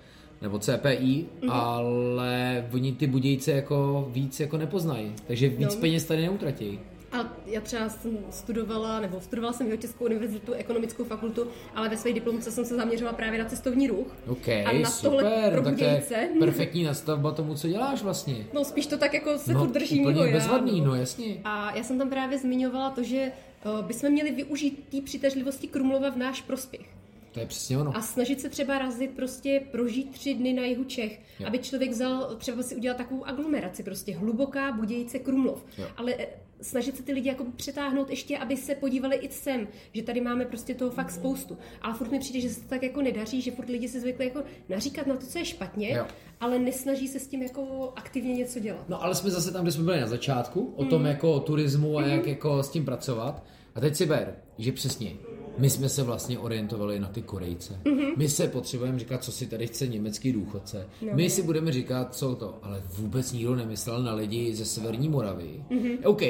nebo 0.43 0.59
CPI, 0.59 1.27
mm-hmm. 1.41 1.51
ale 1.53 2.67
oni 2.75 2.93
ty 2.93 3.07
budějce 3.07 3.51
jako 3.53 4.09
víc 4.13 4.41
jako 4.41 4.57
nepoznají, 4.57 5.13
takže 5.27 5.49
víc 5.49 5.75
No. 5.75 5.81
peněz 5.81 6.05
tady 6.05 6.23
neutratí. 6.23 6.79
A 7.13 7.33
já 7.47 7.61
třeba 7.61 7.89
jsem 7.89 8.19
studovala, 8.31 9.01
nebo 9.01 9.21
studovala 9.21 9.53
jsem 9.53 9.79
Českou 9.79 10.05
univerzitu, 10.05 10.53
ekonomickou 10.53 11.05
fakultu, 11.05 11.47
ale 11.75 11.89
ve 11.89 11.97
své 11.97 12.13
diplomce 12.13 12.51
jsem 12.51 12.65
se 12.65 12.77
zaměřila 12.77 13.13
právě 13.13 13.39
na 13.39 13.45
cestovní 13.49 13.89
ruch. 13.89 14.07
OK, 14.29 14.49
a 14.49 14.73
na 14.83 14.91
tohle 15.03 15.23
super, 15.23 15.53
pro 15.53 15.63
no 15.63 15.65
tak 15.71 15.79
to 15.79 15.85
je 15.85 16.31
perfektní 16.39 16.85
nastavba 16.85 17.33
tomu, 17.33 17.55
co 17.55 17.69
děláš 17.69 18.03
vlastně. 18.03 18.47
No 18.53 18.65
spíš 18.65 18.87
to 18.87 18.99
tak 18.99 19.15
jako 19.15 19.39
se 19.39 19.53
No, 19.53 19.61
furt 19.61 19.71
drží 19.73 20.01
úplně 20.01 20.15
mimo 20.15 20.27
já, 20.27 20.33
bezvadný, 20.33 20.81
no 20.81 20.95
jasně. 20.95 21.37
A 21.45 21.77
já 21.77 21.83
jsem 21.85 21.99
tam 21.99 22.11
právě 22.11 22.39
zmiňovala 22.39 22.91
to, 22.91 23.03
že 23.03 23.17
eh, 23.19 23.83
bychom 23.83 24.11
měli 24.11 24.31
využít 24.31 24.85
té 24.91 25.01
přitažlivosti 25.01 25.69
Krumlova 25.69 26.11
v 26.11 26.17
náš 26.17 26.43
prospěch. 26.43 26.87
To 27.33 27.41
je 27.41 27.47
přesně 27.47 27.79
ono. 27.79 27.97
A 27.97 28.03
snažit 28.03 28.41
se 28.41 28.49
třeba 28.49 28.79
razit, 28.79 29.11
prostě 29.11 29.63
prožít 29.71 30.11
tři 30.11 30.35
dny 30.35 30.53
na 30.53 30.63
jihu 30.65 30.85
Čech, 30.85 31.21
Jo. 31.41 31.47
aby 31.47 31.59
člověk 31.59 31.91
vzal, 31.91 32.35
třeba 32.39 32.63
si 32.63 32.77
udělal 32.77 32.99
takovou 32.99 33.27
aglomeraci, 33.27 33.83
prostě 33.83 34.17
hluboká 34.17 34.73
Budějce 34.73 35.19
Krumlov. 35.19 35.65
Jo. 35.79 35.87
Ale 35.97 36.15
eh, 36.19 36.27
snažit 36.63 36.97
se 36.97 37.03
ty 37.03 37.13
lidi 37.13 37.29
jako 37.29 37.45
přetáhnout 37.57 38.11
ještě, 38.11 38.39
aby 38.39 38.57
se 38.57 38.75
podívali 38.75 39.17
i 39.17 39.29
sem, 39.29 39.69
že 39.93 40.03
tady 40.03 40.21
máme 40.21 40.45
prostě 40.45 40.75
toho 40.75 40.91
fakt 40.91 41.11
spoustu. 41.11 41.59
Ale 41.83 41.95
furt 41.95 42.11
mi 42.11 42.19
přijde, 42.19 42.41
že 42.41 42.51
se 42.51 42.61
to 42.61 42.69
tak 42.69 42.83
jako 42.83 43.03
nedaří, 43.03 43.41
že 43.41 43.51
furt 43.51 43.69
lidi 43.69 43.89
si 43.89 44.01
zvykli 44.01 44.25
jako 44.25 44.43
naříkat 44.69 45.07
na 45.07 45.17
to, 45.17 45.27
co 45.27 45.39
je 45.39 45.45
špatně, 45.45 45.91
Jo. 45.91 46.07
ale 46.41 46.59
nesnaží 46.59 47.09
se 47.09 47.21
s 47.21 47.27
tím 47.27 47.43
jako 47.43 47.93
aktivně 47.97 48.35
něco 48.35 48.59
dělat. 48.61 48.89
No 48.89 49.03
ale 49.05 49.15
jsme 49.15 49.31
zase 49.31 49.53
tam, 49.53 49.63
kde 49.63 49.73
jsme 49.73 49.85
byli 49.85 50.01
na 50.01 50.07
začátku, 50.07 50.73
o 50.77 50.85
tom 50.85 51.05
jako 51.07 51.33
o 51.33 51.41
turismu 51.41 51.99
a 51.99 52.07
jak 52.07 52.27
jako 52.27 52.63
s 52.63 52.71
tím 52.71 52.85
pracovat. 52.85 53.45
A 53.75 53.81
teď 53.81 53.97
si 53.97 54.07
ber, 54.07 54.37
že 54.59 54.73
přesně, 54.73 55.13
my 55.59 55.71
jsme 55.71 55.89
se 55.89 56.03
vlastně 56.03 56.39
orientovali 56.39 57.01
na 57.01 57.09
ty 57.09 57.23
Korejce. 57.23 57.81
My 58.17 58.29
se 58.29 58.49
potřebujeme 58.49 58.99
říkat, 58.99 59.25
co 59.25 59.33
si 59.33 59.47
tady 59.47 59.67
chce 59.67 59.87
německý 59.87 60.33
důchodce. 60.33 60.87
My 61.13 61.31
si 61.31 61.43
budeme 61.43 61.73
říkat, 61.73 62.15
co 62.15 62.35
to, 62.35 62.59
ale 62.63 62.83
vůbec 62.99 63.33
nikdo 63.33 63.57
nemyslel 63.57 64.03
na 64.03 64.15
lidi 64.15 64.55
ze 64.55 64.65
Severní 64.65 65.09
Moravy. 65.09 65.65
OK, 66.05 66.23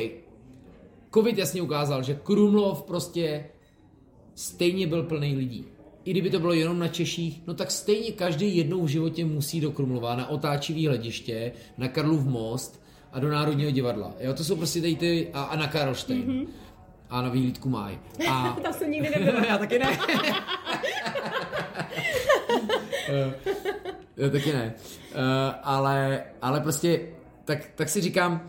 covid 1.15 1.39
jasně 1.39 1.63
ukázal, 1.63 2.03
že 2.03 2.21
Krumlov 2.23 2.83
prostě 2.83 3.45
stejně 4.35 4.87
byl 4.87 5.03
plný 5.03 5.37
lidí. 5.37 5.65
I 6.05 6.11
kdyby 6.11 6.31
to 6.31 6.41
bylo 6.41 6.53
jenom 6.53 6.79
na 6.79 6.89
Češích, 6.89 7.43
no 7.47 7.55
tak 7.55 7.71
stejně 7.71 8.13
každý 8.13 8.57
jednou 8.57 8.85
v 8.85 8.89
životě 8.89 9.25
musí 9.25 9.61
do 9.61 9.71
Krumlova 9.71 10.17
na 10.17 10.29
otáčivý 10.29 10.87
hlediště, 10.87 11.53
na 11.79 11.89
Karlův 11.89 12.25
most 12.25 12.83
a 13.13 13.21
do 13.21 13.29
Národního 13.29 13.71
divadla. 13.71 14.15
Jo, 14.21 14.35
to 14.35 14.45
jsou 14.45 14.57
prostě 14.57 14.81
tady 14.81 14.97
ty, 14.97 15.29
a, 15.33 15.43
a 15.43 15.57
na 15.57 15.67
Karlštejn. 15.67 16.23
Mm-hmm. 16.23 16.47
A 17.13 17.23
na 17.23 17.29
výhlídku 17.29 17.69
máj. 17.69 17.99
A 18.31 18.59
Tam 18.63 18.73
jsem 18.73 18.91
nikdy 18.91 19.11
nebyla. 19.11 19.47
já 19.49 19.59
taky 19.59 19.79
ne. 19.79 19.99
já 24.17 24.29
taky 24.31 24.53
ne. 24.53 24.75
Uh, 25.15 25.19
ale, 25.63 26.23
ale 26.43 26.61
prostě, 26.61 27.01
tak, 27.45 27.59
tak 27.75 27.89
si 27.89 28.01
říkám, 28.01 28.47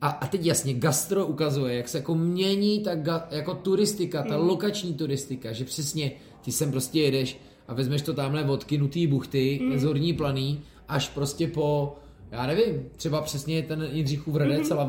a, 0.00 0.08
a 0.08 0.26
teď 0.26 0.44
jasně, 0.46 0.74
gastro 0.74 1.26
ukazuje, 1.26 1.76
jak 1.76 1.88
se 1.88 1.98
jako 1.98 2.14
mění 2.14 2.80
ta 2.80 2.94
ga, 2.94 3.26
jako 3.30 3.54
turistika, 3.54 4.22
ta 4.22 4.36
Hmm. 4.36 4.48
lokační 4.48 4.94
turistika, 4.94 5.52
že 5.52 5.64
přesně 5.64 6.12
ty 6.44 6.52
sem 6.52 6.70
prostě 6.70 7.00
jedeš 7.00 7.38
a 7.68 7.74
vezmeš 7.74 8.02
to 8.02 8.14
tamhle 8.14 8.44
od 8.44 8.64
Kynutý 8.64 9.06
buchty 9.06 9.58
Hmm. 9.62 9.78
z 9.78 9.84
Horní 9.84 10.12
planý 10.12 10.60
až 10.88 11.08
prostě 11.08 11.46
po, 11.46 11.96
já 12.30 12.46
nevím, 12.46 12.88
třeba 12.96 13.22
přesně 13.22 13.62
ten 13.62 13.88
Jindřichův 13.92 14.34
Hradec 14.34 14.70
Hmm. 14.70 14.78
a 14.78 14.84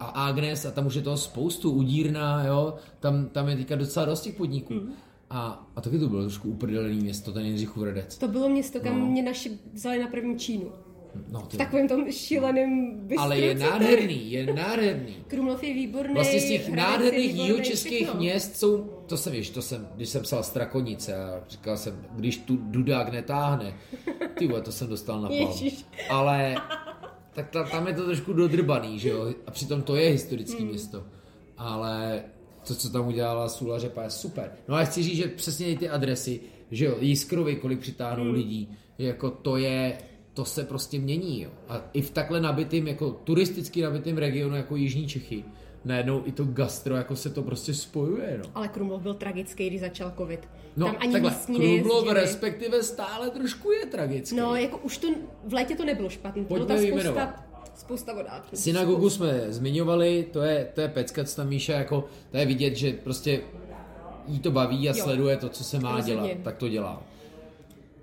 a 0.00 0.06
Agnes 0.26 0.64
a 0.66 0.70
tam 0.70 0.86
už 0.86 0.94
je 0.94 1.02
toho 1.02 1.16
spoustu, 1.16 1.70
Udírna, 1.70 2.44
jo, 2.46 2.74
tam, 3.00 3.26
tam 3.28 3.48
je 3.48 3.56
teďka 3.56 3.76
docela 3.76 4.06
dost 4.06 4.20
těch 4.20 4.34
podniků. 4.34 4.74
Hmm. 4.74 4.92
A, 5.30 5.66
a 5.76 5.80
taky 5.80 5.98
to 5.98 6.08
bylo 6.08 6.22
trošku 6.22 6.48
uprdelený 6.48 6.96
město, 7.00 7.32
ten 7.32 7.44
Jindřichův 7.46 7.82
Hradec. 7.82 8.18
To 8.18 8.28
bylo 8.28 8.48
město, 8.48 8.80
kam 8.80 9.00
No. 9.00 9.06
mě 9.06 9.22
naši 9.22 9.50
vzali 9.72 9.98
na 9.98 10.06
první 10.06 10.38
Čínu. 10.38 10.72
No, 11.32 11.40
ty, 11.42 11.56
V 11.56 11.58
takovém 11.58 11.88
tom 11.88 12.12
šíleném 12.12 12.98
bistru. 13.00 13.22
ale 13.24 13.38
je 13.38 13.54
nádherný, 13.54 14.30
je 14.32 14.54
nádherný. 14.54 15.16
Krumlov 15.26 15.62
je 15.62 15.74
výborný. 15.74 16.14
Vlastně 16.14 16.40
z 16.40 16.48
těch 16.48 16.68
nádherných 16.68 17.34
jihočeských 17.34 18.14
měst 18.14 18.56
jsou, 18.56 18.90
to 19.06 19.16
jsem 19.16 19.32
víš, 19.32 19.50
to 19.50 19.62
jsem, 19.62 19.88
když 19.96 20.08
jsem 20.08 20.22
psal 20.22 20.42
Strakonice 20.42 21.16
a 21.16 21.40
říkal 21.48 21.76
jsem, 21.76 22.04
když 22.16 22.36
tu 22.36 22.56
dudák 22.56 23.12
netáhne, 23.12 23.74
ty 24.34 24.48
to 24.62 24.72
jsem 24.72 24.88
dostal 24.88 25.20
na 25.20 25.28
pal. 25.28 25.54
Ale 26.10 26.54
tak 27.38 27.50
ta, 27.50 27.64
tam 27.64 27.86
je 27.86 27.94
to 27.94 28.04
trošku 28.04 28.32
dodrbaný, 28.32 28.98
že 28.98 29.08
jo, 29.08 29.34
a 29.46 29.50
přitom 29.50 29.82
to 29.82 29.96
je 29.96 30.10
historické 30.10 30.58
Hmm. 30.62 30.68
město. 30.70 31.04
Ale 31.56 32.22
to, 32.68 32.74
co 32.74 32.90
tam 32.90 33.06
udělala 33.08 33.48
Sula 33.48 33.78
Řepa, 33.78 34.02
je 34.02 34.10
super. 34.10 34.50
No 34.68 34.74
a 34.74 34.84
chci 34.84 35.02
říct, 35.02 35.16
že 35.16 35.28
přesně 35.28 35.78
ty 35.78 35.88
adresy, 35.88 36.40
že 36.70 36.84
jo, 36.84 36.96
Jiskrovi, 37.00 37.56
kolik 37.56 37.80
přitáhnou 37.80 38.24
Hmm. 38.24 38.34
lidí, 38.34 38.68
jako 38.98 39.30
to 39.30 39.56
je, 39.56 39.98
to 40.34 40.44
se 40.44 40.64
prostě 40.64 40.98
mění, 40.98 41.42
jo. 41.42 41.50
A 41.68 41.82
i 41.92 42.02
v 42.02 42.10
takhle 42.10 42.40
nabitým, 42.40 42.88
jako 42.88 43.10
turisticky 43.10 43.82
nabitým 43.82 44.18
regionu, 44.18 44.56
jako 44.56 44.76
Jižní 44.76 45.06
Čechy, 45.06 45.44
najednou 45.88 46.22
i 46.24 46.32
to 46.32 46.44
gastro, 46.44 46.96
jako 46.96 47.16
se 47.16 47.30
to 47.30 47.42
prostě 47.42 47.74
spojuje, 47.74 48.40
no. 48.44 48.50
Ale 48.54 48.68
Krumlov 48.68 49.02
byl 49.02 49.14
tragický, 49.14 49.66
když 49.66 49.80
začal 49.80 50.12
covid. 50.18 50.48
No, 50.76 50.86
Tam 50.86 50.96
ani 51.00 51.12
takhle, 51.12 51.30
místní 51.30 51.56
Krumlov 51.56 52.02
nejezdili. 52.04 52.14
respektive 52.20 52.82
stále 52.82 53.30
trošku 53.30 53.72
je 53.72 53.86
tragický. 53.86 54.36
No, 54.36 54.56
jako 54.56 54.78
už 54.78 54.98
to 54.98 55.08
v 55.44 55.52
létě 55.52 55.76
to 55.76 55.84
nebylo 55.84 56.08
špatný. 56.08 56.42
Bylo 56.44 56.58
Pojďme 56.58 56.74
tam 56.74 56.84
vyjmenovat. 56.84 57.28
spousta, 57.28 57.70
spousta 57.74 58.14
vodáků. 58.14 58.56
Synagogu 58.56 59.10
jsme 59.10 59.44
zmiňovali, 59.48 60.26
to 60.32 60.40
je, 60.42 60.68
to 60.74 60.80
je 60.80 60.88
pecka, 60.88 61.24
co 61.24 61.36
tam 61.36 61.48
Míša, 61.48 61.72
jako, 61.72 62.04
to 62.30 62.36
je 62.36 62.46
vidět, 62.46 62.76
že 62.76 62.92
prostě 62.92 63.40
jí 64.26 64.38
to 64.38 64.50
baví 64.50 64.88
a 64.88 64.96
Jo. 64.96 65.02
sleduje 65.04 65.36
to, 65.36 65.48
co 65.48 65.64
se 65.64 65.80
má 65.80 65.96
Rozhodně. 65.96 66.14
dělat, 66.28 66.42
tak 66.44 66.56
to 66.56 66.68
dělá. 66.68 67.02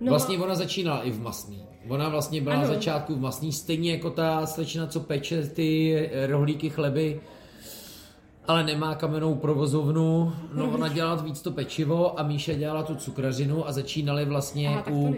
No, 0.01 0.09
Vlastně 0.09 0.37
ona 0.37 0.55
začínala 0.55 1.01
i 1.03 1.11
v 1.11 1.21
Masný. 1.21 1.63
Ona 1.89 2.09
vlastně 2.09 2.41
byla 2.41 2.55
na 2.55 2.61
Ano. 2.61 2.73
začátku 2.73 3.15
v 3.15 3.19
Masný, 3.21 3.51
stejně 3.53 3.91
jako 3.91 4.09
ta 4.09 4.45
slečna, 4.45 4.87
co 4.87 4.99
peče 4.99 5.43
ty 5.47 6.09
rohlíky 6.27 6.69
chleby, 6.69 7.21
ale 8.47 8.63
nemá 8.63 8.95
kamennou 8.95 9.35
provozovnu. 9.35 10.33
No 10.53 10.69
ona 10.71 10.87
dělala 10.87 11.15
víc 11.15 11.41
to 11.41 11.51
pečivo 11.51 12.19
a 12.19 12.23
Míša 12.23 12.53
dělala 12.53 12.83
tu 12.83 12.95
cukrařinu 12.95 13.67
a 13.67 13.71
začínali 13.71 14.25
vlastně 14.25 14.67
Aha, 14.69 14.83
u, 14.91 15.15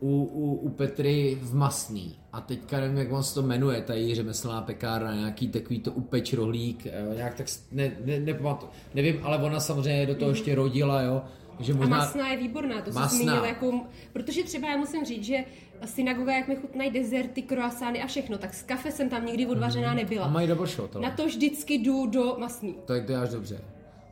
u, 0.00 0.22
u, 0.24 0.54
u 0.54 0.68
Petry 0.68 1.38
v 1.42 1.54
Masný. 1.54 2.16
A 2.32 2.40
teďka 2.40 2.80
nevím, 2.80 2.96
jak 2.98 3.12
on 3.12 3.22
se 3.22 3.34
to 3.34 3.42
jmenuje, 3.42 3.80
ta 3.82 3.94
její 3.94 4.14
řemeslná 4.14 4.62
pekárna, 4.62 5.14
nějaký 5.14 5.48
takový 5.48 5.78
to 5.80 5.92
upeč 5.92 6.32
rohlík, 6.32 6.86
jo, 6.86 7.14
nějak 7.16 7.34
tak 7.34 7.46
ne, 7.72 7.92
ne, 8.04 8.20
nepamatuji. 8.20 8.70
Nevím, 8.94 9.20
ale 9.22 9.38
ona 9.38 9.60
samozřejmě 9.60 10.06
do 10.06 10.14
toho 10.14 10.30
ještě 10.30 10.54
rodila, 10.54 11.02
jo. 11.02 11.22
Takže 11.56 11.72
Mhm. 11.72 11.82
A 11.82 11.86
možná... 11.86 11.98
masná 11.98 12.28
je 12.28 12.36
výborná, 12.36 12.74
to 12.82 12.90
Masná. 12.90 13.08
se 13.08 13.16
zmínil 13.16 13.44
jako, 13.44 13.80
protože 14.12 14.44
třeba 14.44 14.68
já 14.70 14.76
musím 14.76 15.04
říct, 15.04 15.24
že 15.24 15.36
synagoga, 15.84 16.36
jak 16.36 16.48
mi 16.48 16.56
chutnají 16.56 16.90
dezerty, 16.90 17.42
croissány 17.42 18.02
a 18.02 18.06
všechno, 18.06 18.38
tak 18.38 18.54
z 18.54 18.62
kafe 18.62 18.92
jsem 18.92 19.08
tam 19.08 19.26
nikdy 19.26 19.46
odvařená 19.46 19.94
nebyla. 19.94 20.24
A 20.24 20.28
mají 20.28 20.48
double 20.48 20.66
shot, 20.66 20.96
ale. 20.96 21.04
Na 21.04 21.10
to 21.16 21.26
vždycky 21.26 21.74
jdu 21.74 22.06
do 22.06 22.36
masný. 22.38 22.74
Tak 22.84 23.04
to 23.04 23.12
je 23.12 23.18
až 23.18 23.28
dobře. 23.28 23.60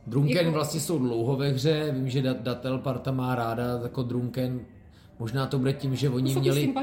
Drunken 0.07 0.37
Jako- 0.37 0.51
vlastně 0.51 0.79
jsou 0.79 0.99
dlouho 0.99 1.35
ve 1.35 1.49
hře, 1.49 1.91
vím, 1.91 2.09
že 2.09 2.21
Dat- 2.21 2.41
Datel 2.41 2.77
parta 2.77 3.11
má 3.11 3.35
ráda 3.35 3.63
jako 3.83 4.03
Drunken. 4.03 4.59
Možná 5.19 5.45
to 5.47 5.59
bude 5.59 5.73
tím, 5.73 5.95
že 5.95 6.09
oni 6.09 6.35
měli, 6.35 6.73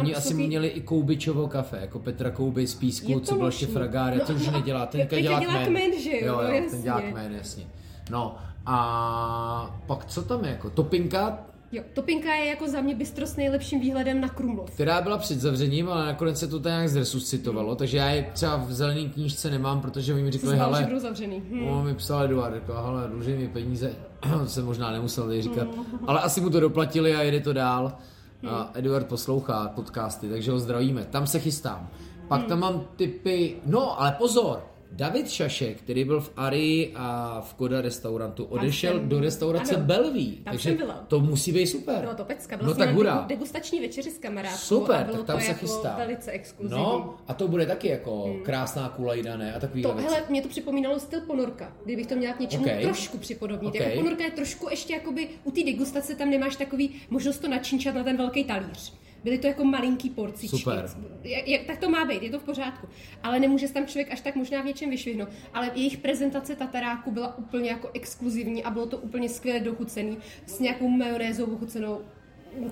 oni 0.00 0.14
asi 0.14 0.34
ty- 0.34 0.46
měli 0.46 0.68
i 0.68 0.80
Koubičovo 0.80 1.48
kafe, 1.48 1.78
jako 1.80 1.98
Petra 1.98 2.30
Kouby 2.30 2.66
z 2.66 2.74
Písku, 2.74 3.20
co 3.20 3.34
byl 3.34 3.46
ještě 3.46 3.66
fragáře, 3.66 4.18
No 4.18 4.24
to 4.26 4.32
už 4.32 4.50
nedělá, 4.50 4.86
teďka 4.86 5.06
teďka 5.16 5.20
dělá, 5.22 5.40
dělá 5.40 5.52
kmen. 5.52 5.66
kmen, 5.66 6.00
že 6.02 6.10
jo, 6.10 6.26
jo, 6.26 6.40
jo 6.54 6.62
ten 6.70 6.82
dělá 6.82 7.00
kmen, 7.00 7.32
jasně. 7.34 7.64
No 8.10 8.36
a 8.66 9.80
pak 9.86 10.04
co 10.06 10.22
tam 10.22 10.44
je, 10.44 10.50
jako 10.50 10.70
Topinka, 10.70 11.38
Jo, 11.72 11.82
Topinka 11.92 12.34
je 12.34 12.46
jako 12.46 12.68
za 12.68 12.80
mě 12.80 12.94
bystro 12.94 13.26
s 13.26 13.36
nejlepším 13.36 13.80
výhledem 13.80 14.20
na 14.20 14.28
Krumlov. 14.28 14.70
která 14.70 15.00
byla 15.00 15.18
před 15.18 15.40
zavřením, 15.40 15.88
ale 15.88 16.06
nakonec 16.06 16.38
se 16.38 16.48
to 16.48 16.60
tak 16.60 16.72
nějak 16.72 16.88
zresuscitovalo, 16.88 17.74
takže 17.74 17.96
já 17.98 18.08
je 18.08 18.30
třeba 18.32 18.56
v 18.56 18.72
zelený 18.72 19.10
knížce 19.10 19.50
nemám, 19.50 19.80
protože 19.80 20.14
oni 20.14 20.22
mi 20.22 20.30
řekli, 20.30 20.48
zbál, 20.48 20.58
že 20.58 20.64
hele, 20.64 20.84
budou 20.84 20.98
zavřený. 20.98 21.42
Hm. 21.50 21.66
No, 21.66 21.82
mi 21.82 21.94
psal 21.94 22.24
Eduard, 22.24 22.54
řekl, 22.54 22.74
hele, 22.84 23.08
dluží 23.08 23.34
mi 23.34 23.48
peníze, 23.48 23.92
to 24.40 24.46
jsem 24.46 24.64
možná 24.64 24.90
nemusel 24.90 25.26
tady 25.26 25.42
říkat, 25.42 25.68
ale 26.06 26.20
asi 26.20 26.40
mu 26.40 26.50
to 26.50 26.60
doplatili 26.60 27.16
a 27.16 27.22
jede 27.22 27.40
to 27.40 27.52
dál. 27.52 27.92
A 28.48 28.70
Eduard 28.74 29.06
poslouchá 29.06 29.68
podcasty, 29.68 30.28
takže 30.28 30.50
ho 30.50 30.58
zdravíme. 30.58 31.04
Tam 31.04 31.26
se 31.26 31.38
chystám. 31.38 31.88
Pak 32.28 32.44
tam 32.44 32.60
mám 32.60 32.84
typy, 32.96 33.56
no 33.66 34.00
ale 34.00 34.12
pozor, 34.12 34.64
David 34.94 35.30
Šašek, 35.30 35.76
který 35.78 36.04
byl 36.04 36.20
v 36.20 36.30
Ari 36.36 36.92
a 36.94 37.40
v 37.40 37.54
Koda 37.54 37.80
restaurantu, 37.80 38.44
odešel 38.44 38.92
jsem- 38.98 39.08
do 39.08 39.20
restaurace 39.20 39.74
ano, 39.76 39.84
Belví, 39.84 40.40
takže 40.44 40.76
to 41.08 41.20
musí 41.20 41.52
být 41.52 41.66
super. 41.66 42.00
Byla 42.00 42.14
to 42.14 42.24
pecka, 42.24 42.56
byla 42.56 42.68
No 42.68 42.74
no, 42.74 42.78
tak 42.78 42.94
hurá. 42.94 43.14
degu- 43.14 43.26
degustační 43.26 43.80
večeři 43.80 44.10
s 44.10 44.18
kamarádkou 44.18 44.58
Super, 44.58 45.04
bylo 45.06 45.16
tak 45.16 45.26
tam 45.26 45.36
to 45.36 45.42
se 45.42 45.48
jako 45.48 45.60
chystá. 45.60 45.94
velice 45.98 46.30
exkluzivní. 46.30 46.82
No, 46.82 47.14
a 47.28 47.34
to 47.34 47.48
bude 47.48 47.66
taky 47.66 47.88
jako 47.88 48.36
krásná 48.42 48.88
kulajda, 48.88 49.36
ne? 49.36 49.54
A 49.54 49.60
takový 49.60 49.82
To, 49.82 49.94
hele, 49.94 50.22
mě 50.28 50.42
to 50.42 50.48
připomínalo 50.48 51.00
styl 51.00 51.20
ponorka, 51.20 51.72
kdybych 51.84 52.06
to 52.06 52.14
měla 52.16 52.34
k 52.34 52.40
něčemu 52.40 52.64
Ok. 52.64 52.82
trošku 52.82 53.18
připodobnit. 53.18 53.68
Ok. 53.74 53.80
Jako 53.80 53.98
ponorka 54.00 54.24
je 54.24 54.30
trošku 54.30 54.68
ještě 54.70 54.92
jakoby, 54.92 55.28
u 55.44 55.50
té 55.50 55.64
degustace 55.64 56.14
tam 56.14 56.30
nemáš 56.30 56.56
takový 56.56 56.90
možnost 57.10 57.38
to 57.38 57.48
načínčat 57.48 57.94
na 57.94 58.04
ten 58.04 58.16
velký 58.16 58.44
talíř. 58.44 58.92
Byly 59.24 59.38
to 59.38 59.46
jako 59.46 59.64
malinký 59.64 60.10
porcičky. 60.10 60.58
Super. 60.58 60.90
Je, 61.22 61.50
je, 61.50 61.58
tak 61.58 61.78
to 61.78 61.90
má 61.90 62.04
být, 62.04 62.22
je 62.22 62.30
to 62.30 62.38
v 62.38 62.42
pořádku. 62.42 62.88
Ale 63.22 63.40
nemůže 63.40 63.68
se 63.68 63.74
tam 63.74 63.86
člověk 63.86 64.12
až 64.12 64.20
tak 64.20 64.36
možná 64.36 64.62
v 64.62 64.64
něčem 64.64 64.90
vyšvihnout. 64.90 65.28
Ale 65.54 65.70
jejich 65.74 65.96
prezentace 65.96 66.56
tataráku 66.56 67.10
byla 67.10 67.38
úplně 67.38 67.70
jako 67.70 67.90
exkluzivní 67.94 68.64
a 68.64 68.70
bylo 68.70 68.86
to 68.86 68.98
úplně 68.98 69.28
skvěle 69.28 69.60
dochucený 69.60 70.18
s 70.46 70.58
nějakou 70.58 70.88
majonézou 70.88 71.44
ochucenou 71.44 72.00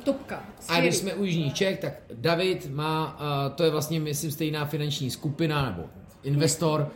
topka. 0.05 0.37
A 0.37 0.63
Skvělý. 0.63 0.83
když 0.83 0.97
jsme 0.97 1.15
u 1.15 1.25
Jižních 1.25 1.55
Čech, 1.55 1.79
tak 1.79 1.95
David 2.15 2.71
má, 2.71 3.15
uh, 3.21 3.55
to 3.55 3.65
je 3.65 3.71
vlastně, 3.71 4.01
myslím, 4.01 4.31
stejná 4.31 4.65
finanční 4.65 5.11
skupina 5.11 5.71
nebo 5.71 5.89
investor, 6.23 6.93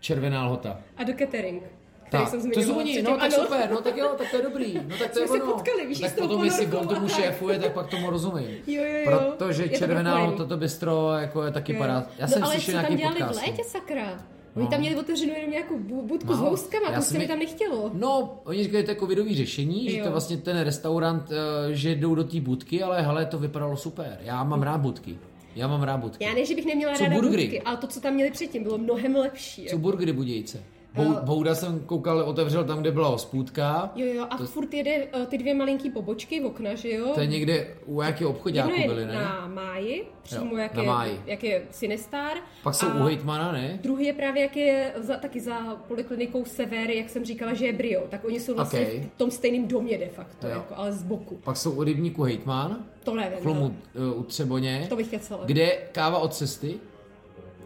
Červená 0.00 0.46
lhota. 0.46 0.80
A 0.96 1.04
do 1.04 1.12
catering. 1.18 1.62
Který 2.08 2.24
Tak, 2.24 2.30
jsem 2.30 2.50
to 2.50 2.60
jsou 2.62 2.74
oni, 2.78 3.02
no 3.02 3.10
tak 3.10 3.22
Ano. 3.22 3.44
super, 3.44 3.68
no 3.70 3.80
tak 3.80 3.96
jo, 3.96 4.08
tak 4.18 4.30
to 4.30 4.36
je 4.36 4.42
dobrý, 4.42 4.74
no 4.88 4.96
tak 4.98 5.10
to 5.12 5.18
je 5.20 5.28
Jsme 5.28 5.36
se 5.38 5.42
ono. 5.44 5.52
potkali, 5.52 5.86
víš, 5.86 6.00
tak 6.00 6.10
s 6.10 6.14
potom, 6.14 6.44
jestli 6.44 6.66
on 6.66 6.88
tomu 6.88 7.08
šéfuje, 7.08 7.58
tak 7.58 7.72
pak 7.72 7.86
tomu 7.90 8.10
rozumím. 8.10 8.46
Jo, 8.66 8.82
jo, 8.84 9.10
jo. 9.10 9.32
Protože 9.38 9.62
Je 9.62 9.68
to 9.68 9.76
Červená 9.76 10.30
to 10.48 10.56
bistro, 10.56 11.10
jako 11.18 11.42
je 11.42 11.52
taky 11.52 11.74
parád. 11.74 12.04
Já 12.18 12.26
no, 12.26 12.32
jsem 12.32 12.42
ale 12.44 12.52
slyšel 12.52 12.74
co 12.74 12.80
tam 12.80 12.82
nějaký 12.96 12.96
dělali 12.96 13.16
podcast. 13.18 13.40
v 13.40 13.46
létě, 13.46 13.62
sakra? 13.64 14.24
Oni 14.56 14.64
No. 14.64 14.70
tam 14.70 14.80
měli 14.80 14.96
otevřenou 14.96 15.34
jenom 15.34 15.50
nějakou 15.50 15.78
bu- 15.78 16.02
budku 16.02 16.34
s 16.34 16.38
No, 16.40 16.44
houskama, 16.44 16.90
já 16.90 16.96
to 16.96 17.02
se 17.04 17.18
mi 17.18 17.28
tam 17.28 17.38
nechtělo. 17.38 17.90
No, 17.94 18.40
oni 18.44 18.62
říkají, 18.64 18.84
to 18.84 18.90
je 18.90 18.96
covidový 18.96 19.34
řešení, 19.34 19.90
že 19.90 19.98
Jo. 19.98 20.04
to 20.04 20.10
vlastně 20.10 20.36
ten 20.36 20.60
restaurant, 20.60 21.22
eh, 21.30 21.74
že 21.74 21.94
jdou 21.94 22.14
do 22.14 22.24
té 22.24 22.40
budky, 22.40 22.82
ale 22.82 23.02
hele, 23.02 23.26
to 23.26 23.38
vypadalo 23.38 23.76
super. 23.76 24.18
Já 24.22 24.44
mám 24.44 24.62
rád 24.62 24.78
budky. 24.80 25.18
Já 25.56 25.68
mám 25.68 25.82
rád 25.82 25.96
budky. 25.96 26.24
Já 26.24 26.34
ne, 26.34 26.44
že 26.44 26.54
bych 26.54 26.66
neměla 26.66 26.94
Co 26.94 27.04
ráda 27.04 27.14
burgery? 27.16 27.42
budky, 27.42 27.62
ale 27.62 27.76
to, 27.76 27.86
co 27.86 28.00
tam 28.00 28.14
měli 28.14 28.30
předtím, 28.30 28.62
bylo 28.62 28.78
mnohem 28.78 29.16
lepší. 29.16 29.66
Co 29.70 29.78
burgery 29.78 30.12
Budějce? 30.12 30.62
Bou, 30.94 31.14
Eh. 31.16 31.20
Bouda 31.24 31.54
jsem 31.54 31.80
koukal, 31.80 32.18
otevřel 32.20 32.64
tam, 32.64 32.80
kde 32.80 32.92
byla 32.92 33.08
hospůdka. 33.08 33.90
Jo, 33.96 34.06
jo, 34.14 34.26
a 34.30 34.36
to... 34.36 34.46
furt 34.46 34.74
jede 34.74 35.04
uh, 35.04 35.24
ty 35.26 35.38
dvě 35.38 35.54
malinký 35.54 35.90
pobočky 35.90 36.40
v 36.40 36.46
okna, 36.46 36.74
že 36.74 36.90
jo? 36.90 37.10
To 37.14 37.20
je 37.20 37.26
někde 37.26 37.66
u 37.86 38.00
obchodáku 38.26 38.68
Jedno 38.70 38.74
je 38.82 38.88
byly, 38.88 39.06
ne? 39.06 39.14
na 39.14 39.46
Máji, 39.54 40.04
přímo 40.22 40.50
Jo, 40.50 40.56
jak, 40.56 40.74
na 40.74 40.82
je, 40.82 40.88
Máji. 40.88 41.20
jak 41.26 41.44
je 41.44 41.62
Sinestar. 41.70 42.36
Pak 42.62 42.74
jsou 42.74 42.86
u 42.86 43.02
hejtmana, 43.04 43.52
ne? 43.52 43.78
Druhý 43.82 44.06
je 44.06 44.12
právě, 44.12 44.42
jak 44.42 44.56
je 44.56 44.92
za, 44.96 45.16
taky 45.16 45.40
za 45.40 45.58
poliklinikou 45.88 46.44
Sever, 46.44 46.90
jak 46.90 47.08
jsem 47.08 47.24
říkala, 47.24 47.54
že 47.54 47.66
je 47.66 47.72
Brio. 47.72 48.02
Tak 48.08 48.24
oni 48.24 48.40
jsou 48.40 48.54
vlastně 48.54 48.80
Ok. 48.80 48.88
v 49.14 49.18
tom 49.18 49.30
stejném 49.30 49.68
domě 49.68 49.98
de 49.98 50.08
facto, 50.08 50.46
Jo. 50.46 50.52
jako, 50.52 50.74
ale 50.76 50.92
z 50.92 51.02
boku. 51.02 51.40
Pak 51.44 51.56
jsou 51.56 51.70
u 51.70 51.82
rybníku 51.84 52.22
hejtman, 52.22 52.76
To 53.04 53.14
nevím. 53.14 53.38
v 53.38 53.42
Chlomu 53.42 53.74
no. 53.94 54.12
uh, 54.12 54.20
u 54.20 54.22
Třeboně, 54.22 54.86
To 54.88 54.96
bych 54.96 55.08
kecala. 55.10 55.44
kde 55.44 55.66
káva 55.92 56.18
od 56.18 56.34
cesty, 56.34 56.74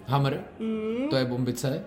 Hammer, 0.06 0.44
Mm. 0.58 1.08
to 1.10 1.16
je 1.16 1.24
bombice. 1.24 1.84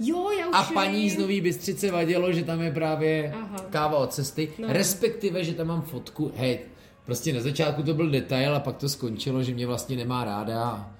Jo, 0.00 0.30
já 0.40 0.46
už 0.48 0.54
A 0.56 0.62
paní 0.74 1.10
z 1.10 1.18
Nový 1.18 1.40
Bystřice 1.40 1.90
vadilo, 1.90 2.32
že 2.32 2.44
tam 2.44 2.60
je 2.62 2.70
právě 2.72 3.32
Aha. 3.42 3.58
káva 3.70 3.98
od 3.98 4.12
cesty, 4.12 4.48
No. 4.58 4.68
respektive, 4.70 5.44
že 5.44 5.54
tam 5.54 5.66
mám 5.66 5.82
fotku, 5.82 6.32
hej, 6.36 6.58
prostě 7.04 7.32
na 7.32 7.40
začátku 7.40 7.82
to 7.82 7.94
byl 7.94 8.10
detail 8.10 8.54
a 8.56 8.60
pak 8.60 8.76
to 8.76 8.88
skončilo, 8.88 9.42
že 9.42 9.54
mě 9.54 9.66
vlastně 9.66 9.96
nemá 9.96 10.24
ráda 10.24 10.90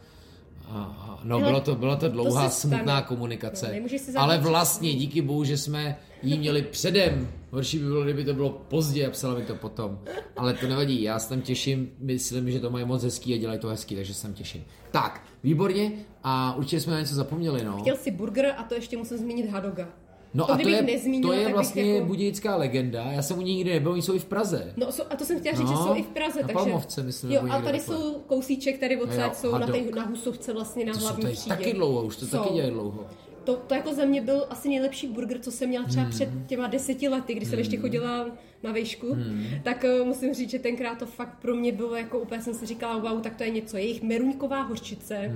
no, 1.24 1.38
Hele, 1.38 1.50
bylo 1.50 1.60
to, 1.60 1.74
byla 1.74 1.96
to 1.96 2.08
dlouhá, 2.08 2.50
stane. 2.50 2.76
smutná 2.76 3.02
komunikace, 3.02 3.80
No, 4.14 4.20
ale 4.20 4.38
vlastně 4.38 4.94
díky 4.94 5.22
bohu, 5.22 5.44
že 5.44 5.56
jsme 5.58 5.96
jí 6.22 6.38
měli 6.38 6.62
předem, 6.62 7.28
horší 7.50 7.78
by 7.78 7.84
bylo, 7.84 8.04
kdyby 8.04 8.24
to 8.24 8.34
bylo 8.34 8.50
pozdě 8.68 9.06
a 9.06 9.10
psala 9.10 9.34
mi 9.34 9.44
to 9.44 9.54
potom, 9.54 9.98
ale 10.36 10.54
to 10.54 10.68
nevadí, 10.68 11.02
já 11.02 11.18
se 11.18 11.28
tam 11.28 11.40
těším, 11.40 11.90
myslím, 11.98 12.50
že 12.50 12.60
to 12.60 12.70
mají 12.70 12.84
moc 12.84 13.02
hezký 13.04 13.34
a 13.34 13.38
dělají 13.38 13.58
to 13.60 13.68
hezký, 13.68 13.96
takže 13.96 14.14
se 14.14 14.22
tam 14.22 14.32
těším. 14.32 14.64
Tak, 14.90 15.22
výborně 15.42 15.92
a 16.24 16.54
určitě 16.58 16.80
jsme 16.80 16.92
na 16.92 17.00
něco 17.00 17.14
zapomněli, 17.14 17.64
no. 17.64 17.78
Chtěl 17.80 17.96
si 17.96 18.10
burger 18.10 18.54
a 18.56 18.62
to 18.62 18.74
ještě 18.74 18.96
musím 18.96 19.18
zmínit 19.18 19.50
Hadoga. 19.50 19.88
No 20.34 20.46
to 20.46 20.52
a 20.52 20.58
to 20.58 20.68
je, 20.68 20.82
nezmínila, 20.82 21.34
to 21.34 21.40
je 21.40 21.48
vlastně 21.52 21.94
jako- 21.94 22.06
budějická 22.06 22.56
legenda. 22.56 23.02
Já 23.12 23.22
jsem 23.22 23.38
u 23.38 23.40
ní 23.42 23.54
nikdy 23.54 23.72
nebyl, 23.72 23.92
oni 23.92 24.02
jsou 24.02 24.14
i 24.14 24.18
v 24.18 24.24
Praze. 24.24 24.72
No 24.76 24.86
a 25.10 25.16
to 25.16 25.24
jsem 25.24 25.40
chtěla 25.40 25.56
říct, 25.56 25.66
No, 25.70 25.76
že 25.76 25.82
jsou 25.82 25.94
i 25.94 26.02
v 26.02 26.06
Praze. 26.06 26.40
na 26.42 26.48
takže... 26.48 26.54
Palmovce, 26.54 27.02
myslím, 27.02 27.32
Jo, 27.32 27.40
a 27.50 27.60
tady 27.62 27.78
takhle. 27.78 27.80
jsou 27.96 28.14
kousíček 28.26 28.78
tady 28.78 28.94
Jo, 28.94 29.00
odsaď, 29.04 29.36
jsou 29.36 29.58
na, 29.58 29.66
tej, 29.66 29.90
na 29.96 30.04
Husovce 30.06 30.52
vlastně 30.52 30.84
na 30.84 30.92
To 30.92 30.98
jsou 30.98 31.04
hlavní 31.06 31.22
tady 31.22 31.34
třídě. 31.34 31.56
taky 31.56 31.72
dlouho, 31.72 32.02
už 32.02 32.16
to 32.16 32.26
Jsou. 32.26 32.38
taky 32.38 32.54
dělají 32.54 32.72
dlouho. 32.72 33.06
To, 33.48 33.56
to 33.56 33.74
jako 33.74 33.94
za 33.94 34.04
mě 34.04 34.20
byl 34.20 34.46
asi 34.50 34.68
nejlepší 34.68 35.06
burger, 35.06 35.38
co 35.38 35.50
jsem 35.50 35.68
měla 35.68 35.84
třeba 35.86 36.02
Hmm. 36.02 36.12
před 36.12 36.28
těma 36.46 36.66
deseti 36.66 37.08
lety, 37.08 37.34
kdy 37.34 37.46
jsem 37.46 37.58
ještě 37.58 37.76
chodila 37.76 38.30
na 38.62 38.72
výšku, 38.72 39.12
Hmm. 39.14 39.44
tak 39.62 39.84
uh, 40.00 40.06
musím 40.06 40.34
říct, 40.34 40.50
že 40.50 40.58
tenkrát 40.58 40.98
to 40.98 41.06
fakt 41.06 41.38
pro 41.42 41.54
mě 41.54 41.72
bylo 41.72 41.96
jako 41.96 42.18
úplně 42.18 42.42
jsem 42.42 42.54
si 42.54 42.66
říkala, 42.66 42.98
wow, 42.98 43.20
tak 43.20 43.34
to 43.36 43.44
je 43.44 43.50
něco. 43.50 43.76
Jejich 43.76 44.02
meruňková 44.02 44.62
hořčice, 44.62 45.32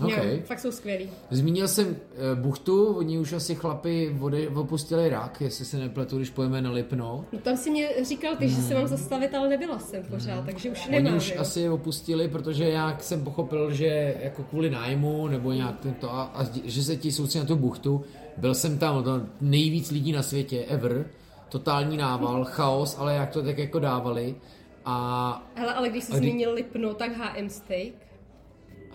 Hmm. 0.00 0.10
jo, 0.10 0.16
Okay. 0.16 0.40
fakt 0.44 0.58
jsou 0.58 0.70
skvělý. 0.72 1.10
Zmínil 1.30 1.68
jsem 1.68 1.86
uh, 1.88 1.94
buchtu, 2.40 2.94
oni 2.96 3.18
už 3.18 3.32
asi 3.32 3.54
chlapi 3.54 4.16
ode, 4.20 4.48
opustili 4.48 5.08
rak, 5.08 5.40
jestli 5.40 5.64
se 5.64 5.78
nepletu, 5.78 6.16
když 6.16 6.30
pojeme 6.30 6.62
na 6.62 6.70
Lipno. 6.70 7.24
No 7.32 7.38
tam 7.38 7.56
si 7.56 7.70
mě 7.70 7.88
říkal 8.02 8.36
ty, 8.36 8.48
že 8.48 8.56
se 8.56 8.74
mám 8.74 8.86
zastavit, 8.86 9.34
ale 9.34 9.48
nebyla 9.48 9.78
jsem 9.78 10.02
pořád, 10.02 10.44
takže 10.46 10.70
už 10.70 10.86
nemám. 10.86 10.98
Hmm. 10.98 11.06
Oni 11.08 11.16
už 11.16 11.30
jo. 11.34 11.40
asi 11.40 11.68
opustili, 11.68 12.28
protože 12.28 12.68
jak 12.68 13.02
jsem 13.02 13.24
pochopil, 13.24 13.72
že 13.74 14.14
jako 14.22 14.42
kvůli 14.42 14.70
nájmu 14.70 15.28
nebo 15.28 15.52
nějak 15.52 15.80
tento 15.80 16.14
a, 16.14 16.22
a 16.22 16.44
že 16.64 16.82
se 16.84 16.96
ti 16.96 17.12
soustředí 17.12 17.42
na 17.42 17.46
tu 17.48 17.56
buchtu, 17.56 18.04
byl 18.36 18.54
jsem 18.54 18.78
tam, 18.78 19.04
to 19.04 19.20
nejvíc 19.40 19.90
lidí 19.90 20.12
na 20.12 20.22
světě 20.22 20.64
ever, 20.68 21.06
totální 21.48 21.96
nával, 21.96 22.44
chaos, 22.50 22.96
ale 22.98 23.14
jak 23.14 23.30
to 23.30 23.42
tak 23.42 23.58
jako 23.58 23.78
dávali 23.78 24.34
a 24.84 25.46
Hele, 25.54 25.74
ale 25.74 25.88
když 25.88 26.04
jsi 26.04 26.12
A 26.12 26.16
kdy- 26.18 26.28
zmínil 26.28 26.52
Lipno, 26.54 26.94
tak 26.94 27.12
HM 27.12 27.48
Steak, 27.48 27.92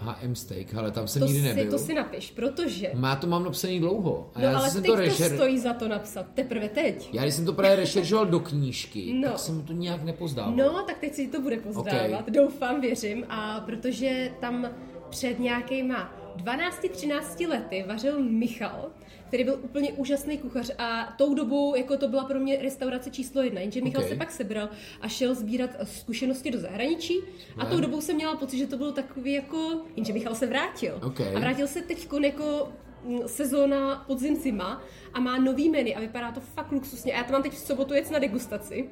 HM 0.01 0.35
Steak, 0.35 0.75
ale 0.75 0.91
tam 0.91 1.07
jsem 1.07 1.19
to 1.19 1.25
nikdy 1.25 1.41
si, 1.41 1.55
nebyl. 1.55 1.71
to 1.71 1.77
si 1.79 1.93
napiš, 1.93 2.31
protože... 2.31 2.91
Má 2.93 3.15
to 3.15 3.27
mám 3.27 3.43
napsaný 3.43 3.79
dlouho. 3.79 4.29
A 4.35 4.39
No 4.39 4.45
já 4.45 4.57
ale 4.57 4.69
jsem 4.69 4.81
teď 4.81 4.91
to 4.91 4.95
to, 4.95 5.01
rešer... 5.01 5.35
stojí 5.35 5.59
za 5.59 5.73
to 5.73 5.87
napsat, 5.87 6.25
teprve 6.33 6.69
teď. 6.69 7.09
Já 7.13 7.21
když 7.21 7.33
jsem 7.35 7.45
to 7.45 7.53
právě 7.53 7.75
rešeržoval 7.75 8.25
do 8.25 8.39
knížky, 8.39 9.13
No. 9.13 9.29
tak 9.29 9.39
jsem 9.39 9.61
to 9.61 9.73
nějak 9.73 10.03
nepozdával. 10.03 10.55
No, 10.55 10.83
tak 10.83 10.97
teď 10.97 11.13
si 11.13 11.27
to 11.27 11.41
bude 11.41 11.57
pozdávat, 11.57 12.19
Ok. 12.27 12.29
doufám, 12.29 12.81
věřím. 12.81 13.25
A 13.29 13.59
protože 13.65 14.31
tam 14.39 14.69
před 15.09 15.39
nějakýma 15.39 16.13
12-13 16.37 17.47
lety 17.49 17.85
vařil 17.87 18.23
Michal, 18.23 18.89
který 19.31 19.43
byl 19.43 19.59
úplně 19.61 19.93
úžasný 19.93 20.37
kuchař 20.37 20.71
a 20.77 21.13
tou 21.17 21.33
dobou 21.33 21.75
jako 21.75 21.97
to 21.97 22.07
byla 22.07 22.25
pro 22.25 22.39
mě 22.39 22.61
restaurace 22.61 23.09
číslo 23.09 23.41
jedna, 23.41 23.61
jenže 23.61 23.81
Michal 23.81 24.03
Ok. 24.03 24.09
se 24.09 24.15
pak 24.15 24.31
sebral 24.31 24.69
a 25.01 25.07
šel 25.07 25.35
sbírat 25.35 25.69
zkušenosti 25.83 26.51
do 26.51 26.59
zahraničí 26.59 27.13
a 27.57 27.65
tou 27.65 27.79
dobou 27.79 28.01
jsem 28.01 28.15
měla 28.15 28.35
pocit, 28.35 28.57
že 28.57 28.67
to 28.67 28.77
bylo 28.77 28.91
takový 28.91 29.33
jako, 29.33 29.81
jenže 29.95 30.13
Michal 30.13 30.35
se 30.35 30.47
vrátil. 30.47 30.99
Ok. 31.03 31.21
A 31.35 31.39
vrátil 31.39 31.67
se 31.67 31.81
teď 31.81 32.07
jako 32.23 32.69
mm, 33.03 33.19
sezóna 33.25 34.03
podzim 34.07 34.35
zima 34.35 34.81
a 35.13 35.19
má 35.19 35.37
nový 35.37 35.69
menu 35.69 35.91
a 35.95 35.99
vypadá 35.99 36.31
to 36.31 36.39
fakt 36.39 36.71
luxusně. 36.71 37.13
A 37.13 37.17
já 37.17 37.23
to 37.23 37.31
mám 37.33 37.43
teď 37.43 37.53
v 37.53 37.57
sobotu 37.57 37.93
jet 37.93 38.11
na 38.11 38.19
degustaci. 38.19 38.89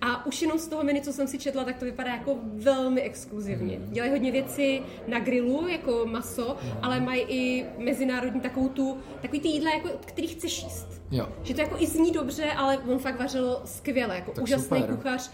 A 0.00 0.26
už 0.26 0.42
jenom 0.42 0.58
z 0.58 0.68
toho 0.68 0.84
menu, 0.84 1.00
co 1.00 1.12
jsem 1.12 1.26
si 1.28 1.38
četla, 1.38 1.64
tak 1.64 1.78
to 1.78 1.84
vypadá 1.84 2.10
jako 2.10 2.38
velmi 2.42 3.00
exkluzivně. 3.00 3.76
Hmm. 3.76 3.90
Dělají 3.92 4.12
hodně 4.12 4.32
věcí 4.32 4.82
na 5.08 5.20
grilu, 5.20 5.68
jako 5.68 6.06
maso, 6.06 6.56
ale 6.82 7.00
mají 7.00 7.20
i 7.28 7.66
mezinárodní 7.78 8.40
takovou 8.40 8.68
tu, 8.68 8.98
takový 9.22 9.40
ty 9.40 9.48
jídla, 9.48 9.70
jako, 9.74 9.88
který 10.06 10.28
chceš 10.28 10.62
jíst. 10.62 11.02
Jo. 11.10 11.28
Že 11.42 11.54
to 11.54 11.60
jako 11.60 11.76
i 11.78 11.86
zní 11.86 12.12
dobře, 12.12 12.52
ale 12.52 12.78
on 12.78 12.98
fakt 12.98 13.18
vařil 13.18 13.60
skvěle, 13.64 14.14
jako 14.14 14.30
Tak 14.32 14.44
úžasný 14.44 14.80
super. 14.80 14.96
kuchař. 14.96 15.30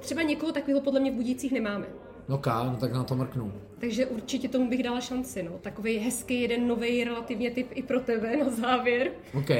Třeba 0.00 0.22
někoho 0.22 0.52
takového 0.52 0.80
podle 0.80 1.00
mě 1.00 1.10
v 1.10 1.14
Budících 1.14 1.52
nemáme. 1.52 1.86
No 2.28 2.38
ká, 2.38 2.64
no 2.64 2.76
tak 2.76 2.92
na 2.92 3.04
to 3.04 3.14
mrknu. 3.14 3.52
Takže 3.80 4.06
určitě 4.06 4.48
tomu 4.48 4.68
bych 4.68 4.82
dala 4.82 5.00
šanci, 5.00 5.42
no. 5.42 5.50
Takový 5.60 5.98
hezký 5.98 6.40
jeden 6.40 6.68
nový 6.68 7.04
relativně 7.04 7.50
typ 7.50 7.66
i 7.74 7.82
pro 7.82 8.00
tebe 8.00 8.36
na 8.36 8.50
závěr. 8.50 9.10
OK, 9.38 9.50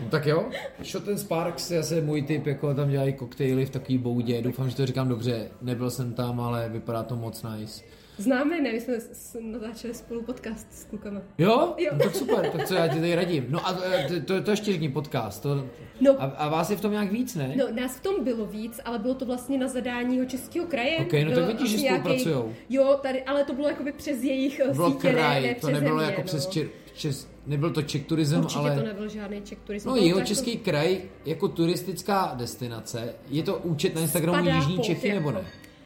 no 0.00 0.08
tak 0.10 0.26
jo. 0.26 0.50
Shot 0.82 1.08
and 1.08 1.18
Sparks 1.18 1.70
je 1.70 1.78
asi 1.78 2.00
můj 2.00 2.22
typ, 2.22 2.46
jako 2.46 2.74
tam 2.74 2.90
dělají 2.90 3.12
koktejly 3.12 3.66
v 3.66 3.70
takový 3.70 3.98
boudě. 3.98 4.42
Doufám, 4.42 4.70
že 4.70 4.76
to 4.76 4.86
říkám 4.86 5.08
dobře. 5.08 5.50
Nebyl 5.62 5.90
jsem 5.90 6.14
tam, 6.14 6.40
ale 6.40 6.68
vypadá 6.68 7.02
to 7.02 7.16
moc 7.16 7.42
nice. 7.42 7.84
Známe, 8.18 8.60
ne? 8.60 8.72
My 8.72 8.80
jsme 8.80 8.94
natáčeli 9.40 9.94
spolu 9.94 10.22
podcast 10.22 10.66
s 10.72 10.84
klukama. 10.84 11.20
Jo? 11.38 11.74
Jo. 11.78 11.90
No 11.92 11.98
tak 11.98 12.14
super, 12.14 12.50
tak 12.50 12.66
co 12.68 12.74
já 12.74 12.88
ti 12.88 12.94
tady 13.00 13.14
radím. 13.14 13.46
No 13.48 13.66
a 13.66 13.78
e, 13.92 14.08
to, 14.08 14.20
to, 14.34 14.42
to 14.42 14.50
ještě 14.50 14.72
řekni 14.72 14.88
podcast. 14.88 15.42
To, 15.42 15.64
No. 16.00 16.22
a, 16.22 16.24
a 16.24 16.48
vás 16.48 16.70
je 16.70 16.76
v 16.76 16.80
tom 16.80 16.92
nějak 16.92 17.12
víc, 17.12 17.34
ne? 17.34 17.54
No, 17.56 17.66
nás 17.80 17.96
v 17.96 18.00
tom 18.00 18.24
bylo 18.24 18.46
víc, 18.46 18.80
ale 18.84 18.98
bylo 18.98 19.14
to 19.14 19.26
vlastně 19.26 19.58
na 19.58 19.68
zadání 19.68 20.26
českého 20.26 20.66
kraje. 20.66 20.98
Ok, 20.98 21.12
no 21.12 21.24
tak 21.30 21.34
Byl 21.34 21.46
vidíš, 21.46 21.70
že 21.70 21.78
spolupracujou. 21.88 22.52
Jo, 22.70 22.98
tady, 23.02 23.22
ale 23.22 23.44
to 23.44 23.52
bylo 23.52 23.68
jakoby 23.68 23.92
přes 23.92 24.22
jejich 24.22 24.60
eh, 24.60 24.74
bylo 24.74 24.90
sítě, 24.92 25.06
ne, 25.08 25.12
kraj, 25.14 25.42
ne 25.42 25.54
to 25.54 25.58
přeze 25.58 25.72
nebylo 25.72 25.96
mě, 25.96 26.04
jako 26.04 26.20
no. 26.20 26.24
přes, 26.26 26.46
čer, 26.46 26.66
přes, 26.94 27.28
nebyl 27.46 27.70
to 27.70 27.82
Czech 27.82 28.04
Tourism, 28.06 28.38
Určitě 28.38 28.58
ale... 28.58 28.76
to 28.76 28.82
nebyl 28.86 29.08
žádný 29.08 29.42
Czech 29.42 29.58
turism. 29.58 29.88
No, 29.88 29.96
jeho 29.96 30.18
to 30.20 30.24
český 30.26 30.50
jako- 30.50 30.64
kraj 30.64 31.00
jako 31.26 31.48
turistická 31.48 32.32
destinace, 32.36 33.14
je 33.28 33.42
to 33.42 33.56
účet 33.56 33.94
na 33.94 34.00
Instagramu 34.00 34.38
spadá 34.38 34.56
Jižní 34.56 34.78
Čechy 34.78 35.08
jako- 35.08 35.18
nebo 35.20 35.30
ne? 35.30 35.44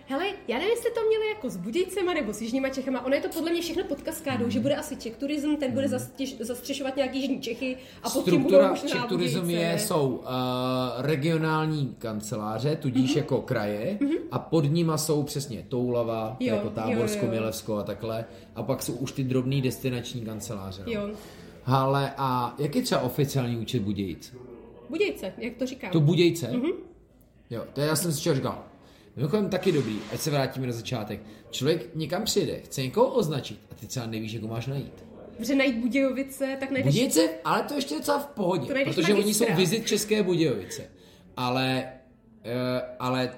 Hele, 0.09 0.27
já 0.49 0.57
nevím, 0.59 0.71
jestli 0.71 0.91
to 0.91 1.01
měli 1.09 1.29
jako 1.29 1.51
s 1.51 1.57
Budějcema 1.57 2.15
nebo 2.15 2.33
s 2.33 2.41
Jižníma 2.43 2.69
Čechama. 2.69 3.05
Ono 3.07 3.15
je 3.15 3.21
to 3.21 3.29
podle 3.29 3.51
mě 3.51 3.61
všechno 3.63 3.85
pod 3.85 4.03
kaskádou, 4.03 4.43
Hmm. 4.43 4.51
že 4.51 4.61
bude 4.61 4.77
asi 4.77 4.97
Czech 4.97 5.17
turism, 5.17 5.57
ten 5.57 5.73
bude 5.73 5.89
zastěž, 5.89 6.37
zastřešovat 6.41 6.97
nějaký 6.97 7.19
Jižní 7.21 7.41
Čechy 7.41 7.77
a 8.03 8.11
pod 8.11 8.25
tím 8.25 8.43
budou 8.43 8.69
možná 8.69 9.07
Budějce. 9.07 9.53
je, 9.53 9.79
jsou 9.79 10.09
uh, 10.09 10.27
regionální 10.99 11.95
kanceláře, 11.99 12.77
tudíž 12.77 13.11
Mhm. 13.11 13.19
jako 13.19 13.41
kraje, 13.41 13.99
a 14.31 14.39
pod 14.39 14.65
nima 14.73 14.99
jsou 14.99 15.23
přesně 15.23 15.65
Toulava, 15.69 16.37
Jo, 16.41 16.55
jako 16.55 16.67
jo, 16.67 16.73
Táborsko, 16.75 17.25
jo. 17.27 17.31
Milevsko 17.33 17.77
a 17.77 17.83
takhle, 17.83 18.25
a 18.55 18.63
pak 18.63 18.83
jsou 18.83 18.93
už 18.93 19.13
ty 19.13 19.25
drobný 19.25 19.63
destinační 19.63 20.21
kanceláře. 20.21 20.83
No. 20.87 20.93
Jo. 20.93 21.11
Ale 21.67 22.13
a 22.17 22.55
jak 22.59 22.77
je 22.77 22.83
třeba 22.83 23.01
oficiální 23.01 23.57
účet 23.57 23.83
Budějic? 23.83 24.37
Budějce, 24.91 25.33
jak 25.39 25.55
to 25.57 25.67
říkám. 25.67 25.91
To 25.91 26.01
Budějce? 26.01 26.49
Mhm. 26.53 26.71
Jo, 27.51 27.65
to 27.73 27.81
já 27.81 27.97
jsem 27.97 28.13
si 28.13 28.35
říkal. 28.35 28.65
Mimochodem 29.17 29.49
taky 29.49 29.73
dobrý, 29.73 29.97
ať 30.13 30.21
se 30.21 30.31
vrátíme 30.31 30.67
na 30.67 30.73
začátek. 30.73 31.21
Člověk 31.51 31.95
někam 31.95 32.25
přijde, 32.25 32.61
chce 32.61 32.83
někoho 32.83 33.07
označit 33.09 33.59
a 33.71 33.75
ty 33.75 33.87
třeba 33.87 34.07
nevíš, 34.07 34.33
jak 34.33 34.43
ho 34.43 34.49
máš 34.49 34.67
najít. 34.67 35.05
Protože 35.37 35.55
najít 35.55 35.77
Budějovice, 35.77 36.57
tak 36.61 36.71
najdeš... 36.71 36.95
Budějice, 36.95 37.29
ale 37.45 37.63
to 37.63 37.75
ještě 37.75 37.95
docela 37.95 38.19
v 38.19 38.27
pohodě, 38.27 38.75
protože 38.85 39.15
oni 39.15 39.35
jsou 39.35 39.45
vizit 39.57 39.87
České 39.87 40.23
Budějovice. 40.23 40.83
Ale, 41.37 41.85
eh, 42.45 42.83
ale 42.99 43.31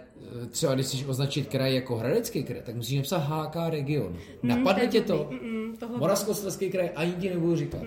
eh, 0.43 0.47
třeba 0.47 0.75
když 0.75 0.87
chceš 0.87 1.05
označit 1.05 1.49
kraj 1.49 1.75
jako 1.75 1.97
Hradecký 1.97 2.43
kraj, 2.43 2.63
tak 2.65 2.75
musíš 2.75 2.97
napsat 2.97 3.19
HK 3.19 3.57
region. 3.71 4.19
Napadne 4.43 4.75
to 4.75 4.81
je 4.81 4.89
tě 4.89 5.01
to? 5.01 5.29
Mm, 5.31 5.51
mm, 5.51 5.77
Moravskoslezský 5.97 6.71
kraj, 6.71 6.91
ani 6.95 7.13
ti 7.13 7.31
nebudu 7.31 7.57
říkat. 7.57 7.83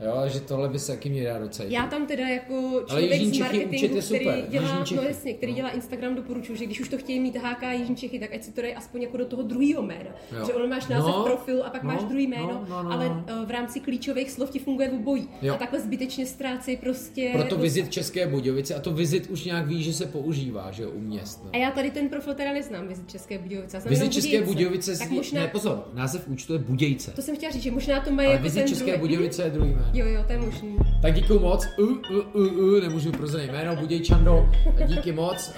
Jo, 0.00 0.22
že 0.28 0.40
tohle 0.40 0.68
by 0.68 0.78
se 0.78 0.92
taky 0.92 1.08
mě 1.10 1.24
dá 1.24 1.38
docela. 1.38 1.68
Já 1.68 1.86
tam 1.86 2.06
teda 2.06 2.28
jako 2.28 2.82
člověk 2.86 3.22
z 3.22 3.38
marketingu, 3.38 3.98
který 4.00 4.42
dělá, 4.48 4.84
no 4.96 5.02
jasně, 5.02 5.34
který 5.34 5.54
dělá 5.54 5.70
Instagram, 5.70 6.14
doporučuji, 6.14 6.54
že 6.58 6.66
když 6.66 6.80
už 6.80 6.88
to 6.88 6.98
chtějí 6.98 7.20
mít 7.20 7.36
HK 7.36 7.62
Jižní 7.72 7.96
Čechy, 7.96 8.18
tak 8.18 8.34
ať 8.34 8.42
si 8.44 8.52
to 8.52 8.62
dají 8.62 8.74
aspoň 8.74 9.02
jako 9.02 9.16
do 9.16 9.24
toho 9.24 9.42
druhého 9.42 9.82
jména. 9.82 10.10
Jo. 10.38 10.46
Že 10.46 10.54
ono 10.54 10.66
máš 10.66 10.88
název 10.88 11.14
No, 11.14 11.22
profilu 11.24 11.66
a 11.66 11.70
pak 11.70 11.82
no, 11.82 11.92
máš 11.92 12.04
druhý 12.04 12.26
jméno, 12.26 12.46
no, 12.46 12.66
no, 12.68 12.82
no, 12.82 12.92
ale 12.92 13.08
no. 13.08 13.24
eh, 13.42 13.46
v 13.46 13.50
rámci 13.50 13.80
klíčových 13.80 14.30
slov 14.30 14.50
ti 14.50 14.58
funguje 14.58 14.90
obojí. 14.90 15.28
Jo. 15.42 15.54
A 15.54 15.56
takhle 15.56 15.80
zbytečně 15.80 16.26
ztrácí 16.26 16.76
prostě... 16.76 17.30
Proto 17.32 17.56
vizit 17.56 17.90
České 17.90 18.26
Budějovice 18.26 18.74
a 18.74 18.80
to 18.80 18.90
vizit 18.92 19.26
už 19.30 19.44
nějak 19.44 19.66
ví, 19.66 19.82
že 19.82 19.92
se 19.92 20.06
používá, 20.06 20.70
že 20.70 20.82
jo, 20.82 20.90
u 20.90 21.00
měst. 21.00 21.40
No. 21.44 21.50
A 21.52 21.56
já 21.56 21.70
tady 21.70 21.90
ten 21.90 22.08
profil 22.08 22.34
teda 22.34 22.52
neznám, 22.52 22.88
vizit 22.88 23.10
České 23.10 23.38
Budějovice. 23.38 23.82
Vizit 23.86 24.12
České. 24.12 24.42
Budějovice, 24.42 24.98
Tak 24.98 25.08
zní, 25.08 25.16
možná, 25.16 25.40
ne 25.40 25.48
pozor, 25.48 25.88
název 25.94 26.28
účtu 26.28 26.52
je 26.52 26.58
Budějce. 26.58 27.10
to 27.10 27.22
jsem 27.22 27.36
chtěla 27.36 27.52
říct, 27.52 27.62
že 27.62 27.70
možná 27.70 28.00
to 28.00 28.10
mají 28.10 28.30
jako 28.30 28.42
vizit 28.42 28.68
České 28.68 28.98
Budějovice 28.98 29.42
je 29.42 29.50
druhý 29.50 29.72
jméno. 29.92 30.08
Jo, 30.08 30.14
jo, 30.14 30.24
to 30.26 30.32
je 30.32 30.38
možný. 30.38 30.76
Tak 31.02 31.14
díky 31.14 31.32
moc, 31.32 31.68
uh, 31.78 31.88
uh, 31.90 31.96
uh, 32.34 32.52
uh, 32.52 32.80
nemůžu 32.82 33.12
prozradit 33.12 33.52
jméno, 33.52 33.76
Budějčando, 33.76 34.48
díky 34.86 35.12
moc, 35.12 35.52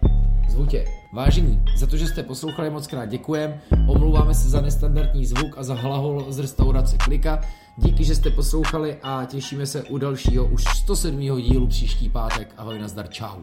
uh, 0.00 0.08
zvu 0.48 0.66
tě. 0.66 0.84
Vážení, 1.12 1.62
za 1.76 1.86
to, 1.86 1.96
že 1.96 2.06
jste 2.06 2.22
poslouchali 2.22 2.70
moc 2.70 2.86
krát 2.86 3.06
děkujem, 3.06 3.60
omlouváme 3.86 4.34
se 4.34 4.48
za 4.48 4.60
nestandardní 4.60 5.26
zvuk 5.26 5.58
a 5.58 5.62
za 5.62 5.74
hlahol 5.74 6.26
z 6.28 6.38
restaurace 6.38 6.96
Klika. 6.98 7.40
Díky, 7.76 8.04
že 8.04 8.14
jste 8.14 8.30
poslouchali 8.30 8.96
a 9.02 9.24
těšíme 9.24 9.66
se 9.66 9.82
u 9.82 9.98
dalšího 9.98 10.46
už 10.46 10.64
107. 10.64 11.20
dílu 11.20 11.66
příští 11.66 12.08
pátek. 12.08 12.54
Ahoj, 12.56 12.78
nazdar, 12.78 13.08
čau. 13.08 13.40